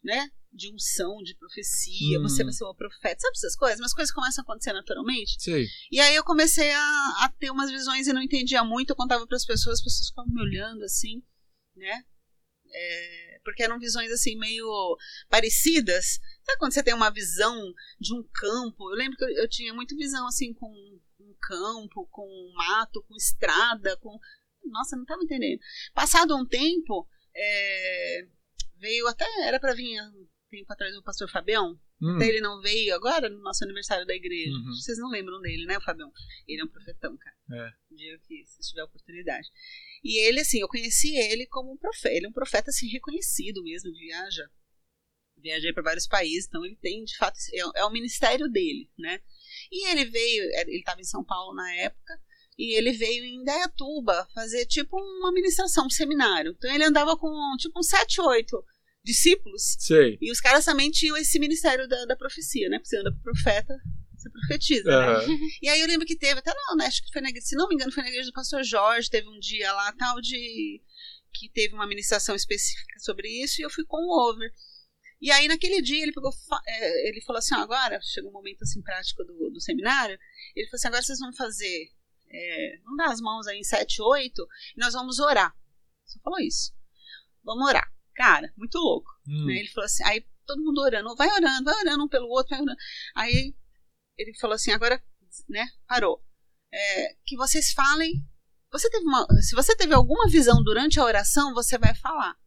né? 0.03 0.30
De 0.53 0.72
unção, 0.74 1.18
de 1.24 1.36
profecia, 1.36 2.20
Hum. 2.20 2.22
você 2.22 2.43
vai 2.43 2.53
ser 2.53 2.64
uma 2.64 2.76
profeta, 2.76 3.20
sabe 3.20 3.34
essas 3.36 3.56
coisas? 3.56 3.80
Mas 3.80 3.93
coisas 3.93 4.14
começam 4.14 4.41
a 4.41 4.43
acontecer 4.43 4.74
naturalmente. 4.74 5.36
Sei. 5.41 5.66
E 5.91 5.99
aí 5.99 6.16
eu 6.16 6.24
comecei 6.24 6.72
a, 6.72 7.16
a 7.24 7.30
ter 7.39 7.49
umas 7.49 7.72
visões 7.72 8.08
e 8.08 8.14
não 8.14 8.22
entendia 8.22 8.64
muito. 8.64 8.91
Eu 8.91 8.95
contava 8.95 9.26
para 9.26 9.36
as 9.36 9.45
pessoas, 9.45 9.80
as 9.80 9.84
pessoas 9.84 10.08
ficavam 10.10 10.32
me 10.32 10.41
olhando 10.41 10.84
assim, 10.84 11.24
né? 11.76 12.03
É, 12.78 13.39
porque 13.43 13.64
eram 13.64 13.80
visões 13.80 14.12
assim 14.12 14.38
meio 14.38 14.68
parecidas. 15.30 16.20
Sabe 16.43 16.60
quando 16.60 16.74
você 16.74 16.84
tem 16.84 16.93
uma 16.93 17.10
visão 17.12 17.56
de 17.99 18.14
um 18.14 18.24
campo? 18.34 18.91
Eu 18.91 18.95
lembro 18.97 19.18
que 19.18 19.24
eu, 19.24 19.30
eu 19.30 19.49
tinha 19.49 19.74
muito 19.74 19.95
visão 19.97 20.28
assim 20.28 20.53
com 20.53 20.72
um 21.26 21.36
campo, 21.42 22.08
com 22.12 22.54
mato, 22.56 23.04
com 23.08 23.16
estrada, 23.16 23.98
com. 23.98 24.18
Nossa, 24.64 24.96
não 24.96 25.04
estava 25.04 25.24
entendendo. 25.24 25.60
Passado 25.94 26.36
um 26.36 26.46
tempo, 26.46 27.08
é, 27.36 28.28
veio 28.78 29.08
até. 29.08 29.26
Era 29.48 29.60
para 29.60 29.74
vir 29.74 30.02
um 30.02 30.28
tempo 30.50 30.72
atrás 30.72 30.96
o 30.96 31.04
pastor 31.04 31.30
Fabião. 31.30 31.80
Hum. 32.02 32.16
Até 32.16 32.28
ele 32.28 32.42
não 32.42 32.62
veio 32.62 32.94
agora 32.94 33.30
no 33.30 33.42
nosso 33.42 33.64
aniversário 33.64 34.06
da 34.06 34.14
igreja. 34.14 34.52
Uhum. 34.52 34.74
Vocês 34.74 34.98
não 34.98 35.10
lembram 35.10 35.40
dele, 35.42 35.66
né, 35.66 35.78
o 35.78 35.82
Fabião? 35.82 36.12
Ele 36.48 36.62
é 36.62 36.66
um 36.66 36.70
profetão, 36.70 37.18
cara. 37.18 37.36
É. 37.52 37.74
Um 37.92 37.96
dia 37.96 38.20
que 38.20 38.44
se 38.46 38.70
tiver 38.70 38.84
oportunidade. 38.84 39.48
E 40.04 40.20
ele, 40.28 40.42
assim, 40.42 40.60
eu 40.60 40.68
conheci 40.68 41.16
ele 41.16 41.48
como 41.48 41.74
um 41.74 41.78
profeta. 41.78 42.16
Ele 42.16 42.26
é 42.26 42.30
um 42.30 42.34
profeta, 42.34 42.70
assim, 42.70 42.88
reconhecido 42.88 43.64
mesmo, 43.64 43.92
viaja. 43.94 44.50
Viajei 45.46 45.72
para 45.72 45.84
vários 45.84 46.08
países, 46.08 46.48
então 46.48 46.66
ele 46.66 46.76
tem, 46.82 47.04
de 47.04 47.16
fato, 47.18 47.38
é, 47.54 47.82
é 47.82 47.86
o 47.86 47.91
ministério 47.91 48.50
dele, 48.50 48.89
né? 48.98 49.20
E 49.72 49.88
ele 49.91 50.06
veio, 50.06 50.43
é, 50.56 50.62
ele 50.62 50.80
estava 50.80 51.00
em 51.00 51.06
São 51.06 51.24
Paulo 51.24 51.54
na 51.54 51.72
época, 51.76 52.20
e 52.58 52.76
ele 52.76 52.93
veio 52.93 53.24
em 53.24 53.41
Indaiatuba 53.41 54.28
fazer, 54.34 54.66
tipo, 54.66 54.98
uma 54.98 55.32
ministração, 55.32 55.86
um 55.86 55.89
seminário. 55.89 56.56
Então 56.58 56.74
ele 56.74 56.84
andava 56.84 57.16
com, 57.16 57.30
tipo, 57.60 57.80
uns 57.80 57.88
sete, 57.88 58.20
oito 58.22 58.64
discípulos, 59.04 59.78
Sei. 59.78 60.18
e 60.20 60.32
os 60.32 60.41
caras 60.41 60.66
também 60.66 60.89
tinham 60.89 61.16
esse 61.16 61.38
ministério 61.38 61.88
da, 61.88 62.06
da 62.06 62.16
profecia, 62.16 62.68
né? 62.68 62.80
Porque 62.80 62.89
você 62.89 62.98
anda 62.98 63.12
com 63.12 63.20
profeta, 63.20 63.76
você 64.18 64.30
profetiza, 64.32 64.89
né? 64.89 64.96
Aham. 64.96 65.38
E 65.62 65.70
aí 65.70 65.80
eu 65.80 65.88
lembro 65.88 66.08
que 66.08 66.18
teve, 66.18 66.39
até 66.39 66.52
não, 66.56 66.76
né? 66.76 66.88
Acho 66.88 67.06
que 67.06 67.12
foi 67.14 67.22
na 67.22 67.30
igreja, 67.30 67.46
se 67.46 67.56
não 67.56 67.68
me 67.68 67.76
engano, 67.76 67.91
foi 67.91 68.02
na 68.02 68.10
igreja 68.10 68.30
do 68.30 68.34
pastor 68.34 68.64
Jorge, 68.64 69.12
teve 69.12 69.30
um 69.30 69.38
dia 69.38 69.72
lá, 69.74 69.93
tal, 69.93 70.20
de. 70.22 70.82
que 71.36 71.50
teve 71.54 71.76
uma 71.76 71.86
ministração 71.86 72.36
específica 72.36 73.00
sobre 73.00 73.28
isso, 73.43 73.62
e 73.62 73.64
eu 73.64 73.70
fui 73.70 73.86
com 73.86 73.98
o 73.98 74.32
over. 74.32 74.52
E 75.26 75.32
aí 75.32 75.48
naquele 75.48 75.82
dia 75.82 76.04
ele 76.04 76.14
pegou, 76.14 76.32
é, 76.68 77.10
ele 77.10 77.20
falou 77.22 77.40
assim, 77.40 77.56
agora, 77.56 78.00
chegou 78.00 78.30
um 78.30 78.34
momento 78.34 78.62
assim 78.62 78.80
prático 78.84 79.24
do, 79.24 79.50
do 79.50 79.60
seminário, 79.60 80.20
ele 80.56 80.68
falou 80.68 80.76
assim, 80.76 80.88
agora 80.88 81.02
vocês 81.02 81.18
vão 81.18 81.34
fazer, 81.34 81.92
é, 82.30 82.80
vamos 82.84 82.98
dar 82.98 83.10
as 83.10 83.20
mãos 83.20 83.48
aí 83.48 83.58
em 83.58 83.64
7, 83.64 84.04
8, 84.04 84.48
e 84.78 84.80
nós 84.80 84.94
vamos 84.94 85.18
orar. 85.18 85.52
Só 86.06 86.20
falou 86.20 86.40
isso. 86.40 86.72
Vamos 87.44 87.68
orar. 87.68 87.92
Cara, 88.14 88.54
muito 88.56 88.78
louco. 88.78 89.10
Hum. 89.28 89.48
Né? 89.48 89.62
Ele 89.62 89.70
falou 89.70 89.86
assim, 89.86 90.04
aí 90.04 90.24
todo 90.46 90.64
mundo 90.64 90.80
orando, 90.80 91.16
vai 91.16 91.28
orando, 91.28 91.64
vai 91.64 91.80
orando 91.80 92.04
um 92.04 92.08
pelo 92.08 92.28
outro, 92.28 92.52
vai 92.52 92.62
orando. 92.62 92.78
Aí 93.16 93.56
ele 94.20 94.38
falou 94.38 94.54
assim, 94.54 94.74
agora, 94.74 95.04
né, 95.50 95.68
parou. 95.88 96.24
É, 96.72 97.16
que 97.26 97.36
vocês 97.36 97.72
falem. 97.72 98.24
Você 98.72 98.92
teve 98.92 99.06
uma, 99.06 99.26
se 99.42 99.56
você 99.56 99.76
teve 99.76 99.96
alguma 99.96 100.30
visão 100.30 100.64
durante 100.64 101.00
a 101.00 101.04
oração, 101.04 101.52
você 101.52 101.80
vai 101.80 101.96
falar. 101.96 102.38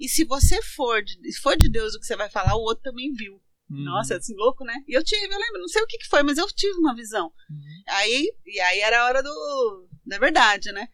E 0.00 0.08
se 0.08 0.24
você 0.24 0.62
for 0.62 1.02
de, 1.02 1.38
for 1.40 1.56
de 1.56 1.68
Deus 1.68 1.94
o 1.94 2.00
que 2.00 2.06
você 2.06 2.16
vai 2.16 2.30
falar, 2.30 2.56
o 2.56 2.62
outro 2.62 2.82
também 2.82 3.12
viu. 3.12 3.34
Hum. 3.70 3.84
Nossa, 3.84 4.16
assim, 4.16 4.34
louco, 4.34 4.64
né? 4.64 4.74
E 4.88 4.96
eu 4.96 5.04
tive, 5.04 5.26
eu 5.26 5.38
lembro, 5.38 5.60
não 5.60 5.68
sei 5.68 5.82
o 5.82 5.86
que, 5.86 5.98
que 5.98 6.08
foi, 6.08 6.22
mas 6.22 6.38
eu 6.38 6.46
tive 6.48 6.78
uma 6.78 6.94
visão. 6.94 7.26
Uhum. 7.26 7.82
Aí, 7.88 8.32
e 8.46 8.60
aí 8.60 8.80
era 8.80 9.02
a 9.02 9.04
hora 9.04 9.22
do, 9.22 9.88
da 10.06 10.18
verdade, 10.18 10.72
né? 10.72 10.88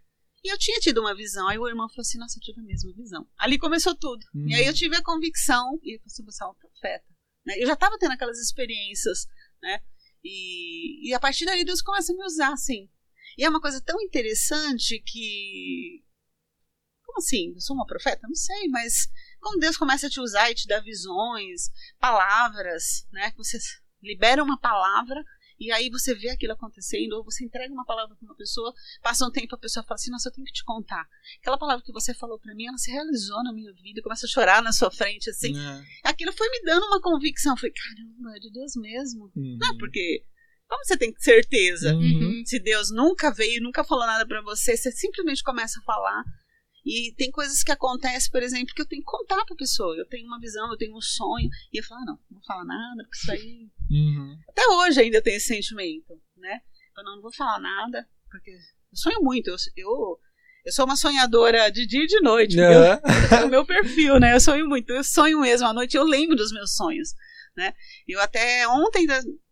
E 0.45 0.53
eu 0.53 0.59
tinha 0.59 0.79
tido 0.79 1.01
uma 1.01 1.15
visão. 1.15 1.49
Aí 1.49 1.59
o 1.59 1.67
irmão 1.67 1.89
falou 1.89 2.03
assim: 2.03 2.19
Nossa, 2.19 2.39
eu 2.39 2.43
tive 2.43 2.61
a 2.61 2.65
mesma 2.65 2.93
visão. 2.95 3.27
Ali 3.39 3.59
começou 3.59 3.95
tudo. 3.95 4.25
Uhum. 4.35 4.49
E 4.49 4.55
aí 4.55 4.67
eu 4.67 4.75
tive 4.75 4.97
a 4.97 5.03
convicção, 5.03 5.79
e 5.83 5.97
eu 5.97 6.01
falei 6.01 6.07
assim: 6.07 6.25
Você 6.25 6.45
é 6.45 6.47
um 6.47 6.55
profeta. 6.55 7.05
Né? 7.47 7.55
Eu 7.59 7.67
já 7.67 7.73
estava 7.73 7.99
tendo 7.99 8.13
aquelas 8.13 8.39
experiências, 8.39 9.27
né? 9.63 9.81
E, 10.23 11.09
e 11.09 11.15
a 11.15 11.21
partir 11.21 11.45
daí 11.47 11.65
Deus 11.65 11.81
começa 11.81 12.13
a 12.13 12.17
me 12.17 12.25
usar, 12.25 12.53
assim. 12.53 12.89
E 13.39 13.45
é 13.45 13.49
uma 13.49 13.61
coisa 13.61 13.81
tão 13.81 14.01
interessante 14.01 15.03
que. 15.05 16.05
Como 17.17 17.25
assim? 17.25 17.53
Eu 17.55 17.61
sou 17.61 17.75
uma 17.75 17.87
profeta? 17.87 18.29
Não 18.29 18.35
sei, 18.35 18.69
mas 18.69 19.09
como 19.41 19.59
Deus 19.59 19.79
começa 19.79 20.07
a 20.07 20.11
te 20.11 20.21
usar 20.21 20.51
e 20.51 20.55
te 20.55 20.67
dar 20.67 20.81
visões, 20.81 21.71
palavras, 21.99 23.07
né? 23.11 23.31
Que 23.31 23.39
você 23.39 23.57
libera 24.03 24.45
uma 24.45 24.61
palavra 24.61 25.25
e 25.59 25.73
aí 25.73 25.89
você 25.89 26.15
vê 26.15 26.29
aquilo 26.29 26.53
acontecendo, 26.53 27.15
ou 27.15 27.25
você 27.25 27.43
entrega 27.43 27.73
uma 27.73 27.87
palavra 27.87 28.15
para 28.15 28.27
uma 28.27 28.37
pessoa, 28.37 28.71
passa 29.03 29.27
um 29.27 29.31
tempo 29.31 29.55
a 29.55 29.59
pessoa 29.59 29.83
fala 29.85 29.95
assim: 29.95 30.11
Nossa, 30.11 30.29
eu 30.29 30.33
tenho 30.33 30.45
que 30.45 30.53
te 30.53 30.63
contar. 30.63 31.09
Aquela 31.41 31.57
palavra 31.57 31.83
que 31.83 31.93
você 31.93 32.13
falou 32.13 32.39
para 32.39 32.55
mim, 32.55 32.67
ela 32.67 32.77
se 32.77 32.91
realizou 32.91 33.43
na 33.43 33.53
minha 33.55 33.73
vida, 33.73 34.03
começa 34.03 34.27
a 34.27 34.29
chorar 34.29 34.63
na 34.63 34.73
sua 34.73 34.91
frente, 34.91 35.31
assim. 35.31 35.59
É. 35.59 35.85
Aquilo 36.05 36.35
foi 36.35 36.51
me 36.51 36.63
dando 36.65 36.85
uma 36.85 37.01
convicção. 37.01 37.55
Eu 37.55 37.57
falei: 37.57 37.73
Caramba, 37.73 38.37
é 38.37 38.41
de 38.41 38.53
Deus 38.53 38.77
mesmo. 38.77 39.33
Uhum. 39.35 39.57
Não, 39.59 39.79
porque. 39.79 40.23
Como 40.69 40.85
você 40.85 40.99
tem 40.99 41.15
certeza? 41.17 41.95
Uhum. 41.95 42.43
Se 42.45 42.59
Deus 42.59 42.91
nunca 42.91 43.33
veio, 43.33 43.63
nunca 43.63 43.85
falou 43.85 44.05
nada 44.05 44.27
para 44.27 44.43
você, 44.43 44.77
você 44.77 44.91
simplesmente 44.91 45.43
começa 45.43 45.79
a 45.79 45.83
falar. 45.85 46.25
E 46.87 47.13
tem 47.17 47.33
coisas 47.33 47.65
que 47.65 47.73
acontecem, 47.73 48.31
por 48.31 48.43
exemplo, 48.45 48.73
que 48.73 48.81
eu 48.81 48.87
tenho 48.87 49.03
que 49.03 49.11
contar 49.11 49.45
pra 49.45 49.57
pessoa. 49.57 49.97
Eu 49.97 50.07
tenho 50.07 50.25
uma 50.27 50.39
visão, 50.39 50.71
eu 50.71 50.77
tenho 50.77 50.97
um 50.97 51.01
sonho. 51.01 51.49
E 51.73 51.79
eu 51.79 51.83
falo, 51.85 52.03
ah, 52.03 52.05
não, 52.07 52.15
não 52.31 52.39
vou 52.39 52.45
falar 52.47 52.65
nada, 52.65 53.03
porque 53.03 53.17
isso 53.19 53.33
aí. 53.33 53.69
Uhum. 53.91 54.39
Até 54.49 54.63
hoje 54.69 55.01
ainda 55.01 55.21
tem 55.21 55.35
esse 55.35 55.49
sentimento, 55.49 56.15
né? 56.37 56.61
Eu 56.97 57.03
não, 57.03 57.17
não 57.17 57.23
vou 57.23 57.33
falar 57.35 57.59
nada, 57.59 58.09
porque 58.31 58.53
eu 58.53 58.57
sonho 58.97 59.21
muito. 59.21 59.49
Eu, 59.51 59.57
eu, 59.77 60.19
eu 60.65 60.73
sou 60.73 60.85
uma 60.85 60.97
sonhadora 60.97 61.69
de 61.73 61.87
dia 61.89 62.05
e 62.05 62.07
de 62.07 62.21
noite. 62.21 62.57
eu- 62.57 62.65
Aham. 62.65 63.01
é 63.43 63.45
o 63.45 63.49
meu 63.51 63.67
perfil, 63.67 64.21
né? 64.21 64.33
Eu 64.33 64.41
sonho 64.41 64.69
muito. 64.69 64.91
Eu 64.93 65.03
sonho 65.03 65.41
mesmo 65.41 65.67
à 65.67 65.73
noite, 65.73 65.97
eu 65.97 66.05
lembro 66.05 66.37
dos 66.37 66.53
meus 66.53 66.77
sonhos, 66.77 67.09
né? 67.57 67.75
Eu 68.07 68.21
até 68.21 68.67
ontem 68.69 69.07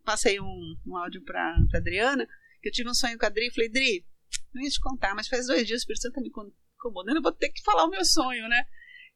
passei 0.05 0.39
um, 0.39 0.75
um 0.87 0.95
áudio 0.95 1.21
pra 1.25 1.53
Adriana, 1.73 2.25
que 2.61 2.69
eu 2.69 2.71
tive 2.71 2.89
um 2.89 2.93
sonho 2.93 3.17
com 3.19 3.25
a 3.25 3.27
Adri, 3.27 3.47
e 3.47 3.51
falei, 3.53 3.67
Adri, 3.69 4.05
não 4.53 4.63
ia 4.63 4.69
te 4.69 4.79
contar, 4.79 5.13
mas 5.13 5.27
faz 5.27 5.47
dois 5.47 5.67
dias 5.67 5.79
o 5.79 5.81
Espírito 5.81 6.01
Santo 6.03 6.13
tá 6.15 6.21
me 6.21 6.29
con- 6.31 6.49
incomodando, 6.85 7.17
eu 7.17 7.21
vou 7.21 7.31
ter 7.31 7.49
que 7.49 7.63
falar 7.63 7.85
o 7.85 7.89
meu 7.89 8.05
sonho, 8.05 8.47
né? 8.47 8.63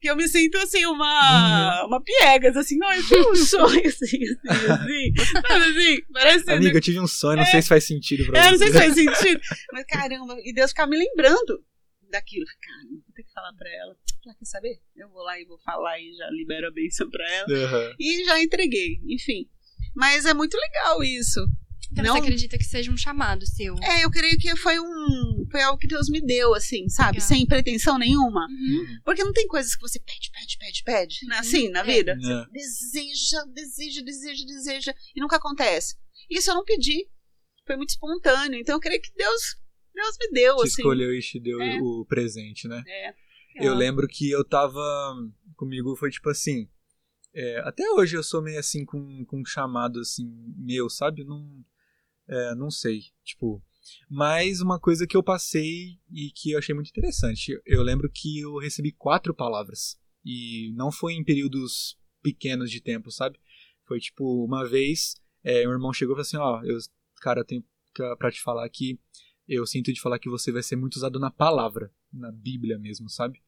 Que 0.01 0.09
eu 0.09 0.15
me 0.15 0.28
sinto 0.28 0.57
assim, 0.57 0.86
uma, 0.86 1.86
uma 1.86 2.01
piegas, 2.01 2.55
assim, 2.55 2.78
não, 2.78 2.91
eu 2.91 3.03
tive 3.05 3.28
um 3.28 3.36
sonho 3.36 3.84
assim, 3.88 4.17
assim, 4.47 4.72
assim, 4.72 5.13
sabe 5.41 5.65
assim, 5.65 6.01
parece 6.13 6.51
Amiga, 6.51 6.78
eu 6.78 6.82
tive 6.82 6.99
um 6.99 7.07
sonho, 7.07 7.38
não 7.38 7.45
sei 7.45 7.61
se 7.61 7.67
faz 7.67 7.86
sentido 7.86 8.26
pra 8.26 8.39
é, 8.39 8.43
você. 8.43 8.51
não 8.51 8.57
sei 8.57 8.67
se 8.67 8.78
faz 8.78 8.93
sentido. 8.93 9.41
Mas 9.74 9.86
caramba, 9.86 10.38
e 10.43 10.53
Deus 10.53 10.72
ficava 10.72 10.89
me 10.89 10.97
lembrando 10.97 11.63
daquilo. 12.09 12.45
Caramba, 12.61 13.03
vou 13.05 13.13
ter 13.13 13.24
que 13.24 13.34
falar 13.34 13.53
pra 13.53 13.70
ela. 13.70 13.95
Ela 14.26 14.36
quer 14.36 14.45
saber? 14.45 14.80
Eu 14.95 15.09
vou 15.09 15.22
lá 15.22 15.39
e 15.39 15.45
vou 15.45 15.59
falar 15.59 15.99
e 15.99 16.13
já 16.13 16.30
libero 16.30 16.67
a 16.67 16.72
bênção 16.72 17.09
pra 17.09 17.30
ela. 17.30 17.47
Aham. 17.49 17.95
E 17.99 18.26
já 18.26 18.41
entreguei, 18.41 19.01
enfim. 19.07 19.49
Mas 19.95 20.26
é 20.26 20.34
muito 20.34 20.55
legal 20.55 21.03
isso. 21.03 21.41
Então 21.91 22.03
Não- 22.05 22.13
você 22.13 22.19
acredita 22.19 22.57
que 22.57 22.63
seja 22.63 22.91
um 22.91 22.97
chamado 22.97 23.45
seu? 23.47 23.75
É, 23.81 24.05
eu 24.05 24.11
creio 24.11 24.37
que 24.37 24.55
foi 24.55 24.79
um. 24.79 25.45
Foi 25.51 25.61
algo 25.61 25.79
que 25.79 25.87
Deus 25.87 26.07
me 26.09 26.21
deu, 26.21 26.53
assim, 26.53 26.87
sabe? 26.87 27.13
Legal. 27.17 27.27
Sem 27.27 27.45
pretensão 27.47 27.97
nenhuma. 27.97 28.45
Uhum. 28.47 28.85
Porque 29.03 29.23
não 29.23 29.33
tem 29.33 29.47
coisas 29.47 29.75
que 29.75 29.81
você 29.81 29.99
pede, 29.99 30.29
pede, 30.31 30.57
pede, 30.59 30.83
pede. 30.83 31.25
Né? 31.27 31.37
Assim, 31.39 31.69
na 31.69 31.79
É. 31.79 31.83
vida. 31.83 32.11
É. 32.11 32.45
deseja, 32.51 33.43
deseja, 33.53 34.01
deseja, 34.03 34.45
deseja, 34.45 34.93
e 35.15 35.19
nunca 35.19 35.37
acontece. 35.37 35.95
Isso 36.29 36.51
eu 36.51 36.55
não 36.55 36.63
pedi. 36.63 37.07
Foi 37.65 37.75
muito 37.75 37.89
espontâneo. 37.89 38.59
Então 38.59 38.75
eu 38.75 38.79
creio 38.79 39.01
que 39.01 39.11
Deus, 39.15 39.41
Deus 39.93 40.15
me 40.19 40.31
deu, 40.31 40.57
Te 40.57 40.61
assim. 40.63 40.81
escolheu 40.81 41.13
e 41.15 41.19
te 41.21 41.39
deu 41.39 41.59
É. 41.61 41.79
o 41.81 42.05
presente, 42.05 42.67
né? 42.67 42.83
É. 42.87 43.13
Eu 43.55 43.73
lembro 43.73 44.07
que 44.07 44.29
eu 44.29 44.43
tava. 44.45 44.79
Comigo 45.55 45.95
foi 45.95 46.11
tipo 46.11 46.29
assim. 46.29 46.69
é, 47.33 47.59
até 47.67 47.83
hoje 47.91 48.15
eu 48.17 48.23
sou 48.23 48.41
meio 48.41 48.59
assim 48.59 48.83
com, 48.85 49.23
com 49.25 49.41
um 49.41 49.45
chamado 49.45 49.99
assim, 49.99 50.25
meu, 50.57 50.89
sabe? 50.89 51.23
Não, 51.23 51.45
é, 52.30 52.55
não 52.55 52.69
sei. 52.69 53.03
Tipo. 53.23 53.61
Mas 54.09 54.61
uma 54.61 54.80
coisa 54.80 55.07
que 55.07 55.17
eu 55.17 55.23
passei 55.23 55.99
e 56.11 56.32
que 56.36 56.51
eu 56.51 56.59
achei 56.59 56.75
muito 56.75 56.89
interessante. 56.89 57.59
Eu 57.65 57.82
lembro 57.82 58.09
que 58.09 58.39
eu 58.39 58.57
recebi 58.57 58.91
quatro 58.91 59.34
palavras. 59.34 59.99
E 60.23 60.71
não 60.75 60.91
foi 60.91 61.13
em 61.13 61.23
períodos 61.23 61.97
pequenos 62.21 62.69
de 62.69 62.82
tempo, 62.82 63.09
sabe? 63.09 63.39
Foi 63.88 63.99
tipo, 63.99 64.45
uma 64.45 64.67
vez, 64.67 65.15
é, 65.43 65.61
meu 65.63 65.71
irmão 65.71 65.91
chegou 65.91 66.13
e 66.13 66.17
falou 66.17 66.21
assim: 66.21 66.38
Ó, 66.38 66.63
eu, 66.63 66.77
cara, 67.21 67.39
eu 67.41 67.45
tenho 67.45 67.63
pra- 68.17 68.32
te 68.32 68.41
falar 68.41 68.69
que 68.69 68.99
eu 69.47 69.65
sinto 69.65 69.91
de 69.91 69.99
falar 69.99 70.19
que 70.19 70.30
você 70.30 70.51
vai 70.51 70.61
ser 70.61 70.75
muito 70.75 70.97
usado 70.97 71.19
na 71.19 71.32
palavra, 71.32 71.91
na 72.13 72.32
Bíblia 72.32 72.77
mesmo, 72.77 73.09
sabe? 73.09 73.41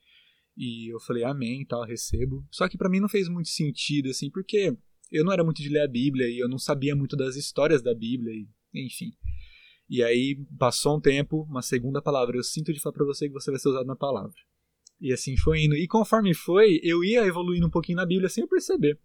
E 0.57 0.91
eu 0.91 0.99
falei, 0.99 1.23
amém, 1.23 1.65
tal, 1.65 1.83
recebo. 1.85 2.45
Só 2.51 2.67
que 2.67 2.77
pra 2.77 2.89
mim 2.89 2.99
não 2.99 3.07
fez 3.07 3.29
muito 3.29 3.49
sentido, 3.49 4.09
assim, 4.09 4.29
porque 4.29 4.75
eu 5.11 5.23
não 5.23 5.31
era 5.31 5.43
muito 5.43 5.61
de 5.61 5.69
ler 5.69 5.81
a 5.81 5.87
Bíblia 5.87 6.27
e 6.27 6.39
eu 6.39 6.49
não 6.49 6.57
sabia 6.57 6.95
muito 6.95 7.15
das 7.15 7.35
histórias 7.35 7.81
da 7.81 7.93
Bíblia, 7.93 8.33
e, 8.33 8.47
enfim. 8.73 9.11
E 9.89 10.03
aí 10.03 10.37
passou 10.57 10.97
um 10.97 11.01
tempo, 11.01 11.43
uma 11.49 11.61
segunda 11.61 12.01
palavra. 12.01 12.37
Eu 12.37 12.43
sinto 12.43 12.73
de 12.73 12.79
falar 12.79 12.93
pra 12.93 13.05
você 13.05 13.27
que 13.27 13.33
você 13.33 13.51
vai 13.51 13.59
ser 13.59 13.69
usado 13.69 13.85
na 13.85 13.95
palavra. 13.95 14.35
E 14.99 15.11
assim 15.11 15.35
foi 15.35 15.63
indo. 15.63 15.75
E 15.75 15.87
conforme 15.87 16.33
foi, 16.33 16.79
eu 16.83 17.03
ia 17.03 17.25
evoluindo 17.25 17.67
um 17.67 17.69
pouquinho 17.69 17.97
na 17.97 18.05
Bíblia 18.05 18.29
sem 18.29 18.43
eu 18.43 18.47
perceber. 18.47 18.99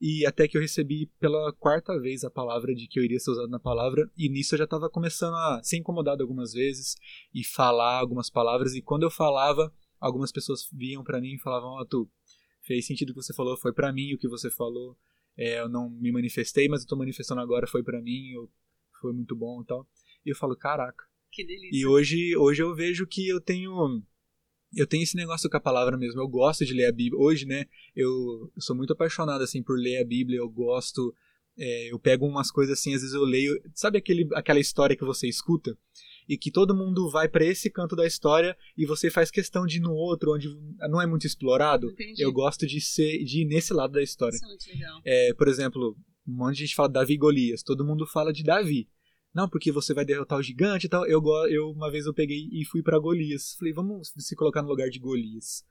E 0.00 0.26
até 0.26 0.46
que 0.48 0.56
eu 0.56 0.60
recebi 0.60 1.06
pela 1.18 1.52
quarta 1.52 1.98
vez 1.98 2.24
a 2.24 2.30
palavra 2.30 2.74
de 2.74 2.86
que 2.86 2.98
eu 2.98 3.04
iria 3.04 3.20
ser 3.20 3.30
usado 3.30 3.48
na 3.48 3.60
palavra. 3.60 4.10
E 4.16 4.28
nisso 4.28 4.54
eu 4.54 4.58
já 4.58 4.64
estava 4.64 4.90
começando 4.90 5.34
a 5.34 5.60
ser 5.62 5.76
incomodado 5.76 6.22
algumas 6.22 6.52
vezes 6.52 6.96
e 7.32 7.44
falar 7.44 7.98
algumas 7.98 8.28
palavras. 8.28 8.74
E 8.74 8.82
quando 8.82 9.04
eu 9.04 9.10
falava, 9.10 9.72
algumas 10.00 10.32
pessoas 10.32 10.68
vinham 10.72 11.04
para 11.04 11.20
mim 11.20 11.34
e 11.34 11.38
falavam: 11.38 11.70
Ó, 11.70 11.80
oh, 11.80 11.86
tu, 11.86 12.10
fez 12.66 12.86
sentido 12.86 13.10
o 13.10 13.14
que 13.14 13.22
você 13.22 13.32
falou, 13.32 13.56
foi 13.56 13.72
para 13.72 13.92
mim 13.92 14.12
o 14.12 14.18
que 14.18 14.28
você 14.28 14.50
falou. 14.50 14.96
É, 15.36 15.60
eu 15.60 15.68
não 15.68 15.88
me 15.88 16.10
manifestei, 16.10 16.68
mas 16.68 16.82
eu 16.82 16.88
tô 16.88 16.96
manifestando 16.96 17.40
agora, 17.40 17.66
foi 17.66 17.82
para 17.82 18.00
mim, 18.02 18.30
eu, 18.30 18.50
foi 19.06 19.14
muito 19.14 19.36
bom 19.36 19.62
e 19.62 19.66
tal. 19.66 19.86
E 20.24 20.30
eu 20.30 20.36
falo: 20.36 20.56
caraca. 20.56 21.04
Que 21.32 21.44
delícia. 21.44 21.70
E 21.72 21.86
hoje, 21.86 22.36
hoje 22.36 22.62
eu 22.62 22.74
vejo 22.74 23.06
que 23.06 23.28
eu 23.28 23.40
tenho 23.40 24.02
eu 24.74 24.86
tenho 24.86 25.02
esse 25.02 25.16
negócio 25.16 25.48
com 25.48 25.56
a 25.56 25.60
palavra 25.60 25.96
mesmo. 25.96 26.20
Eu 26.20 26.28
gosto 26.28 26.64
de 26.64 26.74
ler 26.74 26.86
a 26.86 26.92
Bíblia. 26.92 27.20
Hoje, 27.20 27.46
né, 27.46 27.66
eu, 27.94 28.50
eu 28.54 28.62
sou 28.62 28.74
muito 28.74 28.92
apaixonado 28.92 29.42
assim 29.42 29.62
por 29.62 29.78
ler 29.78 29.98
a 29.98 30.04
Bíblia. 30.04 30.38
Eu 30.38 30.48
gosto. 30.48 31.14
É, 31.58 31.92
eu 31.92 31.98
pego 31.98 32.26
umas 32.26 32.50
coisas 32.50 32.78
assim, 32.78 32.94
às 32.94 33.00
vezes 33.00 33.14
eu 33.14 33.24
leio. 33.24 33.58
Sabe 33.74 33.98
aquele, 33.98 34.28
aquela 34.34 34.60
história 34.60 34.96
que 34.96 35.04
você 35.04 35.28
escuta? 35.28 35.76
E 36.28 36.36
que 36.36 36.50
todo 36.50 36.74
mundo 36.74 37.08
vai 37.08 37.28
para 37.28 37.44
esse 37.44 37.70
canto 37.70 37.94
da 37.94 38.04
história 38.04 38.56
e 38.76 38.84
você 38.84 39.08
faz 39.08 39.30
questão 39.30 39.64
de 39.64 39.76
ir 39.76 39.80
no 39.80 39.92
outro, 39.92 40.34
onde 40.34 40.48
não 40.90 41.00
é 41.00 41.06
muito 41.06 41.26
explorado. 41.26 41.90
Entendi. 41.92 42.20
Eu 42.20 42.32
gosto 42.32 42.66
de 42.66 42.80
ser 42.80 43.22
de 43.24 43.42
ir 43.42 43.44
nesse 43.44 43.72
lado 43.72 43.92
da 43.92 44.02
história. 44.02 44.34
Isso 44.34 44.44
é 44.44 44.48
muito 44.48 44.68
legal. 44.68 45.00
É, 45.04 45.34
por 45.34 45.46
exemplo, 45.46 45.96
um 46.26 46.36
monte 46.36 46.56
de 46.56 46.66
gente 46.66 46.74
fala 46.74 46.88
Davi 46.88 47.14
e 47.14 47.18
Golias. 47.18 47.62
Todo 47.62 47.84
mundo 47.84 48.06
fala 48.06 48.32
de 48.32 48.42
Davi 48.42 48.88
não, 49.36 49.48
porque 49.48 49.70
você 49.70 49.92
vai 49.92 50.04
derrotar 50.04 50.38
o 50.38 50.42
gigante 50.42 50.86
e 50.86 50.88
tal. 50.88 51.06
Eu, 51.06 51.22
eu 51.50 51.70
uma 51.70 51.90
vez 51.90 52.06
eu 52.06 52.14
peguei 52.14 52.48
e 52.50 52.64
fui 52.64 52.82
para 52.82 52.98
Golias. 52.98 53.54
Falei, 53.58 53.72
vamos 53.74 54.12
se 54.16 54.34
colocar 54.34 54.62
no 54.62 54.68
lugar 54.68 54.88
de 54.88 54.98
Golias. 54.98 55.62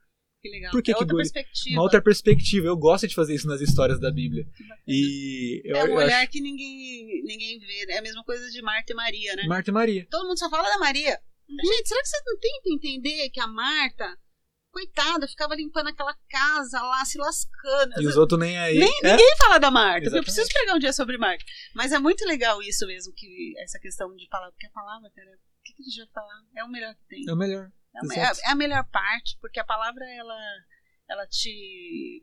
Que 0.41 0.49
legal. 0.49 0.71
Por 0.71 0.83
que 0.83 0.91
é 0.91 0.93
que 0.93 0.99
outra 0.99 1.13
Golias- 1.13 1.31
perspectiva. 1.31 1.75
Uma 1.75 1.81
outra 1.83 2.01
perspectiva. 2.01 2.67
Eu 2.67 2.77
gosto 2.77 3.07
de 3.07 3.15
fazer 3.15 3.33
isso 3.33 3.47
nas 3.47 3.61
histórias 3.61 3.99
da 3.99 4.11
Bíblia. 4.11 4.47
E 4.87 5.63
eu, 5.65 5.75
é 5.77 5.83
um 5.83 5.87
eu 5.87 5.95
olhar 5.95 6.21
acho 6.21 6.31
que 6.31 6.39
ninguém, 6.39 7.23
ninguém 7.23 7.57
vê. 7.59 7.85
né? 7.87 7.93
É 7.95 7.97
a 7.97 8.01
mesma 8.03 8.23
coisa 8.23 8.47
de 8.51 8.61
Marta 8.61 8.93
e 8.93 8.95
Maria, 8.95 9.35
né? 9.35 9.47
Marta 9.47 9.71
e 9.71 9.73
Maria. 9.73 10.07
Todo 10.11 10.27
mundo 10.27 10.37
só 10.37 10.47
fala 10.49 10.69
da 10.69 10.77
Maria. 10.77 11.19
Uhum. 11.49 11.55
Gente, 11.57 11.87
será 11.87 12.01
que 12.01 12.07
vocês 12.07 12.23
não 12.25 12.39
tentam 12.39 12.73
entender 12.75 13.29
que 13.31 13.39
a 13.39 13.47
Marta, 13.47 14.17
coitada, 14.75 15.25
ficava 15.27 15.55
limpando 15.55 15.87
aquela 15.87 16.13
casa 16.29 16.81
lá, 16.81 17.05
se 17.05 17.17
lascando. 17.17 18.01
E 18.01 18.05
os 18.07 18.17
outros 18.17 18.37
nem 18.37 18.57
aí. 18.57 18.77
Nem- 18.77 18.99
É? 19.03 19.11
Ninguém 19.11 19.37
fala 19.37 19.57
da 19.57 19.71
Marta. 19.71 20.09
Eu 20.09 20.21
preciso 20.21 20.49
pegar 20.53 20.75
um 20.75 20.79
dia 20.79 20.91
sobre 20.91 21.17
Marta. 21.17 21.45
Mas 21.73 21.93
é 21.93 21.99
muito 21.99 22.25
legal 22.25 22.61
isso 22.61 22.85
mesmo, 22.85 23.13
que 23.13 23.53
essa 23.59 23.79
questão 23.79 24.13
de 24.15 24.27
falar. 24.27 24.51
Porque 24.51 24.67
a 24.67 24.71
palavra, 24.71 25.09
cara, 25.15 25.31
o 25.31 25.63
que, 25.63 25.73
que 25.73 25.81
a 25.81 25.85
gente 25.85 25.97
vai 25.99 26.07
falar? 26.13 26.41
É 26.57 26.63
o 26.65 26.69
melhor 26.69 26.93
que 26.95 27.05
tem. 27.07 27.23
É 27.27 27.33
o 27.33 27.37
melhor. 27.37 27.71
É 27.95 28.49
é 28.49 28.51
a 28.51 28.55
melhor 28.55 28.83
parte, 28.91 29.37
porque 29.39 29.57
a 29.59 29.63
palavra, 29.63 30.03
ela, 30.13 30.37
ela 31.09 31.25
te. 31.27 32.21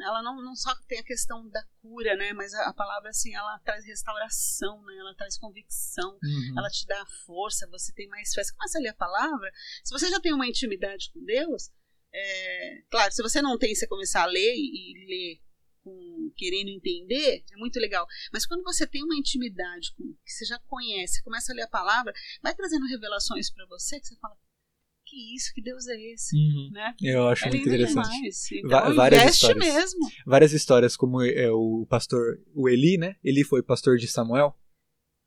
Ela 0.00 0.22
não, 0.22 0.40
não 0.40 0.54
só 0.54 0.72
tem 0.86 1.00
a 1.00 1.02
questão 1.04 1.48
da 1.48 1.60
cura, 1.82 2.14
né? 2.14 2.32
Mas 2.32 2.54
a, 2.54 2.68
a 2.68 2.74
palavra, 2.74 3.08
assim, 3.10 3.34
ela 3.34 3.58
traz 3.64 3.84
restauração, 3.84 4.80
né? 4.84 4.94
Ela 5.00 5.14
traz 5.16 5.36
convicção 5.38 6.10
Uhum. 6.22 6.54
ela 6.58 6.68
te 6.70 6.86
dá 6.86 7.04
força, 7.26 7.66
você 7.68 7.92
tem 7.94 8.06
mais 8.06 8.32
fé. 8.32 8.44
Você 8.44 8.52
começa 8.54 8.78
a 8.78 8.82
ler 8.82 8.90
a 8.90 8.94
palavra, 8.94 9.50
se 9.82 9.92
você 9.92 10.08
já 10.08 10.20
tem 10.20 10.32
uma 10.32 10.46
intimidade 10.46 11.10
com 11.12 11.24
Deus, 11.24 11.70
é, 12.12 12.82
claro, 12.90 13.12
se 13.12 13.22
você 13.22 13.40
não 13.42 13.58
tem, 13.58 13.74
você 13.74 13.86
começar 13.86 14.22
a 14.22 14.26
ler 14.26 14.54
e, 14.56 15.06
ler 15.06 15.40
com, 15.82 16.32
querendo 16.36 16.68
entender, 16.70 17.44
é 17.52 17.56
muito 17.56 17.78
legal. 17.78 18.06
Mas 18.32 18.46
quando 18.46 18.62
você 18.62 18.86
tem 18.86 19.02
uma 19.02 19.16
intimidade 19.16 19.92
com 19.96 20.04
que 20.24 20.32
você 20.32 20.44
já 20.44 20.58
conhece, 20.66 21.22
começa 21.22 21.52
a 21.52 21.54
ler 21.54 21.62
a 21.62 21.68
palavra, 21.68 22.12
vai 22.42 22.54
trazendo 22.54 22.86
revelações 22.86 23.50
para 23.52 23.66
você 23.66 23.98
que 24.00 24.06
você 24.06 24.16
fala, 24.16 24.36
que 25.06 25.34
isso, 25.34 25.52
que 25.54 25.62
Deus 25.62 25.86
é 25.88 25.96
esse, 26.12 26.36
Uhum. 26.36 26.70
né? 26.72 26.94
Eu 27.00 27.28
acho 27.28 27.46
é 27.46 27.48
muito 27.48 27.66
interessante. 27.66 28.10
demais. 28.10 28.52
Então, 28.52 28.68
Va- 28.68 28.92
várias 28.92 29.34
histórias. 29.34 29.58
mesmo. 29.74 30.00
Várias 30.26 30.52
histórias, 30.52 30.96
como 30.96 31.22
é, 31.22 31.50
o 31.50 31.86
pastor, 31.88 32.38
o 32.54 32.68
Eli, 32.68 32.98
né? 32.98 33.16
Eli 33.24 33.42
foi 33.42 33.62
pastor 33.62 33.96
de 33.96 34.06
Samuel. 34.06 34.54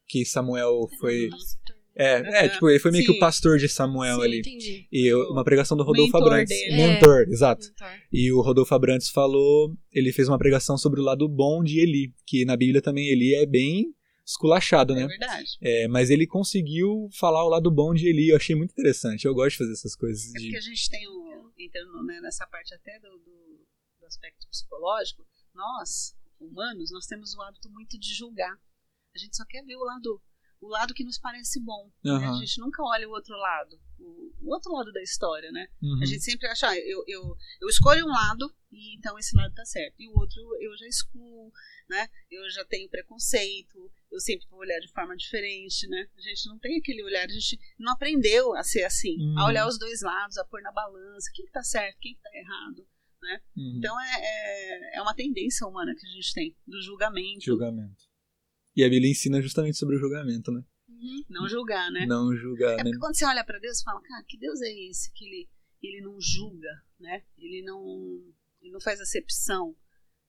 Que 0.08 0.24
Samuel 0.26 0.88
foi. 1.00 1.30
Pastor. 1.30 1.81
É, 1.96 2.46
é 2.46 2.50
tipo, 2.50 2.70
ele 2.70 2.80
foi 2.80 2.90
meio 2.92 3.06
que 3.06 3.12
Sim. 3.12 3.18
o 3.18 3.20
pastor 3.20 3.58
de 3.58 3.68
Samuel 3.68 4.18
Sim, 4.20 4.24
ali. 4.24 4.40
entendi. 4.40 4.88
E 4.92 5.08
eu- 5.08 5.30
uma 5.32 5.44
pregação 5.44 5.76
do 5.76 5.84
Rodolfo 5.84 6.14
Mentor 6.18 6.32
Abrantes. 6.34 6.58
dele. 6.58 6.76
Mentor, 6.78 7.26
exato. 7.30 7.66
Mentor. 7.68 7.88
E 8.12 8.32
o 8.32 8.42
Rodolfo 8.42 8.74
Abrantes 8.74 9.10
falou, 9.10 9.76
ele 9.92 10.14
fez 10.14 10.28
uma 10.30 10.38
pregação 10.38 10.78
sobre 10.78 11.02
o 11.02 11.04
lado 11.04 11.28
bom 11.28 11.62
de 11.64 11.80
Eli, 11.80 12.14
que 12.26 12.46
na 12.46 12.56
Bíblia 12.56 12.82
também 12.82 13.10
Eli 13.10 13.36
é 13.36 13.46
bem 13.46 13.94
esculachado, 14.26 14.94
É 14.94 15.02
né? 15.02 15.08
verdade. 15.08 15.58
É, 15.62 15.88
mas 15.90 16.10
ele 16.10 16.26
conseguiu 16.26 17.10
falar 17.20 17.44
o 17.44 17.50
lado 17.50 17.70
bom 17.70 17.94
de 17.94 18.08
Eli, 18.08 18.30
eu 18.30 18.38
achei 18.38 18.56
muito 18.56 18.72
interessante. 18.72 19.26
Eu 19.26 19.34
gosto 19.34 19.52
de 19.52 19.58
fazer 19.58 19.74
essas 19.74 19.96
coisas. 19.96 20.34
É 20.34 20.38
De... 20.40 20.46
porque 20.46 20.58
a 20.58 20.62
gente 20.62 20.90
tem 20.90 21.08
um, 21.10 21.52
entrando 21.60 22.04
né, 22.06 22.22
nessa 22.22 22.48
parte 22.48 22.74
até 22.74 22.98
do, 23.00 23.10
do, 23.20 23.66
do 24.00 24.06
aspecto 24.06 24.48
psicológico, 24.50 25.26
nós, 25.54 26.16
humanos, 26.40 26.90
nós 26.92 27.06
temos 27.06 27.34
o 27.36 27.42
hábito 27.42 27.70
muito 27.70 28.00
de 28.00 28.14
julgar. 28.14 28.56
A 29.14 29.18
gente 29.20 29.36
só 29.36 29.44
quer 29.46 29.62
ver 29.66 29.76
o 29.76 29.84
lado, 29.84 30.22
o 30.62 30.68
lado 30.68 30.94
que 30.94 31.04
nos 31.04 31.18
parece 31.20 31.60
bom. 31.64 31.92
né? 32.04 32.12
Aham. 32.12 32.38
A 32.38 32.40
gente 32.40 32.60
nunca 32.62 32.84
olha 32.84 33.08
o 33.10 33.12
outro 33.12 33.36
lado, 33.36 33.80
o, 34.00 34.32
o 34.42 34.54
outro 34.54 34.72
lado 34.72 34.92
da 34.94 35.02
história, 35.02 35.52
né? 35.52 35.68
Uhum. 35.82 36.00
A 36.02 36.06
gente 36.06 36.22
sempre 36.22 36.48
acha, 36.48 36.70
ah, 36.70 36.78
eu, 36.78 37.04
eu, 37.08 37.36
eu 37.62 37.68
escolho 37.68 38.06
um 38.06 38.10
lado 38.10 38.54
e 38.72 38.96
então 38.96 39.18
esse 39.18 39.36
lado 39.36 39.54
tá 39.54 39.66
certo. 39.66 39.96
E 40.00 40.08
o 40.08 40.18
outro 40.18 40.40
eu 40.62 40.78
já 40.78 40.88
excluo, 40.88 41.52
né? 41.90 42.08
Eu 42.30 42.48
já 42.52 42.64
tenho 42.66 42.88
preconceito, 42.90 43.92
eu 44.12 44.20
sempre 44.20 44.48
vou 44.50 44.60
olhar 44.60 44.80
de 44.80 44.92
forma 44.92 45.16
diferente, 45.18 45.88
né? 45.88 46.08
A 46.18 46.22
gente 46.22 46.48
não 46.48 46.60
tem 46.60 46.78
aquele 46.78 47.04
olhar, 47.04 47.26
a 47.26 47.32
gente 47.34 47.60
não 47.80 47.94
aprendeu 47.94 48.54
a 48.56 48.64
ser 48.64 48.84
assim, 48.84 49.18
Uhum. 49.20 49.40
a 49.40 49.46
olhar 49.48 49.68
os 49.68 49.80
dois 49.80 50.02
lados, 50.02 50.38
a 50.38 50.46
pôr 50.46 50.62
na 50.62 50.72
balança, 50.72 51.32
quem 51.34 51.46
que 51.46 51.52
tá 51.52 51.64
certo, 51.64 51.98
quem 52.00 52.14
que 52.16 52.22
tá 52.22 52.30
errado. 52.34 52.88
Uhum. 53.56 53.76
Então 53.78 54.00
é, 54.02 54.14
é, 54.20 54.98
é 54.98 55.02
uma 55.02 55.14
tendência 55.14 55.66
humana 55.68 55.94
que 55.96 56.06
a 56.06 56.10
gente 56.10 56.34
tem, 56.34 56.56
do 56.68 56.82
julgamento, 56.82 57.46
Julgamento. 57.46 58.04
E 58.76 58.84
a 58.84 58.90
Bíblia 58.90 59.12
ensina 59.12 59.42
justamente 59.42 59.78
sobre 59.78 59.96
o 59.96 60.00
julgamento, 60.00 60.52
né? 60.52 60.64
Uhum. 60.88 61.24
não 61.30 61.48
julgar, 61.48 61.92
né? 61.92 62.06
Não 62.06 62.36
julgar, 62.36 62.74
É 62.74 62.78
né? 62.78 62.84
porque 62.84 63.00
quando 63.00 63.18
você 63.18 63.26
olha 63.26 63.44
para 63.44 63.60
Deus 63.60 63.80
e 63.80 63.84
fala, 63.84 64.02
cara, 64.02 64.24
que 64.28 64.38
Deus 64.38 64.62
é 64.62 64.72
esse? 64.90 65.12
Que 65.14 65.26
ele, 65.26 65.50
ele 65.82 66.02
não 66.02 66.16
julga, 66.20 66.70
né? 67.00 67.24
Ele 67.38 67.64
não, 67.64 67.84
ele 68.62 68.72
não 68.72 68.80
faz 68.80 69.02
acepção, 69.02 69.76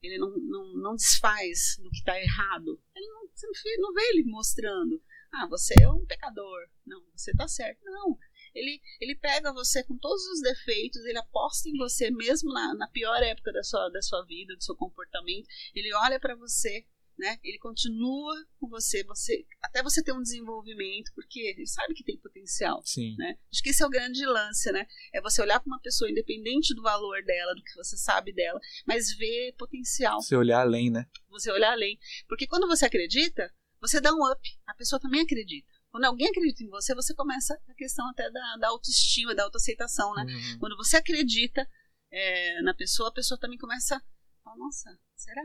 ele 0.03 0.19
não, 0.19 0.31
não, 0.39 0.75
não 0.75 0.97
desfaz 0.97 1.77
do 1.79 1.91
que 1.91 1.99
está 1.99 2.19
errado. 2.19 2.81
Ele 2.97 3.07
não, 3.07 3.29
você 3.33 3.47
não 3.47 3.53
vê, 3.63 3.77
não 3.79 3.93
vê 3.93 4.03
ele 4.11 4.25
mostrando, 4.25 5.03
ah, 5.35 5.47
você 5.47 5.75
é 5.81 5.89
um 5.89 6.05
pecador. 6.05 6.69
Não, 6.87 7.03
você 7.15 7.33
tá 7.33 7.47
certo. 7.47 7.81
Não. 7.85 8.19
Ele, 8.55 8.81
ele 9.01 9.15
pega 9.15 9.53
você 9.53 9.83
com 9.83 9.97
todos 9.97 10.23
os 10.27 10.43
defeitos, 10.43 11.05
ele 11.07 11.19
aposta 11.19 11.69
em 11.69 11.77
você 11.79 12.11
mesmo 12.11 12.53
na, 12.53 12.75
na 12.75 12.89
pior 12.89 13.23
época 13.23 13.51
da 13.53 13.63
sua, 13.63 13.89
da 13.89 14.03
sua 14.03 14.25
vida, 14.27 14.55
do 14.55 14.63
seu 14.63 14.77
comportamento. 14.77 15.47
Ele 15.75 15.95
olha 15.95 16.21
para 16.21 16.35
você, 16.35 16.85
né? 17.19 17.39
Ele 17.43 17.59
continua 17.59 18.35
com 18.59 18.69
você, 18.69 19.05
você 19.05 19.47
até 19.63 19.83
você 19.83 20.03
ter 20.03 20.13
um 20.13 20.23
desenvolvimento, 20.23 21.13
porque 21.15 21.41
ele 21.41 21.67
sabe 21.67 21.95
que 21.95 22.05
tem 22.05 22.19
potencial. 22.19 22.83
Sim. 22.85 23.15
Né? 23.17 23.37
Acho 23.51 23.63
que 23.63 23.71
esse 23.71 23.83
é 23.83 23.87
o 23.87 23.91
grande 23.91 24.25
lance, 24.25 24.71
né? 24.73 24.87
É 25.13 25.21
você 25.21 25.41
olhar 25.43 25.61
para 25.61 25.69
uma 25.69 25.81
pessoa 25.81 26.11
independente 26.11 26.75
do 26.75 26.83
valor 26.83 27.23
dela, 27.25 27.55
do 27.55 27.63
que 27.63 27.75
você 27.75 27.97
sabe 27.97 28.33
dela, 28.33 28.61
mas 28.87 29.15
ver 29.17 29.55
potencial, 29.59 30.21
Você 30.21 30.37
olhar 30.37 30.61
além, 30.61 30.91
né? 30.91 31.07
você 31.29 31.51
olhar 31.51 31.73
além. 31.73 31.99
Porque 32.29 32.47
quando 32.47 32.67
você 32.67 32.87
acredita, 32.87 33.53
você 33.81 34.01
dá 34.01 34.13
um 34.13 34.31
up, 34.31 34.41
a 34.67 34.75
pessoa 34.75 35.01
também 35.01 35.23
acredita. 35.23 35.71
Quando 35.91 36.05
alguém 36.05 36.29
acredita 36.29 36.63
em 36.63 36.69
você, 36.69 36.95
você 36.95 37.15
começa 37.15 37.55
a 37.69 37.75
questão 37.75 38.09
até 38.11 38.31
da, 38.31 38.57
da 38.57 38.69
autoestima, 38.69 39.35
da 39.35 39.45
autoaceitação, 39.45 40.15
né? 40.15 40.25
Uhum. 40.25 40.59
Quando 40.59 40.77
você 40.77 40.97
acredita 40.97 41.69
é, 42.11 42.63
na 42.63 42.75
pessoa, 42.75 43.11
a 43.11 43.13
pessoa 43.13 43.39
também 43.39 43.59
começa 43.59 43.97
a 43.97 44.01
falar, 44.43 44.57
nossa, 44.57 44.99
será? 45.15 45.43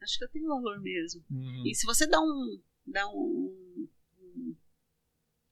Acho 0.00 0.18
que 0.18 0.24
eu 0.24 0.28
tenho 0.30 0.48
valor 0.48 0.80
mesmo. 0.80 1.24
Uhum. 1.30 1.66
E 1.66 1.74
se 1.74 1.84
você 1.86 2.06
dá 2.06 2.20
um, 2.20 2.62
dá 2.86 3.08
um, 3.08 3.88
um- 4.18 4.56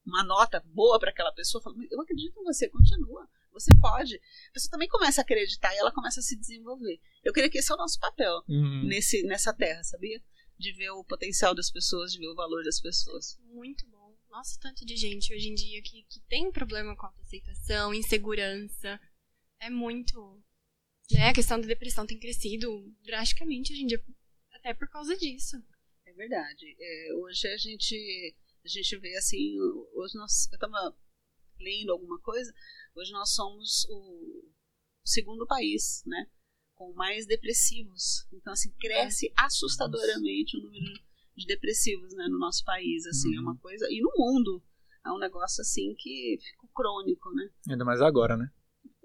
uma 0.07 0.22
nota 0.24 0.61
boa 0.66 0.99
para 0.99 1.11
aquela 1.11 1.32
pessoa, 1.32 1.62
fala, 1.62 1.76
eu 1.90 2.01
acredito 2.01 2.38
em 2.38 2.44
você, 2.44 2.68
continua, 2.68 3.28
você 3.53 3.72
pode. 3.80 4.14
A 4.14 4.53
pessoa 4.53 4.70
também 4.70 4.88
começa 4.88 5.20
a 5.20 5.24
acreditar 5.24 5.74
e 5.74 5.78
ela 5.78 5.92
começa 5.92 6.20
a 6.20 6.22
se 6.22 6.36
desenvolver. 6.36 7.01
Eu 7.24 7.32
creio 7.32 7.51
que 7.51 7.59
esse 7.59 7.72
é 7.72 7.74
o 7.74 7.78
nosso 7.78 7.99
papel 7.99 8.42
Uhum. 8.49 8.84
nesse, 8.86 9.22
nessa 9.24 9.53
terra, 9.53 9.82
sabia? 9.82 10.22
De 10.59 10.72
ver 10.72 10.90
o 10.90 11.05
potencial 11.05 11.55
das 11.55 11.70
pessoas, 11.70 12.12
de 12.12 12.18
ver 12.18 12.28
o 12.28 12.34
valor 12.36 12.62
das 12.64 12.80
pessoas. 12.80 13.36
Muito 13.53 13.86
bom. 13.88 14.16
Nossa, 14.30 14.59
tanto 14.61 14.84
de 14.84 14.97
gente 14.97 15.34
hoje 15.34 15.49
em 15.49 15.55
dia 15.55 15.82
que, 15.82 16.05
que 16.09 16.20
tem 16.28 16.53
problema 16.53 16.94
com 16.97 17.07
autoaceitação, 17.07 17.92
insegurança. 17.94 19.01
É 19.61 19.70
muito. 19.70 20.42
Né? 21.11 21.28
A 21.30 21.34
questão 21.34 21.61
da 21.61 21.66
depressão 21.66 22.07
tem 22.07 22.18
crescido 22.18 22.68
drasticamente 23.03 23.72
hoje 23.72 23.82
em 23.82 23.86
dia, 23.86 24.03
até 24.66 24.74
por 24.74 24.88
causa 24.88 25.16
disso. 25.16 25.56
É 26.04 26.12
verdade. 26.12 26.76
É, 26.78 27.14
hoje 27.14 27.46
a 27.48 27.56
gente, 27.56 28.34
a 28.64 28.68
gente 28.68 28.98
vê 28.98 29.16
assim, 29.16 29.56
hoje 29.94 30.16
nós, 30.16 30.48
eu 30.50 30.56
estava 30.56 30.96
lendo 31.60 31.92
alguma 31.92 32.18
coisa, 32.20 32.52
hoje 32.94 33.12
nós 33.12 33.32
somos 33.32 33.86
o 33.88 34.50
segundo 35.04 35.46
país, 35.46 36.02
né, 36.04 36.28
com 36.74 36.92
mais 36.94 37.26
depressivos. 37.26 38.26
Então 38.32 38.52
assim 38.52 38.72
cresce 38.80 39.32
assustadoramente 39.36 40.56
o 40.56 40.62
número 40.62 40.84
de 41.36 41.46
depressivos, 41.46 42.12
né, 42.14 42.26
no 42.28 42.38
nosso 42.38 42.64
país, 42.64 43.06
assim, 43.06 43.34
é 43.34 43.38
Uhum. 43.38 43.44
uma 43.44 43.58
coisa, 43.58 43.86
e 43.90 44.00
no 44.00 44.10
mundo, 44.16 44.62
é 45.04 45.10
um 45.12 45.18
negócio 45.18 45.60
assim 45.60 45.94
que 45.96 46.38
ficou 46.42 46.68
crônico, 46.74 47.30
né? 47.34 47.50
Ainda 47.70 47.84
mais 47.84 48.00
agora, 48.00 48.36
né? 48.36 48.50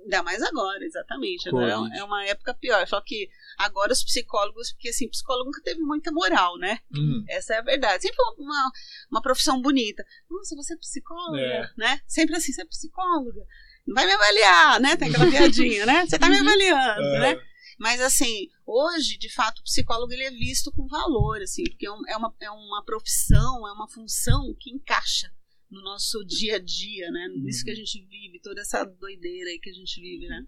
Ainda 0.04 0.24
mais 0.24 0.42
agora, 0.42 0.84
exatamente. 0.84 1.48
Agora 1.50 1.72
é 1.72 1.78
um- 1.78 1.82
Covid. 1.84 2.00
é 2.00 2.04
uma 2.04 2.26
época 2.26 2.54
pior. 2.54 2.88
Só 2.88 3.00
que 3.02 3.30
agora 3.58 3.94
os 3.94 4.04
psicólogos, 4.04 4.72
porque 4.74 4.90
assim, 4.90 5.08
psicólogo 5.10 5.46
nunca 5.46 5.62
teve 5.64 5.80
muita 5.82 6.12
moral, 6.12 6.58
né? 6.58 6.80
Hum, 6.96 7.24
Essa 7.30 7.56
é 7.56 7.58
a 7.60 7.62
verdade. 7.62 8.02
Sempre 8.04 8.18
uma, 8.40 8.72
uma, 9.12 9.22
profissão 9.22 9.62
bonita. 9.62 10.04
Nossa, 10.30 10.56
você 10.56 10.74
é 10.74 10.78
psicóloga, 10.78 11.40
É. 11.40 11.70
né? 11.78 12.02
Sempre 12.08 12.36
assim, 12.36 12.52
você 12.52 12.62
é 12.62 12.66
psicóloga. 12.66 13.42
Não 13.86 13.96
vai 13.96 14.06
me 14.06 14.12
avaliar, 14.14 14.80
né? 14.80 14.96
Tem 14.96 15.10
aquela 15.10 15.30
piadinha, 15.30 15.86
né? 15.86 16.06
Você 16.06 16.18
tá 16.20 16.28
me 16.30 16.36
Uhum. 16.36 16.42
avaliando, 16.42 17.02
é, 17.02 17.20
né? 17.36 17.42
Mas 17.80 18.00
assim, 18.02 18.48
hoje, 18.66 19.18
de 19.18 19.32
fato, 19.34 19.60
o 19.60 19.64
psicólogo 19.64 20.14
ele 20.14 20.24
é 20.24 20.30
visto 20.32 20.72
com 20.72 20.88
valor, 20.88 21.42
assim, 21.42 21.64
porque 21.64 21.88
é, 21.88 21.92
é 22.14 22.18
uma, 22.18 22.36
é 22.40 22.52
uma 22.52 22.84
profissão, 22.86 23.68
é 23.68 23.72
uma 23.72 23.88
função 23.88 24.56
que 24.60 24.70
encaixa 24.72 25.32
no 25.72 25.82
nosso 25.82 26.24
dia 26.26 26.58
a 26.58 26.60
dia, 26.60 27.10
né? 27.12 27.28
Nisso 27.38 27.60
Uhum. 27.60 27.66
que 27.66 27.72
a 27.72 27.76
gente 27.76 28.06
vive, 28.06 28.40
toda 28.42 28.62
essa 28.62 28.84
doideira 28.84 29.50
aí 29.50 29.60
que 29.60 29.70
a 29.70 29.74
gente 29.74 30.00
vive, 30.02 30.28
né? 30.28 30.46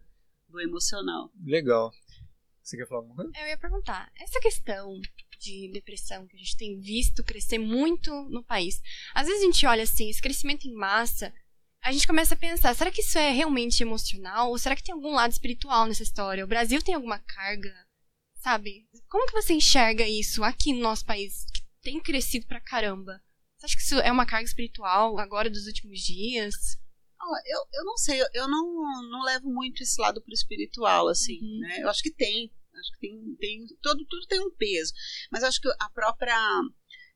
Do 0.49 0.59
emocional. 0.59 1.31
Legal. 1.43 1.91
Você 2.61 2.77
quer 2.77 2.87
falar 2.87 3.01
alguma 3.01 3.15
coisa? 3.15 3.31
Eu 3.37 3.47
ia 3.47 3.57
perguntar, 3.57 4.11
essa 4.15 4.39
questão 4.39 4.99
de 5.39 5.69
depressão 5.73 6.25
que 6.27 6.35
a 6.35 6.39
gente 6.39 6.55
tem 6.55 6.79
visto 6.79 7.21
crescer 7.23 7.57
muito 7.57 8.09
no 8.29 8.41
país, 8.43 8.81
às 9.13 9.27
vezes 9.27 9.41
a 9.41 9.45
gente 9.45 9.65
olha 9.65 9.83
assim, 9.83 10.09
esse 10.09 10.21
crescimento 10.21 10.65
em 10.65 10.73
massa, 10.73 11.33
a 11.81 11.91
gente 11.91 12.07
começa 12.07 12.33
a 12.33 12.37
pensar, 12.37 12.73
será 12.73 12.89
que 12.89 13.01
isso 13.01 13.17
é 13.17 13.31
realmente 13.31 13.81
emocional? 13.83 14.49
Ou 14.51 14.57
será 14.57 14.73
que 14.77 14.83
tem 14.83 14.93
algum 14.93 15.11
lado 15.13 15.31
espiritual 15.33 15.85
nessa 15.85 16.03
história? 16.03 16.45
O 16.45 16.47
Brasil 16.47 16.81
tem 16.81 16.95
alguma 16.95 17.19
carga, 17.19 17.73
sabe? 18.35 18.87
Como 19.09 19.27
que 19.27 19.33
você 19.33 19.53
enxerga 19.53 20.07
isso 20.07 20.41
aqui 20.45 20.71
no 20.71 20.79
nosso 20.79 21.05
país, 21.05 21.43
que 21.53 21.61
tem 21.81 21.99
crescido 21.99 22.47
pra 22.47 22.61
caramba? 22.61 23.21
Você 23.63 23.65
acha 23.67 23.75
que 23.77 23.81
isso 23.83 23.95
é 23.99 24.11
uma 24.11 24.25
carga 24.25 24.45
espiritual 24.45 25.17
agora 25.19 25.49
dos 25.49 25.67
últimos 25.67 25.99
dias? 26.01 26.53
Eu, 27.45 27.79
eu 27.79 27.85
não 27.85 27.95
sei, 27.97 28.21
eu- 28.21 28.27
eu 28.33 28.47
não, 28.49 28.65
não 29.09 29.23
levo 29.23 29.49
muito 29.49 29.81
esse 29.81 29.99
lado 30.01 30.21
pro 30.21 30.33
espiritual, 30.33 31.07
assim, 31.07 31.39
Uhum. 31.41 31.59
né? 31.61 31.81
Eu 31.81 31.87
acho 31.89 32.03
que 32.03 32.11
tem, 32.11 32.51
acho 32.75 32.91
que 32.91 32.99
tem, 32.99 33.35
tem 33.39 33.65
todo, 33.81 34.05
tudo 34.05 34.27
tem 34.27 34.41
um 34.41 34.51
peso, 34.51 34.91
mas 35.31 35.41
acho 35.43 35.61
que 35.61 35.69
a 35.79 35.89
própria 35.91 36.35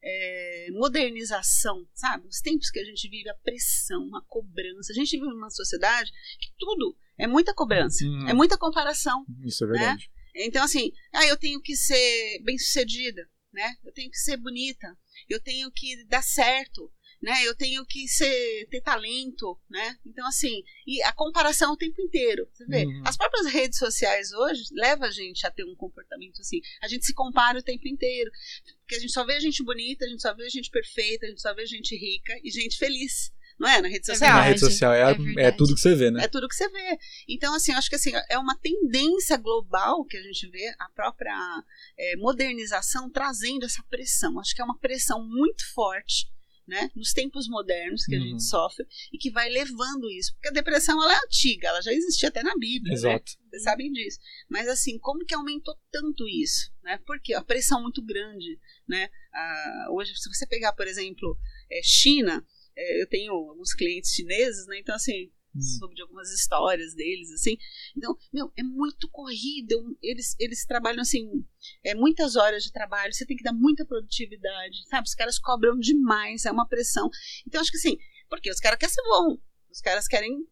é, 0.02 0.68
modernização, 0.72 1.86
sabe? 1.94 2.26
Os 2.30 2.40
tempos 2.40 2.70
que 2.70 2.80
a 2.80 2.86
gente 2.86 3.10
vive, 3.10 3.28
a 3.30 3.36
pressão, 3.36 4.16
a 4.16 4.22
cobrança, 4.28 4.94
a 4.94 4.96
gente 4.96 5.12
vive 5.12 5.26
numa 5.28 5.50
sociedade 5.50 6.10
que 6.40 6.54
tudo 6.58 6.96
é 7.18 7.28
muita 7.28 7.54
cobrança, 7.54 8.06
Hum. 8.06 8.30
é 8.30 8.34
muita 8.34 8.58
comparação, 8.58 9.26
Isso 9.44 9.66
é 9.66 9.68
verdade. 9.68 10.10
então, 10.36 10.64
assim, 10.64 10.94
ah, 11.14 11.26
eu 11.26 11.36
tenho 11.36 11.60
que 11.62 11.76
ser 11.76 12.42
bem-sucedida, 12.46 13.28
né? 13.52 13.76
Eu 13.84 13.92
tenho 13.92 14.10
que 14.10 14.18
ser 14.20 14.38
bonita, 14.38 14.98
eu 15.30 15.40
tenho 15.40 15.72
que 15.72 16.04
dar 16.06 16.22
certo, 16.22 16.92
né? 17.22 17.46
Eu 17.46 17.56
tenho 17.56 17.86
que 17.86 18.08
ser 18.08 18.68
ter 18.70 18.82
talento, 18.82 19.60
né? 19.70 19.98
Então, 20.06 20.28
assim, 20.28 20.64
e 20.86 21.02
a 21.04 21.12
comparação 21.12 21.74
o 21.74 21.78
tempo 21.78 22.02
inteiro, 22.02 22.48
você 22.52 22.66
vê? 22.66 22.86
Uhum. 22.86 23.02
As 23.06 23.18
próprias 23.18 23.48
redes 23.48 23.80
sociais 23.80 24.32
hoje 24.32 24.64
levam 24.72 25.08
a 25.08 25.12
gente 25.12 25.46
a 25.46 25.52
ter 25.52 25.64
um 25.64 25.76
comportamento 25.76 26.40
assim. 26.40 26.62
A 26.82 26.88
gente 26.88 27.06
se 27.06 27.14
compara 27.14 27.60
o 27.60 27.64
tempo 27.64 27.88
inteiro, 27.88 28.32
porque 28.82 28.96
a 28.96 29.00
gente 29.00 29.12
só 29.12 29.26
vê 29.26 29.40
gente 29.40 29.64
bonita, 29.64 30.06
a 30.06 30.10
gente 30.10 30.22
só 30.22 30.34
vê 30.36 30.48
gente 30.50 30.70
perfeita, 30.70 31.26
a 31.26 31.30
gente 31.30 31.42
só 31.42 31.54
vê 31.54 31.66
gente 31.66 31.96
rica 31.96 32.34
e 32.44 32.52
gente 32.52 32.78
feliz, 32.78 33.32
não 33.60 33.68
é? 33.68 33.82
Na 33.82 33.88
rede 33.88 34.10
É 34.10 34.14
social. 34.14 34.30
Na 34.30 34.36
verdade, 34.44 34.50
rede 34.50 34.60
social 34.72 34.94
é, 34.94 35.02
é 35.02 35.48
é 35.48 35.52
tudo 35.52 35.74
que 35.76 35.82
você 35.82 35.96
vê, 35.96 36.12
né? 36.12 36.24
É 36.24 36.28
tudo 36.28 36.48
que 36.48 36.56
você 36.56 36.70
vê. 36.70 36.98
Então, 37.28 37.54
assim, 37.54 37.72
eu 37.72 37.78
acho 37.78 37.90
que 37.90 37.96
assim, 37.96 38.12
é 38.30 38.38
uma 38.38 38.58
tendência 38.58 39.38
global 39.38 40.06
que 40.06 40.18
a 40.18 40.22
gente 40.22 40.48
vê, 40.50 40.74
a 40.80 40.90
própria 40.90 41.34
é, 41.98 42.16
modernização 42.18 43.10
trazendo 43.10 43.66
essa 43.66 43.84
pressão. 43.90 44.40
Acho 44.40 44.56
que 44.56 44.62
é 44.62 44.66
uma 44.66 44.78
pressão 44.80 45.26
muito 45.28 45.64
forte, 45.74 46.28
né? 46.68 46.92
Nos 46.96 47.14
tempos 47.14 47.48
modernos 47.48 48.06
que 48.06 48.16
a 48.16 48.20
Uhum. 48.20 48.26
gente 48.28 48.44
sofre 48.44 48.86
e 49.12 49.18
que 49.18 49.32
vai 49.32 49.50
levando 49.50 50.10
isso. 50.12 50.34
Porque 50.34 50.50
a 50.50 50.52
depressão, 50.52 51.02
ela 51.02 51.14
é 51.14 51.20
antiga, 51.26 51.70
ela 51.70 51.82
já 51.82 51.92
existia 51.94 52.30
até 52.30 52.44
na 52.44 52.54
Bíblia, 52.58 52.92
né? 52.92 52.94
Exato. 52.94 53.32
Vocês 53.50 53.64
sabem 53.64 53.92
disso. 53.92 54.20
Mas 54.50 54.68
assim, 54.68 55.00
como 55.00 55.26
que 55.26 55.34
aumentou 55.34 55.76
tanto 55.92 56.28
isso? 56.28 56.72
Né? 56.84 57.00
Porque 57.06 57.34
a 57.34 57.42
pressão 57.44 57.82
muito 57.82 58.04
grande. 58.04 58.60
Né? 58.88 59.10
Ah, 59.34 59.88
hoje, 59.92 60.14
se 60.16 60.30
você 60.30 60.46
pegar, 60.46 60.74
por 60.74 60.88
exemplo, 60.88 61.38
é, 61.72 61.82
China, 61.84 62.46
é, 62.78 63.02
eu 63.02 63.08
tenho 63.08 63.34
alguns 63.34 63.74
clientes 63.74 64.12
chineses, 64.12 64.68
né? 64.68 64.80
Então, 64.80 64.96
assim, 64.96 65.32
Hum. 65.56 65.62
sobre 65.80 65.96
de 65.96 66.02
algumas 66.04 66.30
histórias 66.32 66.94
deles, 66.94 67.32
assim. 67.32 67.58
Então, 67.96 68.16
meu, 68.32 68.52
é 68.56 68.64
muito 68.64 69.10
corrido. 69.10 69.98
é 70.04 70.10
Eles, 70.12 70.36
eles 70.40 70.66
trabalham, 70.66 71.02
assim, 71.02 71.28
é, 71.84 71.96
muitas 71.96 72.36
horas 72.36 72.64
de 72.64 72.72
trabalho, 72.72 73.14
você 73.14 73.26
tem 73.26 73.36
que 73.36 73.44
dar 73.44 73.54
muita 73.54 73.86
produtividade, 73.86 74.88
sabe? 74.88 75.08
Os 75.08 75.16
caras 75.16 75.40
cobram 75.40 75.78
demais, 75.80 76.46
é 76.46 76.52
uma 76.52 76.68
pressão. 76.68 77.10
Então, 77.48 77.60
acho 77.60 77.72
que 77.72 77.78
assim, 77.78 77.98
porque 78.30 78.52
os 78.52 78.60
caras 78.60 78.78
querem 78.78 78.94
ser 78.94 79.02
bom, 79.04 79.38
os 79.72 79.82
caras 79.82 80.08
querem 80.08 80.46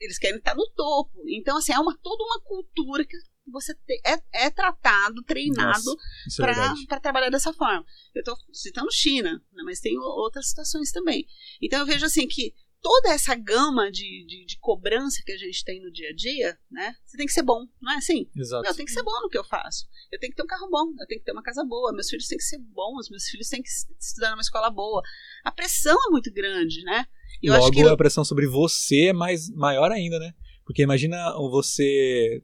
eles 0.00 0.18
querem 0.18 0.38
estar 0.38 0.56
no 0.56 0.68
topo. 0.70 1.22
Então, 1.28 1.56
assim, 1.56 1.72
é 1.72 1.78
uma, 1.78 1.96
toda 1.98 2.24
uma 2.24 2.40
cultura 2.42 3.04
que 3.06 3.16
você 3.46 3.74
te- 3.74 4.00
é, 4.06 4.46
é 4.46 4.50
tratado, 4.50 5.22
treinado 5.24 5.78
isso 6.26 6.42
é 6.42 6.86
para 6.86 7.00
trabalhar 7.00 7.30
dessa 7.30 7.52
forma. 7.52 7.84
Eu 8.14 8.20
estou 8.20 8.36
citando 8.52 8.92
China, 8.92 9.32
né, 9.52 9.62
mas 9.64 9.80
tem 9.80 9.98
outras 9.98 10.48
situações 10.48 10.90
também. 10.92 11.26
Então, 11.60 11.80
eu 11.80 11.86
vejo 11.86 12.06
assim 12.06 12.26
que 12.26 12.54
toda 12.80 13.10
essa 13.10 13.34
gama 13.36 13.90
de, 13.92 14.24
de, 14.26 14.44
de 14.44 14.58
cobrança 14.58 15.22
que 15.24 15.32
a 15.32 15.36
gente 15.36 15.64
tem 15.64 15.80
no 15.80 15.90
dia 15.92 16.10
a 16.10 16.14
dia, 16.14 16.58
né? 16.68 16.96
Você 17.06 17.16
tem 17.16 17.26
que 17.26 17.32
ser 17.32 17.42
bom, 17.42 17.64
não 17.80 17.92
é 17.92 17.96
assim? 17.96 18.28
Exato. 18.36 18.66
Eu 18.66 18.74
tenho 18.74 18.86
que 18.86 18.92
ser 18.92 19.04
bom 19.04 19.20
no 19.22 19.28
que 19.28 19.38
eu 19.38 19.44
faço. 19.44 19.86
Eu 20.10 20.18
tenho 20.18 20.32
que 20.32 20.36
ter 20.36 20.42
um 20.42 20.48
carro 20.48 20.68
bom, 20.68 20.92
eu 21.00 21.06
tenho 21.06 21.20
que 21.20 21.24
ter 21.24 21.30
uma 21.32 21.44
casa 21.44 21.64
boa, 21.64 21.92
meus 21.92 22.08
filhos 22.08 22.26
têm 22.26 22.38
que 22.38 22.44
ser 22.44 22.58
bons, 22.58 23.08
meus 23.08 23.24
filhos 23.24 23.48
têm 23.48 23.62
que 23.62 23.68
estudar 24.00 24.30
numa 24.30 24.42
escola 24.42 24.68
boa. 24.68 25.00
A 25.44 25.52
pressão 25.52 25.96
é 26.08 26.10
muito 26.10 26.32
grande, 26.32 26.82
né? 26.82 27.06
Eu 27.40 27.52
Logo, 27.52 27.64
acho 27.66 27.72
que 27.72 27.82
a 27.82 27.96
pressão 27.96 28.24
sobre 28.24 28.48
você 28.48 29.06
é 29.06 29.12
mais, 29.12 29.48
maior 29.50 29.92
ainda, 29.92 30.18
né? 30.18 30.34
Porque 30.64 30.82
imagina 30.82 31.32
você. 31.50 32.42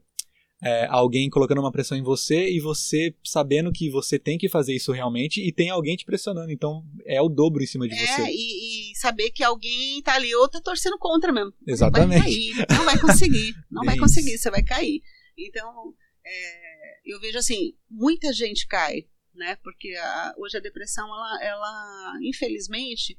É, 0.62 0.86
alguém 0.90 1.30
colocando 1.30 1.60
uma 1.60 1.70
pressão 1.70 1.96
em 1.96 2.02
você 2.02 2.50
e 2.50 2.58
você 2.60 3.14
sabendo 3.24 3.70
que 3.72 3.88
você 3.90 4.18
tem 4.18 4.36
que 4.36 4.48
fazer 4.48 4.74
isso 4.74 4.90
realmente 4.92 5.40
e 5.40 5.52
tem 5.52 5.70
alguém 5.70 5.96
te 5.96 6.04
pressionando. 6.04 6.50
Então 6.50 6.84
é 7.06 7.20
o 7.22 7.28
dobro 7.28 7.62
em 7.62 7.66
cima 7.66 7.86
de 7.86 7.94
É, 7.94 8.06
você. 8.06 8.22
e, 8.30 8.92
e 8.92 8.96
saber 8.96 9.30
que 9.30 9.42
alguém 9.44 10.02
tá 10.02 10.14
ali 10.14 10.34
ou 10.34 10.48
tá 10.48 10.60
torcendo 10.60 10.98
contra 10.98 11.32
mesmo. 11.32 11.52
Exatamente. 11.66 12.18
Vai 12.18 12.22
cair, 12.22 12.66
não 12.76 12.84
vai 12.84 12.98
conseguir, 12.98 13.54
não 13.70 13.84
vai 13.84 13.94
Isso. 13.96 14.02
conseguir, 14.02 14.38
você 14.38 14.50
vai 14.50 14.62
cair. 14.62 15.00
Então, 15.38 15.94
é, 16.26 17.00
eu 17.06 17.20
vejo 17.20 17.38
assim, 17.38 17.74
muita 17.88 18.32
gente 18.32 18.66
cai, 18.66 19.06
né? 19.34 19.56
Porque 19.62 19.94
a- 19.94 20.34
hoje 20.38 20.56
a 20.56 20.60
depressão, 20.60 21.06
ela, 21.06 21.44
ela 21.44 22.12
infelizmente, 22.22 23.16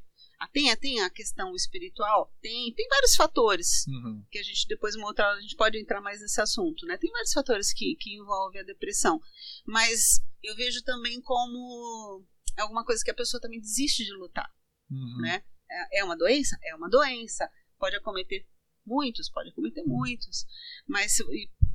tem, 0.47 0.69
a- 0.71 0.77
tem 0.77 1.01
a 1.01 1.09
questão 1.09 1.53
espiritual, 1.55 2.33
tem, 2.41 2.73
tem 2.73 2.87
vários 2.87 3.15
fatores 3.15 3.85
Uhum. 3.87 4.23
que 4.31 4.39
a 4.39 4.43
gente 4.43 4.67
depois 4.67 4.95
uma 4.95 5.07
outra 5.07 5.27
hora 5.27 5.37
a 5.37 5.41
gente 5.41 5.55
pode 5.55 5.77
entrar 5.77 6.01
mais 6.01 6.21
nesse 6.21 6.39
assunto, 6.41 6.85
né? 6.85 6.97
Tem 6.97 7.11
vários 7.11 7.33
fatores 7.33 7.73
que, 7.73 7.95
que 7.95 8.15
envolvem 8.15 8.61
a 8.61 8.63
depressão, 8.65 9.21
mas 9.65 10.21
eu 10.43 10.55
vejo 10.55 10.81
também 10.83 11.21
como 11.21 12.25
alguma 12.57 12.83
coisa 12.85 13.03
que 13.03 13.11
a 13.11 13.15
pessoa 13.15 13.39
também 13.41 13.59
desiste 13.59 14.03
de 14.03 14.13
lutar 14.13 14.49
Uhum. 14.89 15.21
né? 15.21 15.43
É 15.71 15.99
é 15.99 16.03
uma 16.03 16.17
doença? 16.17 16.57
É 16.63 16.75
uma 16.75 16.89
doença. 16.89 17.47
Pode 17.77 17.95
acometer 17.95 18.45
muitos, 18.85 19.29
pode 19.29 19.49
acometer 19.49 19.83
muitos. 19.85 20.45
Mas, 20.87 21.17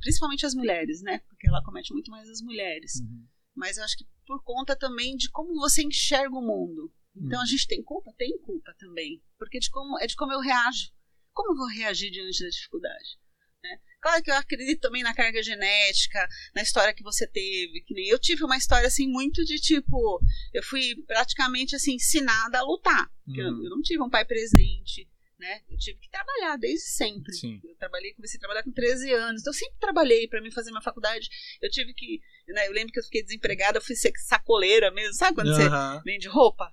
principalmente 0.01 0.45
as 0.45 0.53
mulheres, 0.53 1.01
né? 1.01 1.19
Porque 1.29 1.47
ela 1.47 1.63
comete 1.63 1.93
muito 1.93 2.11
mais 2.11 2.27
as 2.29 2.41
mulheres. 2.41 2.99
Uhum. 2.99 3.25
Mas 3.55 3.77
eu 3.77 3.83
acho 3.85 3.97
que 3.97 4.05
por 4.27 4.43
conta 4.43 4.75
também 4.75 5.15
de 5.15 5.29
como 5.31 5.53
você 5.55 5.81
enxerga 5.81 6.35
o 6.35 6.41
mundo. 6.41 6.93
Então 7.15 7.41
a 7.41 7.45
gente 7.45 7.67
tem 7.67 7.81
culpa? 7.83 8.11
Tem 8.17 8.37
culpa 8.41 8.73
também. 8.77 9.21
Porque 9.37 9.59
de 9.59 9.69
como, 9.69 9.99
é 9.99 10.07
de 10.07 10.15
como 10.15 10.33
eu 10.33 10.39
reajo. 10.39 10.91
Como 11.33 11.51
eu 11.53 11.57
vou 11.57 11.67
reagir 11.67 12.11
diante 12.11 12.43
da 12.43 12.49
dificuldade? 12.49 13.17
né? 13.63 13.79
Claro 13.99 14.21
que 14.21 14.29
eu 14.29 14.35
acredito 14.35 14.79
também 14.81 15.01
na 15.01 15.13
carga 15.15 15.41
genética, 15.41 16.27
na 16.53 16.61
história 16.61 16.93
que 16.93 17.01
você 17.01 17.25
teve. 17.27 17.81
Que 17.87 17.93
nem 17.95 18.07
eu 18.07 18.19
tive 18.19 18.43
uma 18.43 18.57
história 18.57 18.85
assim 18.87 19.07
muito 19.07 19.43
de 19.43 19.55
tipo, 19.59 20.19
eu 20.53 20.61
fui 20.63 20.95
praticamente 21.07 21.75
assim 21.75 21.95
ensinada 21.95 22.59
a 22.59 22.63
lutar. 22.63 23.09
Eu, 23.35 23.47
Uhum. 23.47 23.63
eu 23.63 23.69
não 23.71 23.81
tive 23.81 24.03
um 24.03 24.09
pai 24.09 24.23
presente, 24.23 25.09
né? 25.39 25.61
Eu 25.67 25.77
tive 25.79 25.97
que 25.99 26.09
trabalhar 26.11 26.57
desde 26.57 26.85
sempre. 26.87 27.33
Sim. 27.33 27.59
Eu 27.63 27.75
trabalhei, 27.77 28.13
comecei 28.13 28.37
a 28.37 28.41
trabalhar 28.41 28.63
com 28.63 28.71
13 28.71 29.11
anos. 29.11 29.41
Então 29.41 29.51
eu 29.51 29.57
sempre 29.57 29.79
trabalhei 29.79 30.27
para 30.27 30.41
mim 30.41 30.51
fazer 30.51 30.69
minha 30.69 30.81
faculdade. 30.83 31.27
Eu 31.61 31.69
tive 31.71 31.93
que, 31.95 32.21
né, 32.49 32.67
eu 32.67 32.71
lembro 32.71 32.93
que 32.93 32.99
eu 32.99 33.03
fiquei 33.03 33.23
desempregada, 33.23 33.79
eu 33.79 33.81
fui 33.83 33.95
ser 33.95 34.11
sacoleira 34.17 34.91
mesmo, 34.91 35.13
sabe 35.15 35.33
quando 35.35 35.53
você 35.55 35.63
Aham. 35.63 36.01
vende 36.05 36.27
roupa? 36.27 36.71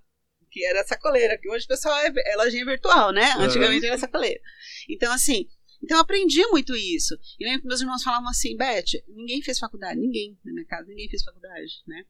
Que 0.52 0.64
era 0.66 0.86
sacoleira, 0.86 1.38
que 1.38 1.48
hoje 1.48 1.64
o 1.64 1.68
pessoal 1.68 1.98
é, 1.98 2.12
é 2.14 2.36
lojinha 2.36 2.64
virtual, 2.64 3.10
né? 3.10 3.32
Antigamente 3.38 3.86
era 3.86 3.96
sacoleira. 3.96 4.38
Então, 4.88 5.10
assim, 5.12 5.48
então 5.82 5.96
eu 5.96 6.02
aprendi 6.02 6.46
muito 6.48 6.76
isso. 6.76 7.18
E 7.40 7.44
lembro 7.44 7.62
que 7.62 7.66
meus 7.66 7.80
irmãos 7.80 8.02
falavam 8.02 8.28
assim, 8.28 8.56
Beth, 8.56 9.02
ninguém 9.08 9.42
fez 9.42 9.58
faculdade, 9.58 9.98
ninguém 9.98 10.38
na 10.44 10.52
minha 10.52 10.66
casa, 10.66 10.88
ninguém 10.88 11.08
fez 11.08 11.24
faculdade, 11.24 11.82
né? 11.86 12.04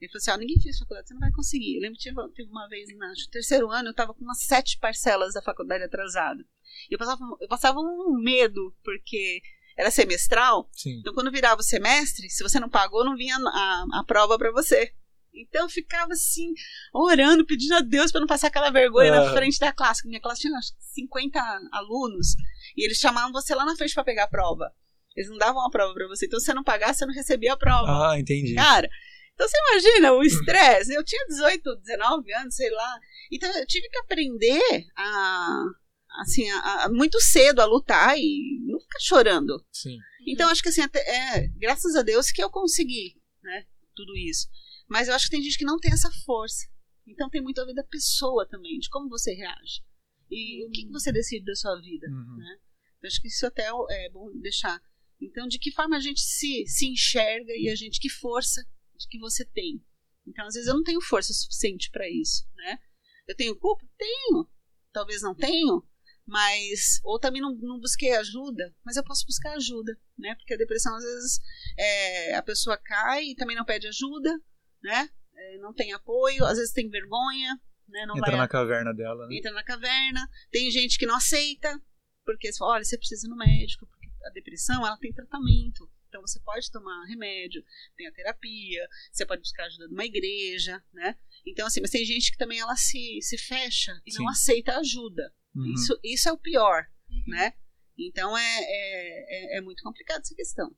Ele 0.00 0.10
falou 0.10 0.18
assim, 0.18 0.30
ó, 0.30 0.36
ninguém 0.38 0.60
fez 0.60 0.78
faculdade, 0.78 1.08
você 1.08 1.14
não 1.14 1.20
vai 1.20 1.32
conseguir. 1.32 1.76
Eu 1.76 1.82
lembro 1.82 1.98
que 1.98 2.04
tive, 2.04 2.16
teve 2.34 2.50
uma 2.50 2.66
vez, 2.68 2.88
no 2.88 3.30
terceiro 3.30 3.70
ano, 3.70 3.90
eu 3.90 3.94
tava 3.94 4.14
com 4.14 4.24
umas 4.24 4.42
sete 4.44 4.78
parcelas 4.78 5.34
da 5.34 5.42
faculdade 5.42 5.84
atrasada. 5.84 6.42
E 6.90 6.94
eu 6.94 6.98
passava, 6.98 7.20
eu 7.40 7.48
passava 7.48 7.80
um 7.80 8.18
medo, 8.18 8.74
porque 8.82 9.42
era 9.76 9.90
semestral, 9.90 10.68
Sim. 10.72 10.98
então, 11.00 11.12
quando 11.12 11.30
virava 11.30 11.60
o 11.60 11.64
semestre, 11.64 12.30
se 12.30 12.42
você 12.42 12.58
não 12.58 12.68
pagou, 12.68 13.04
não 13.04 13.16
vinha 13.16 13.36
a, 13.36 13.86
a 14.00 14.04
prova 14.06 14.38
para 14.38 14.52
você. 14.52 14.94
Então 15.34 15.62
eu 15.62 15.68
ficava 15.68 16.12
assim, 16.12 16.52
orando, 16.92 17.46
pedindo 17.46 17.74
a 17.74 17.80
Deus 17.80 18.10
para 18.10 18.20
não 18.20 18.26
passar 18.26 18.48
aquela 18.48 18.70
vergonha 18.70 19.12
Ah. 19.12 19.24
na 19.26 19.32
frente 19.32 19.58
da 19.58 19.72
classe. 19.72 20.06
Minha 20.06 20.20
classe 20.20 20.40
tinha 20.42 20.56
acho 20.58 20.72
que 20.76 20.82
50 20.94 21.40
alunos 21.72 22.34
e 22.76 22.84
eles 22.84 22.98
chamavam 22.98 23.32
você 23.32 23.54
lá 23.54 23.64
na 23.64 23.76
frente 23.76 23.94
para 23.94 24.04
pegar 24.04 24.24
a 24.24 24.28
prova. 24.28 24.72
Eles 25.16 25.30
não 25.30 25.38
davam 25.38 25.64
a 25.66 25.70
prova 25.70 25.92
para 25.94 26.06
você, 26.08 26.26
então 26.26 26.38
se 26.38 26.46
você 26.46 26.54
não 26.54 26.62
pagasse, 26.64 26.98
você 27.00 27.06
não 27.06 27.14
recebia 27.14 27.52
a 27.52 27.56
prova. 27.56 28.10
Ah, 28.12 28.18
entendi. 28.18 28.54
Cara, 28.54 28.88
então 29.34 29.48
você 29.48 29.56
imagina 29.70 30.12
o 30.12 30.22
estresse. 30.22 30.92
Eu 30.94 31.04
tinha 31.04 31.26
18, 31.28 31.76
19 31.76 32.32
anos, 32.34 32.54
sei 32.54 32.70
lá. 32.70 32.98
Então 33.32 33.50
eu 33.56 33.66
tive 33.66 33.88
que 33.88 33.98
aprender 33.98 34.60
a. 34.96 35.62
Assim, 36.22 36.48
a, 36.50 36.84
a- 36.84 36.88
muito 36.90 37.20
cedo 37.20 37.60
a 37.60 37.64
lutar 37.64 38.18
e 38.18 38.58
não 38.66 38.80
ficar 38.80 38.98
chorando. 39.00 39.64
Sim. 39.72 39.96
Então 40.26 40.48
acho 40.50 40.60
que 40.62 40.68
assim, 40.68 40.80
até, 40.82 40.98
é, 40.98 41.48
graças 41.56 41.94
a 41.94 42.02
Deus 42.02 42.32
que 42.32 42.42
eu 42.42 42.50
consegui, 42.50 43.14
né? 43.42 43.64
Tudo 43.94 44.16
isso. 44.16 44.48
Mas 44.90 45.06
eu 45.06 45.14
acho 45.14 45.26
que 45.26 45.30
tem 45.30 45.42
gente 45.42 45.56
que 45.56 45.64
não 45.64 45.78
tem 45.78 45.92
essa 45.92 46.10
força. 46.26 46.66
Então 47.06 47.30
tem 47.30 47.40
muito 47.40 47.60
a 47.60 47.64
ver 47.64 47.74
da 47.74 47.84
pessoa 47.84 48.46
também, 48.46 48.78
de 48.78 48.90
como 48.90 49.08
você 49.08 49.32
reage. 49.32 49.82
E 50.28 50.66
o 50.66 50.70
que, 50.70 50.84
que 50.84 50.90
você 50.90 51.12
decide 51.12 51.44
da 51.44 51.54
sua 51.54 51.80
vida. 51.80 52.08
Uhum. 52.08 52.38
Eu 53.02 53.06
acho 53.06 53.20
que 53.20 53.28
isso 53.28 53.46
até 53.46 53.68
é 53.90 54.10
bom 54.10 54.30
deixar. 54.40 54.82
Então, 55.20 55.46
de 55.46 55.58
que 55.58 55.70
forma 55.70 55.96
a 55.96 56.00
gente 56.00 56.20
se, 56.20 56.64
se 56.66 56.86
enxerga 56.88 57.52
e 57.56 57.68
a 57.68 57.74
gente, 57.74 58.00
que 58.00 58.08
força 58.08 58.66
de 58.96 59.06
que 59.08 59.18
você 59.18 59.44
tem. 59.44 59.84
Então, 60.26 60.46
às 60.46 60.54
vezes 60.54 60.68
eu 60.68 60.74
não 60.74 60.82
tenho 60.82 61.00
força 61.00 61.32
suficiente 61.32 61.90
para 61.90 62.08
isso, 62.08 62.44
né? 62.56 62.78
Eu 63.28 63.36
tenho 63.36 63.56
culpa? 63.56 63.86
Tenho. 63.96 64.48
Talvez 64.92 65.22
não 65.22 65.34
tenho, 65.34 65.86
mas. 66.26 67.00
Ou 67.04 67.18
também 67.18 67.40
não, 67.40 67.54
não 67.56 67.78
busquei 67.78 68.12
ajuda, 68.12 68.74
mas 68.84 68.96
eu 68.96 69.04
posso 69.04 69.24
buscar 69.26 69.52
ajuda, 69.54 69.96
né? 70.18 70.34
Porque 70.34 70.54
a 70.54 70.58
depressão, 70.58 70.94
às 70.96 71.04
vezes, 71.04 71.40
é, 71.78 72.34
a 72.34 72.42
pessoa 72.42 72.76
cai 72.76 73.24
e 73.26 73.34
também 73.36 73.56
não 73.56 73.64
pede 73.64 73.86
ajuda, 73.86 74.40
né? 74.82 75.08
É, 75.36 75.58
não 75.58 75.72
tem 75.72 75.92
apoio, 75.92 76.44
às 76.44 76.58
vezes 76.58 76.72
tem 76.72 76.88
vergonha, 76.88 77.54
né? 77.88 78.06
Não 78.06 78.16
Entra 78.16 78.30
vai 78.30 78.40
na 78.40 78.48
caverna 78.48 78.92
dela, 78.94 79.26
né? 79.26 79.36
entra 79.36 79.52
na 79.52 79.62
caverna. 79.64 80.28
Tem 80.50 80.70
gente 80.70 80.98
que 80.98 81.06
não 81.06 81.16
aceita, 81.16 81.80
porque 82.24 82.52
você 82.52 82.58
fala, 82.58 82.74
olha, 82.74 82.84
você 82.84 82.98
precisa 82.98 83.26
ir 83.26 83.30
no 83.30 83.36
médico, 83.36 83.86
porque 83.86 84.08
a 84.24 84.30
depressão 84.30 84.86
ela 84.86 84.96
tem 84.98 85.12
tratamento. 85.12 85.90
Então 86.08 86.20
você 86.22 86.40
pode 86.40 86.70
tomar 86.72 87.04
remédio, 87.06 87.62
tem 87.96 88.06
a 88.08 88.12
terapia, 88.12 88.88
você 89.12 89.24
pode 89.24 89.42
buscar 89.42 89.64
ajuda 89.66 89.86
de 89.86 89.94
uma 89.94 90.04
igreja, 90.04 90.82
né? 90.92 91.16
Então, 91.46 91.66
assim, 91.66 91.80
mas 91.80 91.90
tem 91.90 92.04
gente 92.04 92.32
que 92.32 92.36
também 92.36 92.58
ela 92.58 92.74
se, 92.76 93.18
se 93.22 93.38
fecha 93.38 93.92
e 94.04 94.12
Sim. 94.12 94.18
não 94.18 94.28
aceita 94.28 94.76
ajuda. 94.78 95.32
Uhum. 95.54 95.72
Isso, 95.72 95.98
isso 96.02 96.28
é 96.28 96.32
o 96.32 96.38
pior, 96.38 96.84
Uhum. 97.08 97.22
né? 97.28 97.52
Então 97.98 98.36
é, 98.36 98.58
é, 98.60 99.56
é, 99.56 99.58
é 99.58 99.60
muito 99.60 99.82
complicado 99.82 100.20
essa 100.20 100.34
questão. 100.34 100.74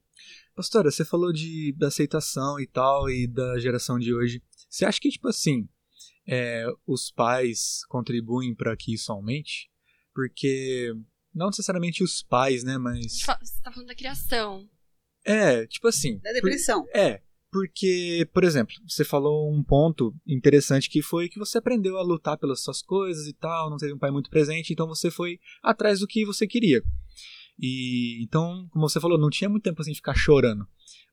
Pastora, 0.55 0.91
você 0.91 1.05
falou 1.05 1.33
de 1.33 1.75
da 1.79 1.89
aceitação 1.89 2.61
e 2.61 2.67
tal, 2.67 3.09
e 3.09 3.27
da 3.27 3.59
geração 3.59 3.99
de 3.99 4.15
hoje. 4.15 4.43
Você 4.69 4.85
acha 4.85 5.01
que, 5.01 5.09
tipo 5.11 5.29
assim, 5.29 5.69
é, 6.29 6.67
os 6.87 7.11
pais 7.11 7.85
contribuem 7.89 8.55
para 8.55 8.77
que 8.77 8.95
isso 8.95 9.11
aumente? 9.13 9.71
Porque, 10.15 10.93
não 11.35 11.47
necessariamente 11.47 12.03
os 12.05 12.23
pais, 12.23 12.65
né, 12.65 12.77
mas... 12.79 13.21
Você 13.21 13.63
tá 13.63 13.73
falando 13.73 13.89
da 13.89 13.95
criação. 13.95 14.69
É, 15.25 15.67
tipo 15.67 15.89
assim... 15.89 16.19
Da 16.19 16.33
depressão. 16.33 16.85
por- 16.85 16.97
é, 16.97 17.23
porque, 17.51 18.29
por 18.33 18.45
exemplo, 18.45 18.75
você 18.89 19.05
falou 19.05 19.51
um 19.55 19.63
ponto 19.63 20.15
interessante 20.27 20.89
que 20.89 21.03
foi 21.03 21.29
que 21.29 21.39
você 21.39 21.59
aprendeu 21.59 21.99
a 21.99 22.03
lutar 22.03 22.39
pelas 22.39 22.63
suas 22.63 22.83
coisas 22.83 23.27
e 23.27 23.33
tal, 23.35 23.69
não 23.71 23.77
teve 23.77 23.93
um 23.93 23.99
pai 23.99 24.11
muito 24.11 24.31
presente, 24.31 24.73
então 24.73 24.87
você 24.87 25.11
foi 25.11 25.39
atrás 25.63 26.01
do 26.01 26.07
que 26.07 26.25
você 26.25 26.47
queria. 26.47 26.83
E 27.59 28.23
então, 28.23 28.69
como 28.71 28.89
você 28.89 29.01
falou, 29.01 29.19
não 29.19 29.31
tinha 29.31 29.49
muito 29.49 29.63
tempo 29.63 29.81
assim 29.81 29.93
de 29.93 29.99
ficar 29.99 30.15
chorando. 30.15 30.67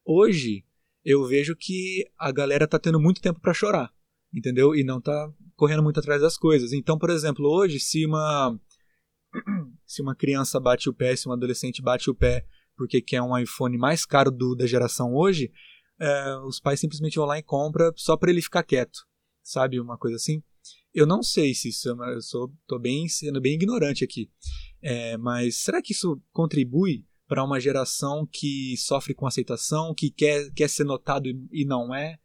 Hoje 0.05 0.63
eu 1.03 1.25
vejo 1.25 1.55
que 1.55 2.05
a 2.17 2.31
galera 2.31 2.67
tá 2.67 2.79
tendo 2.79 2.99
muito 2.99 3.21
tempo 3.21 3.39
para 3.39 3.53
chorar, 3.53 3.91
entendeu? 4.33 4.75
E 4.75 4.83
não 4.83 4.99
tá 4.99 5.31
correndo 5.55 5.83
muito 5.83 5.99
atrás 5.99 6.21
das 6.21 6.37
coisas. 6.37 6.73
Então, 6.73 6.97
por 6.97 7.09
exemplo, 7.09 7.47
hoje 7.47 7.79
se 7.79 8.05
uma 8.05 8.59
se 9.85 10.01
uma 10.01 10.15
criança 10.15 10.59
bate 10.59 10.89
o 10.89 10.93
pé, 10.93 11.15
se 11.15 11.27
um 11.27 11.31
adolescente 11.31 11.81
bate 11.81 12.09
o 12.09 12.15
pé 12.15 12.45
porque 12.79 13.01
quer 13.01 13.21
um 13.21 13.37
iPhone 13.37 13.77
mais 13.77 14.05
caro 14.05 14.31
do, 14.31 14.55
da 14.55 14.65
geração 14.65 15.13
hoje, 15.13 15.51
é, 15.99 16.35
os 16.45 16.61
pais 16.61 16.79
simplesmente 16.79 17.17
vão 17.17 17.25
lá 17.25 17.37
e 17.37 17.43
compram 17.43 17.91
só 17.97 18.15
para 18.15 18.31
ele 18.31 18.41
ficar 18.41 18.63
quieto, 18.63 18.99
sabe? 19.43 19.81
Uma 19.81 19.97
coisa 19.97 20.15
assim. 20.15 20.41
Eu 20.93 21.05
não 21.05 21.21
sei 21.21 21.53
se 21.53 21.69
isso, 21.69 21.89
é 22.03 22.15
eu 22.15 22.21
sou, 22.21 22.51
tô 22.67 22.79
bem 22.79 23.07
sendo 23.07 23.39
bem 23.39 23.53
ignorante 23.53 24.03
aqui, 24.03 24.31
É, 24.81 25.17
mas 25.17 25.57
será 25.57 25.81
que 25.81 25.91
isso 25.93 26.21
contribui 26.31 27.05
para 27.27 27.43
uma 27.43 27.59
geração 27.59 28.25
que 28.25 28.75
sofre 28.77 29.13
com 29.13 29.27
aceitação, 29.27 29.93
que 29.93 30.09
quer, 30.09 30.51
quer 30.53 30.67
ser 30.69 30.83
notado 30.83 31.29
e, 31.51 31.63
não 31.63 31.93
é, 31.93 32.17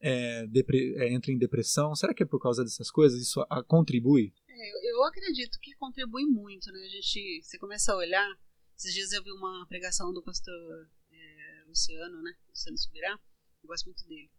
é, 0.00 0.44
é, 0.46 1.12
entra 1.12 1.32
em 1.32 1.38
depressão? 1.38 1.94
Será 1.96 2.14
que 2.14 2.22
é 2.22 2.26
por 2.26 2.40
causa 2.40 2.62
dessas 2.62 2.90
coisas? 2.90 3.20
Isso 3.20 3.40
a- 3.50 3.62
contribui? 3.64 4.32
É, 4.48 4.70
eu, 4.70 4.96
eu 4.96 5.04
acredito 5.04 5.58
que 5.60 5.74
contribui 5.74 6.24
muito, 6.26 6.70
né? 6.70 6.80
A 6.84 6.88
gente, 6.90 7.42
você 7.42 7.58
começa 7.58 7.92
a 7.92 7.96
olhar. 7.96 8.28
Esses 8.76 8.94
dias 8.94 9.12
eu 9.12 9.22
vi 9.24 9.32
uma 9.32 9.66
pregação 9.68 10.12
do 10.12 10.22
pastor 10.22 10.54
é, 11.10 11.64
Luciano, 11.66 12.22
né? 12.22 12.32
Luciano 12.48 12.78
Subirá. 12.78 13.18
Eu 13.62 13.68
gosto 13.68 13.86
muito 13.86 14.06
dele. 14.06 14.30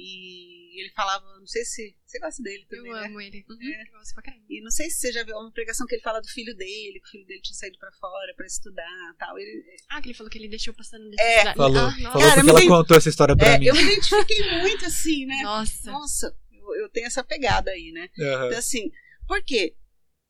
E 0.00 0.80
ele 0.80 0.90
falava, 0.90 1.24
não 1.40 1.46
sei 1.46 1.64
se 1.64 1.96
você 2.06 2.20
gosta 2.20 2.40
dele 2.40 2.64
Eu 2.70 2.76
também, 2.78 2.92
né? 2.92 3.06
amo 3.06 3.20
ele. 3.20 3.44
Uhum. 3.50 3.58
É. 3.60 3.82
Eu 3.82 3.98
gosto 3.98 4.14
pra 4.14 4.22
caramba. 4.22 4.44
E 4.48 4.60
não 4.62 4.70
sei 4.70 4.88
se 4.90 5.00
você 5.00 5.12
já 5.12 5.24
viu 5.24 5.36
uma 5.36 5.50
pregação 5.50 5.86
que 5.88 5.96
ele 5.96 6.02
fala 6.02 6.20
do 6.20 6.28
filho 6.28 6.54
dele, 6.56 7.00
que 7.00 7.08
o 7.08 7.10
filho 7.10 7.26
dele 7.26 7.40
tinha 7.42 7.56
saído 7.56 7.78
pra 7.80 7.90
fora 7.92 8.32
pra 8.36 8.46
estudar, 8.46 9.14
tal. 9.18 9.36
Ele, 9.36 9.64
Ah, 9.90 10.00
que 10.00 10.06
ele 10.08 10.14
falou 10.14 10.30
que 10.30 10.38
ele 10.38 10.48
deixou 10.48 10.72
passando 10.72 11.04
É, 11.04 11.10
necessidade. 11.10 11.56
Falou, 11.56 11.78
Ah, 11.78 11.90
nossa. 11.90 12.02
falou 12.02 12.20
Cara, 12.20 12.34
porque 12.36 12.50
ela 12.50 12.60
me- 12.60 12.68
contou 12.68 12.96
essa 12.96 13.08
história 13.08 13.36
pra 13.36 13.48
é, 13.48 13.58
mim. 13.58 13.66
eu 13.66 13.74
me 13.74 13.82
identifiquei 13.82 14.60
muito 14.60 14.84
assim, 14.86 15.26
né? 15.26 15.40
Nossa. 15.42 15.90
Nossa, 15.90 16.36
eu, 16.52 16.74
eu 16.82 16.88
tenho 16.90 17.06
essa 17.08 17.24
pegada 17.24 17.72
aí, 17.72 17.90
né? 17.90 18.08
Aham. 18.20 18.46
Então, 18.46 18.58
assim, 18.58 18.92
por 19.26 19.42
quê? 19.42 19.74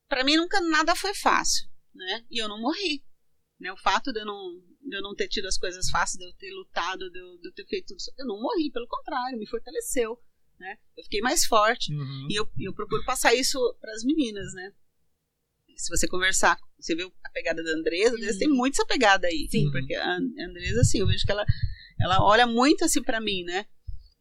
Pra 0.08 0.24
mim 0.24 0.36
nunca 0.36 0.60
nada 0.62 0.96
foi 0.96 1.12
fácil, 1.14 1.68
né? 1.94 2.24
E 2.30 2.38
eu 2.42 2.48
não 2.48 2.58
morri. 2.58 3.04
Né? 3.60 3.70
O 3.70 3.76
fato 3.76 4.12
de 4.14 4.20
eu, 4.20 4.24
não, 4.24 4.62
de 4.88 4.96
eu 4.96 5.02
não 5.02 5.14
ter 5.14 5.28
tido 5.28 5.46
as 5.46 5.58
coisas 5.58 5.88
fáceis, 5.90 6.18
de 6.18 6.24
eu 6.24 6.32
ter 6.34 6.50
lutado, 6.52 7.10
de 7.10 7.18
eu, 7.18 7.38
de 7.38 7.48
eu 7.48 7.52
ter 7.52 7.66
feito 7.66 7.88
tudo 7.88 7.98
isso, 7.98 8.12
eu 8.18 8.26
não 8.26 8.40
morri, 8.40 8.70
pelo 8.70 8.86
contrário, 8.88 9.38
me 9.38 9.46
fortaleceu, 9.46 10.18
né? 10.58 10.76
Eu 10.96 11.04
fiquei 11.04 11.20
mais 11.20 11.44
forte. 11.44 11.92
Uhum. 11.94 12.26
E 12.30 12.34
eu, 12.38 12.48
eu 12.60 12.74
procuro 12.74 13.04
passar 13.04 13.34
isso 13.34 13.58
pras 13.80 14.02
meninas, 14.04 14.52
né? 14.54 14.72
Se 15.76 15.90
você 15.96 16.08
conversar, 16.08 16.58
você 16.78 16.94
viu 16.96 17.12
a 17.24 17.30
pegada 17.30 17.62
da 17.62 17.70
Andresa, 17.72 18.14
a 18.14 18.16
Andresa 18.16 18.32
Uhum. 18.32 18.38
tem 18.40 18.48
muito 18.48 18.74
essa 18.74 18.86
pegada 18.86 19.28
aí. 19.28 19.46
Sim. 19.50 19.70
Porque 19.70 19.94
a 19.94 20.16
Andresa, 20.16 20.80
assim, 20.80 20.98
eu 20.98 21.06
vejo 21.06 21.24
que 21.24 21.30
ela, 21.30 21.44
ela 22.00 22.24
olha 22.24 22.46
muito 22.46 22.84
assim 22.84 23.00
pra 23.02 23.20
mim, 23.20 23.44
né? 23.44 23.64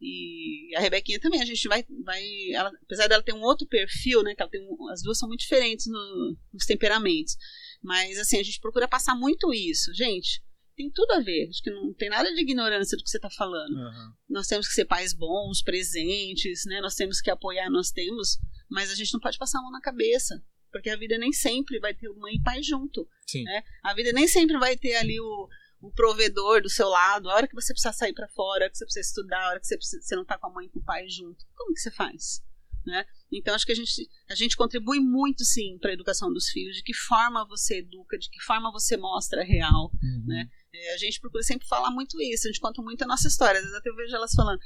E 0.00 0.72
a 0.76 0.80
Rebequinha 0.80 1.18
também, 1.18 1.42
a 1.42 1.44
gente 1.44 1.66
vai. 1.66 1.84
vai 2.04 2.22
ela, 2.52 2.70
apesar 2.84 3.08
dela 3.08 3.20
ter 3.24 3.32
um 3.32 3.42
outro 3.42 3.66
perfil, 3.66 4.22
né? 4.22 4.32
Que 4.36 4.42
ela 4.42 4.50
tem 4.50 4.60
um- 4.62 4.88
as 4.90 5.02
duas 5.02 5.18
são 5.18 5.26
muito 5.28 5.40
diferentes 5.40 5.86
no- 5.86 6.36
nos 6.52 6.64
temperamentos. 6.64 7.36
Mas 7.82 8.16
assim, 8.18 8.38
a 8.38 8.42
gente 8.44 8.60
procura 8.60 8.86
passar 8.86 9.16
muito 9.16 9.52
isso. 9.52 9.92
Gente, 9.94 10.40
tem 10.78 10.90
tudo 10.92 11.10
a 11.12 11.20
ver. 11.20 11.48
Acho 11.48 11.60
que 11.62 11.70
não 11.70 11.92
tem 11.92 12.08
nada 12.08 12.32
de 12.32 12.40
ignorância 12.40 12.96
do 12.96 13.02
que 13.02 13.10
você 13.10 13.18
tá 13.18 13.28
falando 13.28 13.76
Aham. 13.76 14.12
nós 14.30 14.46
temos 14.46 14.68
que 14.68 14.72
ser 14.74 14.84
pais 14.84 15.12
bons, 15.12 15.60
presentes, 15.60 16.64
né? 16.66 16.80
Nós 16.80 16.94
temos 16.94 17.20
que 17.20 17.30
apoiar, 17.30 17.68
nós 17.68 17.90
temos, 17.90 18.38
mas 18.70 18.90
a 18.90 18.94
gente 18.94 19.12
não 19.12 19.20
pode 19.20 19.36
passar 19.38 19.58
a 19.58 19.62
mão 19.62 19.72
na 19.72 19.80
cabeça, 19.80 20.40
porque 20.70 20.88
a 20.88 20.96
vida 20.96 21.18
nem 21.18 21.32
sempre 21.32 21.78
vai 21.80 21.92
ter 21.94 22.08
mãe 22.10 22.36
e 22.36 22.42
pai 22.42 22.62
junto, 22.62 23.06
Sim. 23.26 23.42
né? 23.44 23.62
A 23.82 23.92
vida 23.92 24.12
nem 24.12 24.28
sempre 24.28 24.56
vai 24.58 24.76
ter 24.76 24.94
ali 24.96 25.18
o, 25.20 25.48
o 25.80 25.90
provedor 25.92 26.62
do 26.62 26.70
seu 26.70 26.88
lado, 26.88 27.28
a 27.28 27.34
hora 27.34 27.48
que 27.48 27.54
você 27.54 27.72
precisa 27.72 27.92
sair 27.92 28.12
para 28.14 28.28
fora, 28.28 28.60
a 28.60 28.64
hora 28.64 28.70
que 28.70 28.78
você 28.78 28.84
precisa 28.84 29.08
estudar, 29.08 29.44
a 29.44 29.48
hora 29.50 29.60
que 29.60 29.66
você, 29.66 29.76
precisa, 29.76 30.00
você 30.02 30.14
não 30.16 30.24
tá 30.24 30.38
com 30.38 30.46
a 30.46 30.52
mãe 30.52 30.66
e 30.66 30.70
com 30.70 30.78
o 30.78 30.84
pai 30.84 31.08
junto. 31.08 31.44
Como 31.56 31.74
que 31.74 31.80
você 31.80 31.90
faz? 31.90 32.40
Né? 32.86 33.04
Então 33.30 33.54
acho 33.54 33.66
que 33.66 33.72
a 33.72 33.74
gente, 33.74 34.08
a 34.30 34.34
gente 34.34 34.56
contribui 34.56 34.98
muito 35.00 35.44
sim 35.44 35.76
para 35.78 35.90
a 35.90 35.92
educação 35.92 36.32
dos 36.32 36.48
filhos, 36.48 36.76
de 36.76 36.82
que 36.82 36.94
forma 36.94 37.44
você 37.46 37.78
educa, 37.80 38.16
de 38.16 38.30
que 38.30 38.40
forma 38.40 38.70
você 38.72 38.96
mostra 38.96 39.42
a 39.42 39.44
real, 39.44 39.90
Uhum. 40.02 40.24
né? 40.26 40.48
É, 40.74 40.94
a 40.94 40.96
gente 40.98 41.20
procura 41.20 41.42
sempre 41.42 41.66
falar 41.66 41.90
muito 41.90 42.20
isso, 42.20 42.46
a 42.46 42.50
gente 42.50 42.60
conta 42.60 42.82
muito 42.82 43.02
a 43.02 43.06
nossa 43.06 43.28
história. 43.28 43.58
Às 43.58 43.64
vezes 43.64 43.78
até 43.78 43.88
eu 43.90 43.96
vejo 43.96 44.14
elas 44.14 44.32
falando, 44.34 44.60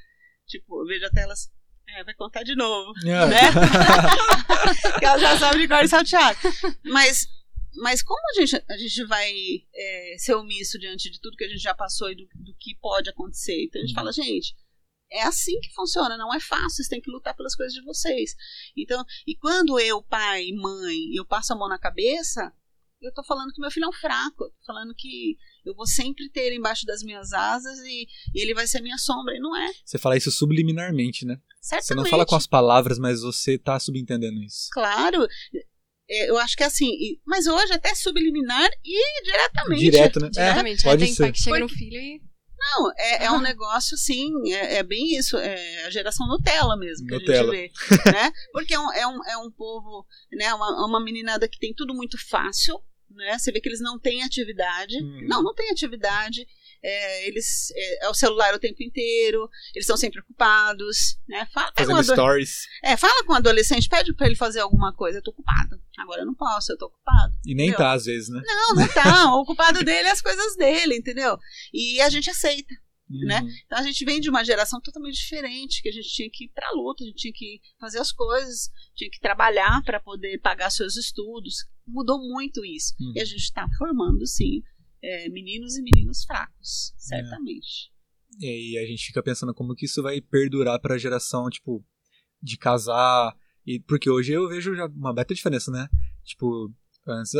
tipo, 0.47 0.83
eu 0.83 0.87
vejo 0.87 1.07
até 1.07 1.23
elas, 1.23 1.51
é, 1.89 2.05
vai 2.05 2.15
contar 2.15 2.43
de 2.43 2.55
novo, 2.57 2.93
É. 3.07 3.27
né? 3.27 3.41
que 4.99 5.05
elas 5.05 5.21
já 5.21 5.39
sabem 5.39 5.61
de 5.63 5.69
cor 5.69 5.85
e 5.85 5.89
salteado. 5.89 6.39
Mas, 6.85 7.27
mas 7.77 8.03
como 8.03 8.21
a 8.31 8.41
gente, 8.41 8.65
a 8.69 8.77
gente 8.77 9.05
vai 9.05 9.33
é, 9.75 10.17
ser 10.19 10.35
omisso 10.35 10.79
diante 10.79 11.11
de 11.11 11.21
tudo 11.21 11.37
que 11.37 11.45
a 11.45 11.49
gente 11.49 11.63
já 11.63 11.75
passou 11.75 12.11
e 12.11 12.17
do, 12.17 12.25
do 12.35 12.55
que 12.59 12.75
pode 12.81 13.09
acontecer? 13.11 13.65
Então 13.65 13.81
a 13.81 13.85
gente 13.85 13.91
Uhum. 13.91 13.95
fala, 13.95 14.13
gente, 14.13 14.55
é 15.11 15.23
assim 15.25 15.61
que 15.61 15.73
funciona, 15.75 16.17
não 16.17 16.33
é 16.35 16.41
fácil, 16.41 16.71
vocês 16.71 16.89
têm 16.89 17.01
que 17.01 17.11
lutar 17.11 17.37
pelas 17.37 17.55
coisas 17.55 17.75
de 17.75 17.85
vocês. 17.85 18.35
Então, 18.77 19.05
e 19.27 19.37
quando 19.37 19.79
eu, 19.79 20.03
pai, 20.03 20.51
mãe, 20.53 20.97
eu 21.15 21.25
passo 21.27 21.53
a 21.53 21.57
mão 21.57 21.69
na 21.69 21.79
cabeça, 21.79 22.51
eu 23.03 23.13
tô 23.13 23.23
falando 23.25 23.53
que 23.53 23.61
meu 23.61 23.71
filho 23.71 23.85
é 23.85 23.89
um 23.89 23.93
fraco, 23.93 24.45
eu 24.45 24.51
tô 24.51 24.65
falando 24.67 24.95
que 24.97 25.37
eu 25.65 25.75
vou 25.75 25.87
sempre 25.87 26.31
ter 26.31 26.41
ele 26.47 26.57
embaixo 26.57 26.87
das 26.87 27.03
minhas 27.03 27.33
asas 27.33 27.79
e, 27.81 28.07
e 28.35 28.41
ele 28.41 28.55
vai 28.55 28.67
ser 28.67 28.81
minha 28.81 28.99
sombra, 28.99 29.37
e 29.37 29.41
não 29.41 29.57
é. 29.57 29.71
Você 29.85 29.99
fala 29.99 30.17
isso 30.17 30.31
subliminarmente, 30.31 31.25
né? 31.25 31.39
Certamente. 31.61 31.87
Você 31.87 31.95
não 31.95 32.05
fala 32.07 32.27
com 32.27 32.37
as 32.37 32.47
palavras, 32.47 32.99
mas 32.99 33.23
você 33.23 33.59
tá 33.59 33.79
subentendendo 33.79 34.43
isso. 34.43 34.69
Claro, 34.73 35.27
é, 36.09 36.29
eu 36.29 36.37
acho 36.39 36.57
que 36.57 36.63
é 36.63 36.67
assim, 36.67 36.91
mas 37.27 37.47
hoje 37.47 37.73
até 37.73 37.95
subliminar 37.95 38.71
e 38.85 39.23
diretamente. 39.23 39.81
Direto, 39.81 40.21
né? 40.21 40.31
Diretamente. 40.31 40.81
É, 40.83 40.85
pode 40.85 41.05
Tem 41.05 41.15
ser. 41.15 41.23
pai 41.23 41.33
que 41.33 41.41
chega 41.41 41.61
no 41.61 41.69
filho 41.69 41.99
e. 41.99 42.21
Não, 42.65 42.93
é, 42.97 43.25
é 43.25 43.33
um 43.33 43.41
negócio 43.41 43.97
assim, 43.97 44.31
é, 44.53 44.77
é 44.77 44.83
bem 44.85 45.17
isso, 45.17 45.37
é 45.37 45.85
a 45.85 45.91
geração 45.91 46.29
Nutella 46.29 46.77
mesmo 46.77 47.09
que 47.09 47.15
Nutella. 47.15 47.53
a 47.53 47.57
gente 47.57 47.73
vê, 47.81 48.13
né? 48.13 48.33
Porque 48.53 48.73
é 48.73 48.79
um, 48.79 48.93
é 48.93 49.07
um, 49.07 49.25
é 49.25 49.37
um 49.39 49.51
povo, 49.51 50.07
né? 50.31 50.55
Uma, 50.55 50.87
uma 50.87 51.03
meninada 51.03 51.49
que 51.49 51.59
tem 51.59 51.75
tudo 51.75 51.93
muito 51.93 52.17
fácil, 52.29 52.81
né? 53.15 53.39
Você 53.39 53.51
vê 53.53 53.61
que 53.61 53.69
eles 53.69 53.81
não 53.81 53.99
têm 53.99 54.23
atividade, 54.23 54.97
Hum. 55.03 55.27
não, 55.29 55.43
não 55.43 55.55
tem 55.55 55.71
atividade. 55.71 56.47
é, 56.85 57.29
eles 57.29 57.71
é, 57.77 58.07
é 58.07 58.09
o 58.09 58.15
celular 58.15 58.53
o 58.55 58.59
tempo 58.59 58.83
inteiro, 58.83 59.49
eles 59.73 59.85
estão 59.85 59.97
sempre 59.97 60.19
ocupados, 60.19 61.17
né? 61.29 61.47
Fala, 61.55 61.73
Fazendo 61.79 61.99
ado- 61.99 62.13
stories. 62.13 62.67
é, 62.83 62.97
fala 62.97 63.25
com 63.25 63.33
o 63.33 63.37
adolescente, 63.37 63.89
pede 63.89 64.13
pra 64.13 64.27
ele 64.27 64.35
fazer 64.35 64.59
alguma 64.59 64.93
coisa, 64.93 65.19
eu 65.19 65.23
tô 65.23 65.31
ocupado. 65.31 65.81
Agora 65.97 66.23
eu 66.23 66.27
não 66.27 66.35
posso, 66.35 66.73
eu 66.73 66.77
tô 66.79 66.87
ocupado. 66.87 67.35
E 67.47 67.55
nem 67.55 67.69
Entendeu? 67.69 67.79
tá, 67.87 67.93
às 67.93 68.05
vezes, 68.07 68.29
né? 68.31 68.43
Não, 68.45 68.75
não 68.75 68.89
tá. 68.89 69.33
O 69.33 69.43
ocupado 69.43 69.85
dele 69.85 70.09
é 70.09 70.11
as 70.11 70.21
coisas 70.21 70.57
dele, 70.57 70.97
entendeu? 70.97 71.39
E 71.73 72.01
a 72.01 72.11
gente 72.11 72.29
aceita. 72.29 72.75
Né? 73.21 73.41
Uhum. 73.41 73.49
Então 73.67 73.79
a 73.79 73.83
gente 73.83 74.05
vem 74.05 74.21
de 74.21 74.31
uma 74.31 74.45
geração 74.45 74.81
totalmente 74.81 75.17
diferente, 75.17 75.83
que 75.83 75.89
a 75.89 75.93
gente 75.93 76.09
tinha 76.09 76.31
que 76.31 76.45
ir 76.45 76.49
pra 76.49 76.71
luta, 76.73 77.05
a 77.05 77.07
gente 77.07 77.17
tinha 77.17 77.33
que 77.33 77.61
fazer 77.79 77.99
as 77.99 78.13
coisas, 78.13 78.71
tinha 78.95 79.11
que 79.11 79.21
trabalhar 79.21 79.83
para 79.85 80.01
poder 80.01 80.39
pagar 80.39 80.71
seus 80.71 80.97
estudos. 80.97 81.67
Mudou 81.87 82.19
muito 82.19 82.65
isso. 82.65 82.95
Uhum. 83.01 83.13
E 83.17 83.21
a 83.21 83.25
gente 83.25 83.43
está 83.43 83.67
formando, 83.79 84.27
sim, 84.27 84.63
é, 85.03 85.29
meninos 85.29 85.77
e 85.77 85.83
meninas 85.83 86.25
fracos, 86.25 86.95
certamente. 86.97 87.91
E 88.39 88.47
aí 88.47 88.85
a 88.85 88.87
gente 88.87 89.07
fica 89.07 89.23
pensando 89.23 89.53
como 89.53 89.75
que 89.75 89.87
isso 89.87 90.03
vai 90.03 90.21
perdurar 90.21 90.81
pra 90.81 90.99
geração, 90.99 91.51
tipo, 91.51 91.85
de 92.41 92.57
casar. 92.57 93.37
E, 93.67 93.79
porque 93.81 94.09
hoje 94.09 94.33
eu 94.33 94.49
vejo 94.49 94.75
já 94.75 94.87
uma 94.87 95.13
beta 95.13 95.35
diferença, 95.35 95.71
né? 95.71 95.89
Tipo, 96.25 96.73
antes, 97.07 97.33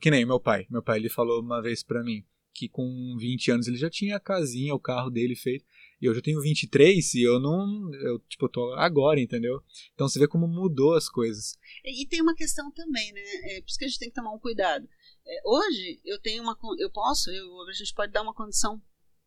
que 0.00 0.10
nem 0.10 0.26
meu 0.26 0.38
pai. 0.38 0.66
Meu 0.68 0.82
pai, 0.82 0.98
ele 0.98 1.08
falou 1.08 1.40
uma 1.40 1.62
vez 1.62 1.82
pra 1.82 2.02
mim 2.02 2.24
que 2.54 2.68
com 2.68 3.16
20 3.18 3.50
anos 3.50 3.66
ele 3.66 3.76
já 3.76 3.90
tinha 3.90 4.16
a 4.16 4.20
casinha, 4.20 4.74
o 4.74 4.78
carro 4.80 5.10
dele 5.10 5.34
feito. 5.34 5.64
E 6.00 6.08
hoje 6.08 6.18
eu 6.18 6.22
tenho 6.22 6.40
23 6.40 7.14
e 7.14 7.22
eu 7.22 7.40
não. 7.40 7.92
Eu, 7.94 8.18
tipo, 8.20 8.44
eu 8.44 8.48
tô 8.48 8.72
agora, 8.74 9.20
entendeu? 9.20 9.60
Então 9.94 10.08
você 10.08 10.18
vê 10.18 10.28
como 10.28 10.46
mudou 10.46 10.94
as 10.94 11.08
coisas. 11.08 11.58
E, 11.84 12.02
e 12.02 12.06
tem 12.06 12.20
uma 12.22 12.34
questão 12.34 12.70
também, 12.72 13.12
né? 13.12 13.20
É, 13.50 13.60
por 13.60 13.68
isso 13.68 13.78
que 13.78 13.84
a 13.84 13.88
gente 13.88 13.98
tem 13.98 14.08
que 14.08 14.14
tomar 14.14 14.32
um 14.32 14.38
cuidado. 14.38 14.86
É, 15.26 15.40
hoje 15.44 16.00
eu 16.04 16.20
tenho 16.20 16.42
uma, 16.42 16.56
eu 16.78 16.90
posso, 16.90 17.30
eu, 17.30 17.62
a 17.68 17.72
gente 17.72 17.92
pode 17.94 18.12
dar 18.12 18.22
uma 18.22 18.34
condição, 18.34 18.80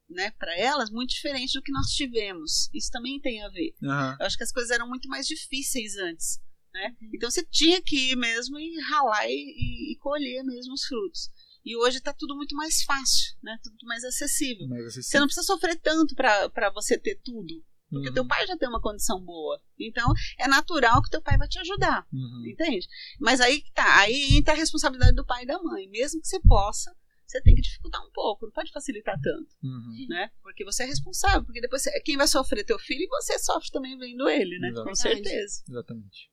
né, 0.10 0.32
para 0.32 0.56
elas 0.58 0.90
muito 0.92 1.10
diferente 1.10 1.54
do 1.54 1.62
que 1.64 1.72
nós 1.72 1.88
tivemos. 1.88 2.70
Isso 2.74 2.90
também 2.92 3.20
tem 3.20 3.42
a 3.44 3.50
ver. 3.50 3.74
Aham. 3.84 4.18
Eu 4.20 4.26
acho 4.26 4.38
que 4.38 4.44
as 4.44 4.52
coisas 4.52 4.72
eram 4.72 4.88
muito 4.88 5.10
mais 5.10 5.26
difíceis 5.28 5.98
antes. 5.98 6.40
Né? 6.74 6.96
Então 7.14 7.32
você 7.32 7.44
tinha 7.44 7.82
que 7.82 8.12
ir 8.12 8.16
mesmo 8.16 8.60
e 8.60 8.80
ralar 8.82 9.28
e, 9.28 9.34
e- 9.34 9.94
e 9.94 9.98
colher 9.98 10.44
mesmo 10.44 10.74
os 10.74 10.86
frutos. 10.86 11.30
E 11.68 11.76
hoje 11.78 11.98
está 11.98 12.14
tudo 12.14 12.36
muito 12.36 12.56
mais 12.56 12.82
fácil, 12.84 13.36
né? 13.44 13.58
tudo 13.62 13.76
mais 13.86 14.04
acessível. 14.04 14.68
Mas 14.70 14.86
assim, 14.86 15.02
Você 15.02 15.20
não 15.20 15.28
precisa 15.28 15.46
sofrer 15.46 15.76
tanto 15.82 16.16
para 16.16 16.70
você 16.74 16.98
ter 16.98 17.20
tudo. 17.24 17.54
Porque 17.90 18.10
uhum, 18.10 18.14
teu 18.14 18.28
pai 18.28 18.46
já 18.48 18.58
tem 18.58 18.68
uma 18.70 18.82
condição 18.82 19.20
boa. 19.24 19.62
Então 19.80 20.12
é 20.40 20.48
natural 20.48 21.02
que 21.02 21.10
teu 21.10 21.22
pai 21.22 21.38
vai 21.38 21.48
te 21.48 21.60
ajudar. 21.60 22.06
uhum. 22.12 22.46
Entende? 22.48 22.88
Mas 23.20 23.40
aí 23.42 23.62
que 23.62 23.72
tá. 23.72 24.00
Aí 24.00 24.38
entra 24.38 24.54
a 24.54 24.58
responsabilidade 24.58 25.16
do 25.16 25.26
pai 25.26 25.44
e 25.44 25.48
da 25.48 25.62
mãe. 25.62 25.88
Mesmo 25.90 26.20
que 26.22 26.28
você 26.28 26.40
possa, 26.42 26.94
você 27.26 27.42
tem 27.42 27.56
que 27.56 27.62
dificultar 27.62 28.02
um 28.06 28.12
pouco. 28.12 28.46
Não 28.46 28.52
pode 28.54 28.72
facilitar 28.72 29.18
tanto 29.22 29.54
Uhum. 29.64 30.06
né? 30.10 30.30
Porque 30.42 30.64
você 30.66 30.84
é 30.84 30.86
responsável, 30.86 31.44
porque 31.46 31.62
depois 31.62 31.82
você- 31.84 32.00
quem 32.02 32.16
vai 32.18 32.28
sofrer 32.28 32.62
é 32.62 32.66
teu 32.66 32.80
filho 32.80 33.04
e 33.04 33.08
você 33.08 33.38
sofre 33.40 33.70
também 33.72 33.98
vendo 33.98 34.28
ele, 34.30 34.58
né? 34.60 34.70
Exato. 34.70 34.88
Com 34.88 34.96
certeza. 34.96 35.64
Exatamente. 35.70 36.30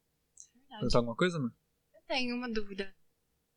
Verdade. 0.55 0.81
Perguntar 0.81 0.99
alguma 0.99 1.17
coisa, 1.17 1.39
mano? 1.39 1.53
Eu 1.95 2.01
tenho 2.09 2.37
uma 2.37 2.51
dúvida 2.53 2.93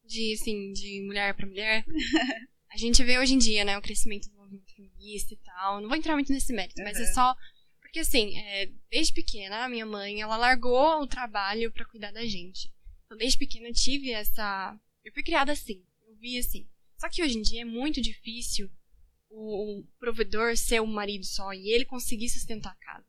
de, 0.07 0.33
assim, 0.33 0.71
de 0.73 1.01
mulher 1.05 1.33
pra 1.35 1.45
mulher. 1.45 1.85
A 2.71 2.77
gente 2.77 3.03
vê 3.03 3.17
hoje 3.17 3.33
em 3.33 3.37
dia, 3.37 3.63
né, 3.65 3.77
o 3.77 3.81
crescimento 3.81 4.29
do 4.29 4.35
movimento 4.37 4.73
feminista 4.75 5.33
e 5.33 5.37
tal. 5.37 5.81
Não 5.81 5.87
vou 5.87 5.97
entrar 5.97 6.13
muito 6.13 6.31
nesse 6.31 6.53
mérito, 6.53 6.81
mas 6.83 6.97
é 6.97 7.01
Uhum. 7.07 7.13
só... 7.13 7.35
Porque, 7.81 7.99
assim, 7.99 8.37
é, 8.37 8.69
desde 8.91 9.13
pequena, 9.13 9.63
a 9.63 9.69
minha 9.69 9.85
mãe, 9.85 10.21
ela 10.21 10.35
largou 10.35 11.01
o 11.01 11.07
trabalho 11.07 11.71
pra 11.71 11.85
cuidar 11.85 12.11
da 12.11 12.25
gente. 12.25 12.71
Então, 13.05 13.17
desde 13.17 13.37
pequena, 13.37 13.67
eu 13.69 13.73
tive 13.73 14.11
essa... 14.11 14.77
Eu 15.03 15.13
fui 15.13 15.23
criada 15.23 15.53
assim. 15.53 15.81
Eu 16.05 16.15
vi 16.17 16.37
assim. 16.37 16.67
Só 16.97 17.07
que 17.09 17.23
hoje 17.23 17.37
em 17.37 17.41
dia 17.41 17.61
é 17.61 17.65
muito 17.65 18.01
difícil 18.01 18.69
o, 19.29 19.79
o 19.79 19.83
provedor 19.99 20.57
ser 20.57 20.81
um 20.81 20.85
marido 20.87 21.25
só 21.25 21.53
e 21.53 21.69
ele 21.69 21.85
conseguir 21.85 22.27
sustentar 22.29 22.71
a 22.73 22.85
casa. 22.85 23.05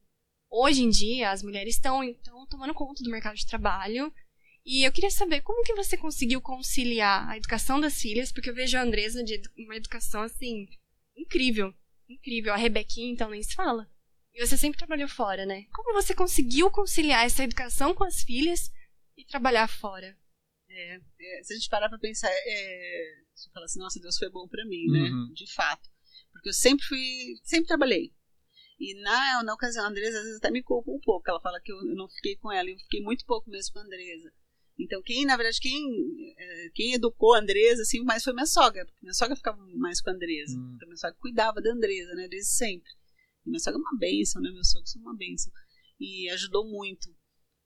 Hoje 0.51 0.82
em 0.82 0.88
dia, 0.90 1.30
as 1.30 1.42
mulheres 1.42 1.74
estão 1.74 2.03
então 2.03 2.46
tomando 2.46 2.72
conta 2.72 3.03
do 3.03 3.11
mercado 3.11 3.36
de 3.36 3.46
trabalho 3.46 4.12
e 4.71 4.87
eu 4.87 4.93
queria 4.93 5.11
saber 5.11 5.41
como 5.41 5.64
que 5.64 5.73
você 5.73 5.97
conseguiu 5.97 6.43
conciliar 6.43 7.27
a 7.27 7.39
educação 7.39 7.81
das 7.81 7.99
filhas, 7.99 8.31
porque 8.31 8.51
eu 8.51 8.55
vejo 8.55 8.77
a 8.77 8.83
Andresa 8.83 9.25
de 9.25 9.41
uma 9.57 9.75
educação 9.75 10.21
assim 10.21 10.69
incrível, 11.16 11.75
incrível. 12.07 12.53
A 12.53 12.57
Rebequinha 12.57 13.11
então 13.11 13.31
nem 13.31 13.43
se 13.43 13.55
fala. 13.55 13.91
E 14.35 14.47
você 14.47 14.59
sempre 14.59 14.77
trabalhou 14.77 15.09
fora, 15.09 15.47
né? 15.47 15.64
Como 15.73 15.95
você 15.95 16.14
conseguiu 16.14 16.71
conciliar 16.71 17.25
essa 17.25 17.45
educação 17.45 17.95
com 17.95 18.05
as 18.05 18.23
filhas 18.23 18.71
e 19.16 19.25
trabalhar 19.25 19.66
fora? 19.69 20.14
É, 20.69 21.01
se 21.45 21.55
a 21.55 21.57
gente 21.57 21.71
parar 21.71 21.89
pra 21.89 21.99
pensar, 21.99 22.31
é, 22.31 23.14
você 23.35 23.49
fala 23.51 23.64
assim, 23.64 23.81
nossa, 23.81 23.99
Deus 23.99 24.19
foi 24.19 24.31
bom 24.31 24.47
pra 24.47 24.66
mim, 24.66 24.85
né? 24.93 25.09
Uhum. 25.09 25.33
De 25.33 25.51
fato. 25.51 25.89
Porque 26.31 26.51
eu 26.51 26.55
sempre 26.55 26.85
fui, 26.85 27.41
sempre 27.43 27.69
trabalhei. 27.69 28.12
E 28.79 29.01
na, 29.01 29.43
na 29.45 29.55
ocasião, 29.55 29.87
a 29.87 29.89
Andresa 29.89 30.19
às 30.19 30.25
vezes 30.25 30.39
até 30.39 30.51
me 30.51 30.62
culpa 30.62 30.91
um 30.91 31.01
pouco. 31.01 31.31
Ela 31.31 31.41
fala 31.41 31.59
que 31.59 31.73
eu, 31.73 31.79
eu 31.79 31.95
não 31.95 32.07
fiquei 32.11 32.37
com 32.37 32.53
ela, 32.53 32.69
eu 32.69 32.77
fiquei 32.81 33.01
muito 33.01 33.25
pouco 33.25 33.49
mesmo 33.49 33.73
com 33.73 33.79
a 33.79 33.83
Andresa. 33.83 34.31
Então, 34.79 35.03
quem, 35.03 35.24
na 35.24 35.37
verdade, 35.37 35.59
quem, 35.61 36.35
é, 36.39 36.70
quem 36.72 36.95
educou 36.95 37.35
a 37.35 37.41
Andresa, 37.41 37.83
assim, 37.83 38.01
mais 38.05 38.22
foi 38.22 38.33
minha 38.33 38.47
sogra. 38.47 38.85
Porque 38.87 39.01
minha 39.03 39.14
sogra 39.14 39.35
ficava 39.35 39.61
mais 39.74 40.01
com 40.01 40.11
a 40.11 40.12
Andresa. 40.12 40.57
Hum. 40.57 40.74
Então, 40.76 40.87
minha 40.87 40.97
sogra 40.97 41.16
cuidava 41.18 41.61
da 41.61 41.72
Andresa, 41.72 42.14
né? 42.14 42.29
Desde 42.29 42.51
sempre. 42.51 42.91
E 43.45 43.51
minha 43.51 43.59
sogra 43.59 43.79
é 43.79 43.83
uma 43.83 43.99
bênção, 43.99 44.41
né? 44.41 44.51
Meus 44.51 44.70
sogros 44.70 44.93
são 44.93 45.03
uma 45.03 45.16
bênção. 45.16 45.53
E 45.99 46.31
ajudou 46.31 46.64
muito. 46.68 47.12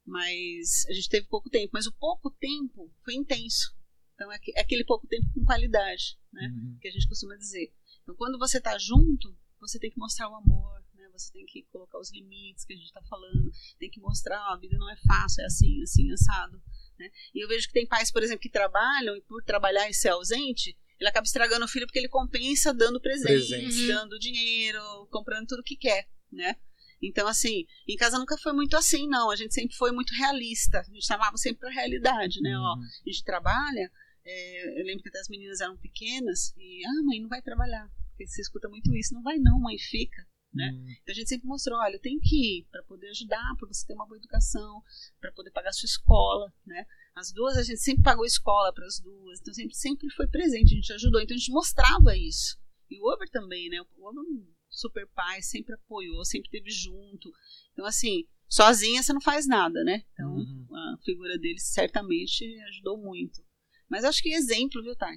Mas 0.06 0.86
a 0.88 0.92
gente 0.92 1.08
teve 1.08 1.26
pouco 1.26 1.50
tempo. 1.50 1.70
Mas 1.74 1.86
o 1.86 1.92
pouco 1.92 2.30
tempo 2.30 2.90
foi 3.04 3.14
intenso. 3.14 3.76
Então, 4.14 4.32
é 4.32 4.38
é 4.56 4.60
aquele 4.60 4.84
pouco 4.84 5.06
tempo 5.06 5.26
com 5.34 5.44
qualidade, 5.44 6.18
né? 6.32 6.48
Uhum. 6.54 6.78
que 6.80 6.88
a 6.88 6.90
gente 6.90 7.08
costuma 7.08 7.36
dizer. 7.36 7.74
Então, 8.02 8.14
quando 8.16 8.38
você 8.38 8.58
está 8.58 8.78
junto, 8.78 9.36
você 9.60 9.78
tem 9.78 9.90
que 9.90 9.98
mostrar 9.98 10.30
o 10.30 10.34
amor, 10.34 10.84
né? 10.94 11.08
Você 11.12 11.32
tem 11.32 11.44
que 11.44 11.62
colocar 11.72 11.98
os 11.98 12.12
limites 12.12 12.64
que 12.64 12.72
a 12.72 12.76
gente 12.76 12.86
está 12.86 13.02
falando, 13.02 13.50
tem 13.78 13.90
que 13.90 14.00
mostrar, 14.00 14.40
ó, 14.48 14.54
a 14.54 14.56
vida 14.56 14.76
não 14.78 14.90
é 14.90 14.96
fácil, 15.06 15.42
é 15.42 15.46
assim, 15.46 15.82
assim, 15.82 16.10
assado. 16.12 16.60
Né? 17.02 17.10
E 17.34 17.44
eu 17.44 17.48
vejo 17.48 17.66
que 17.66 17.72
tem 17.72 17.86
pais, 17.86 18.10
por 18.12 18.22
exemplo, 18.22 18.40
que 18.40 18.48
trabalham 18.50 19.16
e 19.16 19.22
por 19.22 19.42
trabalhar 19.44 19.88
e 19.90 19.94
ser 19.94 20.10
ausente, 20.10 20.76
ele 21.00 21.08
acaba 21.08 21.24
estragando 21.26 21.64
o 21.64 21.68
filho 21.68 21.86
porque 21.86 21.98
ele 21.98 22.08
compensa 22.08 22.72
dando 22.72 23.00
presente, 23.00 23.26
Presente. 23.48 23.80
Uhum. 23.82 23.86
dando 23.88 24.18
dinheiro, 24.18 24.80
comprando 25.10 25.46
tudo 25.48 25.62
que 25.64 25.76
quer, 25.76 26.06
né? 26.30 26.54
Então, 27.02 27.26
assim, 27.26 27.66
em 27.88 27.96
casa 27.96 28.16
nunca 28.16 28.36
foi 28.38 28.52
muito 28.52 28.76
assim, 28.76 29.08
não. 29.08 29.28
A 29.28 29.34
gente 29.34 29.52
sempre 29.52 29.74
foi 29.76 29.90
muito 29.90 30.14
realista. 30.14 30.78
A 30.78 30.84
gente 30.84 31.04
chamava 31.04 31.36
sempre 31.36 31.58
pra 31.58 31.70
realidade, 31.72 32.40
né? 32.40 32.56
Ó, 32.56 32.76
Uhum. 32.76 32.82
a 32.82 33.10
gente 33.10 33.24
trabalha. 33.24 33.90
é, 34.24 34.80
eu 34.80 34.84
lembro 34.86 35.02
que 35.02 35.08
até 35.08 35.18
as 35.18 35.28
meninas 35.28 35.60
eram 35.60 35.76
pequenas 35.78 36.54
e, 36.56 36.86
ah, 36.86 37.02
mãe, 37.04 37.20
não 37.20 37.28
vai 37.28 37.42
trabalhar. 37.42 37.88
Porque 38.10 38.24
você 38.24 38.40
escuta 38.40 38.68
muito 38.68 38.94
isso. 38.94 39.12
Não 39.14 39.22
vai, 39.24 39.36
não, 39.38 39.58
mãe, 39.58 39.76
fica. 39.78 40.24
Né? 40.52 40.70
Uhum. 40.70 40.90
Então 40.90 41.12
a 41.12 41.14
gente 41.14 41.28
sempre 41.28 41.46
mostrou: 41.46 41.78
olha, 41.78 41.98
tem 41.98 42.18
que 42.18 42.58
ir 42.58 42.66
para 42.70 42.82
poder 42.84 43.08
ajudar, 43.08 43.54
para 43.58 43.68
você 43.68 43.86
ter 43.86 43.94
uma 43.94 44.06
boa 44.06 44.18
educação, 44.18 44.82
para 45.20 45.32
poder 45.32 45.50
pagar 45.50 45.72
sua 45.72 45.86
escola, 45.86 46.52
né? 46.66 46.84
As 47.14 47.32
duas, 47.32 47.56
a 47.56 47.62
gente 47.62 47.80
sempre 47.80 48.02
pagou 48.02 48.24
escola 48.24 48.72
para 48.72 48.86
as 48.86 48.98
duas. 49.00 49.40
Então 49.40 49.52
sempre, 49.54 49.74
sempre 49.74 50.10
foi 50.10 50.26
presente, 50.28 50.72
a 50.72 50.76
gente 50.76 50.92
ajudou. 50.92 51.20
Então 51.20 51.34
a 51.34 51.38
gente 51.38 51.52
mostrava 51.52 52.16
isso. 52.16 52.58
E 52.90 53.00
o 53.00 53.12
Uber 53.12 53.28
também, 53.30 53.68
né? 53.68 53.80
O 53.80 54.08
Uber 54.10 54.22
é 54.22 54.52
super 54.68 55.06
pai, 55.14 55.42
sempre 55.42 55.74
apoiou, 55.74 56.24
sempre 56.24 56.48
esteve 56.48 56.70
junto. 56.70 57.30
Então, 57.72 57.86
assim, 57.86 58.26
sozinha 58.48 59.02
você 59.02 59.12
não 59.12 59.20
faz 59.20 59.46
nada, 59.46 59.82
né? 59.84 60.04
Então, 60.12 60.34
Uhum. 60.34 60.66
a 60.74 60.96
figura 61.04 61.38
dele 61.38 61.58
certamente 61.58 62.44
ajudou 62.68 62.98
muito. 62.98 63.42
Mas 63.88 64.04
acho 64.04 64.22
que 64.22 64.32
exemplo, 64.32 64.82
viu, 64.82 64.96
Thay? 64.96 65.16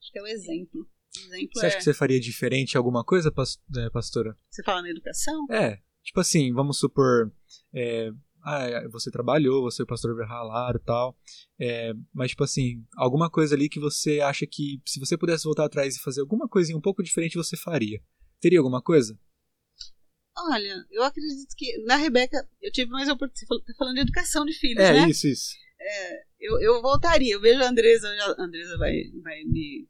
Acho 0.00 0.12
que 0.12 0.18
é 0.18 0.22
o 0.22 0.26
exemplo. 0.26 0.88
Exemplo 1.16 1.48
Você 1.54 1.64
é. 1.64 1.68
acha 1.68 1.76
que 1.78 1.84
você 1.84 1.94
faria 1.94 2.18
diferente 2.20 2.76
alguma 2.76 3.04
coisa, 3.04 3.30
pas- 3.30 3.60
é, 3.76 3.90
pastora? 3.90 4.34
Você 4.50 4.62
fala 4.62 4.82
na 4.82 4.90
educação? 4.90 5.44
É, 5.50 5.78
tipo 6.02 6.20
assim, 6.20 6.52
vamos 6.52 6.78
supor, 6.78 7.32
é, 7.74 8.10
ah, 8.44 8.88
você 8.90 9.10
trabalhou, 9.10 9.62
você 9.62 9.82
e 9.82 9.84
o 9.84 9.86
pastor 9.86 10.16
ralaram 10.26 10.80
e 10.80 10.84
tal, 10.84 11.16
é, 11.60 11.92
mas 12.14 12.30
tipo 12.30 12.42
assim, 12.44 12.84
alguma 12.96 13.30
coisa 13.30 13.54
ali 13.54 13.68
que 13.68 13.78
você 13.80 14.20
acha 14.20 14.46
que 14.46 14.80
se 14.86 14.98
você 14.98 15.16
pudesse 15.18 15.44
voltar 15.44 15.64
atrás 15.66 15.96
e 15.96 16.02
fazer 16.02 16.20
alguma 16.22 16.48
coisinha 16.48 16.76
um 16.76 16.80
pouco 16.82 17.02
diferente, 17.02 17.36
você 17.36 17.56
faria. 17.56 18.00
Teria 18.40 18.58
alguma 18.58 18.82
coisa? 18.82 19.18
Olha, 20.36 20.86
eu 20.90 21.02
acredito 21.02 21.54
que 21.56 21.78
na 21.84 21.96
Rebeca 21.96 22.36
eu 22.60 22.72
tive 22.72 22.90
mais 22.90 23.06
oportunidade. 23.08 23.46
Você 23.46 23.72
tá 23.72 23.74
falando 23.78 23.94
de 23.96 24.00
educação 24.00 24.44
de 24.46 24.54
filhos, 24.54 24.82
É, 24.82 24.92
né? 24.92 25.08
isso, 25.10 25.28
isso. 25.28 25.50
Eu, 26.40 26.60
eu 26.60 26.80
voltaria. 26.82 27.34
Eu 27.34 27.40
vejo 27.40 27.60
a 27.62 27.68
Andresa, 27.68 28.08
a 28.08 28.42
Andresa 28.42 28.78
vai, 28.78 28.94
vai 29.22 29.44
me. 29.44 29.86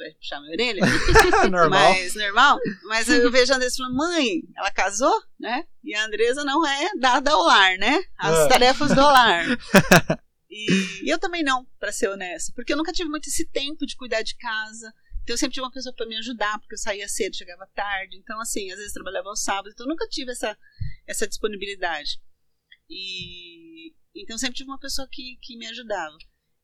Vai 0.00 0.14
puxar 0.14 0.40
minha 0.40 0.52
orelha. 0.52 0.80
Normal. 1.50 1.92
Mas 1.92 2.14
normal. 2.14 2.58
Mas 2.84 3.08
eu 3.08 3.30
vejo 3.30 3.52
a 3.52 3.56
Andresa 3.56 3.76
falando, 3.76 3.96
mãe, 3.96 4.42
ela 4.56 4.70
casou, 4.70 5.12
né? 5.38 5.66
E 5.84 5.94
a 5.94 6.04
Andresa 6.04 6.42
não 6.44 6.66
é 6.66 6.90
dada 6.98 7.32
ao 7.32 7.42
lar, 7.42 7.76
né? 7.78 8.02
As 8.18 8.34
Ah. 8.34 8.48
tarefas 8.48 8.94
do 8.94 9.00
lar. 9.00 9.44
E 10.52 11.08
eu 11.08 11.16
também 11.16 11.44
não, 11.44 11.64
pra 11.78 11.92
ser 11.92 12.08
honesta. 12.08 12.52
Porque 12.56 12.72
eu 12.72 12.76
nunca 12.76 12.92
tive 12.92 13.08
muito 13.08 13.28
esse 13.28 13.46
tempo 13.46 13.86
de 13.86 13.94
cuidar 13.94 14.20
de 14.22 14.34
casa. 14.36 14.92
Então 15.22 15.34
eu 15.34 15.38
sempre 15.38 15.54
tinha 15.54 15.62
uma 15.62 15.70
pessoa 15.70 15.94
para 15.94 16.06
me 16.06 16.16
ajudar, 16.16 16.58
porque 16.58 16.74
eu 16.74 16.78
saía 16.78 17.06
cedo, 17.08 17.36
chegava 17.36 17.68
tarde. 17.72 18.16
Então, 18.16 18.40
assim, 18.40 18.68
às 18.72 18.76
vezes 18.78 18.92
trabalhava 18.92 19.28
aos 19.28 19.44
sábados. 19.44 19.72
Então 19.72 19.86
eu 19.86 19.90
nunca 19.90 20.08
tive 20.08 20.32
essa, 20.32 20.58
essa 21.06 21.28
disponibilidade. 21.28 22.18
E 22.88 23.92
então 24.14 24.36
sempre 24.36 24.56
tive 24.56 24.70
uma 24.70 24.78
pessoa 24.80 25.06
que, 25.10 25.38
que 25.40 25.56
me 25.56 25.66
ajudava. 25.68 26.16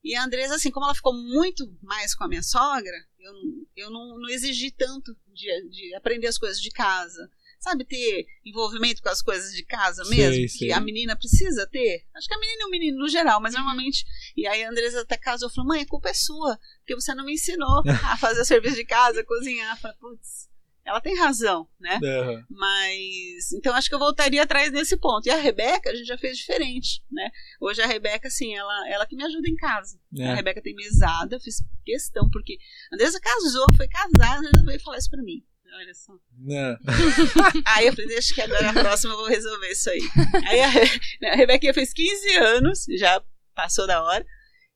E 0.03 0.13
a 0.15 0.23
Andresa, 0.23 0.55
assim, 0.55 0.69
como 0.69 0.85
ela 0.85 0.93
ficou 0.95 1.13
muito 1.13 1.65
mais 1.81 2.13
com 2.13 2.25
a 2.25 2.27
minha 2.27 2.43
sogra, 2.43 2.93
eu, 3.27 3.85
eu 3.85 3.91
não, 3.91 4.19
não 4.19 4.29
exigi 4.29 4.71
tanto 4.71 5.15
de, 5.27 5.69
de 5.69 5.95
aprender 5.95 6.27
as 6.27 6.37
coisas 6.37 6.61
de 6.61 6.69
casa 6.69 7.29
sabe, 7.59 7.85
ter 7.85 8.25
envolvimento 8.45 9.01
com 9.01 9.09
as 9.09 9.21
coisas 9.21 9.51
de 9.53 9.65
casa 9.65 10.03
mesmo, 10.05 10.33
sei, 10.33 10.43
que 10.43 10.49
sei. 10.49 10.71
a 10.71 10.79
menina 10.79 11.15
precisa 11.15 11.67
ter. 11.67 12.05
Acho 12.15 12.27
que 12.27 12.33
a 12.33 12.39
menina 12.39 12.63
e 12.63 12.65
o 12.65 12.69
menino 12.69 12.99
no 12.99 13.09
geral, 13.09 13.41
mas 13.41 13.53
normalmente. 13.53 14.05
E 14.35 14.47
aí 14.47 14.63
a 14.63 14.69
Andresa 14.69 15.01
até 15.01 15.17
casou, 15.17 15.49
falou: 15.49 15.69
mãe, 15.69 15.81
a 15.81 15.87
culpa 15.87 16.09
é 16.09 16.13
sua, 16.13 16.57
porque 16.79 16.95
você 16.95 17.13
não 17.13 17.25
me 17.25 17.33
ensinou 17.33 17.83
a 18.05 18.17
fazer 18.17 18.41
o 18.41 18.45
serviço 18.45 18.75
de 18.75 18.85
casa, 18.85 19.23
cozinhar. 19.23 19.79
Falei, 19.79 19.97
putz. 19.97 20.49
Ela 20.87 21.01
tem 21.01 21.17
razão, 21.17 21.67
né? 21.77 21.99
Uhum. 22.01 22.45
Mas. 22.49 23.51
Então 23.51 23.75
acho 23.75 23.89
que 23.89 23.95
eu 23.95 23.99
voltaria 23.99 24.41
atrás 24.41 24.71
nesse 24.71 24.95
ponto. 24.95 25.27
E 25.27 25.29
a 25.29 25.35
Rebeca, 25.35 25.89
a 25.89 25.95
gente 25.95 26.07
já 26.07 26.17
fez 26.17 26.37
diferente, 26.37 27.03
né? 27.11 27.29
Hoje 27.59 27.81
a 27.81 27.85
Rebeca, 27.85 28.29
assim, 28.29 28.55
ela, 28.55 28.89
ela 28.89 29.05
que 29.05 29.17
me 29.17 29.25
ajuda 29.25 29.49
em 29.49 29.55
casa. 29.55 29.99
É. 30.17 30.29
A 30.29 30.35
Rebeca 30.35 30.61
tem 30.61 30.73
mesada, 30.73 31.39
fiz 31.41 31.57
questão, 31.85 32.29
porque 32.31 32.57
a 32.89 32.95
Andresa 32.95 33.19
casou, 33.19 33.65
foi 33.75 33.87
casada, 33.89 34.23
a 34.23 34.37
Andresa 34.37 34.65
veio 34.65 34.79
falar 34.79 34.97
isso 34.97 35.09
pra 35.09 35.21
mim. 35.21 35.43
Olha 35.75 35.93
só. 35.93 36.13
Não. 36.37 36.77
aí 37.67 37.87
eu 37.87 37.93
falei, 37.93 38.07
deixa 38.07 38.33
que 38.33 38.41
agora 38.41 38.69
a 38.69 38.73
próxima 38.73 39.13
eu 39.13 39.17
vou 39.17 39.27
resolver 39.27 39.69
isso 39.69 39.89
aí. 39.89 40.01
Aí 40.47 40.61
a, 40.61 41.33
a 41.33 41.35
Rebequinha 41.35 41.73
fez 41.73 41.91
15 41.91 42.35
anos, 42.37 42.85
já 42.97 43.21
passou 43.53 43.85
da 43.85 44.01
hora. 44.01 44.25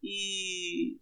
E 0.04 1.00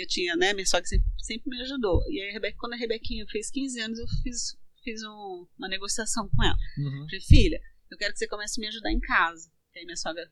eu 0.00 0.06
tinha, 0.06 0.36
né, 0.36 0.52
minha 0.52 0.66
sogra 0.66 0.86
sempre, 0.86 1.06
sempre 1.18 1.50
me 1.50 1.60
ajudou. 1.62 2.02
E 2.10 2.20
aí 2.20 2.30
a 2.30 2.32
Rebeca, 2.32 2.56
quando 2.58 2.74
a 2.74 2.76
Rebequinha 2.76 3.26
fez 3.28 3.50
15 3.50 3.80
anos, 3.80 3.98
eu 3.98 4.06
fiz, 4.22 4.56
fiz 4.82 5.02
um, 5.02 5.46
uma 5.58 5.68
negociação 5.68 6.28
com 6.28 6.44
ela. 6.44 6.56
Uhum. 6.78 7.06
Falei, 7.06 7.20
filha, 7.20 7.60
eu 7.90 7.96
quero 7.96 8.12
que 8.12 8.18
você 8.18 8.28
comece 8.28 8.60
a 8.60 8.62
me 8.62 8.68
ajudar 8.68 8.92
em 8.92 9.00
casa. 9.00 9.50
E 9.74 9.78
aí 9.78 9.84
minha 9.84 9.96
sogra 9.96 10.30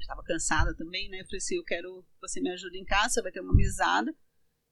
estava 0.00 0.22
cansada 0.22 0.74
também, 0.76 1.08
né? 1.08 1.20
Eu 1.20 1.24
falei 1.24 1.38
assim, 1.38 1.56
eu 1.56 1.64
quero 1.64 2.02
que 2.02 2.20
você 2.20 2.40
me 2.40 2.50
ajude 2.50 2.78
em 2.78 2.84
casa, 2.84 3.14
você 3.14 3.22
vai 3.22 3.32
ter 3.32 3.40
uma 3.40 3.54
mesada. 3.54 4.14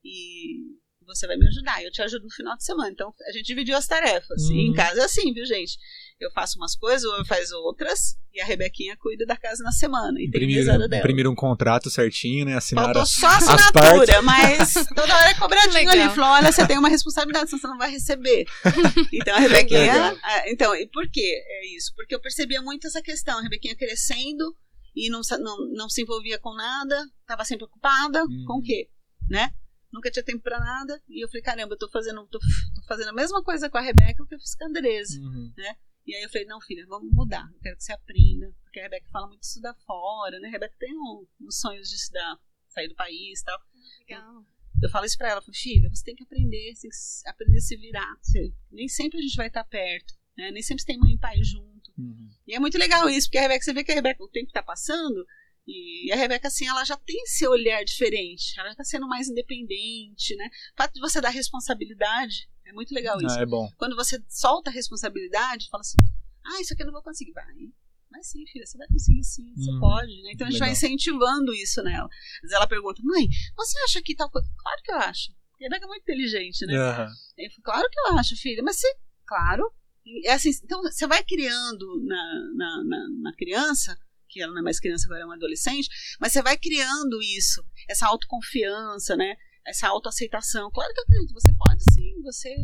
E 0.04 0.78
você 1.06 1.26
vai 1.26 1.36
me 1.36 1.46
ajudar, 1.48 1.82
eu 1.82 1.90
te 1.90 2.02
ajudo 2.02 2.24
no 2.24 2.30
final 2.30 2.56
de 2.56 2.64
semana. 2.64 2.90
Então 2.90 3.12
a 3.26 3.32
gente 3.32 3.46
dividiu 3.46 3.76
as 3.76 3.86
tarefas. 3.86 4.42
Uhum. 4.44 4.52
E 4.52 4.60
em 4.60 4.68
uhum. 4.70 4.76
casa 4.76 5.00
é 5.00 5.04
assim, 5.04 5.32
viu, 5.32 5.44
gente? 5.44 5.78
Eu 6.20 6.30
faço 6.32 6.58
umas 6.58 6.76
coisas, 6.76 7.04
ou 7.04 7.16
eu 7.16 7.24
faço 7.24 7.56
outras, 7.56 8.16
e 8.32 8.40
a 8.40 8.44
Rebequinha 8.44 8.94
cuida 8.98 9.24
da 9.24 9.36
casa 9.36 9.62
na 9.62 9.72
semana. 9.72 10.20
E 10.20 10.26
imprimir, 10.26 10.56
tem 10.56 10.66
dela. 10.66 10.96
Imprimir 10.98 11.26
um 11.26 11.34
contrato 11.34 11.90
certinho, 11.90 12.44
né? 12.44 12.54
Assinar 12.54 12.84
Faltou 12.84 13.06
só 13.06 13.26
a 13.26 13.36
assinatura, 13.38 14.22
mas 14.22 14.74
toda 14.94 15.16
hora 15.16 15.30
é 15.30 15.34
cobradinho 15.34 15.90
ali. 15.90 16.14
Falou: 16.14 16.30
olha, 16.30 16.52
você 16.52 16.66
tem 16.66 16.78
uma 16.78 16.88
responsabilidade, 16.88 17.48
senão 17.48 17.60
você 17.60 17.66
não 17.68 17.78
vai 17.78 17.90
receber. 17.90 18.44
Então 19.12 19.34
a 19.34 19.38
Rebequinha. 19.38 20.16
então, 20.46 20.74
e 20.74 20.86
por 20.86 21.08
que 21.10 21.20
é 21.20 21.76
isso? 21.76 21.92
Porque 21.94 22.14
eu 22.14 22.20
percebia 22.20 22.62
muito 22.62 22.86
essa 22.86 23.02
questão, 23.02 23.38
a 23.38 23.42
Rebequinha 23.42 23.76
crescendo 23.76 24.56
e 24.94 25.08
não, 25.10 25.20
não, 25.40 25.56
não 25.72 25.88
se 25.88 26.02
envolvia 26.02 26.38
com 26.38 26.54
nada, 26.54 27.02
estava 27.20 27.44
sempre 27.44 27.64
ocupada, 27.64 28.22
uhum. 28.22 28.44
com 28.46 28.58
o 28.58 28.62
quê? 28.62 28.88
Né? 29.28 29.50
Nunca 29.92 30.10
tinha 30.10 30.24
tempo 30.24 30.42
para 30.42 30.58
nada. 30.58 31.02
E 31.08 31.22
eu 31.22 31.28
falei, 31.28 31.42
caramba, 31.42 31.74
eu 31.74 31.78
tô 31.78 31.88
fazendo, 31.90 32.26
tô, 32.26 32.38
tô, 32.38 32.82
fazendo 32.86 33.08
a 33.08 33.12
mesma 33.12 33.42
coisa 33.42 33.68
com 33.68 33.78
a 33.78 33.82
Rebeca 33.82 34.24
que 34.26 34.34
eu 34.34 34.38
fiz 34.38 34.54
com 34.54 34.64
a 34.64 34.68
Andresa, 34.68 35.20
uhum. 35.20 35.52
né? 35.56 35.76
E 36.06 36.14
aí 36.14 36.22
eu 36.22 36.30
falei, 36.30 36.46
não, 36.46 36.60
filha, 36.60 36.86
vamos 36.86 37.12
mudar. 37.12 37.48
Eu 37.52 37.60
quero 37.60 37.76
que 37.76 37.84
você 37.84 37.92
aprenda. 37.92 38.52
Porque 38.64 38.80
a 38.80 38.84
Rebeca 38.84 39.06
fala 39.12 39.26
muito 39.26 39.40
de 39.40 39.46
estudar 39.46 39.74
fora, 39.86 40.38
né? 40.40 40.48
A 40.48 40.50
Rebeca 40.50 40.74
tem 40.78 40.94
um, 40.94 41.26
uns 41.40 41.60
sonhos 41.60 41.88
de 41.88 41.96
estudar, 41.96 42.38
sair 42.68 42.88
do 42.88 42.94
país 42.94 43.40
e 43.40 43.44
tal. 43.44 43.60
Legal. 44.00 44.44
Eu 44.82 44.88
falo 44.88 45.04
isso 45.04 45.18
pra 45.18 45.28
ela, 45.28 45.42
falei, 45.42 45.60
filha, 45.60 45.90
você 45.90 46.02
tem 46.02 46.14
que 46.14 46.22
aprender, 46.22 46.74
você 46.74 46.88
tem 46.88 46.90
que 46.90 47.28
aprender 47.28 47.58
a 47.58 47.60
se 47.60 47.76
virar. 47.76 48.16
Você, 48.22 48.54
nem 48.70 48.88
sempre 48.88 49.18
a 49.18 49.22
gente 49.22 49.36
vai 49.36 49.48
estar 49.48 49.64
perto, 49.64 50.14
né? 50.36 50.50
Nem 50.50 50.62
sempre 50.62 50.84
tem 50.84 50.98
mãe 50.98 51.12
e 51.12 51.18
pai 51.18 51.36
junto. 51.42 51.92
Uhum. 51.98 52.30
E 52.46 52.54
é 52.54 52.58
muito 52.58 52.78
legal 52.78 53.08
isso, 53.10 53.28
porque 53.28 53.38
a 53.38 53.42
Rebeca, 53.42 53.64
você 53.64 53.74
vê 53.74 53.84
que 53.84 53.92
a 53.92 53.94
Rebeca, 53.94 54.22
o 54.22 54.28
tempo 54.28 54.50
tá 54.52 54.62
passando, 54.62 55.26
e 55.66 56.10
a 56.12 56.16
Rebeca, 56.16 56.48
assim, 56.48 56.66
ela 56.66 56.84
já 56.84 56.96
tem 56.96 57.22
esse 57.22 57.46
olhar 57.46 57.84
diferente, 57.84 58.58
ela 58.58 58.68
já 58.68 58.72
está 58.72 58.84
sendo 58.84 59.06
mais 59.06 59.28
independente, 59.28 60.34
né? 60.36 60.48
O 60.74 60.76
fato 60.76 60.94
de 60.94 61.00
você 61.00 61.20
dar 61.20 61.30
responsabilidade 61.30 62.48
é 62.66 62.72
muito 62.72 62.94
legal 62.94 63.18
ah, 63.18 63.22
isso. 63.24 63.38
Ah, 63.38 63.42
é 63.42 63.46
bom. 63.46 63.70
Quando 63.76 63.94
você 63.94 64.22
solta 64.28 64.70
a 64.70 64.72
responsabilidade, 64.72 65.68
fala 65.70 65.82
assim: 65.82 65.98
ah, 66.44 66.60
isso 66.60 66.72
aqui 66.72 66.82
eu 66.82 66.86
não 66.86 66.92
vou 66.92 67.02
conseguir. 67.02 67.32
Vai. 67.32 67.44
Mas 68.10 68.28
sim, 68.28 68.44
filha, 68.46 68.66
você 68.66 68.76
vai 68.76 68.88
conseguir 68.88 69.22
sim, 69.22 69.54
você 69.54 69.70
hum, 69.70 69.80
pode, 69.80 70.22
né? 70.22 70.32
Então 70.32 70.46
a 70.46 70.50
gente 70.50 70.60
legal. 70.60 70.68
vai 70.68 70.72
incentivando 70.72 71.54
isso 71.54 71.82
nela. 71.82 72.08
Vezes 72.42 72.56
ela 72.56 72.66
pergunta: 72.66 73.00
mãe, 73.04 73.28
você 73.56 73.78
acha 73.84 74.02
que 74.02 74.16
tal 74.16 74.30
coisa? 74.30 74.48
Claro 74.56 74.82
que 74.82 74.92
eu 74.92 74.96
acho. 74.96 75.32
A 75.32 75.64
Rebeca 75.64 75.84
é 75.84 75.88
muito 75.88 76.02
inteligente, 76.02 76.66
né? 76.66 76.72
Uhum. 76.72 77.06
Eu 77.38 77.50
falo, 77.50 77.62
claro 77.62 77.88
que 77.90 78.00
eu 78.00 78.18
acho, 78.18 78.36
filha, 78.36 78.62
mas 78.62 78.76
você, 78.76 78.88
claro. 79.26 79.72
É 80.24 80.32
assim, 80.32 80.50
então 80.64 80.80
você 80.82 81.06
vai 81.06 81.22
criando 81.22 82.02
na, 82.04 82.50
na, 82.54 82.84
na, 82.84 83.08
na 83.20 83.36
criança 83.36 83.96
que 84.30 84.40
ela 84.40 84.52
não 84.52 84.60
é 84.60 84.64
mais 84.64 84.80
criança, 84.80 85.06
agora 85.06 85.22
é 85.22 85.24
uma 85.24 85.34
adolescente, 85.34 85.88
mas 86.20 86.32
você 86.32 86.42
vai 86.42 86.56
criando 86.56 87.20
isso, 87.22 87.64
essa 87.88 88.06
autoconfiança, 88.06 89.16
né? 89.16 89.34
Essa 89.66 89.88
autoaceitação. 89.88 90.70
Claro 90.70 90.92
que 90.94 91.00
eu 91.00 91.04
acredito, 91.04 91.34
você 91.34 91.52
pode 91.58 91.82
sim, 91.84 92.22
você 92.22 92.54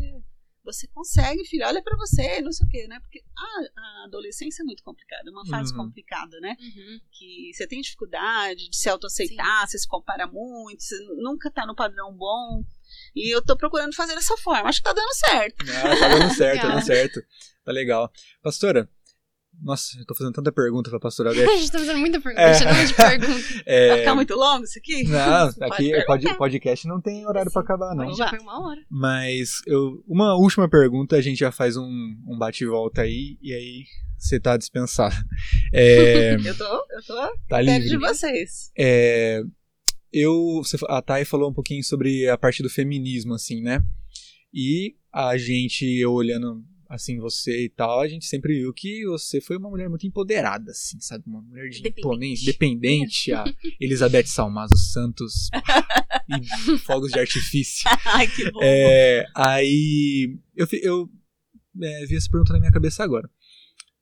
você 0.66 0.88
consegue, 0.88 1.44
filho, 1.44 1.64
olha 1.64 1.80
para 1.80 1.96
você, 1.96 2.42
não 2.42 2.50
sei 2.50 2.66
o 2.66 2.68
quê, 2.68 2.86
né? 2.88 2.98
Porque 2.98 3.22
a, 3.38 3.80
a 3.80 4.04
adolescência 4.06 4.62
é 4.62 4.64
muito 4.64 4.82
complicada, 4.82 5.22
é 5.24 5.30
uma 5.30 5.46
fase 5.46 5.70
uhum. 5.70 5.84
complicada, 5.84 6.40
né? 6.40 6.56
Uhum. 6.60 7.00
Que 7.12 7.52
você 7.54 7.68
tem 7.68 7.80
dificuldade 7.80 8.68
de 8.68 8.76
se 8.76 8.88
autoaceitar, 8.88 9.66
você 9.66 9.78
se 9.78 9.86
compara 9.86 10.26
muito, 10.26 10.82
você 10.82 10.98
nunca 11.18 11.50
tá 11.52 11.64
no 11.64 11.76
padrão 11.76 12.12
bom. 12.12 12.64
E 13.14 13.32
eu 13.32 13.42
tô 13.42 13.56
procurando 13.56 13.94
fazer 13.94 14.16
dessa 14.16 14.36
forma. 14.38 14.68
Acho 14.68 14.80
que 14.80 14.84
tá 14.84 14.92
dando 14.92 15.14
certo. 15.14 15.64
Ah, 15.70 15.96
tá 15.96 16.08
dando 16.08 16.34
certo, 16.34 16.60
tá 16.60 16.68
dando 16.68 16.84
certo. 16.84 17.22
Tá 17.64 17.72
legal. 17.72 18.12
Pastora, 18.42 18.90
nossa, 19.62 19.98
eu 19.98 20.04
tô 20.04 20.14
fazendo 20.14 20.34
tanta 20.34 20.52
pergunta 20.52 20.90
pra 20.90 21.00
pastora 21.00 21.32
Beth. 21.34 21.48
a 21.48 21.56
gente 21.56 21.72
tá 21.72 21.78
fazendo 21.78 21.98
muita 21.98 22.20
pergunta, 22.20 22.42
é. 22.42 22.84
de 22.84 22.94
pergunta. 22.94 23.46
É... 23.66 23.88
Vai 23.88 23.98
ficar 23.98 24.14
muito 24.14 24.34
longo 24.34 24.64
isso 24.64 24.78
aqui? 24.78 25.04
Não, 25.04 25.50
aqui 25.62 26.04
pode 26.04 26.34
podcast 26.36 26.86
não 26.86 27.00
tem 27.00 27.26
horário 27.26 27.50
Sim. 27.50 27.54
pra 27.54 27.62
acabar, 27.62 27.94
não. 27.94 28.14
Já 28.14 28.28
foi 28.28 28.38
uma 28.38 28.68
hora. 28.68 28.80
Mas 28.90 29.60
eu, 29.66 30.02
uma 30.06 30.34
última 30.36 30.68
pergunta, 30.68 31.16
a 31.16 31.20
gente 31.20 31.38
já 31.38 31.50
faz 31.50 31.76
um, 31.76 32.16
um 32.26 32.38
bate-volta 32.38 33.02
aí, 33.02 33.38
e 33.40 33.52
aí 33.52 33.84
você 34.18 34.38
tá 34.38 34.56
dispensado. 34.56 35.14
É... 35.72 36.34
eu 36.44 36.56
tô, 36.56 36.64
eu 36.64 37.02
tô 37.06 37.14
tá 37.48 37.58
perto 37.64 37.88
de 37.88 37.96
vocês. 37.96 38.70
É... 38.78 39.42
Eu, 40.12 40.62
a 40.88 41.02
Thay 41.02 41.24
falou 41.24 41.50
um 41.50 41.54
pouquinho 41.54 41.82
sobre 41.82 42.28
a 42.28 42.38
parte 42.38 42.62
do 42.62 42.70
feminismo, 42.70 43.34
assim, 43.34 43.60
né? 43.60 43.82
E 44.52 44.94
a 45.12 45.36
gente, 45.36 45.84
eu 45.84 46.12
olhando 46.12 46.64
assim, 46.88 47.18
você 47.18 47.64
e 47.64 47.68
tal, 47.68 48.00
a 48.00 48.08
gente 48.08 48.26
sempre 48.26 48.54
viu 48.54 48.72
que 48.72 49.04
você 49.06 49.40
foi 49.40 49.56
uma 49.56 49.68
mulher 49.68 49.88
muito 49.88 50.06
empoderada, 50.06 50.70
assim, 50.70 51.00
sabe? 51.00 51.24
Uma 51.26 51.42
mulher 51.42 51.68
de 51.68 51.86
imponência, 51.86 52.46
dependente, 52.46 53.32
a 53.32 53.44
Elizabeth 53.80 54.26
Salmazo 54.26 54.76
Santos 54.76 55.48
e 56.74 56.78
fogos 56.78 57.12
de 57.12 57.18
artifício. 57.18 57.88
Ai, 58.06 58.26
que 58.28 58.50
bom. 58.50 58.60
É, 58.62 59.24
aí, 59.34 60.36
eu, 60.54 60.66
eu 60.82 61.10
é, 61.82 62.06
vi 62.06 62.16
essa 62.16 62.30
pergunta 62.30 62.52
na 62.52 62.60
minha 62.60 62.72
cabeça 62.72 63.02
agora. 63.02 63.30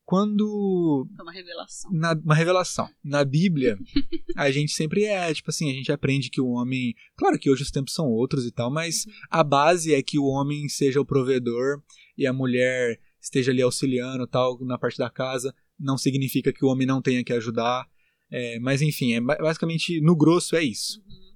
Quando. 0.05 1.09
É 1.19 1.23
uma 1.23 1.33
revelação. 1.33 1.91
Na, 1.93 2.13
uma 2.13 2.35
revelação. 2.35 2.89
Na 3.03 3.25
Bíblia, 3.25 3.79
a 4.37 4.51
gente 4.51 4.73
sempre 4.73 5.05
é, 5.05 5.33
tipo 5.33 5.51
assim, 5.51 5.71
a 5.71 5.75
gente 5.75 5.91
aprende 5.91 6.31
que 6.31 6.41
o 6.41 6.49
homem. 6.49 6.95
Claro 7.17 7.39
que 7.39 7.51
hoje 7.51 7.63
os 7.63 7.71
tempos 7.71 7.95
são 7.95 8.07
outros 8.07 8.47
e 8.47 8.51
tal, 8.51 8.71
mas 8.71 9.07
uhum. 9.07 9.13
a 9.31 9.43
base 9.43 9.95
é 9.95 10.03
que 10.03 10.19
o 10.19 10.25
homem 10.25 10.69
seja 10.69 11.01
o 11.01 11.07
provedor 11.07 11.83
e 12.19 12.27
a 12.27 12.33
mulher 12.33 13.01
esteja 13.21 13.51
ali 13.51 13.63
auxiliando 13.63 14.27
tal 14.27 14.59
na 14.61 14.79
parte 14.79 14.99
da 14.99 15.09
casa, 15.09 15.55
não 15.81 15.97
significa 15.97 16.53
que 16.53 16.65
o 16.65 16.69
homem 16.69 16.87
não 16.87 17.01
tenha 17.01 17.25
que 17.25 17.33
ajudar. 17.33 17.89
É, 18.31 18.59
mas 18.59 18.83
enfim, 18.83 19.15
é, 19.15 19.21
basicamente 19.21 20.01
no 20.01 20.15
grosso 20.15 20.55
é 20.55 20.63
isso. 20.63 21.01
Uhum. 21.01 21.35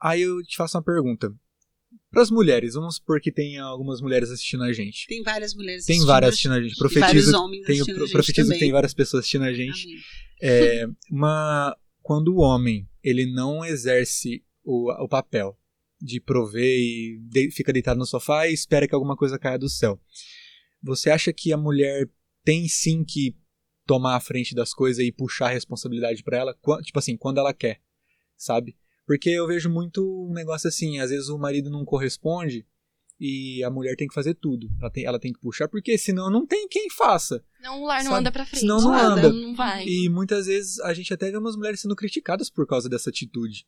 Aí 0.00 0.22
eu 0.22 0.42
te 0.42 0.56
faço 0.56 0.76
uma 0.76 0.82
pergunta. 0.82 1.32
Para 2.10 2.22
as 2.22 2.30
mulheres, 2.30 2.74
vamos 2.74 2.96
supor 2.96 3.20
que 3.20 3.30
tem 3.30 3.58
algumas 3.58 4.00
mulheres 4.00 4.30
assistindo 4.30 4.62
a 4.64 4.72
gente. 4.72 5.06
Tem 5.06 5.22
várias 5.22 5.54
mulheres 5.54 5.84
assistindo. 5.84 5.98
Tem 5.98 6.06
várias 6.06 6.28
assistindo 6.30 6.54
a 6.54 6.62
gente. 6.62 6.76
Profetizo, 6.76 7.32
tem, 7.66 7.84
profetizo 8.10 8.52
que 8.52 8.58
tem 8.58 8.72
várias 8.72 8.94
pessoas 8.94 9.20
assistindo 9.20 9.44
a 9.44 9.52
gente. 9.52 9.86
É, 10.40 10.86
uma, 11.10 11.76
quando 12.00 12.34
o 12.34 12.38
homem 12.38 12.88
ele 13.02 13.30
não 13.30 13.64
exerce 13.64 14.42
o, 14.64 14.90
o 15.04 15.08
papel 15.08 15.58
de 16.00 16.20
prover 16.20 16.78
e 16.78 17.18
de, 17.20 17.50
fica 17.50 17.72
deitado 17.72 17.98
no 17.98 18.06
sofá 18.06 18.46
e 18.46 18.54
espera 18.54 18.86
que 18.86 18.94
alguma 18.94 19.16
coisa 19.16 19.38
caia 19.38 19.58
do 19.58 19.68
céu. 19.68 20.00
Você 20.82 21.10
acha 21.10 21.32
que 21.32 21.52
a 21.52 21.56
mulher 21.56 22.08
tem 22.44 22.68
sim 22.68 23.04
que 23.04 23.36
tomar 23.84 24.16
a 24.16 24.20
frente 24.20 24.54
das 24.54 24.72
coisas 24.72 25.04
e 25.04 25.12
puxar 25.12 25.46
a 25.46 25.52
responsabilidade 25.52 26.22
para 26.22 26.38
ela? 26.38 26.58
Tipo 26.82 26.98
assim, 26.98 27.16
quando 27.16 27.38
ela 27.38 27.52
quer, 27.52 27.80
sabe? 28.36 28.76
Porque 29.08 29.30
eu 29.30 29.46
vejo 29.46 29.70
muito 29.70 30.02
um 30.28 30.34
negócio 30.34 30.68
assim, 30.68 30.98
às 30.98 31.08
vezes 31.08 31.30
o 31.30 31.38
marido 31.38 31.70
não 31.70 31.82
corresponde 31.82 32.66
e 33.18 33.64
a 33.64 33.70
mulher 33.70 33.96
tem 33.96 34.06
que 34.06 34.12
fazer 34.12 34.34
tudo. 34.34 34.68
Ela 34.78 34.90
tem, 34.90 35.04
ela 35.06 35.18
tem 35.18 35.32
que 35.32 35.40
puxar, 35.40 35.66
porque 35.66 35.96
senão 35.96 36.30
não 36.30 36.46
tem 36.46 36.68
quem 36.68 36.90
faça. 36.90 37.42
Não, 37.58 37.80
o 37.80 37.86
lar 37.86 38.04
não 38.04 38.10
Sabe? 38.10 38.20
anda 38.20 38.30
pra 38.30 38.44
frente. 38.44 38.60
Senão 38.60 38.82
não 38.82 38.90
Nada, 38.90 39.12
anda. 39.28 39.32
Não 39.32 39.54
vai. 39.54 39.86
E 39.88 40.10
muitas 40.10 40.44
vezes 40.44 40.78
a 40.80 40.92
gente 40.92 41.14
até 41.14 41.30
vê 41.30 41.38
umas 41.38 41.56
mulheres 41.56 41.80
sendo 41.80 41.96
criticadas 41.96 42.50
por 42.50 42.66
causa 42.66 42.86
dessa 42.86 43.08
atitude. 43.08 43.66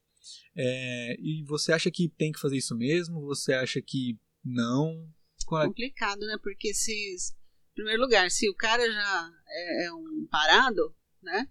É, 0.55 1.17
e 1.19 1.43
você 1.45 1.73
acha 1.73 1.91
que 1.91 2.07
tem 2.11 2.33
que 2.33 2.39
fazer 2.39 2.59
isso 2.59 2.77
mesmo? 2.77 3.23
Você 3.23 3.55
acha 3.55 3.81
que 3.81 4.19
não? 4.45 5.09
Qual 5.47 5.63
é- 5.63 5.67
complicado, 5.69 6.21
né? 6.27 6.37
Porque 6.43 6.75
se, 6.75 6.93
em 6.93 7.75
primeiro 7.75 8.03
lugar, 8.03 8.31
se 8.31 8.47
o 8.47 8.55
cara 8.55 8.87
já 8.87 9.31
é, 9.49 9.87
é 9.87 9.93
um 9.95 10.29
parado, 10.31 10.95
né? 11.23 11.49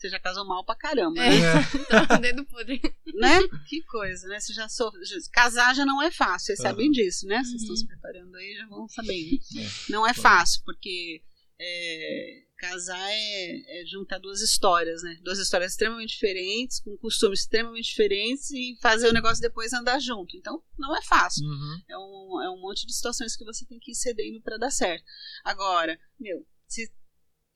Você 0.00 0.08
já 0.08 0.18
casou 0.18 0.46
mal 0.46 0.64
pra 0.64 0.74
caramba, 0.74 1.20
É. 1.22 1.28
né? 1.28 1.36
É. 1.36 1.60
Tá, 2.08 2.16
dedo 2.16 2.44
podre. 2.46 2.80
né? 3.14 3.38
Que 3.68 3.82
coisa, 3.82 4.26
né? 4.28 4.40
Você 4.40 4.54
já 4.54 4.66
sofre. 4.66 5.04
já- 5.04 5.16
Casar 5.30 5.74
já 5.74 5.84
não 5.84 6.00
é 6.02 6.10
fácil, 6.10 6.46
vocês 6.46 6.58
sabem 6.60 6.90
disso, 6.90 7.26
né? 7.26 7.36
Vocês 7.44 7.56
estão 7.60 7.70
Uhum. 7.70 7.76
se 7.76 7.86
preparando 7.86 8.34
aí, 8.36 8.54
já 8.56 8.66
vão 8.66 8.88
sabendo. 8.88 9.36
É. 9.58 9.92
Não 9.92 10.06
é 10.06 10.14
fácil, 10.14 10.62
porque 10.64 11.22
é, 11.60 12.42
casar 12.56 13.10
é, 13.10 13.82
é 13.82 13.84
juntar 13.84 14.18
duas 14.18 14.40
histórias, 14.40 15.02
né? 15.02 15.18
Duas 15.22 15.38
histórias 15.38 15.72
extremamente 15.72 16.14
diferentes, 16.14 16.80
com 16.80 16.96
costumes 16.96 17.40
extremamente 17.40 17.88
diferentes 17.90 18.50
e 18.52 18.78
fazer 18.80 19.08
o 19.08 19.12
negócio 19.12 19.42
depois 19.42 19.70
andar 19.74 19.98
junto. 20.00 20.34
Então, 20.34 20.62
não 20.78 20.96
é 20.96 21.02
fácil. 21.02 21.44
Uhum. 21.46 21.78
É 21.90 21.98
um, 21.98 22.42
é 22.42 22.50
um 22.50 22.60
monte 22.62 22.86
de 22.86 22.94
situações 22.94 23.36
que 23.36 23.44
você 23.44 23.66
tem 23.66 23.78
que 23.78 23.92
ir 23.92 23.94
cedendo 23.94 24.40
para 24.40 24.56
dar 24.56 24.70
certo. 24.70 25.04
Agora, 25.44 25.98
meu, 26.18 26.46
se, 26.66 26.90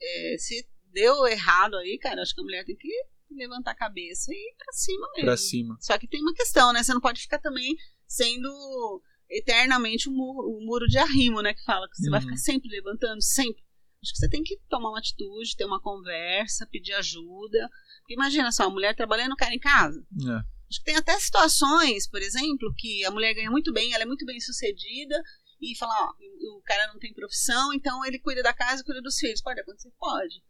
é, 0.03 0.37
se 0.39 0.69
deu 0.95 1.27
errado 1.27 1.77
aí, 1.77 1.99
cara, 1.99 2.23
acho 2.23 2.35
que 2.35 2.41
a 2.41 2.45
mulher 2.45 2.65
tem 2.65 2.77
que 2.77 2.89
levantar 3.31 3.73
a 3.73 3.77
cabeça 3.77 4.33
e 4.33 4.35
ir 4.37 4.55
pra 4.57 4.73
cima 4.73 5.07
mesmo. 5.13 5.25
Pra 5.27 5.37
cima. 5.37 5.77
Só 5.81 5.99
que 5.99 6.07
tem 6.09 6.21
uma 6.23 6.33
questão, 6.33 6.73
né? 6.73 6.83
Você 6.83 6.95
não 6.95 7.01
pode 7.01 7.21
ficar 7.21 7.41
também 7.41 7.75
sendo 8.07 9.03
eternamente 9.29 10.09
um 10.09 10.13
muro, 10.13 10.61
muro 10.65 10.87
de 10.87 10.99
arrimo, 10.99 11.43
né? 11.43 11.53
Que 11.55 11.65
fala 11.65 11.89
que 11.89 11.97
você 11.97 12.09
vai 12.11 12.21
Uhum. 12.21 12.27
ficar 12.27 12.37
sempre 12.37 12.69
levantando, 12.71 13.21
sempre. 13.23 13.63
Acho 14.03 14.13
que 14.13 14.19
você 14.19 14.29
tem 14.29 14.43
que 14.43 14.57
tomar 14.69 14.91
uma 14.91 14.99
atitude, 14.99 15.57
ter 15.57 15.65
uma 15.65 15.81
conversa, 15.81 16.67
pedir 16.71 16.93
ajuda. 16.93 17.69
Porque 18.01 18.15
imagina 18.15 18.53
só, 18.53 18.65
a 18.65 18.71
mulher 18.71 18.95
trabalhando, 18.95 19.33
o 19.33 19.37
cara 19.37 19.55
em 19.55 19.59
casa. 19.59 19.99
É. 20.01 20.33
Acho 20.69 20.79
que 20.79 20.85
tem 20.85 20.97
até 20.97 21.19
situações, 21.19 22.09
por 22.09 22.21
exemplo, 22.21 22.73
que 22.77 23.05
a 23.05 23.11
mulher 23.11 23.35
ganha 23.35 23.51
muito 23.51 23.73
bem, 23.73 23.93
ela 23.95 24.03
é 24.03 24.07
muito 24.07 24.25
bem 24.27 24.39
sucedida 24.41 25.21
e 25.61 25.77
fala, 25.77 25.95
ó, 26.07 26.11
o 26.11 26.59
o 26.59 26.63
cara 26.65 26.87
não 26.93 26.99
tem 26.99 27.13
profissão, 27.13 27.73
então 27.75 28.05
ele 28.05 28.19
cuida 28.19 28.43
da 28.43 28.53
casa 28.55 28.81
e 28.83 28.85
cuida 28.85 29.01
dos 29.03 29.19
filhos. 29.19 29.43
Pode 29.43 29.61
acontecer? 29.61 29.91
Pode. 29.99 30.43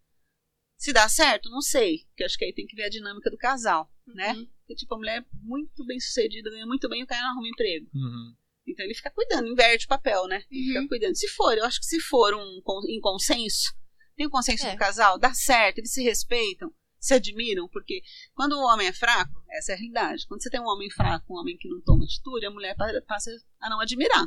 Se 0.77 0.93
dá 0.93 1.09
certo, 1.09 1.49
não 1.51 1.61
sei. 1.61 2.05
Porque 2.09 2.25
acho 2.25 2.37
que 2.37 2.45
aí 2.45 2.53
tem 2.53 2.67
que 2.67 2.77
ver 2.77 2.85
a 2.85 2.89
dinâmica 2.91 3.31
do 3.31 3.39
casal, 3.39 3.91
né? 4.07 4.33
Uhum. 4.35 4.47
Porque, 4.59 4.75
tipo, 4.75 4.95
a 4.95 4.99
mulher 4.99 5.23
é 5.23 5.25
muito 5.43 5.85
bem 5.87 5.99
sucedida, 6.01 6.51
ganha 6.51 6.67
muito 6.67 6.89
bem 6.89 7.01
e 7.01 7.05
o 7.05 7.07
cara 7.07 7.23
não 7.23 7.31
arruma 7.31 7.49
emprego. 7.49 7.87
Uhum. 7.95 8.35
Então 8.67 8.85
ele 8.85 8.95
fica 8.95 9.11
cuidando, 9.11 9.49
inverte 9.49 9.85
o 9.87 9.89
papel, 9.89 10.27
né? 10.27 10.43
Ele 10.51 10.67
Fica 10.69 10.81
Uhum. 10.81 10.89
cuidando. 10.89 11.15
Se 11.17 11.29
for, 11.29 11.57
eu 11.57 11.65
acho 11.65 11.79
que 11.81 11.87
se 11.87 12.01
for 12.01 12.35
um 12.35 12.61
em 12.89 13.01
consenso, 13.01 13.75
tem 14.17 14.27
um 14.27 14.31
consenso 14.31 14.67
É. 14.67 14.73
do 14.73 14.79
casal, 14.79 15.19
dá 15.19 15.33
certo, 15.35 15.79
eles 15.79 15.93
se 15.93 16.03
respeitam, 16.03 16.73
se 16.99 17.13
admiram, 17.15 17.69
porque 17.69 18.01
quando 18.35 18.53
o 18.55 18.65
homem 18.65 18.87
é 18.87 18.93
fraco, 18.93 19.43
essa 19.51 19.73
é 19.73 19.75
a 19.75 19.79
realidade. 19.79 20.27
Quando 20.27 20.43
você 20.43 20.49
tem 20.51 20.61
um 20.61 20.67
homem 20.69 20.91
fraco, 20.91 21.27
um 21.35 21.39
homem 21.39 21.57
que 21.59 21.69
não 21.69 21.81
toma 21.83 22.05
atitude, 22.05 22.47
a 22.47 22.51
mulher 22.51 22.75
pa- 22.77 23.03
passa 23.07 23.31
a 23.61 23.69
não 23.69 23.81
admirar. 23.81 24.27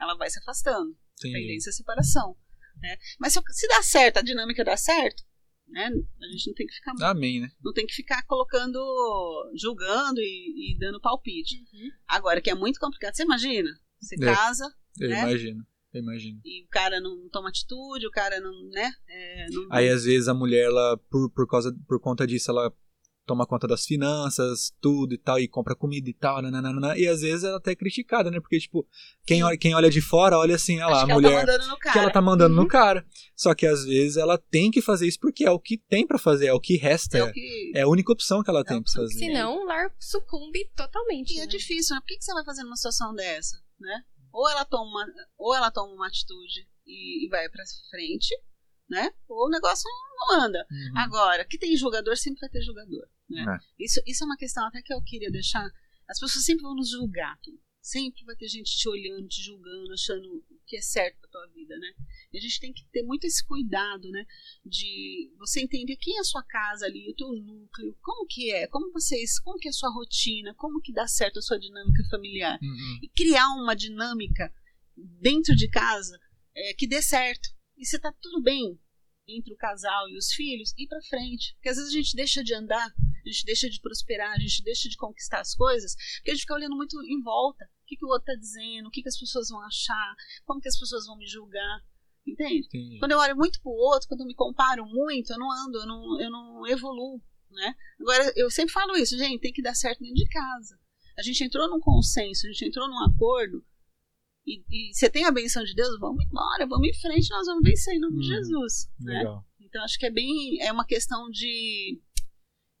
Ela 0.00 0.14
vai 0.16 0.30
se 0.30 0.38
afastando. 0.38 0.96
Entendi. 1.18 1.34
Tendência 1.34 1.68
à 1.68 1.72
separação. 1.74 2.36
Né? 2.80 2.96
Mas 3.18 3.34
se, 3.34 3.40
se 3.50 3.68
dá 3.68 3.82
certo, 3.82 4.16
a 4.18 4.22
dinâmica 4.22 4.64
dá 4.64 4.74
certo, 4.74 5.22
né? 5.70 5.90
A 6.22 6.26
gente 6.32 6.46
não 6.48 6.54
tem 6.54 6.66
que 6.66 6.74
ficar 6.74 6.92
Amém, 7.10 7.40
né? 7.40 7.50
não 7.62 7.72
tem 7.72 7.86
que 7.86 7.94
ficar 7.94 8.22
colocando, 8.26 8.78
julgando 9.56 10.20
e, 10.20 10.74
e 10.74 10.78
dando 10.78 11.00
palpite. 11.00 11.56
Uhum. 11.72 11.90
Agora, 12.08 12.40
que 12.40 12.50
é 12.50 12.54
muito 12.54 12.78
complicado. 12.80 13.14
Você 13.14 13.22
imagina? 13.22 13.70
Você 14.00 14.14
É. 14.16 14.18
casa 14.34 14.64
Eu 15.00 15.08
Né? 15.08 15.20
imagino. 15.22 15.66
Eu 15.92 16.02
imagino. 16.02 16.40
e 16.44 16.62
o 16.64 16.68
cara 16.68 17.00
não 17.00 17.28
toma 17.30 17.48
atitude, 17.48 18.06
o 18.06 18.10
cara 18.12 18.38
não, 18.40 18.52
né? 18.70 18.92
é, 19.08 19.46
não- 19.50 19.66
Aí 19.72 19.88
às 19.88 20.04
vezes 20.04 20.28
a 20.28 20.34
mulher, 20.34 20.66
ela, 20.66 20.96
por, 21.10 21.28
por, 21.32 21.48
causa, 21.48 21.76
por 21.88 21.98
conta 22.00 22.24
disso, 22.26 22.48
ela 22.50 22.72
toma 23.30 23.46
conta 23.46 23.68
das 23.68 23.84
finanças, 23.84 24.72
tudo 24.80 25.14
e 25.14 25.18
tal, 25.18 25.38
e 25.38 25.46
compra 25.46 25.76
comida 25.76 26.10
e 26.10 26.12
tal, 26.12 26.42
nananana, 26.42 26.98
e 26.98 27.06
às 27.06 27.20
vezes 27.20 27.44
ela 27.44 27.58
até 27.58 27.70
é 27.70 27.76
criticada, 27.76 28.28
né? 28.28 28.40
Porque, 28.40 28.58
tipo, 28.58 28.84
quem 29.24 29.40
olha, 29.44 29.56
quem 29.56 29.72
olha 29.72 29.88
de 29.88 30.00
fora 30.00 30.36
olha 30.36 30.56
assim, 30.56 30.78
olha 30.80 30.86
lá, 30.88 30.96
acho 30.96 31.04
a 31.04 31.06
que 31.06 31.12
ela 31.12 31.22
tá 31.22 31.28
mulher 31.30 31.68
no 31.68 31.78
que 31.78 31.98
ela 31.98 32.10
tá 32.10 32.20
mandando 32.20 32.56
Uhum. 32.56 32.62
no 32.62 32.68
cara. 32.68 33.06
Só 33.36 33.54
que 33.54 33.66
às 33.66 33.84
vezes 33.84 34.16
ela 34.16 34.36
tem 34.36 34.68
que 34.68 34.82
fazer 34.82 35.06
isso 35.06 35.18
porque 35.20 35.44
é 35.44 35.50
o 35.50 35.60
que 35.60 35.78
tem 35.78 36.04
pra 36.04 36.18
fazer, 36.18 36.46
é 36.46 36.52
o 36.52 36.58
que 36.60 36.76
resta, 36.76 37.18
É 37.18 37.20
é, 37.20 37.24
o 37.24 37.32
que... 37.32 37.72
é 37.76 37.80
a 37.82 37.88
única 37.88 38.12
opção 38.12 38.42
que 38.42 38.50
ela 38.50 38.64
tem 38.64 38.82
pra 38.82 38.92
fazer. 38.92 39.14
Senão 39.14 39.58
o 39.62 39.64
lar 39.64 39.94
sucumbe 40.00 40.68
totalmente. 40.76 41.34
E 41.34 41.38
é 41.38 41.42
né? 41.42 41.46
difícil, 41.46 41.94
né? 41.94 42.00
Por 42.00 42.06
que, 42.08 42.16
que 42.18 42.24
você 42.24 42.34
vai 42.34 42.44
fazer 42.44 42.64
numa 42.64 42.74
situação 42.76 43.14
dessa, 43.14 43.56
né? 43.78 44.02
Ou 44.32 44.48
ela 44.48 44.64
toma 44.64 44.84
uma, 44.90 45.06
ou 45.38 45.54
ela 45.54 45.70
toma 45.70 45.92
uma 45.94 46.08
atitude 46.08 46.66
e, 46.84 47.26
e 47.26 47.28
vai 47.28 47.48
pra 47.48 47.62
frente, 47.90 48.34
né? 48.88 49.10
Ou 49.28 49.46
o 49.46 49.50
negócio 49.50 49.84
não, 49.88 50.36
não 50.38 50.44
anda. 50.46 50.58
Uhum. 50.70 50.98
Agora, 50.98 51.44
que 51.44 51.58
tem 51.58 51.76
julgador, 51.76 52.16
sempre 52.16 52.40
vai 52.40 52.50
ter 52.50 52.60
julgador. 52.62 53.06
Né? 53.30 53.42
É. 53.42 53.82
Isso, 53.84 54.00
isso 54.06 54.24
é 54.24 54.26
uma 54.26 54.36
questão 54.36 54.66
até 54.66 54.82
que 54.82 54.92
eu 54.92 55.02
queria 55.02 55.30
deixar. 55.30 55.64
As 56.08 56.18
pessoas 56.18 56.44
sempre 56.44 56.62
vão 56.62 56.74
nos 56.74 56.90
julgar. 56.90 57.38
Sempre 57.82 58.24
vai 58.24 58.36
ter 58.36 58.46
gente 58.48 58.76
te 58.76 58.88
olhando, 58.88 59.26
te 59.26 59.42
julgando, 59.42 59.92
achando 59.94 60.26
o 60.50 60.60
que 60.66 60.76
é 60.76 60.82
certo 60.82 61.18
pra 61.18 61.30
tua 61.30 61.46
vida, 61.48 61.78
né? 61.78 61.94
E 62.32 62.36
a 62.36 62.40
gente 62.40 62.60
tem 62.60 62.72
que 62.74 62.84
ter 62.92 63.02
muito 63.02 63.24
esse 63.24 63.44
cuidado, 63.46 64.10
né? 64.10 64.26
De 64.64 65.32
você 65.38 65.62
entender 65.62 65.96
quem 65.96 66.16
é 66.16 66.20
a 66.20 66.24
sua 66.24 66.42
casa 66.42 66.84
ali, 66.84 67.10
o 67.10 67.14
teu 67.14 67.28
núcleo, 67.32 67.96
como 68.02 68.26
que 68.26 68.52
é, 68.52 68.66
como 68.66 68.92
vocês, 68.92 69.40
como 69.40 69.58
que 69.58 69.66
é 69.66 69.70
a 69.70 69.72
sua 69.72 69.90
rotina, 69.90 70.54
como 70.56 70.80
que 70.82 70.92
dá 70.92 71.06
certo 71.06 71.38
a 71.38 71.42
sua 71.42 71.58
dinâmica 71.58 72.04
familiar 72.10 72.58
Uhum. 72.60 72.98
e 73.02 73.08
criar 73.08 73.48
uma 73.54 73.74
dinâmica 73.74 74.52
dentro 74.96 75.56
de 75.56 75.68
casa 75.68 76.18
é, 76.54 76.74
que 76.74 76.86
dê 76.86 77.00
certo. 77.00 77.48
E 77.78 77.86
se 77.86 77.98
tá 77.98 78.12
tudo 78.20 78.42
bem 78.42 78.78
entre 79.26 79.54
o 79.54 79.56
casal 79.56 80.08
e 80.10 80.18
os 80.18 80.30
filhos, 80.32 80.74
ir 80.76 80.86
pra 80.86 81.00
frente. 81.08 81.54
Porque 81.54 81.68
às 81.70 81.76
vezes 81.76 81.90
a 81.92 81.96
gente 81.96 82.14
deixa 82.14 82.44
de 82.44 82.52
andar, 82.54 82.92
a 83.24 83.30
gente 83.30 83.44
deixa 83.44 83.68
de 83.68 83.80
prosperar, 83.80 84.32
a 84.32 84.38
gente 84.38 84.62
deixa 84.62 84.88
de 84.88 84.96
conquistar 84.96 85.40
as 85.40 85.54
coisas, 85.54 85.94
porque 86.16 86.30
a 86.30 86.34
gente 86.34 86.42
fica 86.42 86.54
olhando 86.54 86.76
muito 86.76 87.00
em 87.04 87.20
volta. 87.22 87.64
O 87.82 87.86
que, 87.86 87.96
que 87.96 88.04
o 88.04 88.08
outro 88.08 88.26
tá 88.26 88.34
dizendo, 88.34 88.86
o 88.86 88.90
que, 88.90 89.02
que 89.02 89.08
as 89.08 89.18
pessoas 89.18 89.48
vão 89.48 89.60
achar, 89.62 90.14
como 90.44 90.60
que 90.60 90.68
as 90.68 90.78
pessoas 90.78 91.06
vão 91.06 91.16
me 91.16 91.26
julgar. 91.26 91.80
Entende? 92.26 92.66
Entendi. 92.66 92.98
Quando 92.98 93.12
eu 93.12 93.18
olho 93.18 93.36
muito 93.36 93.60
pro 93.60 93.70
outro, 93.70 94.08
quando 94.08 94.20
eu 94.20 94.26
me 94.26 94.34
comparo 94.34 94.84
muito, 94.86 95.32
eu 95.32 95.38
não 95.38 95.50
ando, 95.50 95.78
eu 95.78 95.86
não, 95.86 96.20
eu 96.20 96.30
não 96.30 96.66
evoluo, 96.66 97.20
né? 97.50 97.74
Agora, 98.00 98.32
eu 98.36 98.50
sempre 98.50 98.72
falo 98.72 98.96
isso, 98.96 99.16
gente, 99.16 99.40
tem 99.40 99.52
que 99.52 99.62
dar 99.62 99.74
certo 99.74 100.00
dentro 100.00 100.14
de 100.14 100.28
casa. 100.28 100.78
A 101.18 101.22
gente 101.22 101.42
entrou 101.42 101.68
num 101.68 101.80
consenso, 101.80 102.46
a 102.46 102.50
gente 102.50 102.66
entrou 102.66 102.88
num 102.88 103.04
acordo, 103.04 103.64
e, 104.46 104.62
e 104.70 104.94
você 104.94 105.08
tem 105.10 105.24
a 105.24 105.30
benção 105.30 105.62
de 105.64 105.74
Deus, 105.74 105.98
vamos 105.98 106.24
embora, 106.24 106.66
vamos 106.66 106.88
em 106.88 107.00
frente, 107.00 107.30
nós 107.30 107.46
vamos 107.46 107.62
vencer 107.62 107.94
em 107.94 108.00
nome 108.00 108.18
de 108.18 108.26
Hum, 108.26 108.36
Jesus. 108.36 108.90
Né? 108.98 109.22
Então, 109.60 109.82
acho 109.84 109.98
que 109.98 110.06
é 110.06 110.10
bem, 110.10 110.60
é 110.60 110.72
uma 110.72 110.84
questão 110.84 111.30
de, 111.30 112.00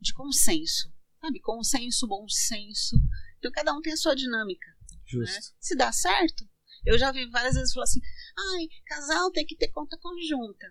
de 0.00 0.12
consenso, 0.14 0.92
sabe? 1.20 1.40
Consenso, 1.40 2.06
bom 2.06 2.26
senso. 2.28 2.96
Então, 3.38 3.50
cada 3.52 3.72
um 3.72 3.80
tem 3.80 3.92
a 3.92 3.96
sua 3.96 4.14
dinâmica 4.14 4.66
né? 4.66 4.96
Justo. 5.06 5.54
Se 5.58 5.76
dá 5.76 5.92
certo, 5.92 6.44
eu 6.86 6.98
já 6.98 7.10
vi 7.12 7.28
várias 7.30 7.54
vezes 7.54 7.72
falar 7.72 7.84
assim: 7.84 8.00
ai, 8.38 8.68
casal 8.86 9.30
tem 9.32 9.44
que 9.46 9.56
ter 9.56 9.68
conta 9.68 9.98
conjunta. 9.98 10.66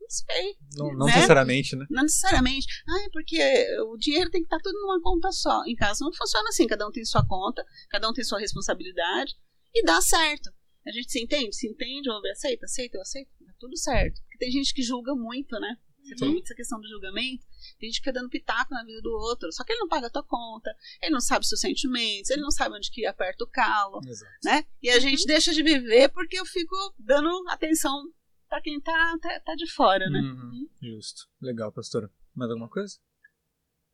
Não 0.00 0.08
sei, 0.08 0.56
Não, 0.76 0.92
não 0.94 1.06
Né? 1.06 1.14
necessariamente, 1.14 1.76
né? 1.76 1.86
não 1.88 2.02
necessariamente. 2.02 2.66
Ai, 2.88 3.08
porque 3.12 3.40
o 3.86 3.96
dinheiro 3.96 4.30
tem 4.30 4.42
que 4.42 4.46
estar 4.46 4.58
tudo 4.58 4.78
numa 4.80 5.00
conta 5.00 5.30
só. 5.32 5.62
Em 5.64 5.74
casa 5.74 6.04
não 6.04 6.12
funciona 6.12 6.48
assim, 6.48 6.66
cada 6.66 6.86
um 6.86 6.90
tem 6.90 7.04
sua 7.04 7.26
conta, 7.26 7.64
cada 7.88 8.08
um 8.08 8.12
tem 8.12 8.24
sua 8.24 8.38
responsabilidade 8.40 9.34
e 9.74 9.82
dá 9.84 10.00
certo. 10.00 10.50
A 10.86 10.90
gente 10.90 11.10
se 11.10 11.22
entende? 11.22 11.54
Se 11.54 11.68
entende, 11.68 12.10
ouve, 12.10 12.28
aceita, 12.30 12.64
aceita, 12.66 12.96
eu 12.96 13.00
aceito, 13.00 13.30
tá 13.46 13.52
tudo 13.58 13.76
certo. 13.76 14.20
Porque 14.22 14.38
tem 14.38 14.50
gente 14.50 14.74
que 14.74 14.82
julga 14.82 15.14
muito, 15.14 15.58
né? 15.60 15.76
Você 16.02 16.16
falou 16.18 16.32
muito 16.34 16.44
essa 16.46 16.54
questão 16.54 16.80
do 16.80 16.88
julgamento. 16.88 17.44
Tem 17.78 17.88
gente 17.88 18.00
que 18.00 18.04
fica 18.04 18.12
dando 18.12 18.28
pitaco 18.28 18.74
na 18.74 18.84
vida 18.84 19.00
do 19.00 19.10
outro. 19.10 19.52
Só 19.52 19.64
que 19.64 19.72
ele 19.72 19.80
não 19.80 19.88
paga 19.88 20.08
a 20.08 20.10
tua 20.10 20.24
conta, 20.24 20.74
ele 21.00 21.12
não 21.12 21.20
sabe 21.20 21.42
os 21.42 21.48
seus 21.48 21.60
sentimentos, 21.60 22.30
ele 22.30 22.42
não 22.42 22.50
sabe 22.50 22.76
onde 22.76 22.90
que 22.90 23.06
aperta 23.06 23.44
o 23.44 23.46
calo 23.46 24.00
Exato. 24.06 24.32
né? 24.44 24.64
E 24.82 24.90
a 24.90 24.98
gente 24.98 25.24
deixa 25.26 25.52
de 25.52 25.62
viver 25.62 26.08
porque 26.10 26.38
eu 26.38 26.44
fico 26.44 26.74
dando 26.98 27.28
atenção 27.48 28.02
pra 28.48 28.60
quem 28.60 28.80
tá, 28.80 29.18
tá, 29.20 29.40
tá 29.40 29.54
de 29.54 29.70
fora, 29.72 30.08
né? 30.10 30.20
Uhum. 30.20 30.68
Justo. 30.82 31.28
Legal, 31.40 31.72
pastora. 31.72 32.10
Mais 32.34 32.50
alguma 32.50 32.68
coisa? 32.68 32.98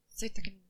Você 0.09 0.29
tá 0.31 0.43
querendo 0.43 0.63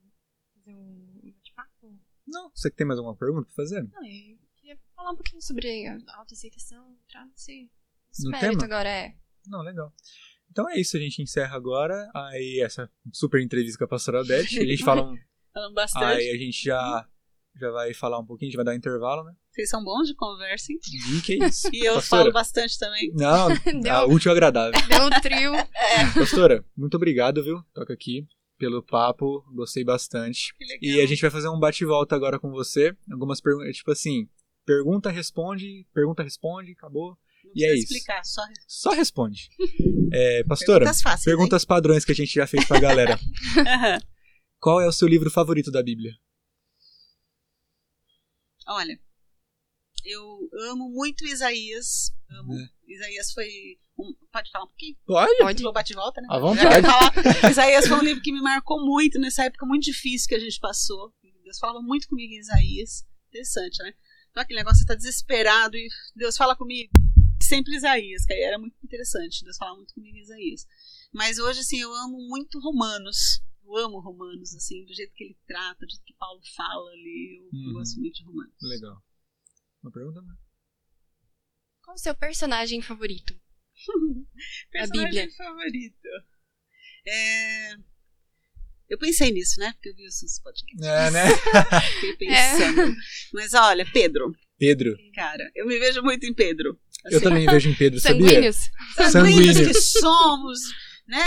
fazer 0.54 0.74
um 0.76 1.20
bate-papo? 1.24 1.98
Não. 2.26 2.50
Você 2.54 2.70
que 2.70 2.76
tem 2.76 2.86
mais 2.86 2.98
alguma 2.98 3.16
pergunta 3.16 3.46
pra 3.46 3.54
fazer? 3.54 3.82
Não, 3.82 4.04
eu 4.04 4.38
queria 4.56 4.78
falar 4.94 5.12
um 5.12 5.16
pouquinho 5.16 5.40
sobre 5.40 5.86
a 5.86 6.18
autoaceitação, 6.18 6.90
entrar 7.04 7.26
nesse, 7.26 7.70
nesse 8.08 8.24
No 8.24 8.30
mérito 8.30 8.58
tema? 8.58 8.64
agora, 8.64 8.88
é. 8.90 9.16
Não, 9.46 9.62
legal. 9.62 9.94
Então 10.50 10.68
é 10.68 10.78
isso, 10.78 10.96
a 10.96 11.00
gente 11.00 11.22
encerra 11.22 11.56
agora. 11.56 12.10
Aí 12.14 12.60
essa 12.60 12.90
super 13.12 13.40
entrevista 13.40 13.78
com 13.78 13.84
a 13.84 13.88
pastora 13.88 14.24
Beth. 14.24 14.40
A 14.40 14.64
gente 14.64 14.84
fala 14.84 15.02
um. 15.02 15.16
Falando 15.52 15.74
bastante. 15.74 16.04
Aí 16.04 16.30
a 16.30 16.36
gente 16.36 16.62
já, 16.62 17.06
já 17.56 17.70
vai 17.70 17.92
falar 17.94 18.18
um 18.18 18.24
pouquinho, 18.24 18.48
a 18.48 18.50
gente 18.50 18.56
vai 18.56 18.64
dar 18.64 18.72
um 18.72 18.76
intervalo, 18.76 19.24
né? 19.24 19.34
Vocês 19.50 19.68
são 19.70 19.82
bons 19.82 20.06
de 20.06 20.14
conversa, 20.14 20.72
hein? 20.72 20.78
E 21.16 21.20
que 21.20 21.44
isso? 21.44 21.68
E 21.72 21.84
eu 21.84 21.94
Pastora. 21.94 22.22
falo 22.22 22.32
bastante 22.32 22.78
também. 22.78 23.10
Não, 23.14 23.48
Deu. 23.82 23.92
ah, 23.92 24.06
útil 24.06 24.30
e 24.30 24.32
agradável. 24.32 24.80
Deu 24.88 25.04
um 25.06 25.20
trio. 25.20 25.52
Pastora, 26.14 26.64
muito 26.76 26.96
obrigado, 26.96 27.42
viu? 27.42 27.62
Toca 27.74 27.92
aqui 27.92 28.26
pelo 28.56 28.82
papo, 28.82 29.44
gostei 29.54 29.84
bastante. 29.84 30.54
Que 30.56 30.64
legal. 30.64 30.98
E 30.98 31.00
a 31.00 31.06
gente 31.06 31.22
vai 31.22 31.30
fazer 31.30 31.48
um 31.48 31.58
bate-volta 31.58 32.14
agora 32.14 32.38
com 32.38 32.50
você. 32.50 32.96
Algumas 33.10 33.40
perguntas, 33.40 33.76
tipo 33.76 33.90
assim, 33.90 34.28
Pergunta, 34.68 35.08
responde, 35.08 35.86
pergunta, 35.94 36.22
responde, 36.22 36.72
acabou. 36.72 37.16
Não 37.48 37.52
E 37.54 37.64
é 37.64 37.68
precisa 37.68 37.74
isso. 37.84 37.92
explicar, 37.94 38.24
só 38.24 38.42
Só 38.66 38.90
responde. 38.92 39.48
É, 40.12 40.44
pastora, 40.44 40.80
perguntas 40.80 41.02
fáceis. 41.02 41.24
perguntas 41.24 41.64
padrões 41.64 42.04
que 42.04 42.12
a 42.12 42.14
gente 42.14 42.32
já 42.32 42.46
fez 42.46 42.64
pra 42.66 42.78
galera. 42.80 43.18
Qual 44.60 44.80
é 44.80 44.86
o 44.88 44.92
seu 44.92 45.06
livro 45.08 45.30
favorito 45.30 45.70
da 45.70 45.82
Bíblia? 45.82 46.12
Olha, 48.66 48.98
eu 50.04 50.22
amo 50.70 50.90
muito 50.90 51.24
Isaías. 51.26 52.12
Amo. 52.30 52.54
É. 52.54 52.68
Isaías 52.86 53.32
foi. 53.32 53.46
um- 53.98 54.14
pode 54.30 54.50
falar 54.50 54.64
um 54.64 54.68
pouquinho? 54.68 54.96
Pode, 55.06 55.38
Pode. 55.38 55.62
Vou 55.62 55.72
bate 55.72 55.92
e 55.92 55.96
volta, 55.96 56.20
né? 56.20 56.28
à 56.30 56.38
vontade. 56.38 56.86
Isaías 57.50 57.86
foi 57.88 57.96
um 57.98 58.02
livro 58.02 58.22
que 58.22 58.32
me 58.32 58.40
marcou 58.40 58.84
muito 58.84 59.18
nessa 59.18 59.44
época 59.44 59.64
muito 59.66 59.84
difícil 59.84 60.28
que 60.28 60.34
a 60.34 60.38
gente 60.40 60.58
passou. 60.60 61.12
Deus 61.42 61.58
falava 61.58 61.80
muito 61.80 62.08
comigo 62.08 62.32
em 62.34 62.38
Isaías. 62.38 63.06
Interessante, 63.28 63.82
né? 63.82 63.92
Então 64.30 64.42
aquele 64.42 64.58
negócio, 64.58 64.78
você 64.80 64.86
tá 64.86 64.94
desesperado 64.94 65.76
e 65.76 65.88
Deus 66.14 66.36
fala 66.36 66.54
comigo. 66.54 66.90
Sempre 67.40 67.76
Isaías, 67.76 68.24
que 68.24 68.32
aí 68.32 68.40
era 68.42 68.58
muito 68.58 68.76
interessante. 68.84 69.44
Deus 69.44 69.56
falava 69.56 69.76
muito 69.76 69.94
comigo 69.94 70.16
em 70.16 70.20
Isaías. 70.22 70.66
Mas 71.12 71.38
hoje, 71.38 71.60
assim, 71.60 71.78
eu 71.80 71.94
amo 71.94 72.18
muito 72.28 72.58
Romanos. 72.60 73.40
Eu 73.64 73.76
amo 73.76 74.00
Romanos, 74.00 74.54
assim, 74.54 74.84
do 74.84 74.94
jeito 74.94 75.12
que 75.14 75.24
ele 75.24 75.38
trata, 75.46 75.84
do 75.84 75.90
jeito 75.90 76.04
que 76.04 76.14
Paulo 76.14 76.40
fala 76.56 76.90
ali. 76.90 77.48
Eu 77.52 77.58
Uhum. 77.58 77.72
gosto 77.74 78.00
muito 78.00 78.14
de 78.16 78.24
Romanos. 78.24 78.54
Legal. 78.62 79.02
Uma 79.82 79.92
pergunta? 79.92 80.20
né? 80.22 80.34
Qual 81.82 81.94
o 81.94 81.98
seu 81.98 82.14
personagem 82.14 82.82
favorito? 82.82 83.38
Personagem 84.70 85.26
Bíblia. 85.26 85.36
favorito. 85.36 86.08
É... 87.06 87.74
Eu 88.88 88.98
pensei 88.98 89.30
nisso, 89.30 89.60
né? 89.60 89.72
Porque 89.74 89.90
eu 89.90 89.94
vi 89.94 90.06
os 90.06 90.18
seus 90.18 90.38
podcasts. 90.40 90.86
É, 90.86 91.10
né? 91.10 91.24
Fiquei 92.00 92.16
pensando. 92.16 92.94
Mas 93.34 93.52
olha, 93.54 93.86
Pedro, 93.92 94.34
Pedro. 94.58 94.96
cara, 95.14 95.50
eu 95.54 95.66
me 95.66 95.78
vejo 95.78 96.02
muito 96.02 96.26
em 96.26 96.34
Pedro. 96.34 96.78
Eu 97.10 97.20
também 97.22 97.46
vejo 97.46 97.70
em 97.70 97.74
Pedro, 97.74 98.00
sabia? 98.00 98.26
Sanguíneos? 98.28 98.56
Sanguíneos 98.96 99.46
Sanguíneo. 99.56 99.74
que 99.74 99.80
somos, 99.80 100.60
né? 101.06 101.24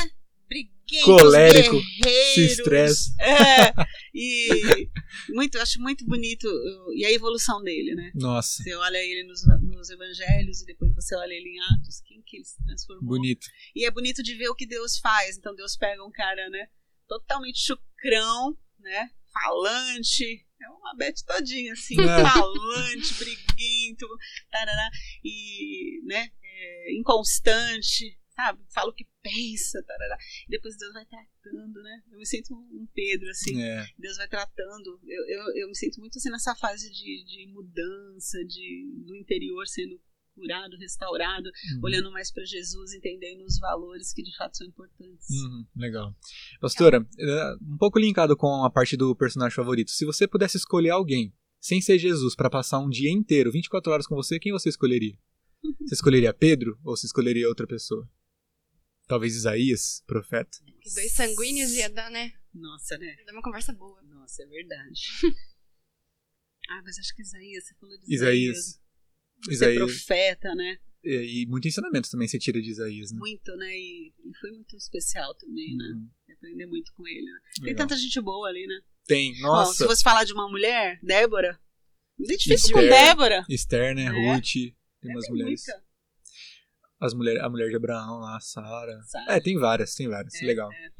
Briguentos, 0.47 1.05
Colérico, 1.05 1.81
guerreiros. 2.03 2.33
Se 2.33 2.45
estressa. 2.45 3.15
É, 3.21 3.73
e 4.13 4.89
muito, 5.29 5.57
acho 5.59 5.79
muito 5.81 6.05
bonito 6.05 6.45
e 6.93 7.05
a 7.05 7.11
evolução 7.11 7.63
dele, 7.63 7.95
né? 7.95 8.11
Nossa, 8.13 8.61
Você 8.61 8.75
olha 8.75 8.97
ele 8.97 9.23
nos, 9.23 9.41
nos 9.61 9.89
evangelhos 9.89 10.61
e 10.61 10.65
depois 10.65 10.93
você 10.93 11.15
olha 11.15 11.33
ele 11.33 11.49
em 11.49 11.59
Atos, 11.73 12.01
quem 12.05 12.21
que 12.21 12.35
ele 12.37 12.45
se 12.45 12.61
transformou. 12.65 13.05
bonito. 13.05 13.47
E 13.73 13.85
é 13.85 13.91
bonito 13.91 14.21
de 14.21 14.35
ver 14.35 14.49
o 14.49 14.55
que 14.55 14.65
Deus 14.67 14.97
faz. 14.99 15.37
Então 15.37 15.55
Deus 15.55 15.77
pega 15.77 16.03
um 16.05 16.11
cara, 16.11 16.49
né, 16.49 16.67
totalmente 17.07 17.59
chucrão, 17.59 18.57
né, 18.77 19.09
falante, 19.31 20.45
é 20.61 20.69
uma 20.69 20.95
Beth 20.95 21.23
todinha 21.25 21.73
assim, 21.73 21.95
É. 21.99 22.29
falante, 22.29 23.13
briguento, 23.15 24.07
tarará, 24.51 24.89
e, 25.23 26.01
né, 26.05 26.29
é, 26.43 26.93
inconstante, 26.95 28.17
sabe? 28.35 28.63
Fala 28.73 28.89
o 28.91 28.93
que 28.93 29.07
pensa, 29.21 29.83
tarará. 29.83 30.17
E 30.47 30.49
depois 30.49 30.77
Deus 30.77 30.93
vai 30.93 31.05
tratando, 31.05 31.81
né? 31.81 32.03
Eu 32.11 32.17
me 32.17 32.25
sinto 32.25 32.53
um 32.53 32.87
Pedro 32.93 33.29
assim. 33.29 33.61
É, 33.61 33.85
Deus 33.97 34.17
vai 34.17 34.27
tratando. 34.27 34.99
Eu, 35.03 35.27
eu, 35.27 35.55
eu 35.57 35.67
me 35.67 35.75
sinto 35.75 35.99
muito 35.99 36.17
assim 36.17 36.29
nessa 36.29 36.55
fase 36.55 36.89
de, 36.91 37.23
de 37.25 37.47
mudança, 37.47 38.43
de, 38.45 39.03
do 39.05 39.15
interior 39.15 39.67
sendo 39.67 40.01
curado, 40.41 40.75
restaurado, 40.77 41.47
uhum. 41.47 41.81
olhando 41.83 42.11
mais 42.11 42.31
para 42.31 42.43
Jesus, 42.43 42.93
entendendo 42.93 43.45
os 43.45 43.59
valores 43.59 44.11
que 44.11 44.23
de 44.23 44.35
fato 44.35 44.57
são 44.57 44.65
importantes. 44.65 45.29
Uhum, 45.29 45.65
legal. 45.75 46.15
Pastora, 46.59 47.07
é, 47.19 47.55
um 47.61 47.77
pouco 47.77 47.99
linkado 47.99 48.35
com 48.35 48.63
a 48.63 48.69
parte 48.69 48.97
do 48.97 49.15
personagem 49.15 49.55
favorito. 49.55 49.91
Se 49.91 50.03
você 50.03 50.27
pudesse 50.27 50.57
escolher 50.57 50.89
alguém, 50.89 51.31
sem 51.59 51.79
ser 51.79 51.99
Jesus, 51.99 52.35
pra 52.35 52.49
passar 52.49 52.79
um 52.79 52.89
dia 52.89 53.11
inteiro, 53.11 53.51
24 53.51 53.91
horas 53.91 54.07
com 54.07 54.15
você, 54.15 54.39
quem 54.39 54.51
você 54.51 54.69
escolheria? 54.69 55.15
Você 55.81 55.93
escolheria 55.93 56.33
Pedro 56.33 56.79
ou 56.83 56.97
você 56.97 57.05
escolheria 57.05 57.47
outra 57.47 57.67
pessoa? 57.67 58.09
Talvez 59.07 59.35
Isaías, 59.35 60.03
profeta? 60.07 60.57
Os 60.83 60.95
dois 60.95 61.11
sanguíneos 61.11 61.71
ia 61.73 61.89
dar, 61.89 62.09
né? 62.09 62.33
Nossa, 62.53 62.97
né? 62.97 63.15
Ia 63.19 63.25
dar 63.25 63.33
uma 63.33 63.43
conversa 63.43 63.71
boa. 63.73 64.01
Nossa, 64.03 64.41
é 64.41 64.45
verdade. 64.47 65.01
ah, 66.69 66.81
mas 66.83 66.97
acho 66.97 67.15
que 67.15 67.21
Isaías, 67.21 67.65
você 67.65 67.75
falou 67.75 67.97
de 67.99 68.13
Isaías. 68.13 68.65
Ser 68.65 68.81
Isaías. 69.49 69.77
profeta, 69.77 70.53
né? 70.55 70.77
E, 71.03 71.43
e 71.43 71.45
muito 71.47 71.67
ensinamento 71.67 72.09
também 72.11 72.27
você 72.27 72.37
tira 72.37 72.61
de 72.61 72.69
Isaías, 72.69 73.11
né? 73.11 73.17
Muito, 73.19 73.55
né? 73.57 73.75
E, 73.75 74.13
e 74.23 74.37
foi 74.39 74.51
muito 74.51 74.75
especial 74.75 75.33
também, 75.35 75.75
né? 75.75 75.85
Uhum, 75.95 76.09
Aprender 76.33 76.65
muito 76.67 76.91
com 76.93 77.07
ele. 77.07 77.25
Né? 77.25 77.39
Tem 77.65 77.75
tanta 77.75 77.95
gente 77.97 78.19
boa 78.21 78.47
ali, 78.47 78.65
né? 78.67 78.79
Tem, 79.05 79.31
Ó, 79.31 79.35
se 79.35 79.69
nossa. 79.71 79.85
fosse 79.87 80.03
falar 80.03 80.23
de 80.23 80.33
uma 80.33 80.47
mulher, 80.49 80.99
Débora, 81.01 81.59
me 82.17 82.25
identifico 82.25 82.55
Esther. 82.55 82.73
com 82.75 82.81
Débora. 82.81 83.45
Esther, 83.49 83.95
né? 83.95 84.05
É. 84.05 84.09
Ruth. 84.35 84.43
Tem 85.01 85.11
umas 85.11 85.25
Tem 85.25 85.31
mulheres. 85.33 85.63
muita. 85.65 85.83
As 86.99 87.13
mulher, 87.15 87.41
a 87.41 87.49
mulher 87.49 87.69
de 87.69 87.75
Abraão 87.75 88.19
lá, 88.19 88.39
Sara. 88.39 89.01
Sara. 89.05 89.33
É, 89.35 89.39
tem 89.39 89.57
várias, 89.57 89.95
tem 89.95 90.07
várias. 90.07 90.35
É, 90.35 90.45
Legal. 90.45 90.71
é. 90.71 90.91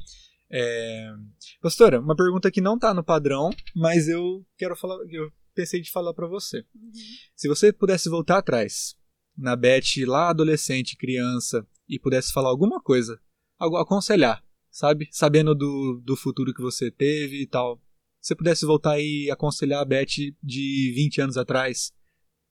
É... 0.53 1.13
Pastora, 1.61 1.99
uma 1.99 2.15
pergunta 2.15 2.51
que 2.51 2.59
não 2.59 2.77
tá 2.77 2.93
no 2.93 3.03
padrão, 3.03 3.51
mas 3.75 4.07
eu 4.09 4.45
quero 4.57 4.75
falar, 4.75 4.97
eu 5.09 5.31
pensei 5.53 5.81
de 5.81 5.91
falar 5.91 6.13
pra 6.13 6.27
você. 6.27 6.65
Uhum. 6.75 6.91
Se 7.35 7.47
você 7.47 7.71
pudesse 7.73 8.09
voltar 8.09 8.37
atrás, 8.39 8.95
na 9.37 9.55
Beth 9.55 10.05
lá 10.05 10.29
adolescente, 10.29 10.97
criança, 10.97 11.65
e 11.87 11.99
pudesse 11.99 12.31
falar 12.31 12.49
alguma 12.49 12.81
coisa, 12.81 13.19
aconselhar, 13.59 14.43
sabe? 14.69 15.07
Sabendo 15.11 15.53
do, 15.53 16.01
do 16.03 16.15
futuro 16.15 16.53
que 16.53 16.61
você 16.61 16.89
teve 16.89 17.41
e 17.41 17.47
tal. 17.47 17.77
Se 18.21 18.29
você 18.29 18.35
pudesse 18.35 18.65
voltar 18.65 18.99
e 18.99 19.29
aconselhar 19.31 19.81
a 19.81 19.85
Beth 19.85 20.33
de 20.41 20.93
20 20.95 21.21
anos 21.21 21.37
atrás, 21.37 21.91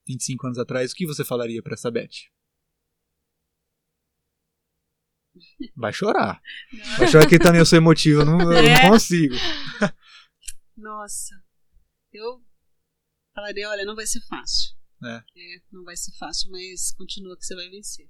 25 0.06 0.46
anos 0.46 0.58
atrás, 0.58 0.92
o 0.92 0.94
que 0.94 1.06
você 1.06 1.24
falaria 1.24 1.62
pra 1.62 1.74
essa 1.74 1.90
Beth? 1.90 2.08
Vai 5.76 5.92
chorar. 5.92 6.40
Vai 6.98 7.08
chorar 7.08 7.26
que 7.28 7.38
também 7.38 7.60
eu 7.60 7.66
sou 7.66 7.78
emotivo, 7.78 8.20
eu 8.22 8.26
não, 8.26 8.40
eu 8.52 8.52
É. 8.58 8.82
não 8.82 8.90
consigo. 8.90 9.34
Nossa, 10.76 11.34
eu 12.12 12.42
falaria, 13.34 13.68
olha, 13.68 13.84
não 13.84 13.94
vai 13.96 14.06
ser 14.06 14.20
fácil. 14.28 14.74
É. 15.02 15.22
não 15.72 15.82
vai 15.84 15.96
ser 15.96 16.12
fácil, 16.18 16.50
mas 16.50 16.92
continua 16.92 17.36
que 17.36 17.44
você 17.44 17.54
vai 17.54 17.68
vencer. 17.70 18.06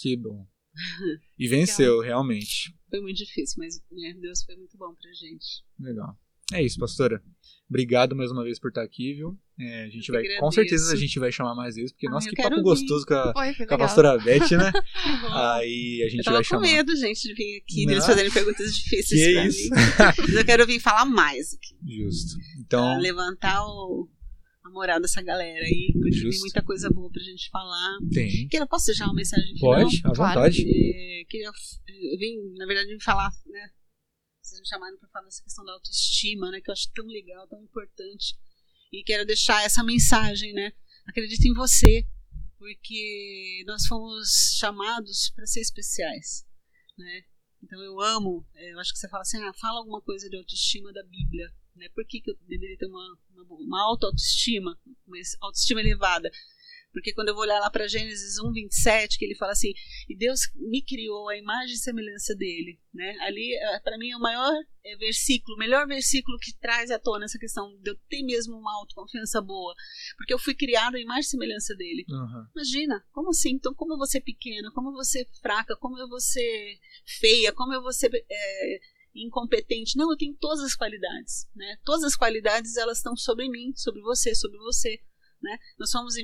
Que 0.00 0.16
bom. 0.16 0.46
E 1.38 1.48
venceu, 1.48 2.00
realmente. 2.00 2.74
Foi 2.90 3.00
muito 3.00 3.16
difícil, 3.16 3.56
mas 3.58 3.76
né, 3.90 4.14
Deus 4.20 4.42
foi 4.44 4.56
muito 4.56 4.76
bom 4.76 4.94
pra 4.94 5.10
gente. 5.12 5.64
Legal. 5.80 6.14
É 6.52 6.62
isso, 6.62 6.78
pastora. 6.78 7.22
Obrigado 7.68 8.14
mais 8.14 8.30
uma 8.30 8.44
vez 8.44 8.60
por 8.60 8.68
estar 8.68 8.82
aqui, 8.82 9.14
viu? 9.14 9.36
É, 9.58 9.84
a 9.84 9.88
gente 9.88 10.08
Eu 10.08 10.14
vai, 10.14 10.22
com 10.38 10.52
certeza 10.52 10.92
a 10.92 10.96
gente 10.96 11.18
vai 11.18 11.32
chamar 11.32 11.54
mais 11.56 11.74
vezes, 11.74 11.92
porque 11.92 12.06
Ah, 12.06 12.10
nossa, 12.10 12.28
eu 12.28 12.34
que 12.34 12.42
papo 12.42 12.56
vir. 12.56 12.62
gostoso 12.62 13.04
com 13.06 13.14
a, 13.14 13.32
Oi, 13.36 13.54
com 13.66 13.74
a 13.74 13.78
pastora 13.78 14.18
Beth, 14.18 14.50
né? 14.52 14.70
Aí 15.54 16.02
a 16.02 16.06
eu 16.06 16.10
gente 16.10 16.22
tava 16.24 16.36
vai 16.36 16.44
com 16.44 16.48
chamar. 16.50 16.62
medo, 16.62 16.94
gente, 16.94 17.22
de 17.22 17.34
vir 17.34 17.56
aqui, 17.62 17.80
Não. 17.84 17.86
deles 17.88 18.06
fazerem 18.06 18.30
perguntas 18.30 18.74
difíceis 18.76 19.20
Que 19.20 19.32
pra 19.32 19.46
isso? 19.46 19.62
mim. 19.62 19.70
Mas 20.28 20.34
eu 20.36 20.44
quero 20.44 20.66
vir 20.66 20.78
falar 20.80 21.04
mais 21.06 21.52
aqui. 21.54 21.74
Justo. 21.96 22.36
Pra 22.36 22.60
Então, 22.60 22.98
levantar 23.00 23.66
o, 23.66 24.08
a 24.66 24.70
moral 24.70 25.00
dessa 25.00 25.22
galera 25.22 25.64
aí, 25.64 25.92
porque 25.94 26.28
tem 26.30 26.38
muita 26.40 26.62
coisa 26.62 26.88
boa 26.90 27.10
pra 27.10 27.22
gente 27.22 27.48
falar. 27.50 27.98
tem. 28.12 28.48
Que 28.48 28.56
eu 28.58 28.66
posso 28.66 28.86
deixar 28.86 29.06
uma 29.06 29.14
mensagem 29.14 29.54
final? 29.56 29.82
Pode, 29.82 29.96
à 29.98 30.12
Claro. 30.12 30.34
vontade. 30.40 30.62
É, 30.62 31.24
queria, 31.28 31.46
eu 31.48 32.18
vim, 32.18 32.52
na 32.56 32.66
verdade, 32.66 32.92
vim 32.92 33.00
falar, 33.00 33.30
né? 33.46 33.70
Vocês 34.42 34.60
me 34.60 34.66
chamaram 34.68 34.96
para 34.98 35.08
falar 35.08 35.24
dessa 35.24 35.42
questão 35.42 35.64
da 35.64 35.72
autoestima, 35.72 36.50
né? 36.50 36.60
Que 36.60 36.70
eu 36.70 36.72
acho 36.72 36.90
tão 36.94 37.06
legal, 37.06 37.48
tão 37.48 37.60
importante. 37.62 38.34
E 38.92 39.02
quero 39.02 39.26
deixar 39.26 39.64
essa 39.64 39.82
mensagem, 39.82 40.52
né? 40.52 40.72
Acredita 41.06 41.46
em 41.48 41.52
você, 41.54 42.04
porque 42.58 43.64
nós 43.66 43.86
fomos 43.86 44.56
chamados 44.58 45.30
para 45.34 45.46
ser 45.46 45.60
especiais, 45.60 46.44
né? 46.96 47.22
Então 47.62 47.80
eu 47.82 48.00
amo, 48.00 48.46
é, 48.54 48.72
eu 48.72 48.78
acho 48.78 48.92
que 48.92 48.98
você 48.98 49.08
fala 49.08 49.22
assim, 49.22 49.38
ah, 49.42 49.52
fala 49.60 49.78
alguma 49.80 50.00
coisa 50.00 50.28
de 50.28 50.36
autoestima 50.36 50.92
da 50.92 51.02
Bíblia, 51.02 51.50
né? 51.76 51.88
Por 51.94 52.06
que, 52.06 52.20
que 52.20 52.30
eu 52.30 52.36
deveria 52.48 52.76
ter 52.76 52.86
uma, 52.86 53.18
uma, 53.34 53.56
uma 53.56 53.82
auto-autoestima, 53.84 54.78
uma 55.06 55.16
autoestima 55.42 55.80
elevada? 55.80 56.30
Porque 56.96 57.12
quando 57.12 57.28
eu 57.28 57.34
vou 57.34 57.42
olhar 57.42 57.60
lá 57.60 57.68
para 57.68 57.86
Gênesis 57.86 58.38
1, 58.38 58.52
27, 58.54 59.18
que 59.18 59.24
ele 59.26 59.34
fala 59.34 59.52
assim, 59.52 59.74
e 60.08 60.16
Deus 60.16 60.40
me 60.54 60.80
criou 60.80 61.28
a 61.28 61.36
imagem 61.36 61.74
e 61.74 61.78
semelhança 61.78 62.34
dele, 62.34 62.80
né? 62.94 63.14
Ali, 63.20 63.50
para 63.84 63.98
mim, 63.98 64.12
é 64.12 64.16
o 64.16 64.20
maior 64.20 64.50
é, 64.82 64.96
versículo, 64.96 65.56
o 65.56 65.58
melhor 65.58 65.86
versículo 65.86 66.38
que 66.38 66.56
traz 66.58 66.90
à 66.90 66.98
tona 66.98 67.26
essa 67.26 67.38
questão 67.38 67.78
de 67.82 67.90
eu 67.90 67.96
ter 68.08 68.22
mesmo 68.22 68.56
uma 68.56 68.74
autoconfiança 68.78 69.42
boa, 69.42 69.74
porque 70.16 70.32
eu 70.32 70.38
fui 70.38 70.54
criada 70.54 70.96
a 70.96 71.00
imagem 71.00 71.20
e 71.20 71.24
semelhança 71.24 71.76
dele. 71.76 72.06
Uhum. 72.08 72.46
Imagina, 72.54 73.04
como 73.12 73.28
assim? 73.28 73.50
Então, 73.50 73.74
como 73.74 73.92
eu 73.92 73.98
vou 73.98 74.06
ser 74.06 74.22
pequena, 74.22 74.72
como 74.72 74.88
eu 74.88 74.94
vou 74.94 75.04
ser 75.04 75.28
fraca, 75.42 75.76
como 75.76 75.98
eu 75.98 76.08
vou 76.08 76.18
ser 76.20 76.78
feia, 77.20 77.52
como 77.52 77.74
eu 77.74 77.82
vou 77.82 77.92
ser 77.92 78.10
é, 78.14 78.80
incompetente? 79.16 79.96
Não, 79.96 80.10
eu 80.10 80.16
tenho 80.16 80.34
todas 80.38 80.60
as 80.64 80.74
qualidades, 80.74 81.46
né? 81.54 81.76
Todas 81.84 82.04
as 82.04 82.16
qualidades, 82.16 82.76
elas 82.76 82.98
estão 82.98 83.16
sobre 83.16 83.48
mim, 83.48 83.72
sobre 83.74 84.00
você, 84.02 84.34
sobre 84.34 84.58
você, 84.58 85.00
né? 85.42 85.58
Nós 85.78 85.90
somos 85.90 86.14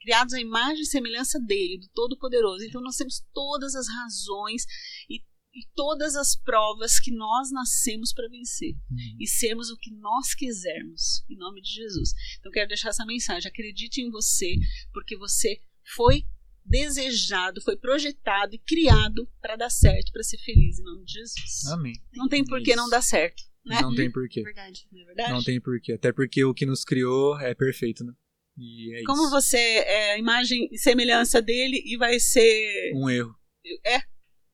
criados 0.00 0.34
à 0.34 0.40
imagem 0.40 0.82
e 0.82 0.86
semelhança 0.86 1.38
dele, 1.40 1.78
do 1.78 1.88
Todo-Poderoso. 1.94 2.64
Então 2.64 2.80
nós 2.80 2.96
temos 2.96 3.22
todas 3.32 3.74
as 3.74 3.86
razões 3.88 4.64
e, 5.08 5.18
e 5.54 5.66
todas 5.74 6.16
as 6.16 6.34
provas 6.36 6.98
que 6.98 7.12
nós 7.12 7.50
nascemos 7.52 8.12
para 8.12 8.28
vencer 8.28 8.72
Uhum. 8.90 9.16
e 9.20 9.26
sermos 9.26 9.70
o 9.70 9.76
que 9.76 9.92
nós 9.92 10.34
quisermos, 10.34 11.24
em 11.28 11.36
nome 11.36 11.60
de 11.60 11.70
Jesus. 11.70 12.12
Então, 12.38 12.50
quero 12.52 12.68
deixar 12.68 12.90
essa 12.90 13.04
mensagem: 13.04 13.48
acredite 13.48 14.00
em 14.00 14.10
você, 14.10 14.54
porque 14.92 15.16
você 15.16 15.60
foi 15.96 16.24
desejado, 16.70 17.60
foi 17.60 17.76
projetado 17.76 18.54
e 18.54 18.58
criado 18.58 19.28
para 19.42 19.56
dar 19.56 19.68
certo, 19.70 20.12
para 20.12 20.22
ser 20.22 20.38
feliz, 20.38 20.78
em 20.78 20.84
nome 20.84 21.04
de 21.04 21.12
Jesus. 21.14 21.66
Amém. 21.72 21.92
Não 22.14 22.28
tem 22.28 22.44
por 22.44 22.62
que 22.62 22.74
não 22.76 22.88
dar 22.88 23.02
certo, 23.02 23.42
né? 23.66 23.80
Não 23.82 23.94
tem 23.94 24.10
porquê. 24.10 24.42
Verdade. 24.42 24.86
Não 24.92 25.02
é 25.02 25.04
verdade? 25.04 25.32
Não 25.32 25.42
tem 25.42 25.60
porquê. 25.60 25.92
Até 25.94 26.12
porque 26.12 26.44
o 26.44 26.54
que 26.54 26.64
nos 26.64 26.84
criou 26.84 27.38
é 27.40 27.54
perfeito, 27.54 28.04
né? 28.04 28.12
E 28.56 28.94
é 29.00 29.02
Como 29.04 29.22
isso. 29.22 29.30
você 29.30 29.56
é 29.58 30.12
a 30.12 30.18
imagem 30.18 30.68
e 30.70 30.78
semelhança 30.78 31.42
dele 31.42 31.82
e 31.84 31.96
vai 31.96 32.18
ser. 32.20 32.92
Um 32.94 33.08
erro. 33.10 33.34
É, 33.86 34.00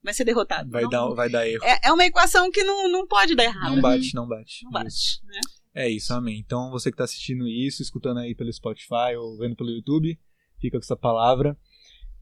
vai 0.03 0.15
ser 0.15 0.25
derrotado. 0.25 0.71
Vai, 0.71 0.83
Não- 0.83 0.91
dar, 0.91 1.09
vai 1.15 1.29
dar 1.29 1.47
erro. 1.49 1.65
é, 1.65 1.79
é 1.85 1.93
uma 1.93 2.05
equação 2.05 2.51
que 2.51 2.63
não, 2.65 2.89
não 2.91 3.07
pode 3.07 3.35
dar 3.35 3.45
errado. 3.45 3.75
Não 3.75 3.81
bate, 3.81 4.15
não 4.15 4.27
bate. 4.27 4.65
Não 4.65 4.71
bate, 4.71 4.89
Isso. 4.89 5.21
né? 5.27 5.41
É 5.75 5.91
isso, 5.91 6.15
amém. 6.15 6.39
Então 6.45 6.71
você 6.71 6.91
que 6.91 6.97
tá 6.97 7.05
assistindo 7.05 7.47
isso, 7.47 7.83
escutando 7.83 8.19
aí 8.21 8.35
pelo 8.35 8.51
Spotify 8.51 9.15
ou 9.19 9.37
vendo 9.37 9.55
pelo 9.55 9.69
YouTube, 9.71 10.19
fica 10.59 10.79
com 10.79 10.83
essa 10.85 10.97
palavra. 10.97 11.55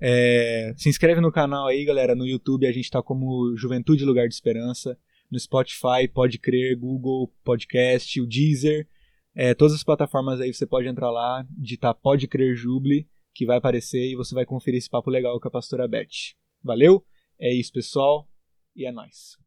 É, 0.00 0.74
se 0.76 0.88
inscreve 0.88 1.20
no 1.20 1.32
canal 1.32 1.66
aí, 1.66 1.84
galera. 1.84 2.14
No 2.14 2.26
YouTube 2.26 2.66
a 2.66 2.72
gente 2.72 2.90
tá 2.90 3.02
como 3.02 3.56
Juventude 3.56 4.04
Lugar 4.04 4.28
de 4.28 4.34
Esperança. 4.34 4.98
No 5.30 5.38
Spotify, 5.38 6.06
Pode 6.12 6.38
Crer, 6.38 6.78
Google 6.78 7.32
Podcast, 7.42 8.20
o 8.20 8.26
Deezer. 8.26 8.86
É, 9.34 9.52
todas 9.54 9.74
as 9.74 9.82
plataformas 9.82 10.40
aí 10.40 10.52
você 10.52 10.66
pode 10.66 10.86
entrar 10.86 11.10
lá, 11.10 11.44
digitar 11.50 11.94
Pode 11.94 12.28
Crer 12.28 12.54
Juble, 12.54 13.08
que 13.34 13.44
vai 13.44 13.56
aparecer 13.56 14.12
e 14.12 14.14
você 14.14 14.34
vai 14.34 14.46
conferir 14.46 14.78
esse 14.78 14.88
papo 14.88 15.10
legal 15.10 15.40
com 15.40 15.48
a 15.48 15.50
pastora 15.50 15.88
Beth. 15.88 16.34
Valeu? 16.62 17.04
É 17.38 17.52
isso, 17.52 17.72
pessoal. 17.72 18.28
E 18.76 18.86
é 18.86 18.92
nóis. 18.92 19.43